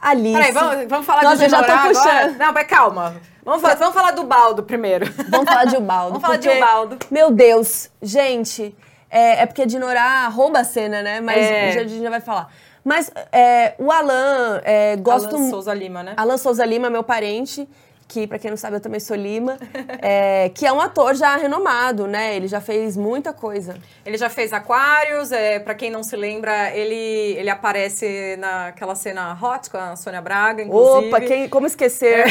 a 0.00 0.10
Alice... 0.10 0.32
Peraí, 0.38 0.52
vamos, 0.52 0.86
vamos 0.86 1.06
falar 1.06 1.22
Nossa, 1.22 1.36
de 1.38 1.44
eu 1.44 1.48
já 1.50 1.62
tô 1.62 1.64
Dinorá 1.72 2.00
agora? 2.00 2.28
Não, 2.38 2.52
mas 2.52 2.66
calma. 2.66 3.16
Vamos, 3.42 3.62
fa- 3.62 3.74
vamos 3.74 3.94
falar 3.94 4.10
do 4.10 4.24
Baldo 4.24 4.62
primeiro. 4.62 5.06
Vamos 5.30 5.48
falar 5.48 5.64
de 5.64 5.76
Ubaldo. 5.76 6.08
Vamos 6.10 6.22
falar 6.22 6.36
de 6.36 6.48
Ubaldo. 6.50 6.98
Meu 7.10 7.30
Deus, 7.30 7.90
gente, 8.02 8.76
é, 9.10 9.40
é 9.42 9.46
porque 9.46 9.62
a 9.62 9.66
Dinorá 9.66 10.28
rouba 10.28 10.58
a 10.60 10.64
cena, 10.64 11.02
né? 11.02 11.20
Mas 11.22 11.38
É. 11.38 11.72
já- 11.72 11.80
a 11.80 11.84
gente 11.84 12.02
já 12.02 12.10
vai 12.10 12.20
falar. 12.20 12.52
Mas 12.84 13.10
é, 13.32 13.74
o 13.78 13.90
Alan, 13.90 14.60
é, 14.64 14.96
gosto... 14.96 15.34
Alan 15.34 15.48
Souza 15.50 15.72
Lima, 15.72 16.02
né? 16.02 16.12
Alan 16.18 16.36
Souza 16.36 16.64
Lima, 16.66 16.90
meu 16.90 17.02
parente, 17.02 17.66
que, 18.08 18.26
pra 18.26 18.38
quem 18.38 18.50
não 18.50 18.56
sabe, 18.56 18.76
eu 18.76 18.80
também 18.80 18.98
sou 18.98 19.14
Lima, 19.14 19.58
é, 20.00 20.50
que 20.54 20.66
é 20.66 20.72
um 20.72 20.80
ator 20.80 21.14
já 21.14 21.36
renomado, 21.36 22.06
né? 22.06 22.34
Ele 22.34 22.48
já 22.48 22.60
fez 22.60 22.96
muita 22.96 23.34
coisa. 23.34 23.76
Ele 24.04 24.16
já 24.16 24.30
fez 24.30 24.52
Aquários, 24.52 25.30
é, 25.30 25.58
para 25.58 25.74
quem 25.74 25.90
não 25.90 26.02
se 26.02 26.16
lembra, 26.16 26.70
ele, 26.74 26.94
ele 27.38 27.50
aparece 27.50 28.36
naquela 28.38 28.94
cena 28.94 29.38
hot 29.40 29.68
com 29.68 29.76
a 29.76 29.94
Sônia 29.94 30.22
Braga, 30.22 30.62
inclusive. 30.62 31.08
Opa, 31.08 31.20
quem, 31.20 31.48
como 31.50 31.66
esquecer? 31.66 32.26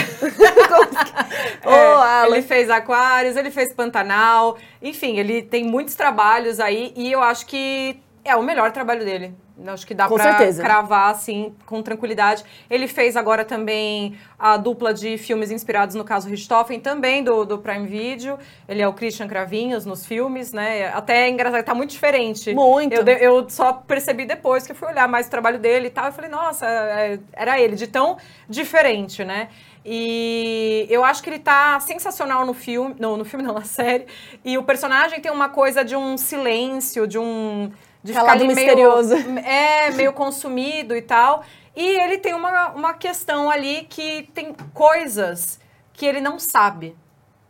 É, 1.64 1.70
Alan. 1.70 2.36
ele 2.36 2.42
fez 2.42 2.70
Aquários, 2.72 3.38
ele 3.38 3.52
fez 3.52 3.72
Pantanal, 3.72 4.58
enfim, 4.82 5.20
ele 5.20 5.44
tem 5.44 5.64
muitos 5.64 5.94
trabalhos 5.94 6.60
aí 6.60 6.92
e 6.96 7.12
eu 7.12 7.22
acho 7.22 7.46
que 7.46 8.00
é 8.28 8.36
o 8.36 8.44
melhor 8.44 8.72
trabalho 8.72 9.04
dele. 9.04 9.36
Acho 9.66 9.88
que 9.88 9.96
dá 9.96 10.08
certeza. 10.08 10.62
cravar, 10.62 11.10
assim, 11.10 11.56
com 11.66 11.82
tranquilidade. 11.82 12.44
Ele 12.70 12.88
fez 12.88 13.18
agora 13.18 13.44
também 13.44 14.16
a 14.38 14.56
dupla 14.56 14.94
de 14.94 15.18
filmes 15.18 15.50
inspirados 15.50 15.96
no 15.96 16.04
caso 16.04 16.30
Richthofen, 16.30 16.80
também 16.80 17.24
do, 17.24 17.44
do 17.44 17.58
Prime 17.58 17.88
Video. 17.88 18.38
Ele 18.70 18.84
é 18.84 18.88
o 18.88 18.94
Christian 18.94 19.28
Cravinhos 19.28 19.84
nos 19.84 20.06
filmes, 20.06 20.54
né? 20.54 20.90
Até 20.90 21.24
é 21.26 21.30
engraçado, 21.30 21.64
tá 21.64 21.74
muito 21.74 21.90
diferente. 21.90 22.54
Muito. 22.54 22.94
Eu, 22.94 23.08
eu 23.08 23.50
só 23.50 23.74
percebi 23.74 24.26
depois 24.26 24.66
que 24.66 24.74
eu 24.74 24.76
fui 24.76 24.90
olhar 24.90 25.08
mais 25.08 25.26
o 25.26 25.30
trabalho 25.32 25.58
dele 25.58 25.88
e 25.88 25.92
tal. 25.92 26.06
Eu 26.06 26.14
falei, 26.14 26.30
nossa, 26.30 26.68
é- 26.68 27.20
era 27.34 27.60
ele, 27.60 27.76
de 27.76 27.88
tão 27.88 28.18
diferente, 28.48 29.24
né? 29.26 29.50
E 29.90 30.86
eu 30.90 31.04
acho 31.04 31.24
que 31.24 31.30
ele 31.30 31.40
tá 31.40 31.80
sensacional 31.80 32.46
no 32.46 32.54
filme, 32.54 32.94
no, 33.00 33.16
no 33.16 33.24
filme 33.24 33.44
não, 33.46 33.54
na 33.56 33.64
série. 33.64 34.06
E 34.44 34.58
o 34.58 34.64
personagem 34.64 35.22
tem 35.22 35.32
uma 35.32 35.50
coisa 35.50 35.84
de 35.84 35.96
um 35.96 36.18
silêncio, 36.18 37.08
de 37.08 37.18
um... 37.18 37.72
De 38.04 38.16
ali 38.16 38.48
misterioso. 38.48 39.16
Meio, 39.16 39.40
é, 39.46 39.92
meio 39.92 40.14
consumido 40.14 40.96
e 40.96 41.02
tal. 41.02 41.44
E 41.76 41.86
ele 42.00 42.18
tem 42.18 42.34
uma, 42.34 42.70
uma 42.70 42.94
questão 42.94 43.50
ali 43.50 43.86
que 43.90 44.30
tem 44.34 44.56
coisas 44.74 45.60
que 45.94 46.06
ele 46.06 46.20
não 46.20 46.40
sabe, 46.40 46.96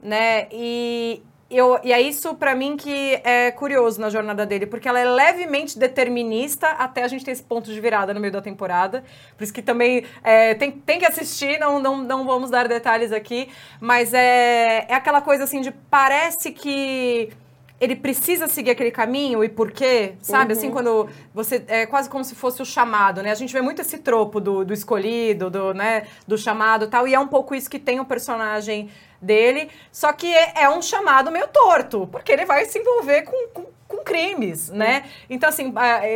né? 0.02 0.48
E, 0.52 1.22
eu, 1.50 1.80
e 1.82 1.94
é 1.94 2.02
isso 2.02 2.36
pra 2.36 2.54
mim 2.54 2.76
que 2.76 3.22
é 3.24 3.52
curioso 3.52 4.02
na 4.02 4.10
jornada 4.10 4.46
dele, 4.46 4.66
porque 4.66 4.88
ela 4.88 5.00
é 5.00 5.06
levemente 5.06 5.80
determinista 5.80 6.68
até 6.72 7.04
a 7.04 7.08
gente 7.08 7.24
ter 7.24 7.32
esse 7.32 7.44
ponto 7.44 7.72
de 7.72 7.80
virada 7.80 8.14
no 8.14 8.20
meio 8.20 8.34
da 8.34 8.42
temporada. 8.42 9.04
Por 9.38 9.46
isso 9.46 9.54
que 9.54 9.62
também 9.62 10.04
é, 10.22 10.54
tem, 10.56 10.72
tem 10.72 11.00
que 11.00 11.06
assistir, 11.06 11.58
não, 11.58 11.80
não, 11.80 11.98
não 11.98 12.26
vamos 12.26 12.50
dar 12.50 12.68
detalhes 12.68 13.14
aqui, 13.14 13.50
mas 13.80 14.14
é, 14.14 14.86
é 14.90 14.94
aquela 14.94 15.22
coisa 15.22 15.46
assim 15.46 15.62
de 15.62 15.72
parece 15.72 16.52
que 16.52 17.32
ele 17.80 17.96
precisa 17.96 18.48
seguir 18.48 18.72
aquele 18.72 18.92
caminho 18.92 19.44
e 19.44 19.50
por 19.50 19.72
quê? 19.72 20.16
Sabe? 20.22 20.54
Assim, 20.54 20.72
quando 20.72 21.08
você. 21.34 21.64
É 21.68 21.86
quase 21.86 22.10
como 22.10 22.24
se 22.24 22.34
fosse 22.34 22.62
o 22.62 22.66
chamado, 22.66 23.22
né? 23.22 23.32
A 23.32 23.36
gente 23.36 23.54
vê 23.54 23.62
muito 23.62 23.82
esse 23.82 24.00
tropo 24.00 24.40
do, 24.40 24.66
do 24.66 24.74
escolhido, 24.74 25.50
do, 25.50 25.74
né, 25.74 26.08
do 26.28 26.38
chamado 26.38 26.86
e 26.86 26.88
tal, 26.88 27.08
e 27.08 27.14
é 27.14 27.20
um 27.20 27.28
pouco 27.28 27.54
isso 27.54 27.70
que 27.70 27.80
tem 27.80 28.00
o 28.00 28.06
personagem 28.06 28.90
dele. 29.22 29.70
Só 29.92 30.12
que 30.12 30.28
é, 30.34 30.64
é 30.64 30.70
um 30.70 30.82
chamado 30.82 31.32
meio 31.32 31.48
torto, 31.48 32.08
porque 32.12 32.32
ele 32.32 32.46
vai 32.46 32.66
se 32.66 32.80
envolver 32.80 33.24
com. 33.24 33.48
com 33.50 33.77
com 33.88 33.98
crimes, 34.04 34.70
né? 34.70 35.06
Então, 35.30 35.48
assim, 35.48 35.74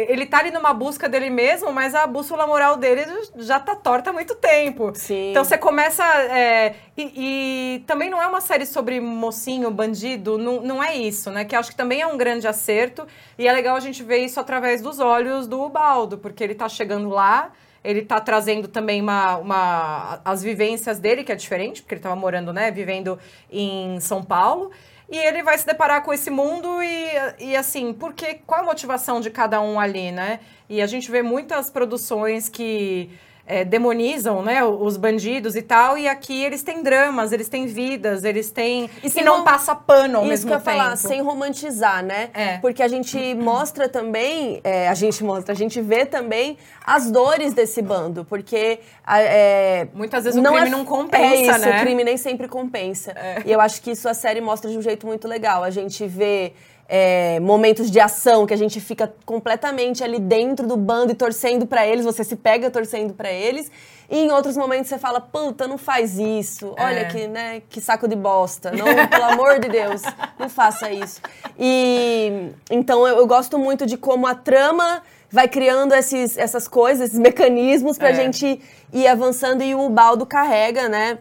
ele 0.07 0.26
tá 0.26 0.39
ali 0.39 0.51
numa 0.51 0.74
busca 0.74 1.07
dele 1.07 1.30
mesmo, 1.30 1.72
mas 1.72 1.95
a 1.95 2.05
bússola 2.05 2.45
moral 2.45 2.76
dele 2.76 3.05
já 3.38 3.59
tá 3.59 3.76
torta 3.76 4.09
há 4.09 4.13
muito 4.13 4.36
tempo. 4.36 4.91
Sim. 4.93 5.32
Então 5.32 5.43
você 5.43 5.57
começa. 5.57 6.03
é, 6.03 6.76
e, 6.97 7.11
e 7.15 7.80
também 7.88 8.09
não 8.09 8.22
é 8.22 8.28
uma 8.28 8.41
série 8.41 8.65
sobre 8.65 8.99
mocinho, 8.99 9.72
bandido, 9.72 10.38
não, 10.38 10.61
não 10.61 10.84
é 10.84 10.95
isso, 10.95 11.32
né? 11.32 11.45
Que 11.45 11.55
acho 11.55 11.72
que 11.72 11.78
também 11.78 12.01
é 12.01 12.07
um 12.07 12.17
grande 12.17 12.47
acerto. 12.47 13.07
E 13.38 13.47
é 13.47 13.53
legal 13.53 13.76
a 13.76 13.80
gente 13.80 14.03
ver 14.03 14.17
isso 14.17 14.39
através 14.39 14.82
dos 14.82 14.99
olhos 14.99 15.47
do 15.47 15.69
Baldo, 15.69 16.17
porque 16.17 16.43
ele 16.43 16.55
tá 16.55 16.67
chegando 16.67 17.09
lá. 17.09 17.51
Ele 17.84 18.03
tá 18.03 18.19
trazendo 18.19 18.67
também 18.67 19.01
uma, 19.01 19.38
uma, 19.38 20.22
as 20.24 20.43
vivências 20.43 20.99
dele, 20.99 21.24
que 21.24 21.32
é 21.32 21.36
diferente, 21.36 21.82
porque 21.82 21.95
ele 21.95 22.01
tava 22.01 22.15
morando, 22.15 22.53
né, 22.53 22.69
vivendo 22.69 23.17
em 23.51 23.99
São 23.99 24.22
Paulo. 24.24 24.72
E 25.12 25.18
ele 25.18 25.43
vai 25.43 25.57
se 25.57 25.66
deparar 25.66 26.03
com 26.03 26.14
esse 26.14 26.30
mundo 26.30 26.82
e, 26.82 27.09
e 27.38 27.55
assim, 27.55 27.91
porque 27.91 28.36
qual 28.47 28.62
a 28.62 28.64
motivação 28.64 29.20
de 29.20 29.30
cada 29.30 29.59
um 29.62 29.78
ali, 29.78 30.09
né? 30.09 30.39
E 30.70 30.82
a 30.82 30.88
gente 30.88 31.12
vê 31.12 31.22
muitas 31.22 31.70
produções 31.70 32.47
que 32.47 33.09
é, 33.51 33.65
demonizam, 33.65 34.41
né, 34.41 34.63
os 34.63 34.95
bandidos 34.95 35.57
e 35.57 35.61
tal, 35.61 35.97
e 35.97 36.07
aqui 36.07 36.41
eles 36.41 36.63
têm 36.63 36.81
dramas, 36.81 37.33
eles 37.33 37.49
têm 37.49 37.65
vidas, 37.67 38.23
eles 38.23 38.49
têm... 38.49 38.89
E 39.03 39.07
E, 39.07 39.09
sem 39.09 39.23
não 39.23 39.43
passa 39.43 39.75
pano 39.75 40.19
ao 40.19 40.23
Isso 40.23 40.29
mesmo 40.29 40.47
que 40.47 40.53
eu 40.53 40.57
ia 40.57 40.63
tempo. 40.63 40.77
falar, 40.77 40.95
sem 40.95 41.21
romantizar, 41.21 42.03
né? 42.03 42.29
É. 42.33 42.57
Porque 42.59 42.81
a 42.81 42.87
gente 42.87 43.17
mostra 43.35 43.89
também, 43.89 44.61
é, 44.63 44.87
a 44.87 44.93
gente 44.93 45.21
mostra, 45.23 45.53
a 45.53 45.57
gente 45.57 45.81
vê 45.81 46.05
também 46.05 46.57
as 46.85 47.11
dores 47.11 47.53
desse 47.53 47.81
bando, 47.81 48.23
porque 48.23 48.79
é, 49.05 49.87
Muitas 49.93 50.23
vezes 50.23 50.39
o 50.39 50.43
crime 50.43 50.69
não 50.69 50.85
compensa, 50.85 51.25
é 51.25 51.41
isso, 51.41 51.59
né? 51.59 51.77
o 51.77 51.81
crime 51.81 52.03
nem 52.03 52.17
sempre 52.17 52.47
compensa. 52.47 53.13
E 53.45 53.51
eu 53.51 53.59
acho 53.59 53.81
que 53.81 53.91
isso 53.91 54.07
a 54.07 54.13
série 54.13 54.39
mostra 54.39 54.71
de 54.71 54.77
um 54.77 54.81
jeito 54.81 55.05
muito 55.05 55.27
legal. 55.27 55.63
A 55.63 55.69
gente 55.69 56.07
vê 56.07 56.53
é, 56.93 57.39
momentos 57.39 57.89
de 57.89 58.01
ação 58.01 58.45
que 58.45 58.53
a 58.53 58.57
gente 58.57 58.81
fica 58.81 59.13
completamente 59.25 60.03
ali 60.03 60.19
dentro 60.19 60.67
do 60.67 60.75
bando 60.75 61.13
e 61.13 61.15
torcendo 61.15 61.65
pra 61.65 61.87
eles, 61.87 62.03
você 62.03 62.21
se 62.21 62.35
pega 62.35 62.69
torcendo 62.69 63.13
pra 63.13 63.31
eles. 63.31 63.71
E 64.09 64.17
em 64.25 64.29
outros 64.29 64.57
momentos 64.57 64.89
você 64.89 64.97
fala, 64.99 65.21
puta, 65.21 65.65
não 65.69 65.77
faz 65.77 66.19
isso. 66.19 66.75
Olha 66.77 66.99
É. 66.99 67.05
que, 67.05 67.27
né, 67.27 67.61
que 67.69 67.79
saco 67.79 68.09
de 68.09 68.15
bosta. 68.17 68.69
Não, 68.71 69.07
pelo 69.07 69.23
amor 69.23 69.57
de 69.61 69.69
Deus, 69.69 70.01
não 70.37 70.49
faça 70.49 70.91
isso. 70.91 71.21
E 71.57 72.49
então 72.69 73.07
eu, 73.07 73.19
eu 73.19 73.25
gosto 73.25 73.57
muito 73.57 73.85
de 73.85 73.95
como 73.95 74.27
a 74.27 74.35
trama 74.35 75.01
vai 75.31 75.47
criando 75.47 75.93
esses, 75.93 76.37
essas 76.37 76.67
coisas, 76.67 77.07
esses 77.07 77.19
mecanismos 77.19 77.97
pra 77.97 78.09
É. 78.09 78.15
gente 78.15 78.59
ir 78.91 79.07
avançando 79.07 79.63
e 79.63 79.73
o 79.73 79.87
Baldo 79.89 80.25
carrega, 80.25 80.89
né? 80.89 81.19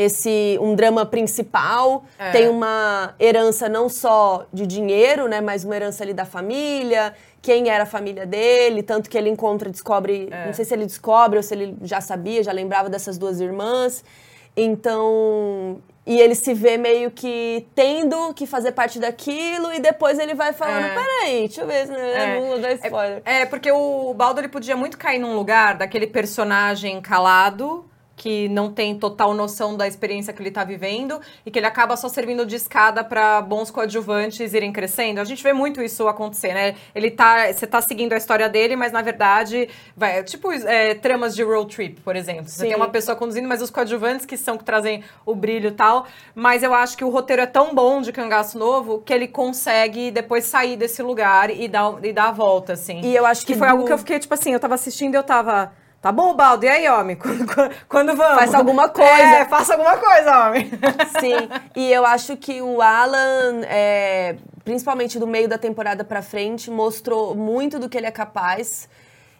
Esse 0.00 0.56
um 0.62 0.76
drama 0.76 1.04
principal, 1.04 2.04
É. 2.16 2.30
tem 2.30 2.48
uma 2.48 3.14
herança 3.18 3.68
não 3.68 3.88
só 3.88 4.46
de 4.52 4.64
dinheiro, 4.64 5.26
né, 5.26 5.40
mas 5.40 5.64
uma 5.64 5.74
herança 5.74 6.04
ali 6.04 6.14
da 6.14 6.24
família, 6.24 7.12
quem 7.42 7.68
era 7.68 7.82
a 7.82 7.86
família 7.86 8.24
dele, 8.24 8.80
tanto 8.84 9.10
que 9.10 9.18
ele 9.18 9.28
encontra, 9.28 9.68
descobre, 9.68 10.28
É. 10.30 10.46
não 10.46 10.52
sei 10.54 10.64
se 10.64 10.72
ele 10.72 10.86
descobre 10.86 11.36
ou 11.36 11.42
se 11.42 11.52
ele 11.52 11.76
já 11.82 12.00
sabia, 12.00 12.44
já 12.44 12.52
lembrava 12.52 12.88
dessas 12.88 13.18
duas 13.18 13.40
irmãs. 13.40 14.04
Então, 14.56 15.78
e 16.06 16.20
ele 16.20 16.34
se 16.34 16.54
vê 16.54 16.76
meio 16.76 17.10
que 17.10 17.66
tendo 17.74 18.32
que 18.34 18.46
fazer 18.46 18.72
parte 18.72 18.98
daquilo 18.98 19.72
e 19.72 19.80
depois 19.80 20.18
ele 20.18 20.34
vai 20.34 20.52
falando, 20.52 20.84
É. 20.86 20.94
peraí, 20.94 21.38
deixa 21.40 21.60
eu 21.62 21.66
ver 21.66 21.86
se 21.86 21.92
É. 21.94 22.40
não 22.40 22.46
vou 22.48 22.58
dar 22.60 22.72
spoiler. 22.74 23.22
É, 23.24 23.46
porque 23.46 23.70
o 23.72 24.14
Baldo 24.14 24.40
ele 24.40 24.48
podia 24.48 24.76
muito 24.76 24.96
cair 24.96 25.18
num 25.18 25.34
lugar 25.34 25.76
daquele 25.76 26.06
personagem 26.06 27.00
calado, 27.00 27.84
que 28.18 28.48
não 28.48 28.70
tem 28.70 28.98
total 28.98 29.32
noção 29.32 29.76
da 29.76 29.86
experiência 29.86 30.32
que 30.32 30.42
ele 30.42 30.50
tá 30.50 30.64
vivendo 30.64 31.20
e 31.46 31.50
que 31.50 31.58
ele 31.58 31.66
acaba 31.66 31.96
só 31.96 32.08
servindo 32.08 32.44
de 32.44 32.56
escada 32.56 33.02
para 33.04 33.40
bons 33.40 33.70
coadjuvantes 33.70 34.52
irem 34.52 34.72
crescendo. 34.72 35.20
A 35.20 35.24
gente 35.24 35.42
vê 35.42 35.52
muito 35.52 35.80
isso 35.80 36.06
acontecer, 36.08 36.52
né? 36.52 36.74
Ele 36.94 37.10
tá, 37.10 37.50
você 37.52 37.66
tá 37.66 37.80
seguindo 37.80 38.12
a 38.12 38.16
história 38.16 38.48
dele, 38.48 38.74
mas 38.76 38.90
na 38.92 39.00
verdade, 39.00 39.68
vai, 39.96 40.22
tipo 40.24 40.50
é, 40.52 40.94
tramas 40.94 41.34
de 41.34 41.42
road 41.44 41.74
trip, 41.74 42.00
por 42.00 42.16
exemplo. 42.16 42.48
Você 42.48 42.62
Sim. 42.62 42.66
tem 42.68 42.76
uma 42.76 42.88
pessoa 42.88 43.16
conduzindo, 43.16 43.48
mas 43.48 43.62
os 43.62 43.70
coadjuvantes 43.70 44.26
que 44.26 44.36
são 44.36 44.58
que 44.58 44.64
trazem 44.64 45.02
o 45.24 45.34
brilho 45.34 45.68
e 45.68 45.72
tal. 45.72 46.04
Mas 46.34 46.62
eu 46.64 46.74
acho 46.74 46.96
que 46.96 47.04
o 47.04 47.08
roteiro 47.10 47.42
é 47.42 47.46
tão 47.46 47.74
bom 47.74 48.02
de 48.02 48.12
Cangaço 48.12 48.58
Novo 48.58 49.00
que 49.06 49.12
ele 49.14 49.28
consegue 49.28 50.10
depois 50.10 50.44
sair 50.44 50.76
desse 50.76 51.02
lugar 51.02 51.50
e 51.50 51.68
dar, 51.68 52.04
e 52.04 52.12
dar 52.12 52.28
a 52.28 52.32
volta, 52.32 52.72
assim. 52.72 53.00
E 53.02 53.14
eu 53.14 53.24
acho 53.24 53.46
Que 53.46 53.52
que 53.52 53.58
foi 53.58 53.68
do- 53.68 53.70
algo 53.70 53.84
que 53.84 53.92
eu 53.92 53.98
fiquei, 53.98 54.18
tipo 54.18 54.34
assim, 54.34 54.52
eu 54.52 54.58
tava 54.58 54.74
assistindo 54.74 55.14
e 55.14 55.16
eu 55.16 55.22
tava. 55.22 55.72
Tá 56.00 56.12
bom, 56.12 56.32
Baldo, 56.34 56.64
e 56.64 56.68
aí, 56.68 56.88
homem? 56.88 57.18
Quando, 57.88 58.14
vamos? 58.14 58.40
Faça 58.40 58.58
alguma 58.58 58.88
coisa. 58.88 59.10
É, 59.10 59.44
faça 59.46 59.72
alguma 59.72 59.96
coisa, 59.96 60.46
homem. 60.46 60.70
Sim, 61.18 61.48
e 61.74 61.92
eu 61.92 62.06
acho 62.06 62.36
que 62.36 62.62
o 62.62 62.80
Alan, 62.80 63.62
é, 63.64 64.36
principalmente 64.64 65.18
do 65.18 65.26
meio 65.26 65.48
da 65.48 65.58
temporada 65.58 66.04
pra 66.04 66.22
frente, 66.22 66.70
mostrou 66.70 67.34
muito 67.34 67.80
do 67.80 67.88
que 67.88 67.98
ele 67.98 68.06
é 68.06 68.12
capaz. 68.12 68.88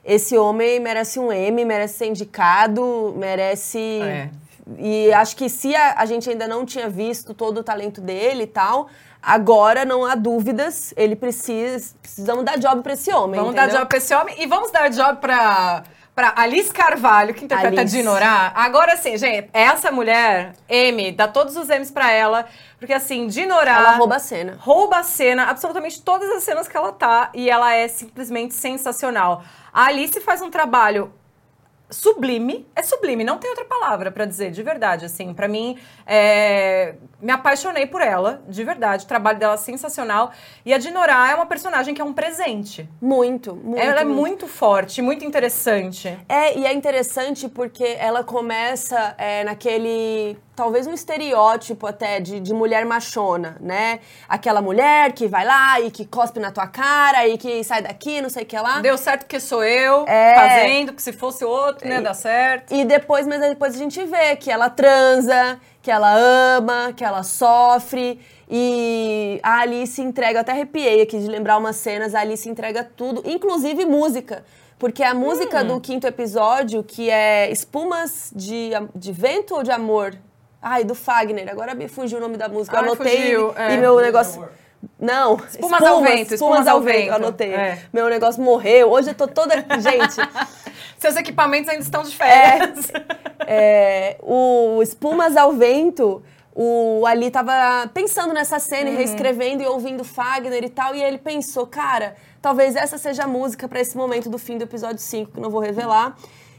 Esse 0.04 0.36
homem 0.36 0.80
merece 0.80 1.20
um 1.20 1.30
M, 1.30 1.64
merece 1.64 1.98
ser 1.98 2.06
indicado, 2.06 3.14
merece. 3.16 4.00
É. 4.02 4.30
E 4.78 5.12
acho 5.12 5.36
que 5.36 5.48
se 5.48 5.76
a, 5.76 5.94
a 5.96 6.06
gente 6.06 6.28
ainda 6.28 6.48
não 6.48 6.66
tinha 6.66 6.88
visto 6.88 7.34
todo 7.34 7.58
o 7.58 7.62
talento 7.62 8.00
dele 8.00 8.42
e 8.42 8.46
tal, 8.48 8.88
agora 9.22 9.84
não 9.84 10.04
há 10.04 10.16
dúvidas, 10.16 10.92
ele 10.96 11.14
precisa. 11.14 11.94
Precisamos 12.02 12.44
dar 12.44 12.58
job 12.58 12.82
pra 12.82 12.94
esse 12.94 13.12
homem. 13.12 13.38
Vamos 13.38 13.54
entendeu? 13.54 13.74
dar 13.74 13.78
job 13.78 13.88
pra 13.88 13.98
esse 13.98 14.14
homem 14.14 14.34
e 14.42 14.46
vamos 14.46 14.72
dar 14.72 14.88
job 14.90 15.20
pra, 15.20 15.84
pra 16.18 16.32
Alice 16.34 16.72
Carvalho, 16.72 17.32
que 17.32 17.44
interpreta 17.44 17.80
Alice. 17.80 17.96
Dinorá. 17.96 18.50
Agora 18.52 18.96
sim, 18.96 19.16
gente, 19.16 19.48
essa 19.52 19.92
mulher, 19.92 20.54
M, 20.68 21.12
dá 21.12 21.28
todos 21.28 21.56
os 21.56 21.68
M's 21.68 21.92
pra 21.92 22.10
ela, 22.10 22.44
porque 22.76 22.92
assim, 22.92 23.28
Dinorá. 23.28 23.76
Ela 23.76 23.90
rouba 23.92 24.16
a 24.16 24.18
cena. 24.18 24.56
rouba 24.58 24.98
a 24.98 25.02
cena, 25.04 25.44
absolutamente 25.44 26.02
todas 26.02 26.28
as 26.30 26.42
cenas 26.42 26.66
que 26.66 26.76
ela 26.76 26.90
tá, 26.90 27.30
e 27.32 27.48
ela 27.48 27.72
é 27.72 27.86
simplesmente 27.86 28.52
sensacional. 28.52 29.44
A 29.72 29.84
Alice 29.84 30.20
faz 30.20 30.42
um 30.42 30.50
trabalho 30.50 31.12
sublime, 31.90 32.66
é 32.74 32.82
sublime, 32.82 33.24
não 33.24 33.38
tem 33.38 33.48
outra 33.50 33.64
palavra 33.64 34.10
pra 34.10 34.24
dizer, 34.24 34.50
de 34.50 34.62
verdade, 34.62 35.04
assim, 35.04 35.32
Pra 35.34 35.46
mim, 35.48 35.78
é, 36.06 36.94
me 37.20 37.30
apaixonei 37.30 37.86
por 37.86 38.00
ela, 38.00 38.42
de 38.48 38.64
verdade, 38.64 39.04
o 39.04 39.08
trabalho 39.08 39.38
dela 39.38 39.54
é 39.54 39.56
sensacional, 39.56 40.32
e 40.64 40.72
a 40.74 40.78
Dinorá 40.78 41.30
é 41.30 41.34
uma 41.34 41.46
personagem 41.46 41.94
que 41.94 42.00
é 42.00 42.04
um 42.04 42.12
presente. 42.12 42.88
Muito, 43.00 43.54
muito. 43.54 43.80
ela 43.80 44.00
é 44.00 44.04
muito 44.04 44.46
forte, 44.46 45.00
muito 45.02 45.24
interessante. 45.24 46.18
É, 46.28 46.58
e 46.58 46.66
é 46.66 46.72
interessante 46.72 47.48
porque 47.48 47.96
ela 47.98 48.24
começa 48.24 49.14
é, 49.18 49.44
naquele. 49.44 50.38
Talvez 50.56 50.88
um 50.88 50.92
estereótipo 50.92 51.86
até 51.86 52.18
de, 52.18 52.40
de 52.40 52.52
mulher 52.52 52.84
machona, 52.84 53.56
né? 53.60 54.00
Aquela 54.28 54.60
mulher 54.60 55.12
que 55.12 55.28
vai 55.28 55.44
lá 55.46 55.80
e 55.80 55.88
que 55.88 56.04
cospe 56.04 56.40
na 56.40 56.50
tua 56.50 56.66
cara 56.66 57.28
e 57.28 57.38
que 57.38 57.62
sai 57.62 57.80
daqui, 57.80 58.20
não 58.20 58.28
sei 58.28 58.42
o 58.42 58.46
que 58.46 58.58
lá. 58.58 58.80
Deu 58.80 58.98
certo 58.98 59.20
porque 59.20 59.38
sou 59.38 59.62
eu 59.62 60.04
É. 60.08 60.34
fazendo, 60.34 60.92
que 60.92 61.00
se 61.00 61.12
fosse 61.12 61.44
outro, 61.44 61.77
não 61.86 61.92
ia 61.96 62.02
dar 62.02 62.14
certo. 62.14 62.74
E 62.74 62.84
depois, 62.84 63.26
mas 63.26 63.42
aí 63.42 63.50
depois 63.50 63.74
a 63.74 63.78
gente 63.78 64.02
vê 64.04 64.34
que 64.36 64.50
ela 64.50 64.68
transa, 64.70 65.60
que 65.82 65.90
ela 65.90 66.14
ama, 66.16 66.92
que 66.96 67.04
ela 67.04 67.22
sofre. 67.22 68.20
E 68.50 69.38
a 69.42 69.60
Alice 69.60 70.00
entrega, 70.00 70.38
eu 70.38 70.40
até 70.40 70.52
arrepiei 70.52 71.02
aqui 71.02 71.18
de 71.18 71.28
lembrar 71.28 71.58
umas 71.58 71.76
cenas, 71.76 72.14
a 72.14 72.20
Alice 72.20 72.48
entrega 72.48 72.82
tudo, 72.82 73.22
inclusive 73.24 73.84
música. 73.84 74.44
Porque 74.78 75.02
a 75.02 75.12
música 75.12 75.62
Hum. 75.62 75.66
do 75.66 75.80
quinto 75.80 76.06
episódio, 76.06 76.82
que 76.84 77.10
é 77.10 77.50
Espumas 77.50 78.32
de, 78.34 78.70
de 78.94 79.12
Vento 79.12 79.54
ou 79.54 79.62
de 79.62 79.70
Amor? 79.72 80.14
Ai, 80.62 80.84
do 80.84 80.94
Fagner, 80.94 81.48
agora 81.50 81.74
me 81.74 81.88
fugiu 81.88 82.18
o 82.18 82.20
nome 82.20 82.36
da 82.36 82.48
música. 82.48 82.76
Eu 82.76 82.80
Ai, 82.80 82.86
anotei 82.86 83.16
fugiu, 83.16 83.52
é. 83.56 83.74
e 83.74 83.78
meu 83.78 83.98
negócio. 84.00 84.48
Não, 84.98 85.36
Espumas 85.48 85.82
ao 85.82 86.02
vento, 86.02 86.34
espumas 86.34 86.66
ao 86.66 86.80
vento. 86.80 87.08
eu 87.08 87.14
anotei. 87.14 87.52
É. 87.54 87.82
Meu 87.92 88.08
negócio 88.08 88.42
morreu. 88.42 88.90
Hoje 88.90 89.10
eu 89.10 89.14
tô 89.14 89.26
toda. 89.26 89.54
Gente, 89.56 90.16
Seus 90.98 91.16
equipamentos 91.16 91.68
ainda 91.68 91.82
estão 91.82 92.02
de 92.02 92.14
férias. 92.14 92.90
É, 93.46 94.16
o 94.20 94.80
Espumas 94.82 95.36
ao 95.36 95.52
Vento, 95.52 96.22
o 96.54 97.04
Ali 97.06 97.30
tava 97.30 97.88
pensando 97.94 98.34
nessa 98.34 98.58
cena 98.58 98.90
e 98.90 98.96
reescrevendo 98.96 99.62
e 99.62 99.66
ouvindo 99.66 100.02
Fagner 100.02 100.64
e 100.64 100.68
tal, 100.68 100.94
e 100.96 101.02
ele 101.02 101.18
pensou, 101.18 101.66
cara, 101.66 102.16
talvez 102.42 102.74
essa 102.74 102.98
seja 102.98 103.24
a 103.24 103.28
música 103.28 103.68
pra 103.68 103.80
esse 103.80 103.96
momento 103.96 104.28
do 104.28 104.38
fim 104.38 104.58
do 104.58 104.64
episódio 104.64 104.98
5, 104.98 105.32
que 105.32 105.40
não 105.40 105.50
vou 105.50 105.60
revelar. 105.60 106.16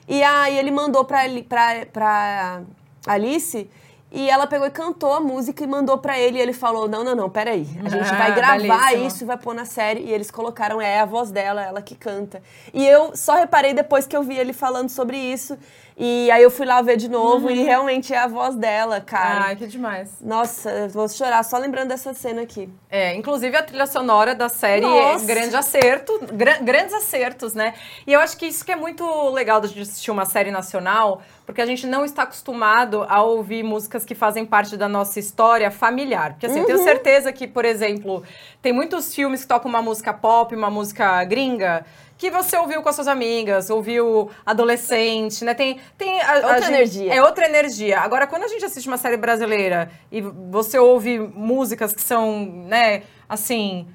E 0.08 0.24
aí 0.24 0.58
ele 0.58 0.72
mandou 0.72 1.04
pra, 1.04 1.24
pra, 1.48 1.86
pra 1.92 2.62
Alice. 3.06 3.70
E 4.12 4.28
ela 4.28 4.48
pegou 4.48 4.66
e 4.66 4.72
cantou 4.72 5.14
a 5.14 5.20
música 5.20 5.64
e 5.64 5.68
mandou 5.68 5.98
pra 6.00 6.18
ele. 6.18 6.40
E 6.40 6.42
ele 6.42 6.54
falou: 6.54 6.88
Não, 6.88 7.04
não, 7.04 7.14
não, 7.16 7.30
peraí. 7.30 7.68
A 7.86 7.90
gente 7.90 8.10
vai 8.10 8.32
Ah, 8.32 8.36
gravar 8.36 8.58
belíssimo. 8.58 9.08
isso 9.08 9.24
e 9.24 9.28
vai 9.28 9.38
pôr 9.38 9.54
na 9.54 9.66
série. 9.66 10.02
E 10.02 10.12
eles 10.12 10.32
colocaram, 10.32 10.82
é 10.82 11.00
a 11.00 11.06
voz 11.06 11.30
dela, 11.30 11.62
ela 11.64 11.82
que 11.82 11.94
canta. 11.96 12.42
E 12.74 12.84
eu 12.86 13.16
só 13.16 13.36
reparei 13.36 13.74
depois 13.74 14.08
que 14.08 14.18
eu 14.18 14.24
vi 14.24 14.36
ele 14.36 14.52
falando 14.52 14.90
sobre 14.90 15.16
isso. 15.18 15.56
E 16.02 16.32
aí 16.32 16.42
eu 16.42 16.50
fui 16.50 16.66
lá 16.66 16.82
ver 16.82 16.96
de 16.96 17.10
novo 17.10 17.52
e 17.52 17.62
realmente 17.62 18.14
é 18.14 18.18
a 18.20 18.26
voz 18.28 18.56
dela, 18.56 19.02
cara. 19.02 19.48
Ai, 19.48 19.56
que 19.58 19.68
demais. 19.68 20.10
Nossa, 20.22 20.70
eu 20.72 20.88
vou 20.90 21.10
chorar 21.10 21.44
só 21.44 21.58
lembrando 21.58 21.90
dessa 21.90 22.14
cena 22.14 22.42
aqui. 22.42 22.70
É, 22.90 23.14
inclusive 23.16 23.54
a 23.58 23.62
trilha 23.62 23.86
sonora 23.86 24.34
da 24.34 24.48
série 24.48 24.86
Nossa. 24.86 25.26
é 25.26 25.28
grande 25.28 25.58
acerto, 25.58 26.18
gra- 26.32 26.60
grandes 26.62 26.94
acertos, 26.94 27.54
né? 27.54 27.74
E 28.08 28.14
eu 28.14 28.22
acho 28.22 28.38
que 28.38 28.46
isso 28.46 28.64
que 28.64 28.72
é 28.72 28.78
muito 28.78 29.04
legal 29.32 29.60
de 29.60 29.82
assistir 29.82 30.10
uma 30.10 30.24
série 30.24 30.52
nacional, 30.52 31.22
porque 31.46 31.62
a 31.62 31.66
gente 31.66 31.86
não 31.86 32.06
está 32.06 32.24
acostumado 32.24 33.06
a 33.10 33.22
ouvir 33.22 33.62
músicas 33.62 34.06
que 34.06 34.16
fazem 34.16 34.46
parte 34.46 34.78
da 34.78 34.88
nossa 34.88 35.20
história 35.20 35.70
familiar. 35.70 36.32
Porque 36.32 36.46
assim, 36.46 36.62
Uhum. 36.62 36.66
tenho 36.66 36.78
certeza 36.82 37.34
que, 37.34 37.46
por 37.46 37.66
exemplo, 37.66 38.24
tem 38.62 38.72
muitos 38.72 39.14
filmes 39.14 39.42
que 39.42 39.48
tocam 39.50 39.68
uma 39.68 39.82
música 39.82 40.14
pop, 40.14 40.56
uma 40.56 40.70
música 40.70 41.22
gringa, 41.26 41.86
que 42.20 42.30
você 42.30 42.58
ouviu 42.58 42.84
com 42.84 42.90
as 42.90 42.96
suas 42.96 43.08
amigas, 43.08 43.70
ouviu 43.70 44.30
adolescente, 44.46 45.44
né? 45.46 45.54
Tem, 45.54 45.80
tem 45.98 46.20
a- 46.22 46.32
a 46.34 46.36
Outra 46.36 46.56
gente- 46.62 46.68
energia. 46.74 47.14
É 47.16 47.24
outra 47.24 47.46
energia. 47.46 48.00
Agora, 48.02 48.28
quando 48.28 48.44
a 48.44 48.48
gente 48.50 48.64
assiste 48.66 48.88
uma 48.88 48.98
série 48.98 49.16
brasileira 49.16 49.90
e 50.12 50.20
você 50.22 50.78
ouve 50.78 51.18
músicas 51.18 51.94
que 51.94 52.02
são, 52.02 52.46
né, 52.68 53.04
assim. 53.28 53.88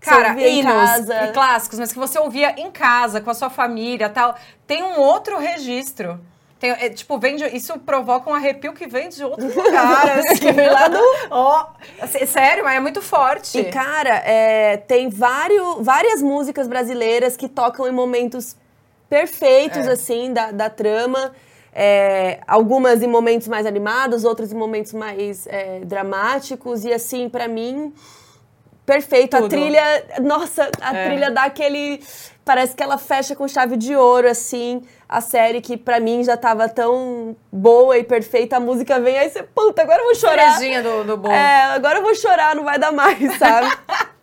Cara, 0.00 0.38
hinos 0.38 1.08
e 1.08 1.32
clássicos, 1.32 1.78
mas 1.78 1.90
que 1.90 1.98
você 1.98 2.18
ouvia 2.18 2.60
em 2.60 2.70
casa, 2.70 3.22
com 3.22 3.30
a 3.30 3.34
sua 3.34 3.48
família 3.48 4.10
tal, 4.10 4.36
tem 4.66 4.82
um 4.82 5.00
outro 5.00 5.38
registro. 5.38 6.20
Tem, 6.64 6.70
é, 6.70 6.88
tipo, 6.88 7.18
vem 7.18 7.36
de- 7.36 7.54
isso 7.54 7.78
provoca 7.80 8.30
um 8.30 8.34
arrepio 8.34 8.72
que 8.72 8.86
vem 8.86 9.10
de 9.10 9.22
outro 9.22 9.46
lugar. 9.54 10.18
assim. 10.18 10.50
Lá 10.72 10.88
do- 10.88 10.98
Ó, 11.30 11.66
assim, 12.00 12.24
sério, 12.24 12.64
mas 12.64 12.76
é 12.76 12.80
muito 12.80 13.02
forte. 13.02 13.58
E, 13.58 13.64
cara, 13.64 14.22
é, 14.24 14.78
tem 14.78 15.10
vários, 15.10 15.76
várias 15.84 16.22
músicas 16.22 16.66
brasileiras 16.66 17.36
que 17.36 17.48
tocam 17.50 17.86
em 17.86 17.92
momentos 17.92 18.56
perfeitos, 19.10 19.86
É. 19.86 19.92
assim, 19.92 20.32
da, 20.32 20.50
da 20.52 20.70
trama. 20.70 21.32
É, 21.76 22.40
algumas 22.46 23.02
em 23.02 23.08
momentos 23.08 23.46
mais 23.48 23.66
animados, 23.66 24.24
outras 24.24 24.50
em 24.50 24.56
momentos 24.56 24.94
mais 24.94 25.46
é, 25.46 25.80
dramáticos. 25.84 26.82
E, 26.86 26.92
assim, 26.94 27.28
pra 27.28 27.46
mim, 27.46 27.92
perfeito. 28.86 29.34
A 29.36 29.40
Tudo. 29.40 29.50
trilha, 29.50 29.82
nossa, 30.22 30.70
a 30.80 30.96
É. 30.96 31.06
trilha 31.08 31.30
dá 31.30 31.44
aquele... 31.44 32.00
Parece 32.44 32.74
que 32.76 32.82
ela 32.82 32.96
fecha 32.98 33.34
com 33.36 33.46
chave 33.48 33.76
de 33.76 33.96
ouro, 33.96 34.28
assim, 34.28 34.82
a 35.14 35.20
série 35.20 35.60
que 35.60 35.76
pra 35.76 36.00
mim 36.00 36.24
já 36.24 36.36
tava 36.36 36.68
tão 36.68 37.36
boa 37.52 37.96
e 37.96 38.02
perfeita. 38.02 38.56
A 38.56 38.60
música 38.60 38.98
vem, 38.98 39.16
aí 39.16 39.30
você, 39.30 39.44
puta, 39.44 39.82
agora 39.82 40.00
eu 40.00 40.06
vou 40.06 40.14
chorar. 40.16 40.54
Cerejinha 40.54 40.82
do, 40.82 41.04
do 41.04 41.16
bolo. 41.16 41.32
É, 41.32 41.66
agora 41.66 42.00
eu 42.00 42.02
vou 42.02 42.14
chorar, 42.16 42.56
não 42.56 42.64
vai 42.64 42.80
dar 42.80 42.90
mais, 42.90 43.18
sabe? 43.38 43.68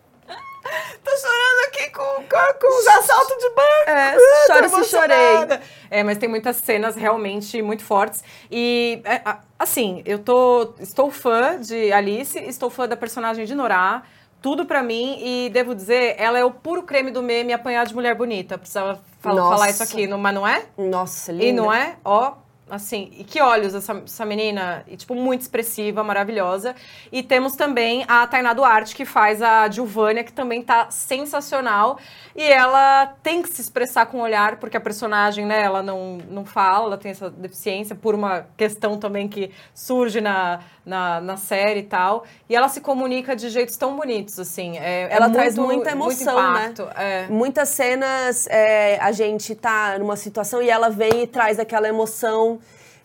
Tô 1.03 1.11
chorando 1.17 1.67
aqui 1.67 1.89
com, 1.89 2.03
com, 2.03 2.59
com 2.59 2.79
os 2.79 2.87
assaltos 2.87 3.37
de 3.37 3.49
banco. 3.49 3.89
É, 3.89 4.15
Tô 4.15 4.53
choro 4.53 4.83
se 4.83 4.89
chorei. 4.89 5.59
É, 5.89 6.03
mas 6.03 6.17
tem 6.17 6.29
muitas 6.29 6.57
cenas 6.57 6.95
realmente 6.95 7.61
muito 7.61 7.83
fortes. 7.83 8.23
E, 8.51 9.01
é, 9.05 9.21
assim, 9.57 10.03
eu 10.05 10.19
tô, 10.19 10.73
estou 10.79 11.09
fã 11.09 11.59
de 11.59 11.91
Alice, 11.91 12.37
estou 12.39 12.69
fã 12.69 12.87
da 12.87 12.97
personagem 12.97 13.45
de 13.45 13.55
Norá. 13.55 14.03
Tudo 14.41 14.65
pra 14.65 14.81
mim, 14.81 15.17
e 15.23 15.49
devo 15.51 15.75
dizer, 15.75 16.15
ela 16.17 16.39
é 16.39 16.43
o 16.43 16.49
puro 16.49 16.81
creme 16.83 17.11
do 17.11 17.21
meme 17.21 17.53
apanhar 17.53 17.85
de 17.85 17.93
mulher 17.93 18.15
bonita. 18.15 18.57
Precisava 18.57 18.99
fal- 19.19 19.35
Nossa. 19.35 19.51
falar 19.55 19.69
isso 19.69 19.83
aqui, 19.83 20.07
não- 20.07 20.17
mas 20.17 20.33
não 20.33 20.47
é? 20.47 20.63
Nossa, 20.77 21.31
linda. 21.31 21.45
E 21.45 21.51
não 21.51 21.71
é? 21.71 21.95
Ó, 22.03 22.33
assim, 22.72 23.11
e 23.17 23.26
que 23.26 23.41
olhos 23.41 23.76
essa, 23.76 24.01
essa 24.05 24.26
menina, 24.26 24.84
e 24.88 24.95
tipo, 24.95 25.13
muito 25.13 25.41
expressiva, 25.41 26.01
maravilhosa. 26.03 26.74
E 27.11 27.22
temos 27.22 27.53
também 27.53 28.05
a 28.07 28.26
Tainá 28.26 28.53
Duarte, 28.53 28.95
que 28.95 29.03
faz 29.03 29.41
a 29.41 29.69
Giovânia, 29.69 30.24
que 30.24 30.32
também 30.32 30.61
tá 30.61 30.89
sensacional. 30.89 31.99
E 32.34 32.41
ela 32.43 33.07
tem 33.22 33.41
que 33.41 33.49
se 33.49 33.61
expressar 33.61 34.05
com 34.05 34.19
o 34.19 34.22
olhar, 34.22 34.55
porque 34.55 34.78
a 34.78 34.82
personagem, 34.82 35.45
né, 35.45 35.61
ela 35.61 35.84
não, 35.84 36.19
não 36.30 36.45
fala, 36.45 36.86
ela 36.86 36.97
tem 36.97 37.11
essa 37.11 37.30
deficiência, 37.30 37.93
por 37.93 38.15
uma 38.15 38.47
questão 38.55 38.97
também 38.97 39.28
que 39.28 39.51
surge 39.74 40.22
na, 40.22 40.61
na, 40.86 41.19
na 41.19 41.36
série 41.36 41.82
e 41.82 41.84
tal. 41.84 42.24
E 42.47 42.55
ela 42.55 42.69
se 42.69 42.80
comunica 42.80 43.36
de 43.36 43.49
jeitos 43.49 43.76
tão 43.76 43.97
bonitos, 43.97 44.39
assim. 44.39 44.78
É, 44.78 45.03
é 45.03 45.09
Ela 45.11 45.30
traz 45.30 45.57
muito- 45.57 45.74
muita 45.76 45.91
emoção, 45.91 46.51
muito 46.53 46.86
né? 46.86 46.91
É. 46.95 47.28
Muitas 47.28 47.67
cenas 47.67 48.47
é, 48.49 48.97
a 49.01 49.11
gente 49.11 49.53
tá 49.55 49.99
numa 49.99 50.15
situação 50.15 50.61
e 50.61 50.69
ela 50.69 50.89
vem 50.89 51.24
e 51.24 51.28
traz 51.28 51.59
aquela 51.59 51.89
emoção 51.89 52.61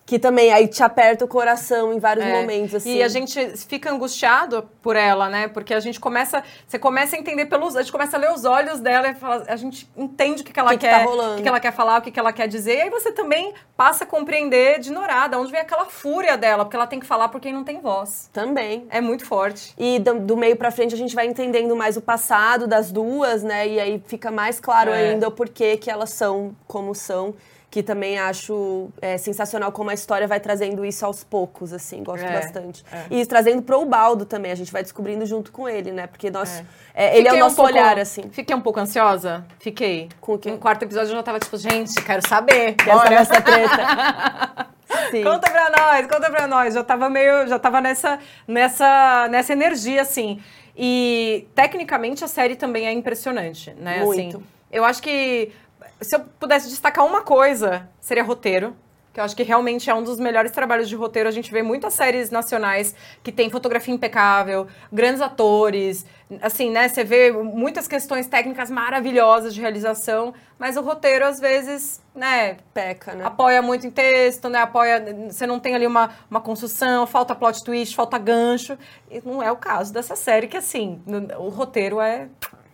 que 0.06 0.20
também 0.20 0.52
aí 0.52 0.68
te 0.68 0.84
aperta 0.84 1.24
o 1.24 1.28
coração 1.28 1.92
em 1.92 1.98
vários 1.98 2.24
É. 2.24 2.40
momentos, 2.40 2.76
assim. 2.76 2.94
E 2.94 3.02
a 3.02 3.08
gente 3.08 3.56
fica 3.66 3.90
angustiado 3.90 4.62
por 4.80 4.94
ela, 4.94 5.28
né? 5.28 5.48
Porque 5.48 5.74
a 5.74 5.80
gente 5.80 5.98
começa, 5.98 6.44
você 6.64 6.78
começa 6.78 7.16
a 7.16 7.18
entender 7.18 7.46
pelos, 7.46 7.74
a 7.74 7.82
gente 7.82 7.90
começa 7.90 8.16
a 8.16 8.20
ler 8.20 8.30
os 8.30 8.44
olhos 8.44 8.78
dela 8.78 9.08
e 9.08 9.14
fala, 9.14 9.42
a 9.48 9.56
gente 9.56 9.90
entende 9.96 10.42
o 10.42 10.44
que, 10.44 10.52
que 10.52 10.60
ela 10.60 10.70
Que 10.70 10.78
que 10.78 10.86
quer, 10.86 10.98
tá 11.00 11.04
rolando. 11.04 11.32
o 11.32 11.36
que, 11.38 11.42
que 11.42 11.48
ela 11.48 11.58
quer 11.58 11.72
falar, 11.72 11.98
o 11.98 12.02
que, 12.02 12.12
que 12.12 12.20
ela 12.20 12.32
quer 12.32 12.46
dizer. 12.46 12.76
E 12.76 12.80
aí 12.82 12.90
você 12.90 13.10
também 13.10 13.52
passa 13.76 14.04
a 14.04 14.06
compreender 14.06 14.78
de 14.78 14.92
Norá, 14.92 15.26
de 15.26 15.34
onde 15.36 15.50
vem 15.50 15.60
aquela 15.60 15.86
fúria 15.86 16.36
dela, 16.38 16.64
porque 16.64 16.76
ela 16.76 16.86
tem 16.86 17.00
que 17.00 17.06
falar 17.06 17.28
por 17.28 17.40
quem 17.40 17.52
não 17.52 17.64
tem 17.64 17.80
voz. 17.80 18.30
Também. 18.32 18.86
É 18.90 19.00
muito 19.00 19.24
forte. 19.26 19.74
E 19.76 19.98
do, 19.98 20.20
do 20.20 20.36
meio 20.36 20.54
pra 20.54 20.70
frente 20.70 20.94
a 20.94 20.98
gente 20.98 21.16
vai 21.16 21.26
entendendo 21.26 21.74
mais 21.74 21.96
o 21.96 22.00
passado 22.00 22.68
das 22.68 22.92
duas, 22.92 23.42
né? 23.42 23.66
E 23.66 23.80
aí 23.80 24.00
fica 24.06 24.30
mais 24.30 24.60
claro 24.60 24.92
É. 24.92 25.10
ainda 25.10 25.26
o 25.26 25.32
porquê 25.32 25.76
que 25.76 25.90
elas 25.90 26.10
são 26.10 26.54
como 26.68 26.94
são. 26.94 27.34
Que 27.76 27.82
também 27.82 28.18
acho 28.18 28.88
é, 29.02 29.18
sensacional 29.18 29.70
como 29.70 29.90
a 29.90 29.92
história 29.92 30.26
vai 30.26 30.40
trazendo 30.40 30.82
isso 30.82 31.04
aos 31.04 31.22
poucos, 31.22 31.74
assim, 31.74 32.02
gosto 32.02 32.24
É, 32.24 32.32
bastante. 32.32 32.82
é. 32.90 33.04
E 33.10 33.26
trazendo 33.26 33.60
pro 33.60 33.82
Ubaldo 33.82 34.24
também, 34.24 34.50
a 34.50 34.54
gente 34.54 34.72
vai 34.72 34.82
descobrindo 34.82 35.26
junto 35.26 35.52
com 35.52 35.68
ele, 35.68 35.92
né? 35.92 36.06
Porque 36.06 36.30
nós, 36.30 36.64
é, 36.94 37.18
ele 37.18 37.28
é 37.28 37.32
o 37.32 37.34
Fiquei 37.34 37.36
um 37.36 37.44
nosso 37.44 37.56
pouco- 37.56 37.70
olhar, 37.70 37.98
assim. 37.98 38.30
Fiquei 38.32 38.56
um 38.56 38.62
pouco 38.62 38.80
ansiosa? 38.80 39.44
Fiquei. 39.58 40.08
Com 40.22 40.32
o 40.36 40.38
quê? 40.38 40.50
No 40.52 40.56
quarto 40.56 40.84
episódio 40.84 41.10
eu 41.10 41.16
já 41.16 41.22
tava 41.22 41.38
tipo, 41.38 41.54
gente, 41.58 41.92
quero 42.02 42.26
saber. 42.26 42.72
Quero 42.76 42.98
saber 42.98 43.14
essa 43.16 43.42
treta. 43.42 44.66
Sim. 45.10 45.22
Conta 45.22 45.50
pra 45.50 45.68
nós, 45.70 46.06
conta 46.06 46.30
pra 46.30 46.46
nós. 46.46 46.72
Já 46.72 46.82
tava 46.82 47.10
meio, 47.10 47.46
já 47.46 47.58
tava 47.58 47.82
nessa, 47.82 48.18
nessa, 48.48 49.28
nessa 49.28 49.52
energia, 49.52 50.00
assim. 50.00 50.40
E 50.74 51.46
tecnicamente 51.54 52.24
a 52.24 52.28
série 52.28 52.56
também 52.56 52.86
é 52.86 52.92
impressionante, 52.92 53.74
né? 53.78 54.02
Muito. 54.02 54.38
Assim, 54.38 54.46
eu 54.72 54.82
acho 54.82 55.02
que 55.02 55.52
se 56.00 56.14
eu 56.14 56.20
pudesse 56.38 56.68
destacar 56.68 57.04
uma 57.04 57.22
coisa, 57.22 57.88
seria 58.00 58.22
roteiro. 58.22 58.76
Que 59.12 59.20
eu 59.20 59.24
acho 59.24 59.34
que 59.34 59.42
realmente 59.42 59.88
é 59.88 59.94
um 59.94 60.02
dos 60.02 60.20
melhores 60.20 60.52
trabalhos 60.52 60.90
de 60.90 60.94
roteiro. 60.94 61.26
A 61.26 61.32
gente 61.32 61.50
vê 61.50 61.62
muitas 61.62 61.94
séries 61.94 62.30
nacionais 62.30 62.94
que 63.22 63.32
tem 63.32 63.48
fotografia 63.48 63.94
impecável, 63.94 64.66
grandes 64.92 65.22
atores, 65.22 66.04
assim, 66.42 66.70
né? 66.70 66.86
Você 66.86 67.02
vê 67.02 67.32
muitas 67.32 67.88
questões 67.88 68.26
técnicas 68.26 68.70
maravilhosas 68.70 69.54
de 69.54 69.60
realização, 69.62 70.34
mas 70.58 70.76
o 70.76 70.82
roteiro, 70.82 71.24
às 71.24 71.40
vezes, 71.40 72.02
né, 72.14 72.58
Peca, 72.74 73.14
né? 73.14 73.24
apoia 73.24 73.62
muito 73.62 73.86
em 73.86 73.90
texto, 73.90 74.50
né? 74.50 74.58
Apoia. 74.58 75.02
Você 75.30 75.46
não 75.46 75.58
tem 75.58 75.74
ali 75.74 75.86
uma, 75.86 76.10
uma 76.30 76.42
construção, 76.42 77.06
falta 77.06 77.34
plot 77.34 77.64
twist, 77.64 77.96
falta 77.96 78.18
gancho. 78.18 78.76
E 79.10 79.22
não 79.24 79.42
é 79.42 79.50
o 79.50 79.56
caso 79.56 79.94
dessa 79.94 80.14
série, 80.14 80.46
que 80.46 80.58
assim, 80.58 81.00
o 81.38 81.48
roteiro 81.48 82.02
é. 82.02 82.28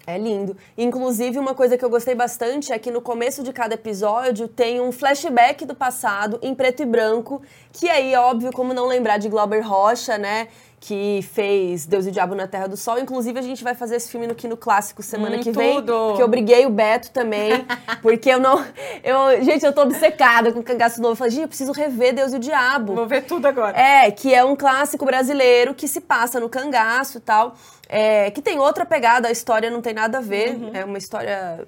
É 0.07 0.19
lindo. 0.19 0.57
Inclusive, 0.77 1.39
uma 1.39 1.55
coisa 1.55 1.79
que 1.79 1.85
eu 1.85 1.91
gostei 1.91 2.15
bastante 2.15 2.73
é 2.73 2.79
que 2.79 2.91
no 2.91 3.01
começo 3.01 3.43
de 3.43 3.53
cada 3.53 3.75
episódio 3.75 4.49
tem 4.49 4.81
um 4.81 4.91
flashback 4.91 5.65
do 5.65 5.75
passado 5.75 6.39
em 6.43 6.55
preto 6.55 6.83
e 6.83 6.87
branco, 6.87 7.41
que 7.73 7.89
aí, 7.89 8.15
óbvio, 8.17 8.51
como 8.53 8.75
não 8.75 8.87
lembrar 8.87 9.19
de 9.19 9.29
Glauber 9.29 9.61
Rocha, 9.61 10.19
né? 10.19 10.49
Que 10.81 11.21
fez 11.33 11.87
Deus 11.87 12.07
e 12.07 12.09
o 12.09 12.13
Diabo 12.13 12.35
na 12.35 12.49
Terra 12.49 12.67
do 12.67 12.77
Sol. 12.77 12.99
Inclusive, 12.99 13.39
a 13.39 13.43
gente 13.43 13.63
vai 13.63 13.73
fazer 13.73 13.95
esse 13.95 14.11
filme 14.11 14.27
no 14.27 14.35
Kino 14.35 14.57
Clássico 14.57 15.01
semana 15.01 15.37
Hum, 15.37 15.41
que 15.41 15.53
vem. 15.53 15.75
tudo! 15.77 15.93
Porque 16.09 16.23
eu 16.25 16.27
briguei 16.27 16.67
o 16.67 16.71
Beto 16.71 17.13
também. 17.13 17.65
porque 18.03 18.29
eu 18.29 18.41
não. 18.41 18.59
Eu, 19.05 19.45
gente, 19.45 19.65
eu 19.65 19.73
tô 19.73 19.83
obcecada 19.83 20.51
com 20.51 20.59
o 20.59 20.63
Cangaço 20.65 21.01
Novo. 21.01 21.13
Eu 21.13 21.17
falei, 21.17 21.31
gente, 21.31 21.43
eu 21.43 21.49
preciso 21.49 21.71
rever 21.71 22.13
Deus 22.13 22.33
e 22.33 22.37
o 22.37 22.39
Diabo. 22.41 22.97
Vou 22.97 23.07
ver 23.07 23.23
tudo 23.23 23.47
agora. 23.47 23.79
É, 23.81 24.11
que 24.11 24.35
é 24.35 24.45
um 24.45 24.57
clássico 24.57 25.05
brasileiro 25.05 25.73
que 25.73 25.87
se 25.87 26.01
passa 26.01 26.41
no 26.41 26.49
cangaço 26.49 27.19
e 27.19 27.21
tal. 27.21 27.55
É, 27.95 28.31
que 28.31 28.41
tem 28.41 28.59
outra 28.59 28.87
pegada, 28.87 29.29
a 29.29 29.31
história 29.31 29.69
não 29.71 29.83
tem 29.83 29.93
nada 29.93 30.17
a 30.17 30.21
ver, 30.23 30.55
Uhum. 30.55 30.71
é 30.73 30.83
uma 30.83 30.97
história 30.97 31.67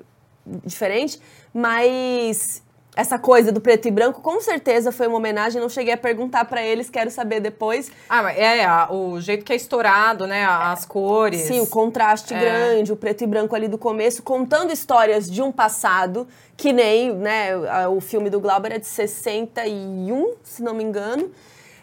diferente, 0.64 1.20
mas 1.52 2.62
essa 2.96 3.18
coisa 3.18 3.50
do 3.52 3.60
preto 3.60 3.88
e 3.88 3.90
branco 3.90 4.22
com 4.22 4.40
certeza 4.40 4.90
foi 4.92 5.06
uma 5.06 5.16
homenagem. 5.18 5.60
Não 5.60 5.68
cheguei 5.68 5.92
a 5.92 5.96
perguntar 5.98 6.44
pra 6.46 6.62
eles, 6.62 6.88
quero 6.88 7.10
saber 7.10 7.40
depois. 7.40 7.90
Ah, 8.08 8.32
é, 8.32 8.64
a- 8.64 8.88
o 8.90 9.20
jeito 9.20 9.44
que 9.44 9.52
é 9.52 9.56
estourado, 9.56 10.26
né? 10.26 10.44
a- 10.44 10.72
As 10.72 10.86
cores. 10.86 11.42
Sim, 11.42 11.60
o 11.60 11.66
contraste 11.66 12.32
É. 12.32 12.38
grande, 12.40 12.90
o 12.92 12.96
preto 12.96 13.22
e 13.24 13.26
branco 13.26 13.54
ali 13.54 13.68
do 13.68 13.76
começo, 13.76 14.22
contando 14.22 14.72
histórias 14.72 15.30
de 15.30 15.42
um 15.42 15.52
passado, 15.52 16.26
que 16.56 16.72
nem 16.72 17.12
né, 17.12 17.50
o 17.88 18.00
filme 18.00 18.30
do 18.30 18.40
Glauber 18.40 18.72
é 18.72 18.78
de 18.78 18.86
61, 18.86 20.34
se 20.42 20.62
não 20.62 20.72
me 20.72 20.84
engano, 20.84 21.30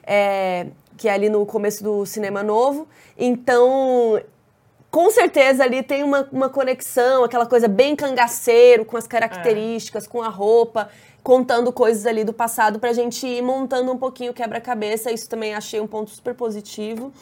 é, 0.04 0.68
que 0.98 1.10
é 1.10 1.14
ali 1.14 1.30
no 1.30 1.46
começo 1.46 1.84
do 1.84 2.06
cinema 2.06 2.42
novo. 2.42 2.88
Então, 3.18 4.20
com 4.92 5.10
certeza 5.10 5.64
ali 5.64 5.82
tem 5.82 6.04
uma, 6.04 6.28
uma 6.32 6.50
conexão, 6.50 7.24
aquela 7.24 7.46
coisa 7.46 7.68
bem 7.68 7.96
cangaceiro, 7.96 8.84
com 8.84 8.98
as 8.98 9.08
características, 9.08 10.06
com 10.06 10.22
a 10.22 10.28
roupa, 10.28 10.90
contando 11.24 11.72
coisas 11.72 12.06
ali 12.06 12.24
do 12.24 12.34
passado 12.34 12.78
pra 12.78 12.92
gente 12.92 13.26
ir 13.26 13.42
montando 13.42 13.92
um 13.92 13.98
pouquinho 13.98 14.32
o 14.32 14.34
quebra-cabeça. 14.34 15.12
Isso 15.12 15.30
também 15.30 15.54
achei 15.56 15.80
um 15.80 15.88
ponto 15.88 16.10
super 16.12 16.34
positivo. 16.36 17.14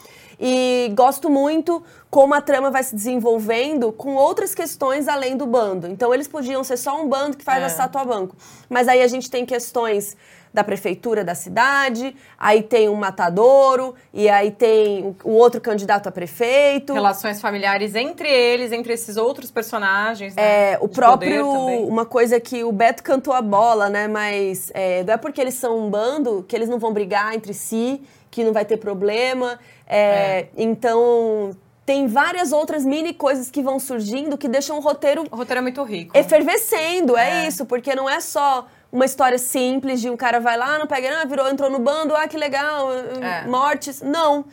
E 0.42 0.90
gosto 0.94 1.28
muito 1.28 1.82
como 2.10 2.32
a 2.34 2.40
trama 2.40 2.70
vai 2.70 2.82
se 2.82 2.94
desenvolvendo 2.94 3.92
com 3.92 4.14
outras 4.14 4.54
questões 4.54 5.06
além 5.06 5.36
do 5.36 5.46
bando. 5.46 5.86
Então 5.86 6.12
eles 6.14 6.26
podiam 6.26 6.64
ser 6.64 6.78
só 6.78 7.00
um 7.00 7.06
bando 7.06 7.36
que 7.36 7.44
faz 7.44 7.60
É. 7.60 7.64
a 7.64 7.66
estátua 7.68 8.04
banco. 8.04 8.34
Mas 8.68 8.88
aí 8.88 9.02
a 9.02 9.06
gente 9.06 9.30
tem 9.30 9.44
questões 9.44 10.16
da 10.52 10.64
prefeitura 10.64 11.22
da 11.24 11.34
cidade, 11.34 12.14
aí 12.38 12.62
tem 12.62 12.88
um 12.88 12.94
matadouro, 12.96 13.94
e 14.12 14.28
aí 14.28 14.50
tem 14.50 15.16
o 15.22 15.30
outro 15.30 15.60
candidato 15.60 16.08
a 16.08 16.12
prefeito. 16.12 16.92
Relações 16.92 17.40
familiares 17.40 17.94
entre 17.94 18.28
eles, 18.28 18.72
entre 18.72 18.92
esses 18.92 19.16
outros 19.16 19.50
personagens. 19.50 20.34
né? 20.34 20.72
É, 20.72 20.78
o 20.80 20.88
De 20.88 20.94
próprio. 20.94 21.48
Uma 21.86 22.04
coisa 22.04 22.40
que 22.40 22.64
o 22.64 22.72
Beto 22.72 23.02
cantou 23.02 23.32
a 23.32 23.40
bola, 23.42 23.88
né? 23.88 24.08
Mas 24.08 24.70
é, 24.74 25.04
não 25.04 25.14
é 25.14 25.16
porque 25.16 25.40
eles 25.40 25.54
são 25.54 25.78
um 25.78 25.88
bando 25.90 26.44
que 26.48 26.56
eles 26.56 26.68
não 26.68 26.78
vão 26.78 26.92
brigar 26.92 27.32
entre 27.34 27.54
si, 27.54 28.02
que 28.30 28.42
não 28.42 28.52
vai 28.52 28.64
ter 28.64 28.76
problema. 28.76 29.58
É, 29.86 30.46
Então, 30.56 31.56
tem 31.86 32.06
várias 32.06 32.52
outras 32.52 32.84
mini 32.84 33.12
coisas 33.12 33.50
que 33.50 33.62
vão 33.62 33.78
surgindo 33.80 34.38
que 34.38 34.48
deixam 34.48 34.78
o 34.78 34.80
roteiro 34.80 35.24
O 35.30 35.36
roteiro 35.36 35.58
é 35.58 35.62
muito 35.62 35.82
rico. 35.82 36.16
efervescendo, 36.16 37.16
é, 37.16 37.44
É. 37.44 37.48
isso, 37.48 37.64
porque 37.66 37.94
não 37.94 38.08
é 38.08 38.20
só 38.20 38.66
uma 38.92 39.04
história 39.04 39.38
simples 39.38 40.00
de 40.00 40.10
um 40.10 40.16
cara 40.16 40.40
vai 40.40 40.56
lá, 40.56 40.78
não 40.78 40.86
pega, 40.86 41.20
ah, 41.20 41.24
virou, 41.24 41.48
entrou 41.48 41.70
no 41.70 41.78
bando, 41.78 42.14
ah, 42.16 42.26
que 42.26 42.36
legal, 42.36 42.88
É. 42.92 43.46
mortes. 43.46 44.02
Não. 44.02 44.44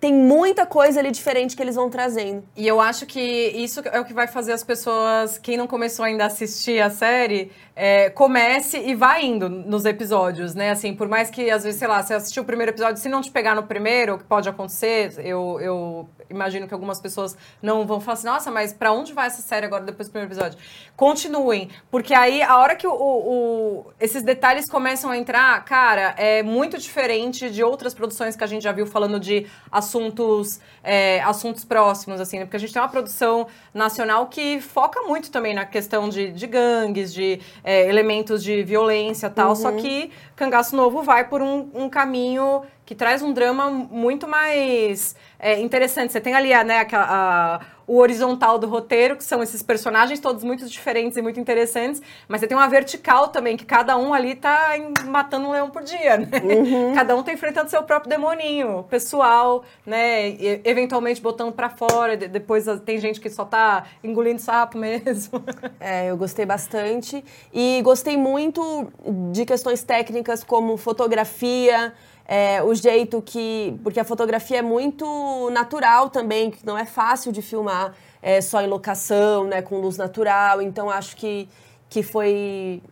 Tem 0.00 0.12
muita 0.12 0.66
coisa 0.66 0.98
ali 0.98 1.12
diferente 1.12 1.54
que 1.54 1.62
eles 1.62 1.76
vão 1.76 1.88
trazendo. 1.88 2.42
E 2.56 2.66
eu 2.66 2.80
acho 2.80 3.06
que 3.06 3.20
isso 3.20 3.80
é 3.84 4.00
o 4.00 4.04
que 4.04 4.12
vai 4.12 4.26
fazer 4.26 4.52
as 4.52 4.64
pessoas, 4.64 5.38
quem 5.38 5.56
não 5.56 5.68
começou 5.68 6.04
ainda 6.04 6.24
a 6.24 6.26
assistir 6.26 6.80
a 6.80 6.90
série, 6.90 7.52
é, 7.78 8.08
comece 8.08 8.78
e 8.78 8.94
vá 8.94 9.20
indo 9.20 9.50
nos 9.50 9.84
episódios, 9.84 10.54
né? 10.54 10.70
Assim, 10.70 10.94
por 10.94 11.06
mais 11.08 11.28
que, 11.28 11.50
às 11.50 11.62
vezes, 11.62 11.78
sei 11.78 11.86
lá, 11.86 12.02
você 12.02 12.14
assistiu 12.14 12.42
o 12.42 12.46
primeiro 12.46 12.72
episódio, 12.72 12.96
se 12.96 13.08
não 13.08 13.20
te 13.20 13.30
pegar 13.30 13.54
no 13.54 13.64
primeiro, 13.64 14.14
o 14.14 14.18
que 14.18 14.24
pode 14.24 14.48
acontecer, 14.48 15.12
eu, 15.18 15.58
eu 15.60 16.08
imagino 16.30 16.66
que 16.66 16.72
algumas 16.74 16.98
pessoas 16.98 17.36
não 17.62 17.86
vão 17.86 18.00
falar 18.00 18.14
assim, 18.14 18.26
nossa, 18.26 18.50
mas 18.50 18.72
pra 18.72 18.92
onde 18.92 19.12
vai 19.12 19.26
essa 19.26 19.42
série 19.42 19.66
agora 19.66 19.84
depois 19.84 20.08
do 20.08 20.12
primeiro 20.12 20.32
episódio? 20.34 20.58
Continuem, 20.96 21.68
porque 21.90 22.14
aí, 22.14 22.42
a 22.42 22.56
hora 22.58 22.74
que 22.74 22.86
o- 22.86 22.92
o- 22.94 23.86
esses 24.00 24.22
detalhes 24.22 24.64
começam 24.68 25.10
a 25.10 25.18
entrar, 25.18 25.62
cara, 25.64 26.14
é 26.16 26.42
muito 26.42 26.78
diferente 26.78 27.50
de 27.50 27.62
outras 27.62 27.92
produções 27.94 28.34
que 28.34 28.42
a 28.42 28.46
gente 28.46 28.62
já 28.62 28.72
viu 28.72 28.86
falando 28.86 29.20
de 29.20 29.46
assuntos, 29.70 30.58
é, 30.82 31.20
assuntos 31.22 31.64
próximos, 31.64 32.20
assim, 32.20 32.38
né? 32.38 32.44
Porque 32.46 32.56
a 32.56 32.60
gente 32.60 32.72
tem 32.72 32.80
uma 32.80 32.88
produção 32.88 33.46
nacional 33.74 34.26
que 34.26 34.60
foca 34.60 35.02
muito 35.02 35.30
também 35.30 35.54
na 35.54 35.66
questão 35.66 36.08
de, 36.08 36.32
de 36.32 36.46
gangues, 36.46 37.12
de 37.12 37.40
é, 37.66 37.88
elementos 37.88 38.44
de 38.44 38.62
violência 38.62 39.26
e 39.26 39.30
tal, 39.30 39.56
só 39.56 39.72
que 39.72 40.12
Cangaço 40.36 40.76
Novo 40.76 41.02
vai 41.02 41.28
por 41.28 41.42
um, 41.42 41.68
um 41.74 41.88
caminho 41.88 42.62
que 42.86 42.94
traz 42.94 43.20
um 43.20 43.32
drama 43.32 43.68
muito 43.68 44.26
mais 44.28 45.14
é, 45.40 45.60
interessante. 45.60 46.12
Você 46.12 46.20
tem 46.20 46.34
ali 46.34 46.54
a, 46.54 46.62
né, 46.64 46.86
a- 46.92 47.60
o 47.88 47.98
horizontal 47.98 48.58
do 48.58 48.66
roteiro, 48.68 49.16
que 49.16 49.22
são 49.22 49.40
esses 49.42 49.62
personagens 49.62 50.18
todos 50.18 50.42
muito 50.42 50.66
diferentes 50.68 51.16
e 51.16 51.22
muito 51.22 51.38
interessantes, 51.38 52.02
mas 52.26 52.40
você 52.40 52.46
tem 52.48 52.56
uma 52.56 52.66
vertical 52.68 53.28
também, 53.28 53.56
que 53.56 53.64
cada 53.64 53.96
um 53.96 54.12
ali 54.12 54.34
tá 54.34 54.70
matando 55.04 55.46
um 55.48 55.52
leão 55.52 55.70
por 55.70 55.82
dia, 55.84 56.16
né? 56.16 56.26
Cada 56.96 57.14
um 57.14 57.22
tá 57.22 57.32
enfrentando 57.32 57.70
seu 57.70 57.82
próprio 57.84 58.10
demoninho 58.10 58.84
pessoal, 58.90 59.62
né? 59.84 60.30
E, 60.30 60.60
eventualmente 60.64 61.20
botando 61.20 61.52
pra 61.52 61.68
fora, 61.68 62.16
de- 62.16 62.26
depois 62.26 62.66
tem 62.84 62.98
gente 62.98 63.20
que 63.20 63.30
só 63.30 63.44
tá 63.44 63.84
engolindo 64.02 64.40
sapo 64.40 64.78
mesmo. 64.78 65.44
É, 65.78 66.10
eu 66.10 66.16
gostei 66.16 66.44
bastante. 66.46 67.24
E 67.54 67.80
gostei 67.82 68.16
muito 68.16 68.88
de 69.32 69.44
questões 69.46 69.84
técnicas 69.84 70.42
como 70.42 70.76
fotografia, 70.76 71.92
é, 72.26 72.62
o 72.62 72.74
jeito 72.74 73.22
que. 73.22 73.78
Porque 73.82 74.00
a 74.00 74.04
fotografia 74.04 74.58
é 74.58 74.62
muito 74.62 75.48
natural 75.50 76.10
também, 76.10 76.50
que 76.50 76.66
não 76.66 76.76
é 76.76 76.84
fácil 76.84 77.30
de 77.30 77.40
filmar 77.40 77.94
é, 78.20 78.40
só 78.40 78.60
em 78.60 78.66
locação, 78.66 79.44
né, 79.44 79.62
com 79.62 79.78
luz 79.78 79.96
natural. 79.96 80.60
Então 80.60 80.90
acho 80.90 81.16
que, 81.16 81.48
que 81.88 82.02
foi 82.02 82.82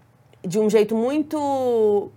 de 0.47 0.59
um 0.59 0.71
jeito 0.71 0.95
muito 0.95 2.11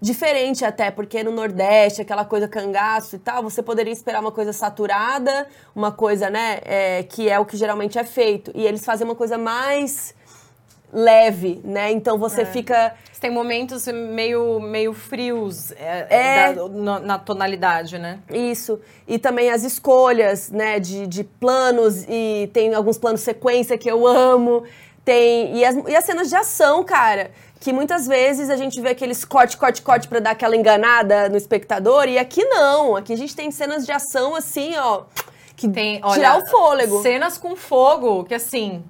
diferente 0.00 0.64
até, 0.64 0.90
porque 0.90 1.22
no 1.22 1.32
Nordeste, 1.32 2.02
aquela 2.02 2.24
coisa 2.24 2.46
cangaço 2.46 3.16
e 3.16 3.18
tal, 3.18 3.42
você 3.42 3.62
poderia 3.62 3.92
esperar 3.92 4.20
uma 4.20 4.32
coisa 4.32 4.52
saturada, 4.52 5.46
uma 5.74 5.90
coisa, 5.90 6.28
né, 6.28 6.60
é, 6.62 7.02
que 7.02 7.28
é 7.28 7.38
o 7.38 7.44
que 7.46 7.56
geralmente 7.56 7.98
é 7.98 8.04
feito. 8.04 8.50
E 8.54 8.66
eles 8.66 8.84
fazem 8.84 9.06
uma 9.06 9.14
coisa 9.14 9.38
mais 9.38 10.14
leve, 10.94 11.60
né? 11.64 11.90
Então 11.90 12.16
você 12.16 12.46
fica 12.46 12.94
Você 13.12 13.20
tem 13.20 13.30
momentos 13.30 13.86
meio, 13.88 14.60
meio 14.60 14.92
frios 14.94 15.72
é, 15.72 16.06
É. 16.08 16.52
da- 16.52 16.68
na, 16.68 17.00
na 17.00 17.18
tonalidade, 17.18 17.98
né? 17.98 18.20
Isso. 18.30 18.80
E 19.08 19.18
também 19.18 19.50
as 19.50 19.64
escolhas, 19.64 20.50
né, 20.50 20.78
de, 20.78 21.06
de 21.06 21.24
planos, 21.24 22.04
e 22.08 22.48
tem 22.52 22.72
alguns 22.74 22.96
planos 22.96 23.22
sequência 23.22 23.76
que 23.76 23.90
eu 23.90 24.06
amo. 24.06 24.62
Tem. 25.04 25.56
E 25.56 25.64
as, 25.64 25.76
e 25.88 25.96
as 25.96 26.04
cenas 26.04 26.28
de 26.28 26.36
ação, 26.36 26.82
cara. 26.84 27.30
Que 27.60 27.72
muitas 27.72 28.06
vezes 28.06 28.48
a 28.50 28.56
gente 28.56 28.80
vê 28.80 28.90
aqueles 28.90 29.24
corte, 29.24 29.56
corte, 29.56 29.82
corte 29.82 30.06
pra 30.06 30.20
dar 30.20 30.30
aquela 30.32 30.54
enganada 30.56 31.28
no 31.28 31.36
espectador. 31.36 32.06
E 32.08 32.18
aqui 32.18 32.44
não. 32.44 32.94
Aqui 32.94 33.12
a 33.12 33.16
gente 33.16 33.34
tem 33.34 33.50
cenas 33.50 33.84
de 33.86 33.92
ação 33.92 34.34
assim, 34.34 34.76
ó. 34.76 35.04
Que 35.56 35.68
Tem, 35.68 35.98
olha, 36.02 36.14
tirar 36.14 36.38
o 36.38 36.46
fôlego. 36.46 37.02
Cenas 37.02 37.38
com 37.38 37.56
fogo, 37.56 38.24
que 38.24 38.34
assim. 38.34 38.84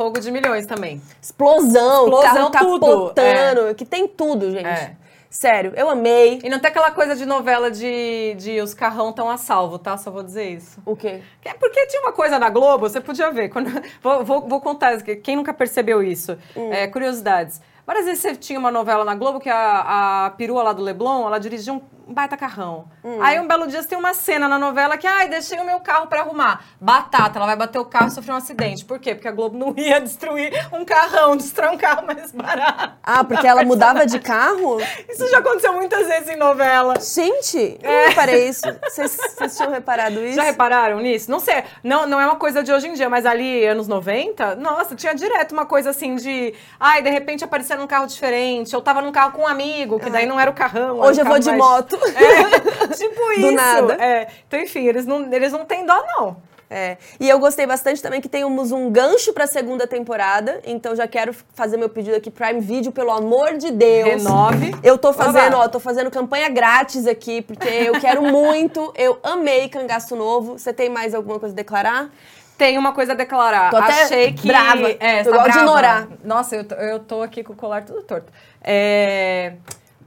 Fogo 0.00 0.18
de 0.18 0.30
milhões 0.30 0.64
também. 0.64 0.98
Explosão, 1.20 2.04
Explosão, 2.04 2.50
carro 2.50 2.80
capotando. 2.80 3.74
Que 3.74 3.84
tem 3.84 4.08
tudo, 4.08 4.50
gente. 4.50 4.64
É. 4.64 4.96
Sério, 5.28 5.74
eu 5.76 5.90
amei. 5.90 6.40
E 6.42 6.48
não 6.48 6.58
tem 6.58 6.70
aquela 6.70 6.90
coisa 6.90 7.14
de 7.14 7.26
novela 7.26 7.70
de, 7.70 8.34
de 8.38 8.62
os 8.62 8.72
carrão 8.72 9.10
estão 9.10 9.28
a 9.28 9.36
salvo, 9.36 9.78
tá? 9.78 9.98
Só 9.98 10.10
vou 10.10 10.22
dizer 10.22 10.52
isso. 10.52 10.80
O 10.86 10.96
quê? 10.96 11.20
É 11.44 11.52
porque 11.52 11.86
tinha 11.88 12.00
uma 12.00 12.12
coisa 12.12 12.38
na 12.38 12.48
Globo, 12.48 12.88
você 12.88 12.98
podia 12.98 13.30
ver. 13.30 13.50
Quando, 13.50 13.70
vou, 14.02 14.24
vou, 14.24 14.48
vou 14.48 14.60
contar, 14.62 14.96
quem 15.02 15.36
nunca 15.36 15.52
percebeu 15.52 16.02
isso? 16.02 16.34
É, 16.70 16.86
curiosidades. 16.86 17.60
Várias 17.86 18.06
vezes 18.06 18.22
você 18.22 18.34
tinha 18.34 18.58
uma 18.58 18.70
novela 18.70 19.04
na 19.04 19.14
Globo 19.14 19.38
que 19.38 19.50
a, 19.50 20.24
a 20.24 20.30
perua 20.30 20.62
lá 20.62 20.72
do 20.72 20.82
Leblon, 20.82 21.26
ela 21.26 21.38
dirigia 21.38 21.74
um 21.74 21.82
baita 22.10 22.36
carrão. 22.36 22.86
Aí 23.22 23.38
um 23.40 23.46
belo 23.46 23.66
dia 23.66 23.82
você 23.82 23.88
tem 23.88 23.98
uma 23.98 24.12
cena 24.14 24.48
na 24.48 24.58
novela 24.58 24.96
que, 24.96 25.06
ai, 25.06 25.28
deixei 25.28 25.58
o 25.58 25.64
meu 25.64 25.80
carro 25.80 26.06
pra 26.06 26.20
arrumar. 26.20 26.64
Batata, 26.80 27.38
ela 27.38 27.46
vai 27.46 27.56
bater 27.56 27.78
o 27.78 27.84
carro 27.84 28.08
e 28.08 28.10
sofrer 28.10 28.32
um 28.32 28.36
acidente. 28.36 28.84
Por 28.84 28.98
quê? 28.98 29.14
Porque 29.14 29.28
a 29.28 29.32
Globo 29.32 29.56
não 29.56 29.74
ia 29.78 30.00
destruir 30.00 30.52
um 30.72 30.84
carrão, 30.84 31.36
destruir 31.36 31.70
um 31.70 31.78
carro 31.78 32.04
mais 32.06 32.32
barato. 32.32 32.94
Ah, 33.02 33.24
porque 33.24 33.46
ela 33.46 33.64
mudava 33.64 34.06
de 34.06 34.18
carro? 34.18 34.78
Isso 35.08 35.28
já 35.30 35.38
aconteceu 35.38 35.72
muitas 35.72 36.06
vezes 36.06 36.28
em 36.28 36.36
novela. 36.36 36.94
Gente, 37.00 37.78
eu 37.82 37.90
não 37.90 38.08
reparei 38.08 38.48
isso. 38.48 38.62
Vocês, 38.88 39.18
tinham 39.56 39.70
reparado 39.70 40.24
isso? 40.24 40.36
Já 40.36 40.42
repararam 40.42 41.00
nisso? 41.00 41.30
Não 41.30 41.40
sei, 41.40 41.62
não, 41.82 42.06
não 42.06 42.20
é 42.20 42.26
uma 42.26 42.36
coisa 42.36 42.62
de 42.62 42.72
hoje 42.72 42.88
em 42.88 42.92
dia, 42.94 43.08
mas 43.08 43.24
ali, 43.26 43.64
anos 43.66 43.86
90, 43.88 44.56
nossa, 44.56 44.94
tinha 44.96 45.14
direto 45.14 45.52
uma 45.52 45.66
coisa 45.66 45.90
assim 45.90 46.16
de. 46.16 46.54
Ai, 46.78 47.02
de 47.02 47.10
repente 47.10 47.44
aparecer 47.44 47.76
num 47.78 47.86
carro 47.86 48.06
diferente. 48.06 48.72
Eu 48.74 48.80
tava 48.80 49.00
num 49.00 49.12
carro 49.12 49.32
com 49.32 49.42
um 49.42 49.46
amigo, 49.46 49.98
que 50.00 50.10
daí 50.10 50.26
não 50.26 50.38
era 50.40 50.50
o 50.50 50.54
carrão. 50.54 50.98
Hoje 51.00 51.20
eu 51.20 51.24
vou 51.24 51.38
de 51.38 51.46
mais- 51.50 51.58
moto. 51.58 51.98
É, 52.08 52.88
tipo 52.96 53.32
isso. 53.32 53.52
nada. 53.52 53.94
É. 53.94 54.28
Então, 54.46 54.60
enfim, 54.60 54.86
eles 54.86 55.06
não, 55.06 55.32
eles 55.32 55.52
não 55.52 55.64
têm 55.64 55.84
dó, 55.86 56.02
não. 56.16 56.36
É. 56.72 56.98
E 57.18 57.28
eu 57.28 57.36
gostei 57.40 57.66
bastante 57.66 58.00
também 58.00 58.20
que 58.20 58.28
temos 58.28 58.70
um 58.70 58.90
gancho 58.90 59.32
pra 59.32 59.44
segunda 59.48 59.88
temporada. 59.88 60.60
Então 60.64 60.94
já 60.94 61.08
quero 61.08 61.34
fazer 61.52 61.76
meu 61.76 61.88
pedido 61.88 62.14
aqui, 62.16 62.30
Prime 62.30 62.60
Video, 62.60 62.92
pelo 62.92 63.10
amor 63.10 63.56
de 63.56 63.72
Deus. 63.72 64.22
Renove. 64.22 64.72
Eu 64.80 64.96
tô 64.96 65.12
fazendo, 65.12 65.54
Oba. 65.54 65.64
ó, 65.64 65.68
tô 65.68 65.80
fazendo 65.80 66.12
campanha 66.12 66.48
grátis 66.48 67.08
aqui, 67.08 67.42
porque 67.42 67.66
eu 67.68 67.94
quero 68.00 68.22
muito. 68.30 68.92
Eu 68.96 69.18
amei 69.24 69.68
Cangaço 69.68 70.14
Novo. 70.14 70.58
Você 70.58 70.72
tem 70.72 70.88
mais 70.88 71.12
alguma 71.12 71.40
coisa 71.40 71.52
a 71.52 71.56
declarar? 71.56 72.08
Tem 72.56 72.78
uma 72.78 72.92
coisa 72.92 73.14
a 73.14 73.16
declarar. 73.16 73.70
Tô 73.70 73.76
até 73.78 74.02
Achei 74.04 74.32
que. 74.32 74.46
brava. 74.46 74.90
É, 75.00 75.22
Eu 75.22 75.24
tá 75.24 75.30
gosto 75.30 75.46
de 75.46 75.52
brava. 75.52 75.58
ignorar. 75.58 76.08
Nossa, 76.22 76.54
eu 76.54 76.62
tô, 76.64 76.74
eu 76.76 76.98
tô 77.00 77.22
aqui 77.22 77.42
com 77.42 77.52
o 77.52 77.56
colar 77.56 77.84
tudo 77.84 78.00
torto. 78.02 78.32
É, 78.62 79.54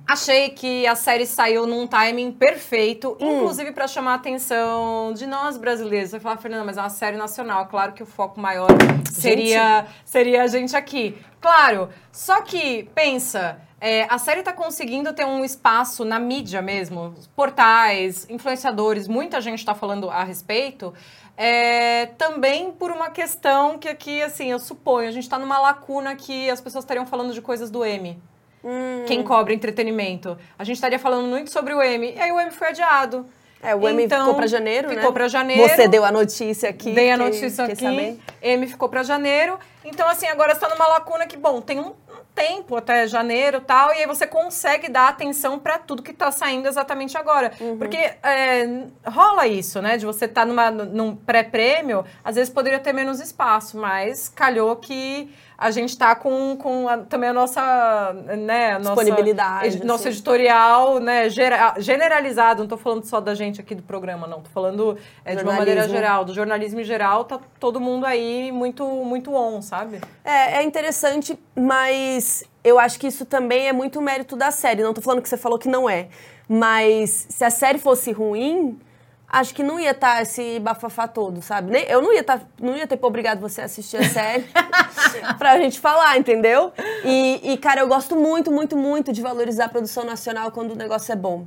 Achei 0.06 0.50
que 0.50 0.86
a 0.86 0.96
série 0.96 1.26
saiu 1.26 1.66
num 1.66 1.88
timing 1.88 2.32
perfeito, 2.34 3.18
Hum. 3.22 3.38
inclusive 3.38 3.72
pra 3.72 3.88
chamar 3.88 4.12
a 4.12 4.16
atenção 4.16 5.14
de 5.14 5.26
nós 5.26 5.58
brasileiros. 5.58 6.10
Você 6.10 6.20
falar, 6.20 6.38
Fernanda, 6.38 6.66
mas 6.66 6.78
é 6.78 6.82
uma 6.82 6.90
série 6.90 7.16
nacional. 7.16 7.68
Claro 7.68 7.94
que 7.94 8.04
o 8.04 8.06
foco 8.06 8.40
maior 8.40 8.68
seria, 9.10 9.88
seria 10.04 10.44
a 10.44 10.48
gente 10.48 10.76
aqui. 10.76 11.18
Claro, 11.40 11.90
só 12.12 12.42
que, 12.42 12.84
pensa, 12.94 13.58
é, 13.80 14.06
a 14.10 14.18
série 14.18 14.44
tá 14.44 14.52
conseguindo 14.52 15.14
ter 15.14 15.26
um 15.26 15.44
espaço 15.44 16.04
na 16.04 16.20
mídia 16.20 16.62
mesmo, 16.62 17.14
portais, 17.36 18.28
influenciadores, 18.30 19.08
muita 19.08 19.40
gente 19.40 19.66
tá 19.66 19.74
falando 19.74 20.10
a 20.10 20.24
respeito. 20.24 20.94
É, 21.38 22.08
também 22.18 22.72
por 22.72 22.92
uma 22.92 23.10
questão 23.10 23.78
que 23.80 23.88
aqui, 23.88 24.22
assim, 24.22 24.52
eu 24.52 24.60
suponho, 24.60 25.08
a 25.08 25.12
gente 25.12 25.28
tá 25.28 25.40
numa 25.40 25.60
lacuna 25.60 26.14
que 26.16 26.50
as 26.50 26.60
pessoas 26.62 26.84
estariam 26.84 27.06
falando 27.06 27.34
de 27.34 27.42
coisas 27.42 27.72
do 27.72 27.84
M. 27.86 28.22
Quem 29.06 29.24
cobre 29.24 29.54
entretenimento. 29.54 30.38
A 30.58 30.64
gente 30.64 30.76
estaria 30.76 31.00
falando 31.00 31.28
muito 31.28 31.52
sobre 31.52 31.74
o 31.74 31.82
M. 31.82 32.14
E 32.16 32.20
aí 32.20 32.32
o 32.32 32.40
M 32.40 32.52
foi 32.52 32.70
adiado. 32.70 33.26
É, 33.62 33.74
o 33.74 33.88
M 33.88 34.08
ficou 34.08 34.36
pra 34.36 34.48
janeiro, 34.48 34.90
né? 34.90 34.96
Ficou 34.96 35.14
pra 35.14 35.28
janeiro. 35.28 35.70
Você 35.70 35.88
deu 35.88 36.04
a 36.04 36.12
notícia 36.12 36.70
aqui. 36.70 36.92
Dei 36.92 37.12
a 37.12 37.18
notícia 37.18 37.66
fiquei 37.66 37.74
aqui. 37.74 37.98
sabendo. 37.98 38.20
M 38.42 38.68
ficou 38.68 38.90
pra 38.90 39.04
janeiro. 39.04 39.58
Então, 39.86 40.08
assim, 40.08 40.28
agora 40.28 40.52
está 40.52 40.68
numa 40.68 40.88
lacuna 40.88 41.26
que, 41.26 41.38
bom, 41.38 41.62
tem 41.62 41.80
um, 41.80 41.94
tempo 42.36 42.76
até 42.76 43.08
janeiro 43.08 43.58
e 43.58 43.62
tal, 43.62 43.94
e 43.94 44.00
aí 44.00 44.08
você 44.08 44.26
consegue 44.26 44.90
dar 44.90 45.10
atenção 45.10 45.60
pra 45.60 45.78
tudo 45.78 46.02
que 46.02 46.14
tá 46.14 46.32
saindo 46.32 46.68
exatamente 46.68 47.18
agora. 47.18 47.52
Uhum. 47.60 47.78
Porque 47.78 47.98
é, 47.98 48.86
rola 49.06 49.48
isso, 49.48 49.82
né? 49.82 49.98
De 49.98 50.06
você 50.06 50.26
estar 50.26 50.46
numa 50.46 50.72
num 50.72 51.16
pré-prêmio, 51.16 52.04
às 52.24 52.36
vezes 52.36 52.52
poderia 52.52 52.80
ter 52.80 52.94
menos 52.94 53.20
espaço, 53.20 53.78
mas 53.78 54.30
calhou 54.30 54.76
que 54.76 55.34
a 55.58 55.72
gente 55.72 55.98
tá 55.98 56.16
com, 56.16 56.56
com 56.58 56.88
a- 56.90 56.98
também 56.98 57.30
a 57.30 57.34
nossa, 57.34 58.14
né, 58.38 58.74
a 58.74 58.80
nossa 58.80 58.96
Disponibilidade, 59.04 59.78
edi- 59.78 59.86
nosso 59.86 60.08
assim. 60.08 60.10
editorial, 60.18 61.00
né, 61.00 61.30
gera- 61.30 61.76
generalizado, 61.78 62.62
não 62.64 62.68
tô 62.68 62.78
falando 62.78 63.04
só 63.06 63.20
da 63.22 63.34
gente 63.36 63.62
aqui 63.62 63.76
do 63.76 63.84
programa, 63.84 64.28
não, 64.28 64.42
tô 64.42 64.50
falando 64.50 64.98
é, 65.24 65.36
de 65.36 65.44
uma 65.44 65.54
maneira 65.54 65.88
geral, 65.88 66.26
do 66.26 66.34
jornalismo 66.34 66.80
em 66.80 66.84
geral, 66.84 67.24
tá 67.26 67.40
todo 67.60 67.80
mundo 67.80 68.06
aí 68.06 68.52
muito, 68.52 68.86
muito 68.86 69.34
on, 69.34 69.62
sabe? 69.62 70.02
É, 70.24 70.58
é 70.58 70.64
interessante, 70.64 71.38
mas 71.56 72.44
eu 72.64 72.80
acho 72.80 73.00
que 73.00 73.08
isso 73.08 73.26
também 73.26 73.68
é 73.68 73.74
muito 73.74 74.02
mérito 74.02 74.36
da 74.36 74.52
série. 74.52 74.82
Não 74.84 74.94
tô 74.94 75.02
falando 75.02 75.22
que 75.22 75.30
você 75.30 75.38
falou 75.38 75.60
que 75.60 75.68
não 75.68 75.90
é. 75.90 76.08
Mas 76.48 77.26
se 77.30 77.44
a 77.44 77.50
série 77.50 77.78
fosse 77.78 78.12
ruim, 78.12 78.80
acho 79.28 79.54
que 79.54 79.64
não 79.64 79.80
ia 79.80 79.92
estar 79.92 80.22
esse 80.22 80.60
bafafá 80.60 81.08
todo, 81.08 81.42
sabe? 81.42 81.72
Nem- 81.72 81.86
Eu 81.88 82.02
não 82.02 82.14
ia, 82.14 82.24
tá, 82.24 82.40
não 82.62 82.76
ia 82.78 82.86
ter 82.86 83.00
obrigado 83.02 83.40
você 83.40 83.62
a 83.62 83.66
assistir 83.66 83.98
a 83.98 84.04
série 84.10 84.46
pra 85.38 85.58
gente 85.58 85.80
falar, 85.80 86.18
entendeu? 86.18 86.72
E, 87.04 87.54
e, 87.54 87.58
cara, 87.58 87.82
eu 87.82 87.88
gosto 87.88 88.16
muito, 88.16 88.52
muito, 88.52 88.78
muito 88.78 89.12
de 89.12 89.22
valorizar 89.22 89.66
a 89.66 89.70
produção 89.70 90.04
nacional 90.06 90.52
quando 90.52 90.72
o 90.72 90.76
negócio 90.76 91.12
é 91.12 91.16
bom. 91.16 91.46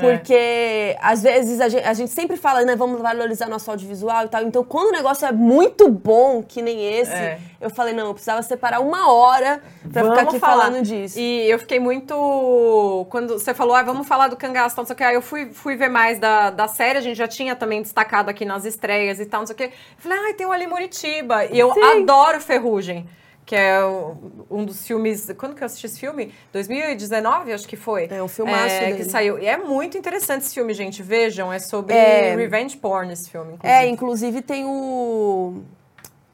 Porque, 0.00 0.96
às 1.00 1.22
vezes, 1.22 1.60
a 1.60 1.68
gente, 1.68 1.84
a 1.84 1.92
gente 1.92 2.10
sempre 2.10 2.38
fala, 2.38 2.62
né, 2.64 2.74
vamos 2.74 3.00
valorizar 3.02 3.46
nosso 3.46 3.70
audiovisual 3.70 4.24
e 4.24 4.28
tal. 4.28 4.42
Então, 4.42 4.64
quando 4.64 4.88
o 4.88 4.92
negócio 4.92 5.26
é 5.26 5.32
muito 5.32 5.88
bom, 5.90 6.42
que 6.42 6.62
nem 6.62 6.82
esse, 6.98 7.12
É. 7.12 7.38
eu 7.60 7.68
falei, 7.68 7.92
não, 7.92 8.06
eu 8.06 8.14
precisava 8.14 8.40
separar 8.42 8.80
uma 8.80 9.12
hora 9.12 9.62
pra 9.92 10.02
ficar 10.04 10.22
aqui 10.22 10.38
falando 10.38 10.82
disso. 10.82 11.18
E 11.18 11.50
eu 11.50 11.58
fiquei 11.58 11.78
muito. 11.78 13.06
Quando 13.10 13.38
você 13.38 13.52
falou, 13.52 13.74
ah, 13.74 13.82
vamos 13.82 14.08
falar 14.08 14.28
do 14.28 14.36
cangaço, 14.36 14.76
não 14.78 14.86
sei 14.86 14.94
o 14.94 14.96
que. 14.96 15.04
Aí 15.04 15.14
eu 15.14 15.22
fui, 15.22 15.50
fui 15.52 15.76
ver 15.76 15.90
mais 15.90 16.18
da, 16.18 16.48
da 16.50 16.66
série, 16.68 16.98
a 16.98 17.02
gente 17.02 17.16
já 17.16 17.28
tinha 17.28 17.54
também 17.54 17.82
destacado 17.82 18.30
aqui 18.30 18.44
nas 18.46 18.64
estreias 18.64 19.20
e 19.20 19.26
tal, 19.26 19.40
não 19.40 19.46
sei 19.46 19.54
o 19.54 19.58
que. 19.58 19.70
Falei, 19.98 20.18
ai, 20.18 20.32
tem 20.34 20.46
o 20.46 20.52
Ali 20.52 20.66
Muritiba. 20.66 21.44
E 21.44 21.58
eu 21.58 21.70
adoro 21.84 22.40
Ferrugem. 22.40 23.06
Que 23.44 23.56
é 23.56 23.80
um 24.50 24.64
dos 24.64 24.86
filmes. 24.86 25.28
Quando 25.36 25.54
que 25.56 25.62
eu 25.62 25.66
assisti 25.66 25.86
esse 25.86 25.98
filme? 25.98 26.32
2019, 26.52 27.52
acho 27.52 27.66
que 27.66 27.76
foi. 27.76 28.06
É 28.10 28.22
um 28.22 28.28
filmaço 28.28 28.74
é, 28.74 28.86
dele. 28.86 28.96
que 28.98 29.04
saiu. 29.04 29.38
E 29.38 29.46
é 29.46 29.56
muito 29.56 29.98
interessante 29.98 30.42
esse 30.44 30.54
filme, 30.54 30.72
gente. 30.72 31.02
Vejam, 31.02 31.52
é 31.52 31.58
sobre 31.58 31.94
É. 31.94 32.36
revenge 32.36 32.76
porn 32.76 33.12
esse 33.12 33.28
filme. 33.28 33.54
É, 33.62 33.86
inclusive. 33.88 34.38
inclusive 34.38 34.42
tem 34.42 34.64
o. 34.64 35.62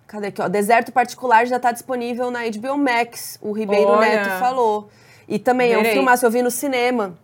Cadê 0.06 0.28
aqui, 0.28 0.40
ó? 0.42 0.48
Deserto 0.48 0.92
Particular 0.92 1.46
já 1.46 1.58
tá 1.58 1.72
disponível 1.72 2.30
na 2.30 2.40
HBO 2.48 2.76
Max. 2.76 3.38
O 3.40 3.52
Ribeiro 3.52 3.90
Olha. 3.90 4.00
Neto 4.00 4.38
falou. 4.38 4.88
E 5.26 5.38
também 5.38 5.72
é 5.72 5.78
um 5.78 5.84
filmaço, 5.84 6.24
eu 6.24 6.30
vi 6.30 6.42
no 6.42 6.50
cinema. 6.50 7.14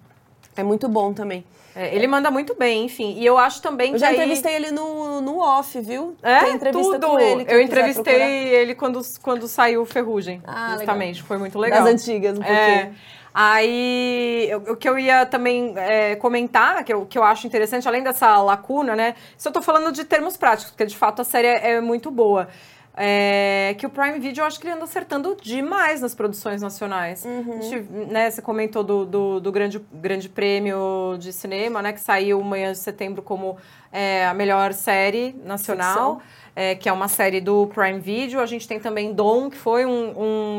É 0.56 0.62
muito 0.62 0.89
bom 0.89 1.12
também. 1.12 1.44
É, 1.76 1.94
ele 1.94 2.06
manda 2.06 2.30
muito 2.30 2.55
bem, 2.55 2.84
enfim. 2.84 3.14
E 3.18 3.26
eu 3.26 3.36
acho 3.36 3.60
também 3.60 3.88
Eu 3.88 3.92
que 3.94 3.98
já 3.98 4.09
aí- 4.09 4.14
entrevistei 4.14 4.55
ele 4.55 4.70
no, 4.70 5.20
no 5.20 5.38
off, 5.40 5.80
viu? 5.80 6.16
É, 6.22 6.38
Tem 6.40 6.55
entrevista 6.55 6.92
tudo. 6.92 7.06
com 7.09 7.18
ele. 7.20 7.44
eu 7.48 7.60
entrevistei 7.60 8.22
ele 8.48 8.74
quando, 8.74 9.01
quando 9.22 9.48
saiu 9.48 9.82
o 9.82 9.84
Ferrugem, 9.86 10.40
Ah, 10.46 10.74
justamente. 10.76 11.22
Foi 11.22 11.36
muito 11.36 11.59
legal. 11.59 11.82
Das 11.82 11.92
antigas, 11.92 12.38
um 12.38 12.42
pouquinho. 12.42 12.56
É. 12.59 12.90
Aí, 13.36 14.48
o 14.68 14.76
que 14.76 14.88
eu 14.88 14.98
ia 14.98 15.26
também 15.26 15.74
é, 15.76 16.14
comentar, 16.16 16.84
que 16.84 16.92
eu, 16.92 17.05
que 17.05 17.18
eu 17.18 17.22
acho 17.24 17.46
interessante, 17.46 17.86
além 17.88 18.02
dessa 18.02 18.40
lacuna, 18.40 18.94
né? 18.94 19.14
Isso 19.36 19.48
eu 19.48 19.52
tô 19.52 19.60
falando 19.60 19.90
de 19.92 20.05
termos 20.05 20.36
práticos, 20.36 20.70
porque 20.70 20.86
de 20.86 20.96
fato 20.96 21.20
a 21.22 21.24
série 21.24 21.48
é, 21.48 21.72
é 21.72 21.80
muito 21.80 22.10
boa. 22.10 22.48
É, 22.96 23.74
que 23.76 23.84
o 23.86 23.90
Prime 23.90 24.20
Video, 24.20 24.42
eu 24.42 24.46
acho 24.46 24.60
que 24.60 24.66
ele 24.68 24.74
anda 24.74 24.84
acertando 24.84 25.36
demais 25.42 26.00
nas 26.00 26.14
produções 26.14 26.62
nacionais. 26.62 27.24
Uhum. 27.24 27.60
Gente, 27.60 27.90
né, 27.92 28.30
você 28.30 28.40
comentou 28.40 28.84
do, 28.84 29.04
do, 29.04 29.40
do 29.40 29.50
grande, 29.50 29.84
grande 29.92 30.28
prêmio 30.28 31.16
de 31.18 31.32
cinema, 31.32 31.82
né? 31.82 31.92
Que 31.92 32.00
saiu 32.00 32.40
Manhã 32.42 32.70
de 32.70 32.78
Setembro 32.78 33.20
como 33.20 33.56
é, 33.90 34.24
a 34.26 34.32
melhor 34.34 34.72
série 34.72 35.34
nacional. 35.44 36.22
é, 36.56 36.76
que 36.76 36.88
é 36.88 36.92
uma 36.92 37.08
série 37.08 37.40
do 37.40 37.66
Prime 37.66 37.98
Video. 37.98 38.40
A 38.40 38.46
gente 38.46 38.68
tem 38.68 38.78
também 38.78 39.12
Dom, 39.12 39.50
que 39.50 39.56
foi 39.58 39.84
um, 39.84 40.12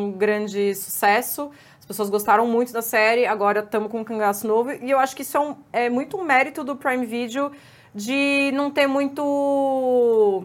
um 0.08 0.12
grande 0.18 0.76
sucesso. 0.76 1.50
As 1.80 1.86
pessoas 1.86 2.10
gostaram 2.10 2.46
muito 2.48 2.74
da 2.74 2.82
série, 2.82 3.26
agora 3.26 3.62
estamos 3.62 3.90
com 3.90 4.00
um 4.02 4.04
cangaço 4.04 4.46
novo. 4.46 4.72
E 4.74 4.92
eu 4.92 5.00
acho 5.00 5.16
que 5.16 5.22
isso 5.22 5.38
é, 5.38 5.40
um- 5.40 5.56
é 5.72 5.90
muito 5.90 6.18
um 6.18 6.24
mérito 6.26 6.66
do 6.66 6.76
Prime 6.76 7.06
Video 7.06 7.50
de 7.94 8.52
não 8.54 8.70
ter 8.72 8.88
muito. 8.88 10.44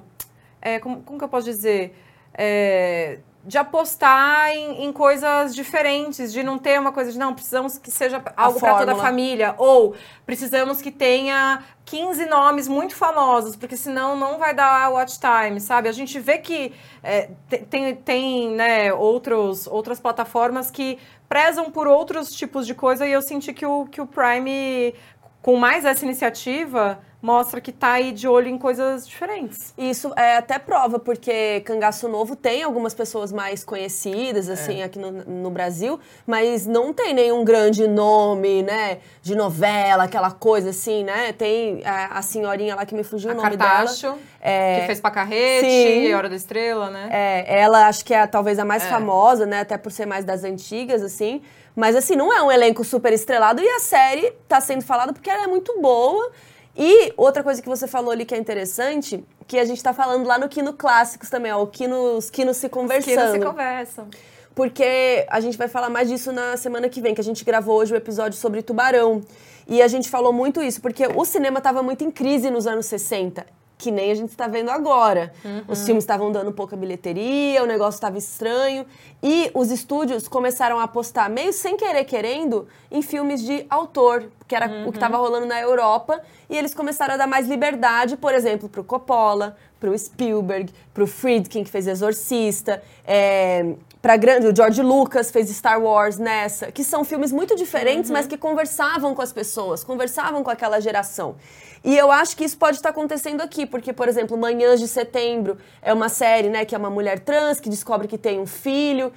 É, 0.63 0.79
como, 0.79 1.03
como 1.03 1.19
que 1.19 1.25
eu 1.25 1.29
posso 1.29 1.45
dizer? 1.47 1.97
É, 2.35 3.19
de 3.45 3.57
apostar 3.57 4.51
em, 4.51 4.85
em 4.85 4.93
coisas 4.93 5.55
diferentes, 5.55 6.31
de 6.31 6.43
não 6.43 6.59
ter 6.59 6.79
uma 6.79 6.93
coisa 6.93 7.11
de 7.11 7.19
não, 7.19 7.33
precisamos 7.33 7.79
que 7.79 7.91
seja 7.91 8.23
algo 8.37 8.61
para 8.61 8.75
toda 8.81 8.93
a 8.93 8.95
família, 8.97 9.55
ou 9.57 9.95
precisamos 10.27 10.83
que 10.83 10.91
tenha 10.91 11.63
15 11.87 12.27
nomes 12.27 12.69
muito 12.69 12.95
famosos, 12.95 13.57
porque 13.57 13.77
senão 13.79 14.15
não 14.15 14.39
vai 14.39 14.55
dar 14.55 14.91
watch 14.93 15.19
time, 15.19 15.59
sabe? 15.59 15.89
A 15.89 15.93
gente 15.93 16.21
vê 16.21 16.37
que 16.39 16.75
é, 17.03 17.31
te- 17.49 17.65
tem, 17.65 17.95
tem 17.97 18.51
né, 18.51 18.93
outros, 18.93 19.67
outras 19.67 19.99
plataformas 19.99 20.71
que 20.71 20.99
prezam 21.29 21.71
por 21.71 21.87
outros 21.87 22.31
tipos 22.33 22.67
de 22.67 22.75
coisa 22.75 23.07
e 23.07 23.13
eu 23.13 23.23
senti 23.23 23.55
que 23.55 23.65
o, 23.65 23.87
que 23.87 24.03
o 24.03 24.07
Prime, 24.07 24.95
com 25.41 25.57
mais 25.57 25.87
essa 25.87 26.05
iniciativa, 26.05 27.01
mostra 27.23 27.61
que 27.61 27.71
tá 27.71 27.93
aí 27.93 28.13
de 28.13 28.27
olho 28.27 28.49
em 28.49 28.57
coisas 28.57 29.07
diferentes. 29.07 29.75
Isso 29.77 30.13
é 30.17 30.37
até 30.39 30.59
prova, 30.59 30.99
porque 30.99 31.61
Cangaço 31.67 32.09
Novo 32.09 32.35
tem 32.35 32.63
algumas 32.63 32.95
pessoas 32.95 33.31
mais 33.31 33.63
conhecidas, 33.63 34.49
É. 34.49 34.53
assim, 34.55 34.83
aqui 34.83 34.99
no, 34.99 35.11
no 35.11 35.51
Brasil, 35.51 36.01
mas 36.27 36.67
não 36.67 36.93
tem 36.95 37.13
nenhum 37.13 37.45
grande 37.45 37.87
nome, 37.87 38.63
né, 38.63 38.99
de 39.23 39.35
novela, 39.35 40.05
aquela 40.05 40.31
coisa 40.31 40.71
assim, 40.71 41.05
né? 41.05 41.33
Tem 41.33 41.83
a, 41.85 42.19
a 42.19 42.23
senhorinha 42.23 42.75
lá 42.75 42.87
que 42.87 42.95
me 42.95 43.05
fugiu 43.05 43.31
A 43.31 43.35
o 43.35 43.37
nome 43.37 43.57
Cartacho, 43.57 44.03
dela. 44.09 44.19
É, 44.41 44.81
que 44.81 44.87
fez 44.87 45.01
Pacarrete, 45.01 45.67
Sim. 45.69 46.15
Hora 46.15 46.29
da 46.29 46.37
Estrela, 46.37 46.89
né? 46.91 47.09
É, 47.13 47.61
ela 47.61 47.87
acho 47.87 48.05
que 48.05 48.15
é 48.15 48.27
talvez 48.27 48.59
a 48.59 48.65
mais 48.65 48.85
É. 48.85 48.89
famosa, 48.89 49.45
né? 49.45 49.61
Até 49.61 49.77
por 49.77 49.93
ser 49.93 50.07
mais 50.07 50.25
das 50.25 50.43
antigas, 50.45 51.03
assim. 51.03 51.43
Mas 51.77 51.95
assim, 51.95 52.17
não 52.17 52.33
é 52.33 52.43
um 52.43 52.51
elenco 52.51 52.83
super 52.83 53.13
estrelado 53.13 53.63
e 53.63 53.69
a 53.69 53.79
série 53.79 54.33
tá 54.49 54.61
sendo 54.61 54.83
falada 54.83 55.13
porque 55.13 55.29
ela 55.31 55.45
é 55.45 55.47
muito 55.47 55.81
boa. 55.81 56.33
E 56.77 57.13
outra 57.17 57.43
coisa 57.43 57.61
que 57.61 57.69
você 57.69 57.87
falou 57.87 58.11
ali 58.11 58.25
que 58.25 58.35
é 58.35 58.39
interessante, 58.39 59.25
que 59.47 59.59
a 59.59 59.65
gente 59.65 59.83
tá 59.83 59.93
falando 59.93 60.27
lá 60.27 60.39
no 60.39 60.49
Kino 60.49 60.73
Clássicos 60.73 61.29
também, 61.29 61.53
ó, 61.53 61.63
o 61.63 62.17
os 62.17 62.31
Kinos 62.31 62.57
se 62.57 62.69
Que 62.69 62.75
não 62.77 62.83
conversando. 62.83 63.33
se 63.33 63.41
conversam. 63.45 64.09
Porque 64.55 65.27
a 65.29 65.41
gente 65.41 65.57
vai 65.57 65.69
falar 65.69 65.89
mais 65.89 66.09
disso 66.09 66.33
na 66.33 66.57
semana 66.57 66.89
que 66.89 67.01
vem, 67.01 67.15
que 67.15 67.21
a 67.21 67.25
gente 67.25 67.45
gravou 67.45 67.77
hoje 67.79 67.95
o 67.95 67.97
episódio 67.97 68.39
sobre 68.39 68.63
Tubarão. 68.63 69.23
E 69.67 69.81
a 69.81 69.89
gente 69.89 70.09
falou 70.11 70.33
muito 70.33 70.61
isso, 70.63 70.81
porque 70.81 71.07
o 71.07 71.25
cinema 71.25 71.59
estava 71.59 71.83
muito 71.83 72.03
em 72.03 72.11
crise 72.11 72.51
nos 72.51 72.67
anos 72.67 72.87
60, 72.87 73.47
que 73.81 73.91
nem 73.91 74.11
a 74.11 74.15
gente 74.15 74.29
está 74.29 74.47
vendo 74.47 74.71
agora. 74.71 75.33
Os 75.67 75.85
filmes 75.87 76.05
estavam 76.05 76.31
dando 76.31 76.53
pouca 76.53 76.77
bilheteria, 76.77 77.63
o 77.63 77.67
negócio 77.67 77.97
estava 77.97 78.19
estranho. 78.19 78.85
E 79.23 79.51
os 79.55 79.71
estúdios 79.71 80.29
começaram 80.29 80.79
a 80.79 80.85
apostar, 80.85 81.31
meio 81.31 81.53
sem 81.53 81.77
querer 81.79 82.05
querendo, 82.05 82.69
em 82.91 83.01
filmes 83.01 83.43
de 83.43 83.65
autor, 83.71 84.31
que 84.47 84.55
era 84.55 84.87
o 84.87 84.93
que 84.93 84.99
estava 84.99 85.17
rolando 85.17 85.47
na 85.47 85.59
Europa. 85.59 86.21
E 86.49 86.57
eles 86.57 86.75
começaram 86.75 87.15
a 87.15 87.17
dar 87.17 87.27
mais 87.27 87.49
liberdade, 87.49 88.19
por 88.19 88.35
exemplo, 88.35 88.69
para 88.69 88.83
o 88.83 88.85
Coppola, 88.85 89.57
para 89.79 89.91
o 89.91 89.99
Spielberg, 89.99 90.71
para 90.93 91.03
o 91.03 91.07
Friedkin, 91.07 91.65
que 91.65 91.71
fez 91.71 91.87
Exorcista, 91.87 92.83
é, 93.07 93.75
para 94.03 94.17
grande, 94.17 94.47
o 94.47 94.57
George 94.57 94.81
Lucas 94.81 95.31
fez 95.31 95.51
Star 95.51 95.81
Wars 95.81 96.17
nessa, 96.17 96.73
que 96.73 96.83
são 96.83 97.05
filmes 97.05 97.31
muito 97.31 97.55
diferentes, 97.55 98.11
mas 98.11 98.27
que 98.27 98.39
conversavam 98.39 99.15
com 99.15 99.21
as 99.21 99.33
pessoas, 99.33 99.85
conversavam 99.85 100.43
com 100.43 100.51
aquela 100.51 100.81
geração. 100.81 101.37
E 101.85 101.97
eu 101.97 102.11
acho 102.11 102.37
que 102.37 102.45
isso 102.45 102.57
pode 102.57 102.77
estar 102.77 102.91
acontecendo 102.91 103.43
aqui, 103.43 103.67
porque, 103.67 103.93
por 103.93 104.09
exemplo, 104.09 104.37
Manhãs 104.39 104.81
de 104.81 104.89
Setembro 104.89 105.59
é 105.83 105.93
uma 105.93 106.09
série, 106.09 106.49
né, 106.49 106.65
que 106.65 106.75
é 106.75 106.79
uma 106.79 106.91
mulher 106.91 107.21
trans 107.21 107.61
que 107.61 107.69
descobre 107.69 108.09
que 108.09 108.17
tem 108.17 108.41
um 108.41 108.47
filho. 108.47 109.13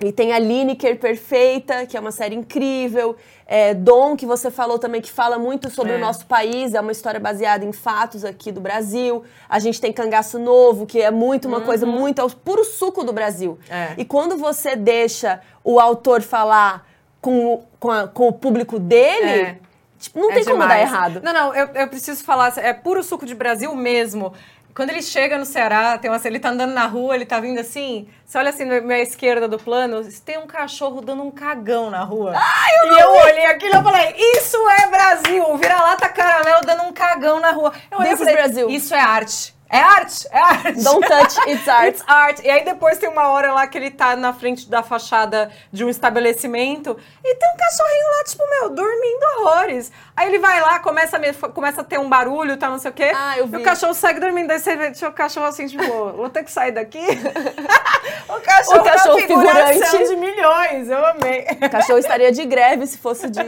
E 0.00 0.12
tem 0.12 0.32
a 0.32 0.38
Lineker 0.38 0.96
Perfeita, 0.98 1.84
que 1.84 1.96
é 1.96 2.00
uma 2.00 2.12
série 2.12 2.34
incrível. 2.36 3.16
É, 3.46 3.74
Dom, 3.74 4.16
que 4.16 4.24
você 4.24 4.48
falou 4.50 4.78
também, 4.78 5.00
que 5.00 5.10
fala 5.10 5.38
muito 5.38 5.68
sobre 5.70 5.92
É. 5.92 5.96
o 5.96 5.98
nosso 5.98 6.24
país, 6.26 6.72
é 6.74 6.80
uma 6.80 6.92
história 6.92 7.18
baseada 7.18 7.64
em 7.64 7.72
fatos 7.72 8.24
aqui 8.24 8.52
do 8.52 8.60
Brasil. 8.60 9.24
A 9.48 9.58
gente 9.58 9.80
tem 9.80 9.92
Cangaço 9.92 10.38
Novo, 10.38 10.86
que 10.86 11.00
é 11.00 11.10
muito 11.10 11.48
uma 11.48 11.60
coisa 11.62 11.84
muito, 11.84 12.20
é 12.20 12.24
o 12.24 12.30
puro 12.30 12.64
suco 12.64 13.02
do 13.02 13.12
Brasil. 13.12 13.58
É. 13.68 13.94
E 13.96 14.04
quando 14.04 14.36
você 14.36 14.76
deixa 14.76 15.40
o 15.64 15.80
autor 15.80 16.22
falar 16.22 16.86
com, 17.20 17.54
o- 17.54 17.62
com, 17.80 17.90
a- 17.90 18.06
com 18.06 18.28
o 18.28 18.32
público 18.32 18.78
dele, 18.78 19.30
É. 19.30 19.58
tipo, 19.98 20.20
não 20.20 20.30
É 20.30 20.34
tem 20.34 20.44
como 20.44 20.58
dar 20.58 20.78
errado. 20.78 21.20
Não, 21.24 21.32
não, 21.32 21.54
eu, 21.56 21.66
eu 21.74 21.88
preciso 21.88 22.22
falar, 22.22 22.52
é 22.58 22.72
puro 22.72 23.02
suco 23.02 23.26
de 23.26 23.34
Brasil 23.34 23.74
mesmo. 23.74 24.32
Quando 24.78 24.90
ele 24.90 25.02
chega 25.02 25.36
no 25.36 25.44
Ceará, 25.44 25.98
tem 25.98 26.08
uma, 26.08 26.20
ele 26.24 26.38
tá 26.38 26.50
andando 26.50 26.72
na 26.72 26.86
rua, 26.86 27.16
ele 27.16 27.26
tá 27.26 27.40
vindo 27.40 27.58
assim. 27.58 28.06
Você 28.24 28.38
olha 28.38 28.50
assim 28.50 28.64
na 28.64 28.80
minha 28.80 29.00
esquerda 29.00 29.48
do 29.48 29.58
plano, 29.58 30.08
tem 30.24 30.38
um 30.38 30.46
cachorro 30.46 31.00
dando 31.00 31.24
um 31.24 31.32
cagão 31.32 31.90
na 31.90 32.04
rua. 32.04 32.32
Ai, 32.36 32.70
eu 32.76 32.92
e 32.92 33.00
eu 33.00 33.10
olhei 33.10 33.46
aquilo 33.46 33.74
e 33.74 33.82
falei: 33.82 34.14
Isso 34.16 34.56
é 34.70 34.86
Brasil! 34.86 35.56
Vira-lata 35.56 36.08
caramelo 36.08 36.60
dando 36.64 36.84
um 36.84 36.92
cagão 36.92 37.40
na 37.40 37.50
rua. 37.50 37.72
Eu 37.90 37.98
olhei 37.98 38.10
This 38.10 38.20
falei: 38.20 38.36
Brasil. 38.36 38.70
Isso 38.70 38.94
é 38.94 39.00
arte. 39.00 39.52
É 39.70 39.78
arte, 39.80 40.26
é 40.30 40.38
arte. 40.38 40.82
Don't 40.82 41.06
touch, 41.06 41.36
it's 41.50 41.68
art. 41.68 41.88
It's 41.88 42.04
art. 42.06 42.40
E 42.42 42.48
aí 42.50 42.64
depois 42.64 42.96
tem 42.98 43.08
uma 43.08 43.28
hora 43.28 43.52
lá 43.52 43.66
que 43.66 43.76
ele 43.76 43.90
tá 43.90 44.16
na 44.16 44.32
frente 44.32 44.68
da 44.68 44.82
fachada 44.82 45.50
de 45.72 45.84
um 45.84 45.88
estabelecimento 45.90 46.96
e 47.24 47.34
tem 47.34 47.48
um 47.52 47.56
cachorrinho 47.56 48.06
lá, 48.18 48.24
tipo, 48.24 48.44
meu, 48.50 48.70
dormindo 48.70 49.24
horrores. 49.40 49.92
Aí 50.16 50.26
ele 50.28 50.38
vai 50.38 50.60
lá, 50.60 50.78
começa 50.80 51.16
a, 51.16 51.20
me- 51.20 51.32
começa 51.54 51.82
a 51.82 51.84
ter 51.84 51.98
um 51.98 52.08
barulho, 52.08 52.56
tá, 52.56 52.68
não 52.70 52.78
sei 52.78 52.90
o 52.90 52.94
quê. 52.94 53.12
Ah, 53.14 53.38
eu 53.38 53.44
E 53.44 53.48
vi. 53.48 53.56
o 53.58 53.62
cachorro 53.62 53.94
segue 53.94 54.20
dormindo. 54.20 54.48
Daí 54.48 54.58
você 54.58 54.74
vê 54.76 54.92
o 55.06 55.12
cachorro 55.12 55.46
assim, 55.46 55.66
tipo, 55.66 55.84
vou 56.16 56.30
ter 56.30 56.44
que 56.44 56.50
sair 56.50 56.72
daqui. 56.72 56.98
o 58.28 58.40
cachorro, 58.40 58.80
O 58.80 58.84
cachorro 58.84 59.14
uma 59.18 59.20
figuração 59.26 59.72
figurante. 59.90 60.08
de 60.08 60.16
milhões, 60.16 60.88
eu 60.88 61.06
amei. 61.06 61.46
O 61.62 61.70
cachorro 61.70 61.98
estaria 61.98 62.32
de 62.32 62.44
greve 62.46 62.86
se 62.86 62.96
fosse 62.98 63.28
de, 63.28 63.40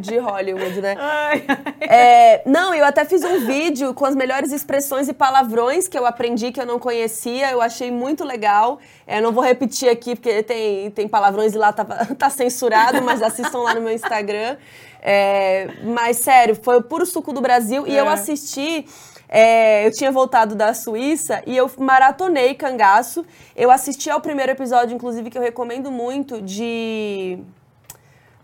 de 0.00 0.18
Hollywood, 0.18 0.80
né? 0.80 0.96
Ai, 0.98 1.44
ai. 1.48 1.58
É, 1.80 2.42
não, 2.44 2.74
eu 2.74 2.84
até 2.84 3.04
fiz 3.04 3.22
um 3.22 3.46
vídeo 3.46 3.94
com 3.94 4.04
as 4.04 4.14
melhores 4.14 4.52
expressões 4.52 5.08
e 5.08 5.12
palavrões 5.12 5.67
que 5.88 5.98
eu 5.98 6.06
aprendi 6.06 6.50
que 6.52 6.60
eu 6.60 6.66
não 6.66 6.78
conhecia. 6.78 7.50
Eu 7.50 7.60
achei 7.60 7.90
muito 7.90 8.24
legal. 8.24 8.78
É, 9.06 9.20
não 9.20 9.32
vou 9.32 9.42
repetir 9.44 9.88
aqui 9.88 10.14
porque 10.16 10.42
tem, 10.42 10.90
tem 10.90 11.06
palavrões 11.08 11.54
e 11.54 11.58
lá 11.58 11.72
tá, 11.72 11.84
tá 12.16 12.30
censurado, 12.30 13.02
mas 13.02 13.20
assistam 13.22 13.58
lá 13.58 13.74
no 13.74 13.80
meu 13.82 13.92
Instagram. 13.92 14.56
É, 15.02 15.68
mas 15.84 16.16
sério, 16.18 16.56
foi 16.60 16.76
o 16.78 16.82
puro 16.82 17.04
suco 17.06 17.32
do 17.32 17.40
Brasil 17.40 17.86
e 17.86 17.94
eu 17.96 18.06
É. 18.06 18.12
assisti. 18.12 18.86
é, 19.28 19.86
eu 19.86 19.92
tinha 19.92 20.10
voltado 20.10 20.54
da 20.54 20.72
Suíça 20.72 21.42
e 21.46 21.54
eu 21.56 21.70
maratonei 21.78 22.54
Cangaço. 22.54 23.24
Eu 23.54 23.70
assisti 23.70 24.08
ao 24.08 24.20
primeiro 24.20 24.52
episódio, 24.52 24.94
inclusive, 24.94 25.28
que 25.30 25.36
eu 25.36 25.42
recomendo 25.42 25.90
muito, 25.90 26.40
de. 26.40 27.38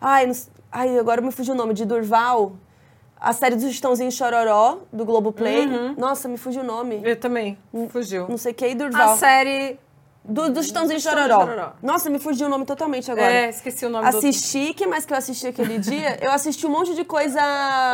Ai, 0.01 0.27
não 0.27 0.35
ai, 0.71 0.99
agora 0.99 1.21
me 1.23 1.31
fugiu 1.33 1.55
o 1.55 1.57
nome, 1.57 1.73
de 1.73 1.85
Durval. 1.87 2.53
A 3.21 3.33
série 3.33 3.57
do 3.57 3.67
Estãozinho 3.67 4.13
Chororó, 4.13 4.79
do 4.93 5.05
Globoplay. 5.05 5.67
Nossa, 5.97 6.29
me 6.29 6.37
fugiu 6.37 6.63
o 6.63 6.65
nome. 6.65 7.01
Eu 7.03 7.17
também. 7.17 7.57
Fugiu. 7.89 8.29
Não 8.29 8.37
sei 8.37 8.53
o 8.53 8.55
que, 8.55 8.67
e 8.67 8.75
Durval. 8.75 9.13
A 9.13 9.17
série. 9.17 9.79
Do, 10.27 10.51
do 10.51 10.61
Estãozinho 10.61 10.97
Estãozinho 10.97 11.01
Chororó. 11.01 11.41
Chororó. 11.47 11.73
Nossa, 11.83 12.09
me 12.09 12.19
fugiu 12.19 12.47
o 12.47 12.51
nome 12.51 12.65
totalmente 12.65 13.11
agora. 13.13 13.31
É, 13.31 13.51
esqueci 13.51 13.85
o 13.85 13.91
nome 13.91 14.11
do. 14.11 14.17
Assisti, 14.17 14.71
o 14.71 14.75
que 14.75 14.87
mais 14.87 15.05
que 15.05 15.13
eu 15.13 15.19
assisti 15.19 15.49
aquele 15.49 15.79
dia? 15.79 16.17
Eu 16.19 16.33
assisti 16.33 16.67
um 16.67 16.71
monte 16.71 16.95
de 16.95 17.05
coisa 17.05 17.39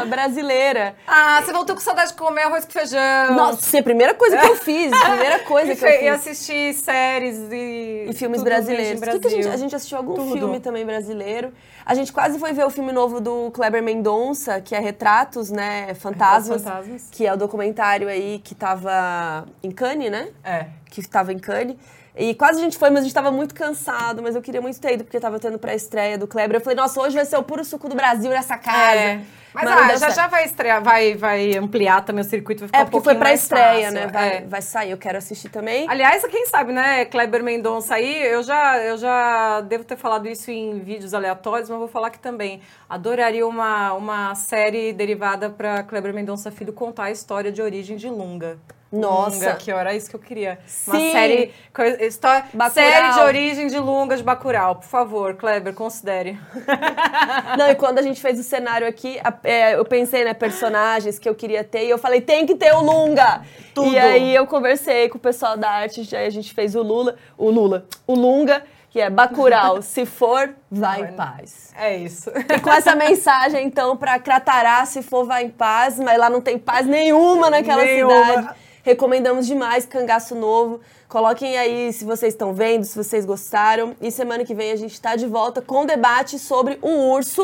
brasileira. 0.07 0.95
Ah, 1.09 1.43
você 1.45 1.53
voltou 1.53 1.75
com 1.75 1.81
saudade 1.81 2.13
de 2.13 2.17
comer 2.17 2.43
arroz 2.43 2.65
com 2.65 2.71
feijão. 2.71 3.35
Nossa, 3.35 3.79
a 3.79 3.83
primeira 3.83 4.15
coisa 4.15 4.37
que 4.37 4.47
eu 4.47 4.55
fiz, 4.55 4.93
a 4.93 5.07
primeira 5.11 5.39
coisa 5.45 5.75
que 5.75 5.85
eu 5.85 5.91
fiz. 5.91 6.03
e 6.03 6.09
assistir 6.09 6.75
séries 6.75 7.37
e, 7.51 8.07
E 8.09 8.13
filmes 8.15 8.45
brasileiros. 8.45 9.01
O 9.03 9.05
que 9.05 9.19
que 9.19 9.27
a, 9.27 9.31
gente, 9.31 9.41
Brasil. 9.43 9.53
a 9.53 9.57
gente 9.57 9.75
assistiu 9.75 9.99
algum 9.99 10.15
Tudo. 10.15 10.33
filme 10.33 10.61
também 10.61 10.87
brasileiro. 10.87 11.53
A 11.85 11.95
gente 11.95 12.13
quase 12.13 12.39
foi 12.39 12.53
ver 12.53 12.65
o 12.65 12.71
filme 12.71 12.93
novo 12.93 13.21
do 13.21 13.51
Kleber 13.51 13.83
Mendonça, 13.83 14.61
que 14.61 14.77
é 14.77 14.79
Retratos, 14.79 15.51
né? 15.51 15.95
Fantasmas. 15.95 16.63
Fantasmas. 16.63 17.09
Que 17.11 17.27
é 17.27 17.33
o 17.33 17.37
documentário 17.37 18.07
aí 18.09 18.39
que 18.45 18.55
tava 18.55 19.47
em 19.65 19.73
Cannes, 19.73 20.13
né? 20.13 20.29
É. 20.45 20.67
Que 20.89 21.01
estava 21.01 21.33
em 21.33 21.39
Cannes. 21.41 21.77
E 22.17 22.35
quase 22.35 22.59
a 22.61 22.63
gente 22.65 22.77
foi, 22.77 22.91
mas 22.91 23.01
a 23.01 23.03
gente 23.05 23.15
tava 23.15 23.31
muito 23.31 23.55
cansado, 23.55 24.23
mas 24.23 24.35
eu 24.35 24.43
queria 24.43 24.61
muito 24.61 24.81
ter 24.81 24.95
ido, 24.95 25.05
porque 25.05 25.21
tava 25.21 25.39
tendo 25.39 25.59
pré-estreia 25.59 26.19
do 26.19 26.27
Kleber. 26.27 26.57
Eu 26.57 26.61
falei, 26.61 26.77
nossa, 26.77 27.01
hoje 27.01 27.15
vai 27.15 27.25
ser 27.25 27.37
o 27.37 27.43
puro 27.43 27.65
suco 27.65 27.89
do 27.89 27.95
Brasil 27.95 28.31
nessa 28.31 28.59
casa. 28.59 29.01
É. 29.01 29.21
Mas, 29.53 29.65
não 29.65 29.73
ah, 29.73 29.89
já, 29.89 29.99
certo. 29.99 30.15
já 30.15 30.27
vai 30.29 30.45
estrear, 30.45 30.81
vai, 30.83 31.15
vai 31.17 31.57
ampliar 31.57 32.05
também 32.05 32.23
o 32.25 32.25
circuito, 32.25 32.61
vai 32.61 32.69
ficar 32.69 32.79
É, 32.79 32.83
um 32.83 32.85
porque 32.85 33.03
foi 33.03 33.15
pouquinho 33.15 33.25
mais 33.25 33.49
pré-estreia, 33.49 33.87
fácil. 33.91 34.01
né? 34.01 34.07
Vai, 34.07 34.37
É. 34.37 34.41
vai 34.43 34.63
sair, 34.63 34.91
eu 34.93 34.97
quero 34.97 35.19
assistir 35.19 35.49
também. 35.49 35.89
Aliás, 35.89 36.25
quem 36.27 36.47
sabe, 36.47 36.73
né, 36.73 37.05
Kleber 37.07 37.43
Mendonça 37.43 37.97
aí, 37.97 38.23
eu 38.29 38.45
já, 38.45 38.79
eu 38.79 38.97
já 38.97 39.61
devo 39.63 39.83
ter 39.83 39.97
falado 39.97 40.29
isso 40.29 40.53
em 40.53 40.79
vídeos 40.79 41.15
aleatórios, 41.15 41.69
mas 41.69 41.79
vou 41.81 41.89
falar 41.89 42.09
aqui 42.09 42.21
também. 42.21 42.61
Adoraria 42.89 43.45
uma, 43.47 43.93
uma 43.95 44.35
série 44.37 44.93
derivada 44.93 45.51
para 45.51 45.83
Kleber 45.83 46.15
Mendonça 46.15 46.53
Filho 46.53 46.73
contar 46.73 47.05
a 47.05 47.11
história 47.11 47.51
de 47.51 47.61
origem 47.61 47.97
de 47.97 48.09
Lunga. 48.09 48.57
Nossa. 48.93 49.37
Lunga, 49.37 49.55
que 49.55 49.71
era 49.71 49.95
isso 49.95 50.11
que 50.11 50.17
eu 50.17 50.21
queria. 50.21 50.59
Uma 50.87 50.97
Sim. 50.99 51.13
série, 51.13 51.55
coi- 51.73 51.97
história, 52.07 52.45
Bacurau. 52.53 52.71
série 52.71 53.13
de 53.13 53.21
origem 53.21 53.67
de 53.69 53.79
Lunga 53.79 54.17
de 54.17 54.23
Bacurau. 54.23 54.77
Por 54.77 54.87
favor, 54.89 55.35
Kleber, 55.35 55.73
considere. 55.75 56.39
Não, 57.57 57.71
e 57.71 57.75
quando 57.77 57.99
a 57.99 58.03
gente 58.03 58.21
fez 58.21 58.39
o 58.39 58.43
cenário 58.43 58.87
aqui, 58.89 59.21
a- 59.23 59.33
é, 59.45 59.75
eu 59.77 59.85
pensei, 59.85 60.25
né, 60.25 60.35
personagens 60.35 61.19
que 61.19 61.29
eu 61.29 61.35
queria 61.35 61.63
ter, 61.63 61.87
e 61.87 61.91
eu 61.91 61.99
falei, 61.99 62.21
tem 62.21 62.45
que 62.47 62.55
ter 62.57 62.73
o 62.75 62.81
Lunga! 62.81 63.43
Tudo. 63.75 63.93
E 63.93 63.99
aí 63.99 64.35
eu 64.35 64.47
conversei 64.47 65.09
com 65.09 65.19
o 65.19 65.21
pessoal 65.21 65.57
da 65.57 65.71
arte, 65.71 66.15
aí 66.17 66.27
a 66.27 66.31
gente 66.31 66.53
fez 66.53 66.75
o 66.75 66.83
Lula, 66.83 67.17
o 67.39 67.49
Lula, 67.49 67.87
o 68.07 68.15
Lunga, 68.15 68.65
que 68.91 69.01
é 69.01 69.09
Bacurau, 69.09 69.81
se 69.83 70.05
for, 70.05 70.51
vai 70.69 71.03
em 71.03 71.13
paz. 71.13 71.73
É 71.79 71.97
isso. 71.97 72.29
E 72.49 72.59
com 72.59 72.73
essa 72.73 72.97
mensagem, 72.97 73.65
então, 73.65 73.97
pra 73.97 74.19
Cratará, 74.19 74.85
se 74.85 75.01
for, 75.01 75.25
vai 75.25 75.45
em 75.45 75.49
paz, 75.51 75.99
mas 76.01 76.19
lá 76.19 76.29
não 76.29 76.41
tem 76.41 76.59
paz 76.59 76.87
nenhuma 76.87 77.49
naquela 77.51 77.85
Nenhuma. 77.85 78.25
cidade. 78.27 78.49
Recomendamos 78.91 79.47
demais 79.47 79.87
Cangaço 79.87 80.35
Novo. 80.35 80.81
Coloquem 81.09 81.57
aí 81.57 81.93
se 81.93 82.05
vocês 82.05 82.35
estão 82.35 82.53
vendo, 82.53 82.83
se 82.83 82.97
vocês 82.97 83.25
gostaram. 83.25 83.95
E 84.01 84.11
semana 84.11 84.45
que 84.45 84.53
vem 84.53 84.73
a 84.73 84.77
gente 84.77 85.01
tá 85.01 85.15
de 85.15 85.29
volta 85.29 85.63
com 85.63 85.87
debate 85.87 86.41
sobre 86.41 86.77
o 86.83 86.89
urso. 87.13 87.41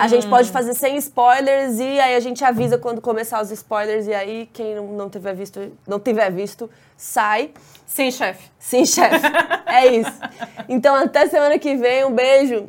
A 0.00 0.08
gente 0.08 0.26
pode 0.26 0.50
fazer 0.50 0.74
sem 0.74 0.96
spoilers 0.96 1.78
e 1.78 2.00
aí 2.00 2.16
a 2.16 2.20
gente 2.20 2.44
avisa 2.44 2.76
quando 2.76 3.00
começar 3.00 3.40
os 3.40 3.52
spoilers. 3.52 4.08
E 4.08 4.14
aí, 4.14 4.50
quem 4.52 4.74
não, 4.74 4.88
não 4.88 5.08
tiver 5.08 5.36
visto, 5.36 5.72
não 5.86 6.00
tiver 6.00 6.32
visto, 6.32 6.68
sai. 6.96 7.52
Sim, 7.86 8.10
chefe. 8.10 8.50
Sim, 8.58 8.84
chefe. 8.84 9.24
É 9.66 9.86
isso. 9.86 10.20
Então, 10.68 10.94
até 10.94 11.28
semana 11.28 11.58
que 11.58 11.76
vem. 11.76 12.04
Um 12.04 12.12
beijo. 12.12 12.66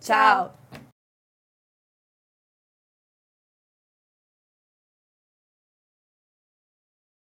Tchau. 0.00 0.54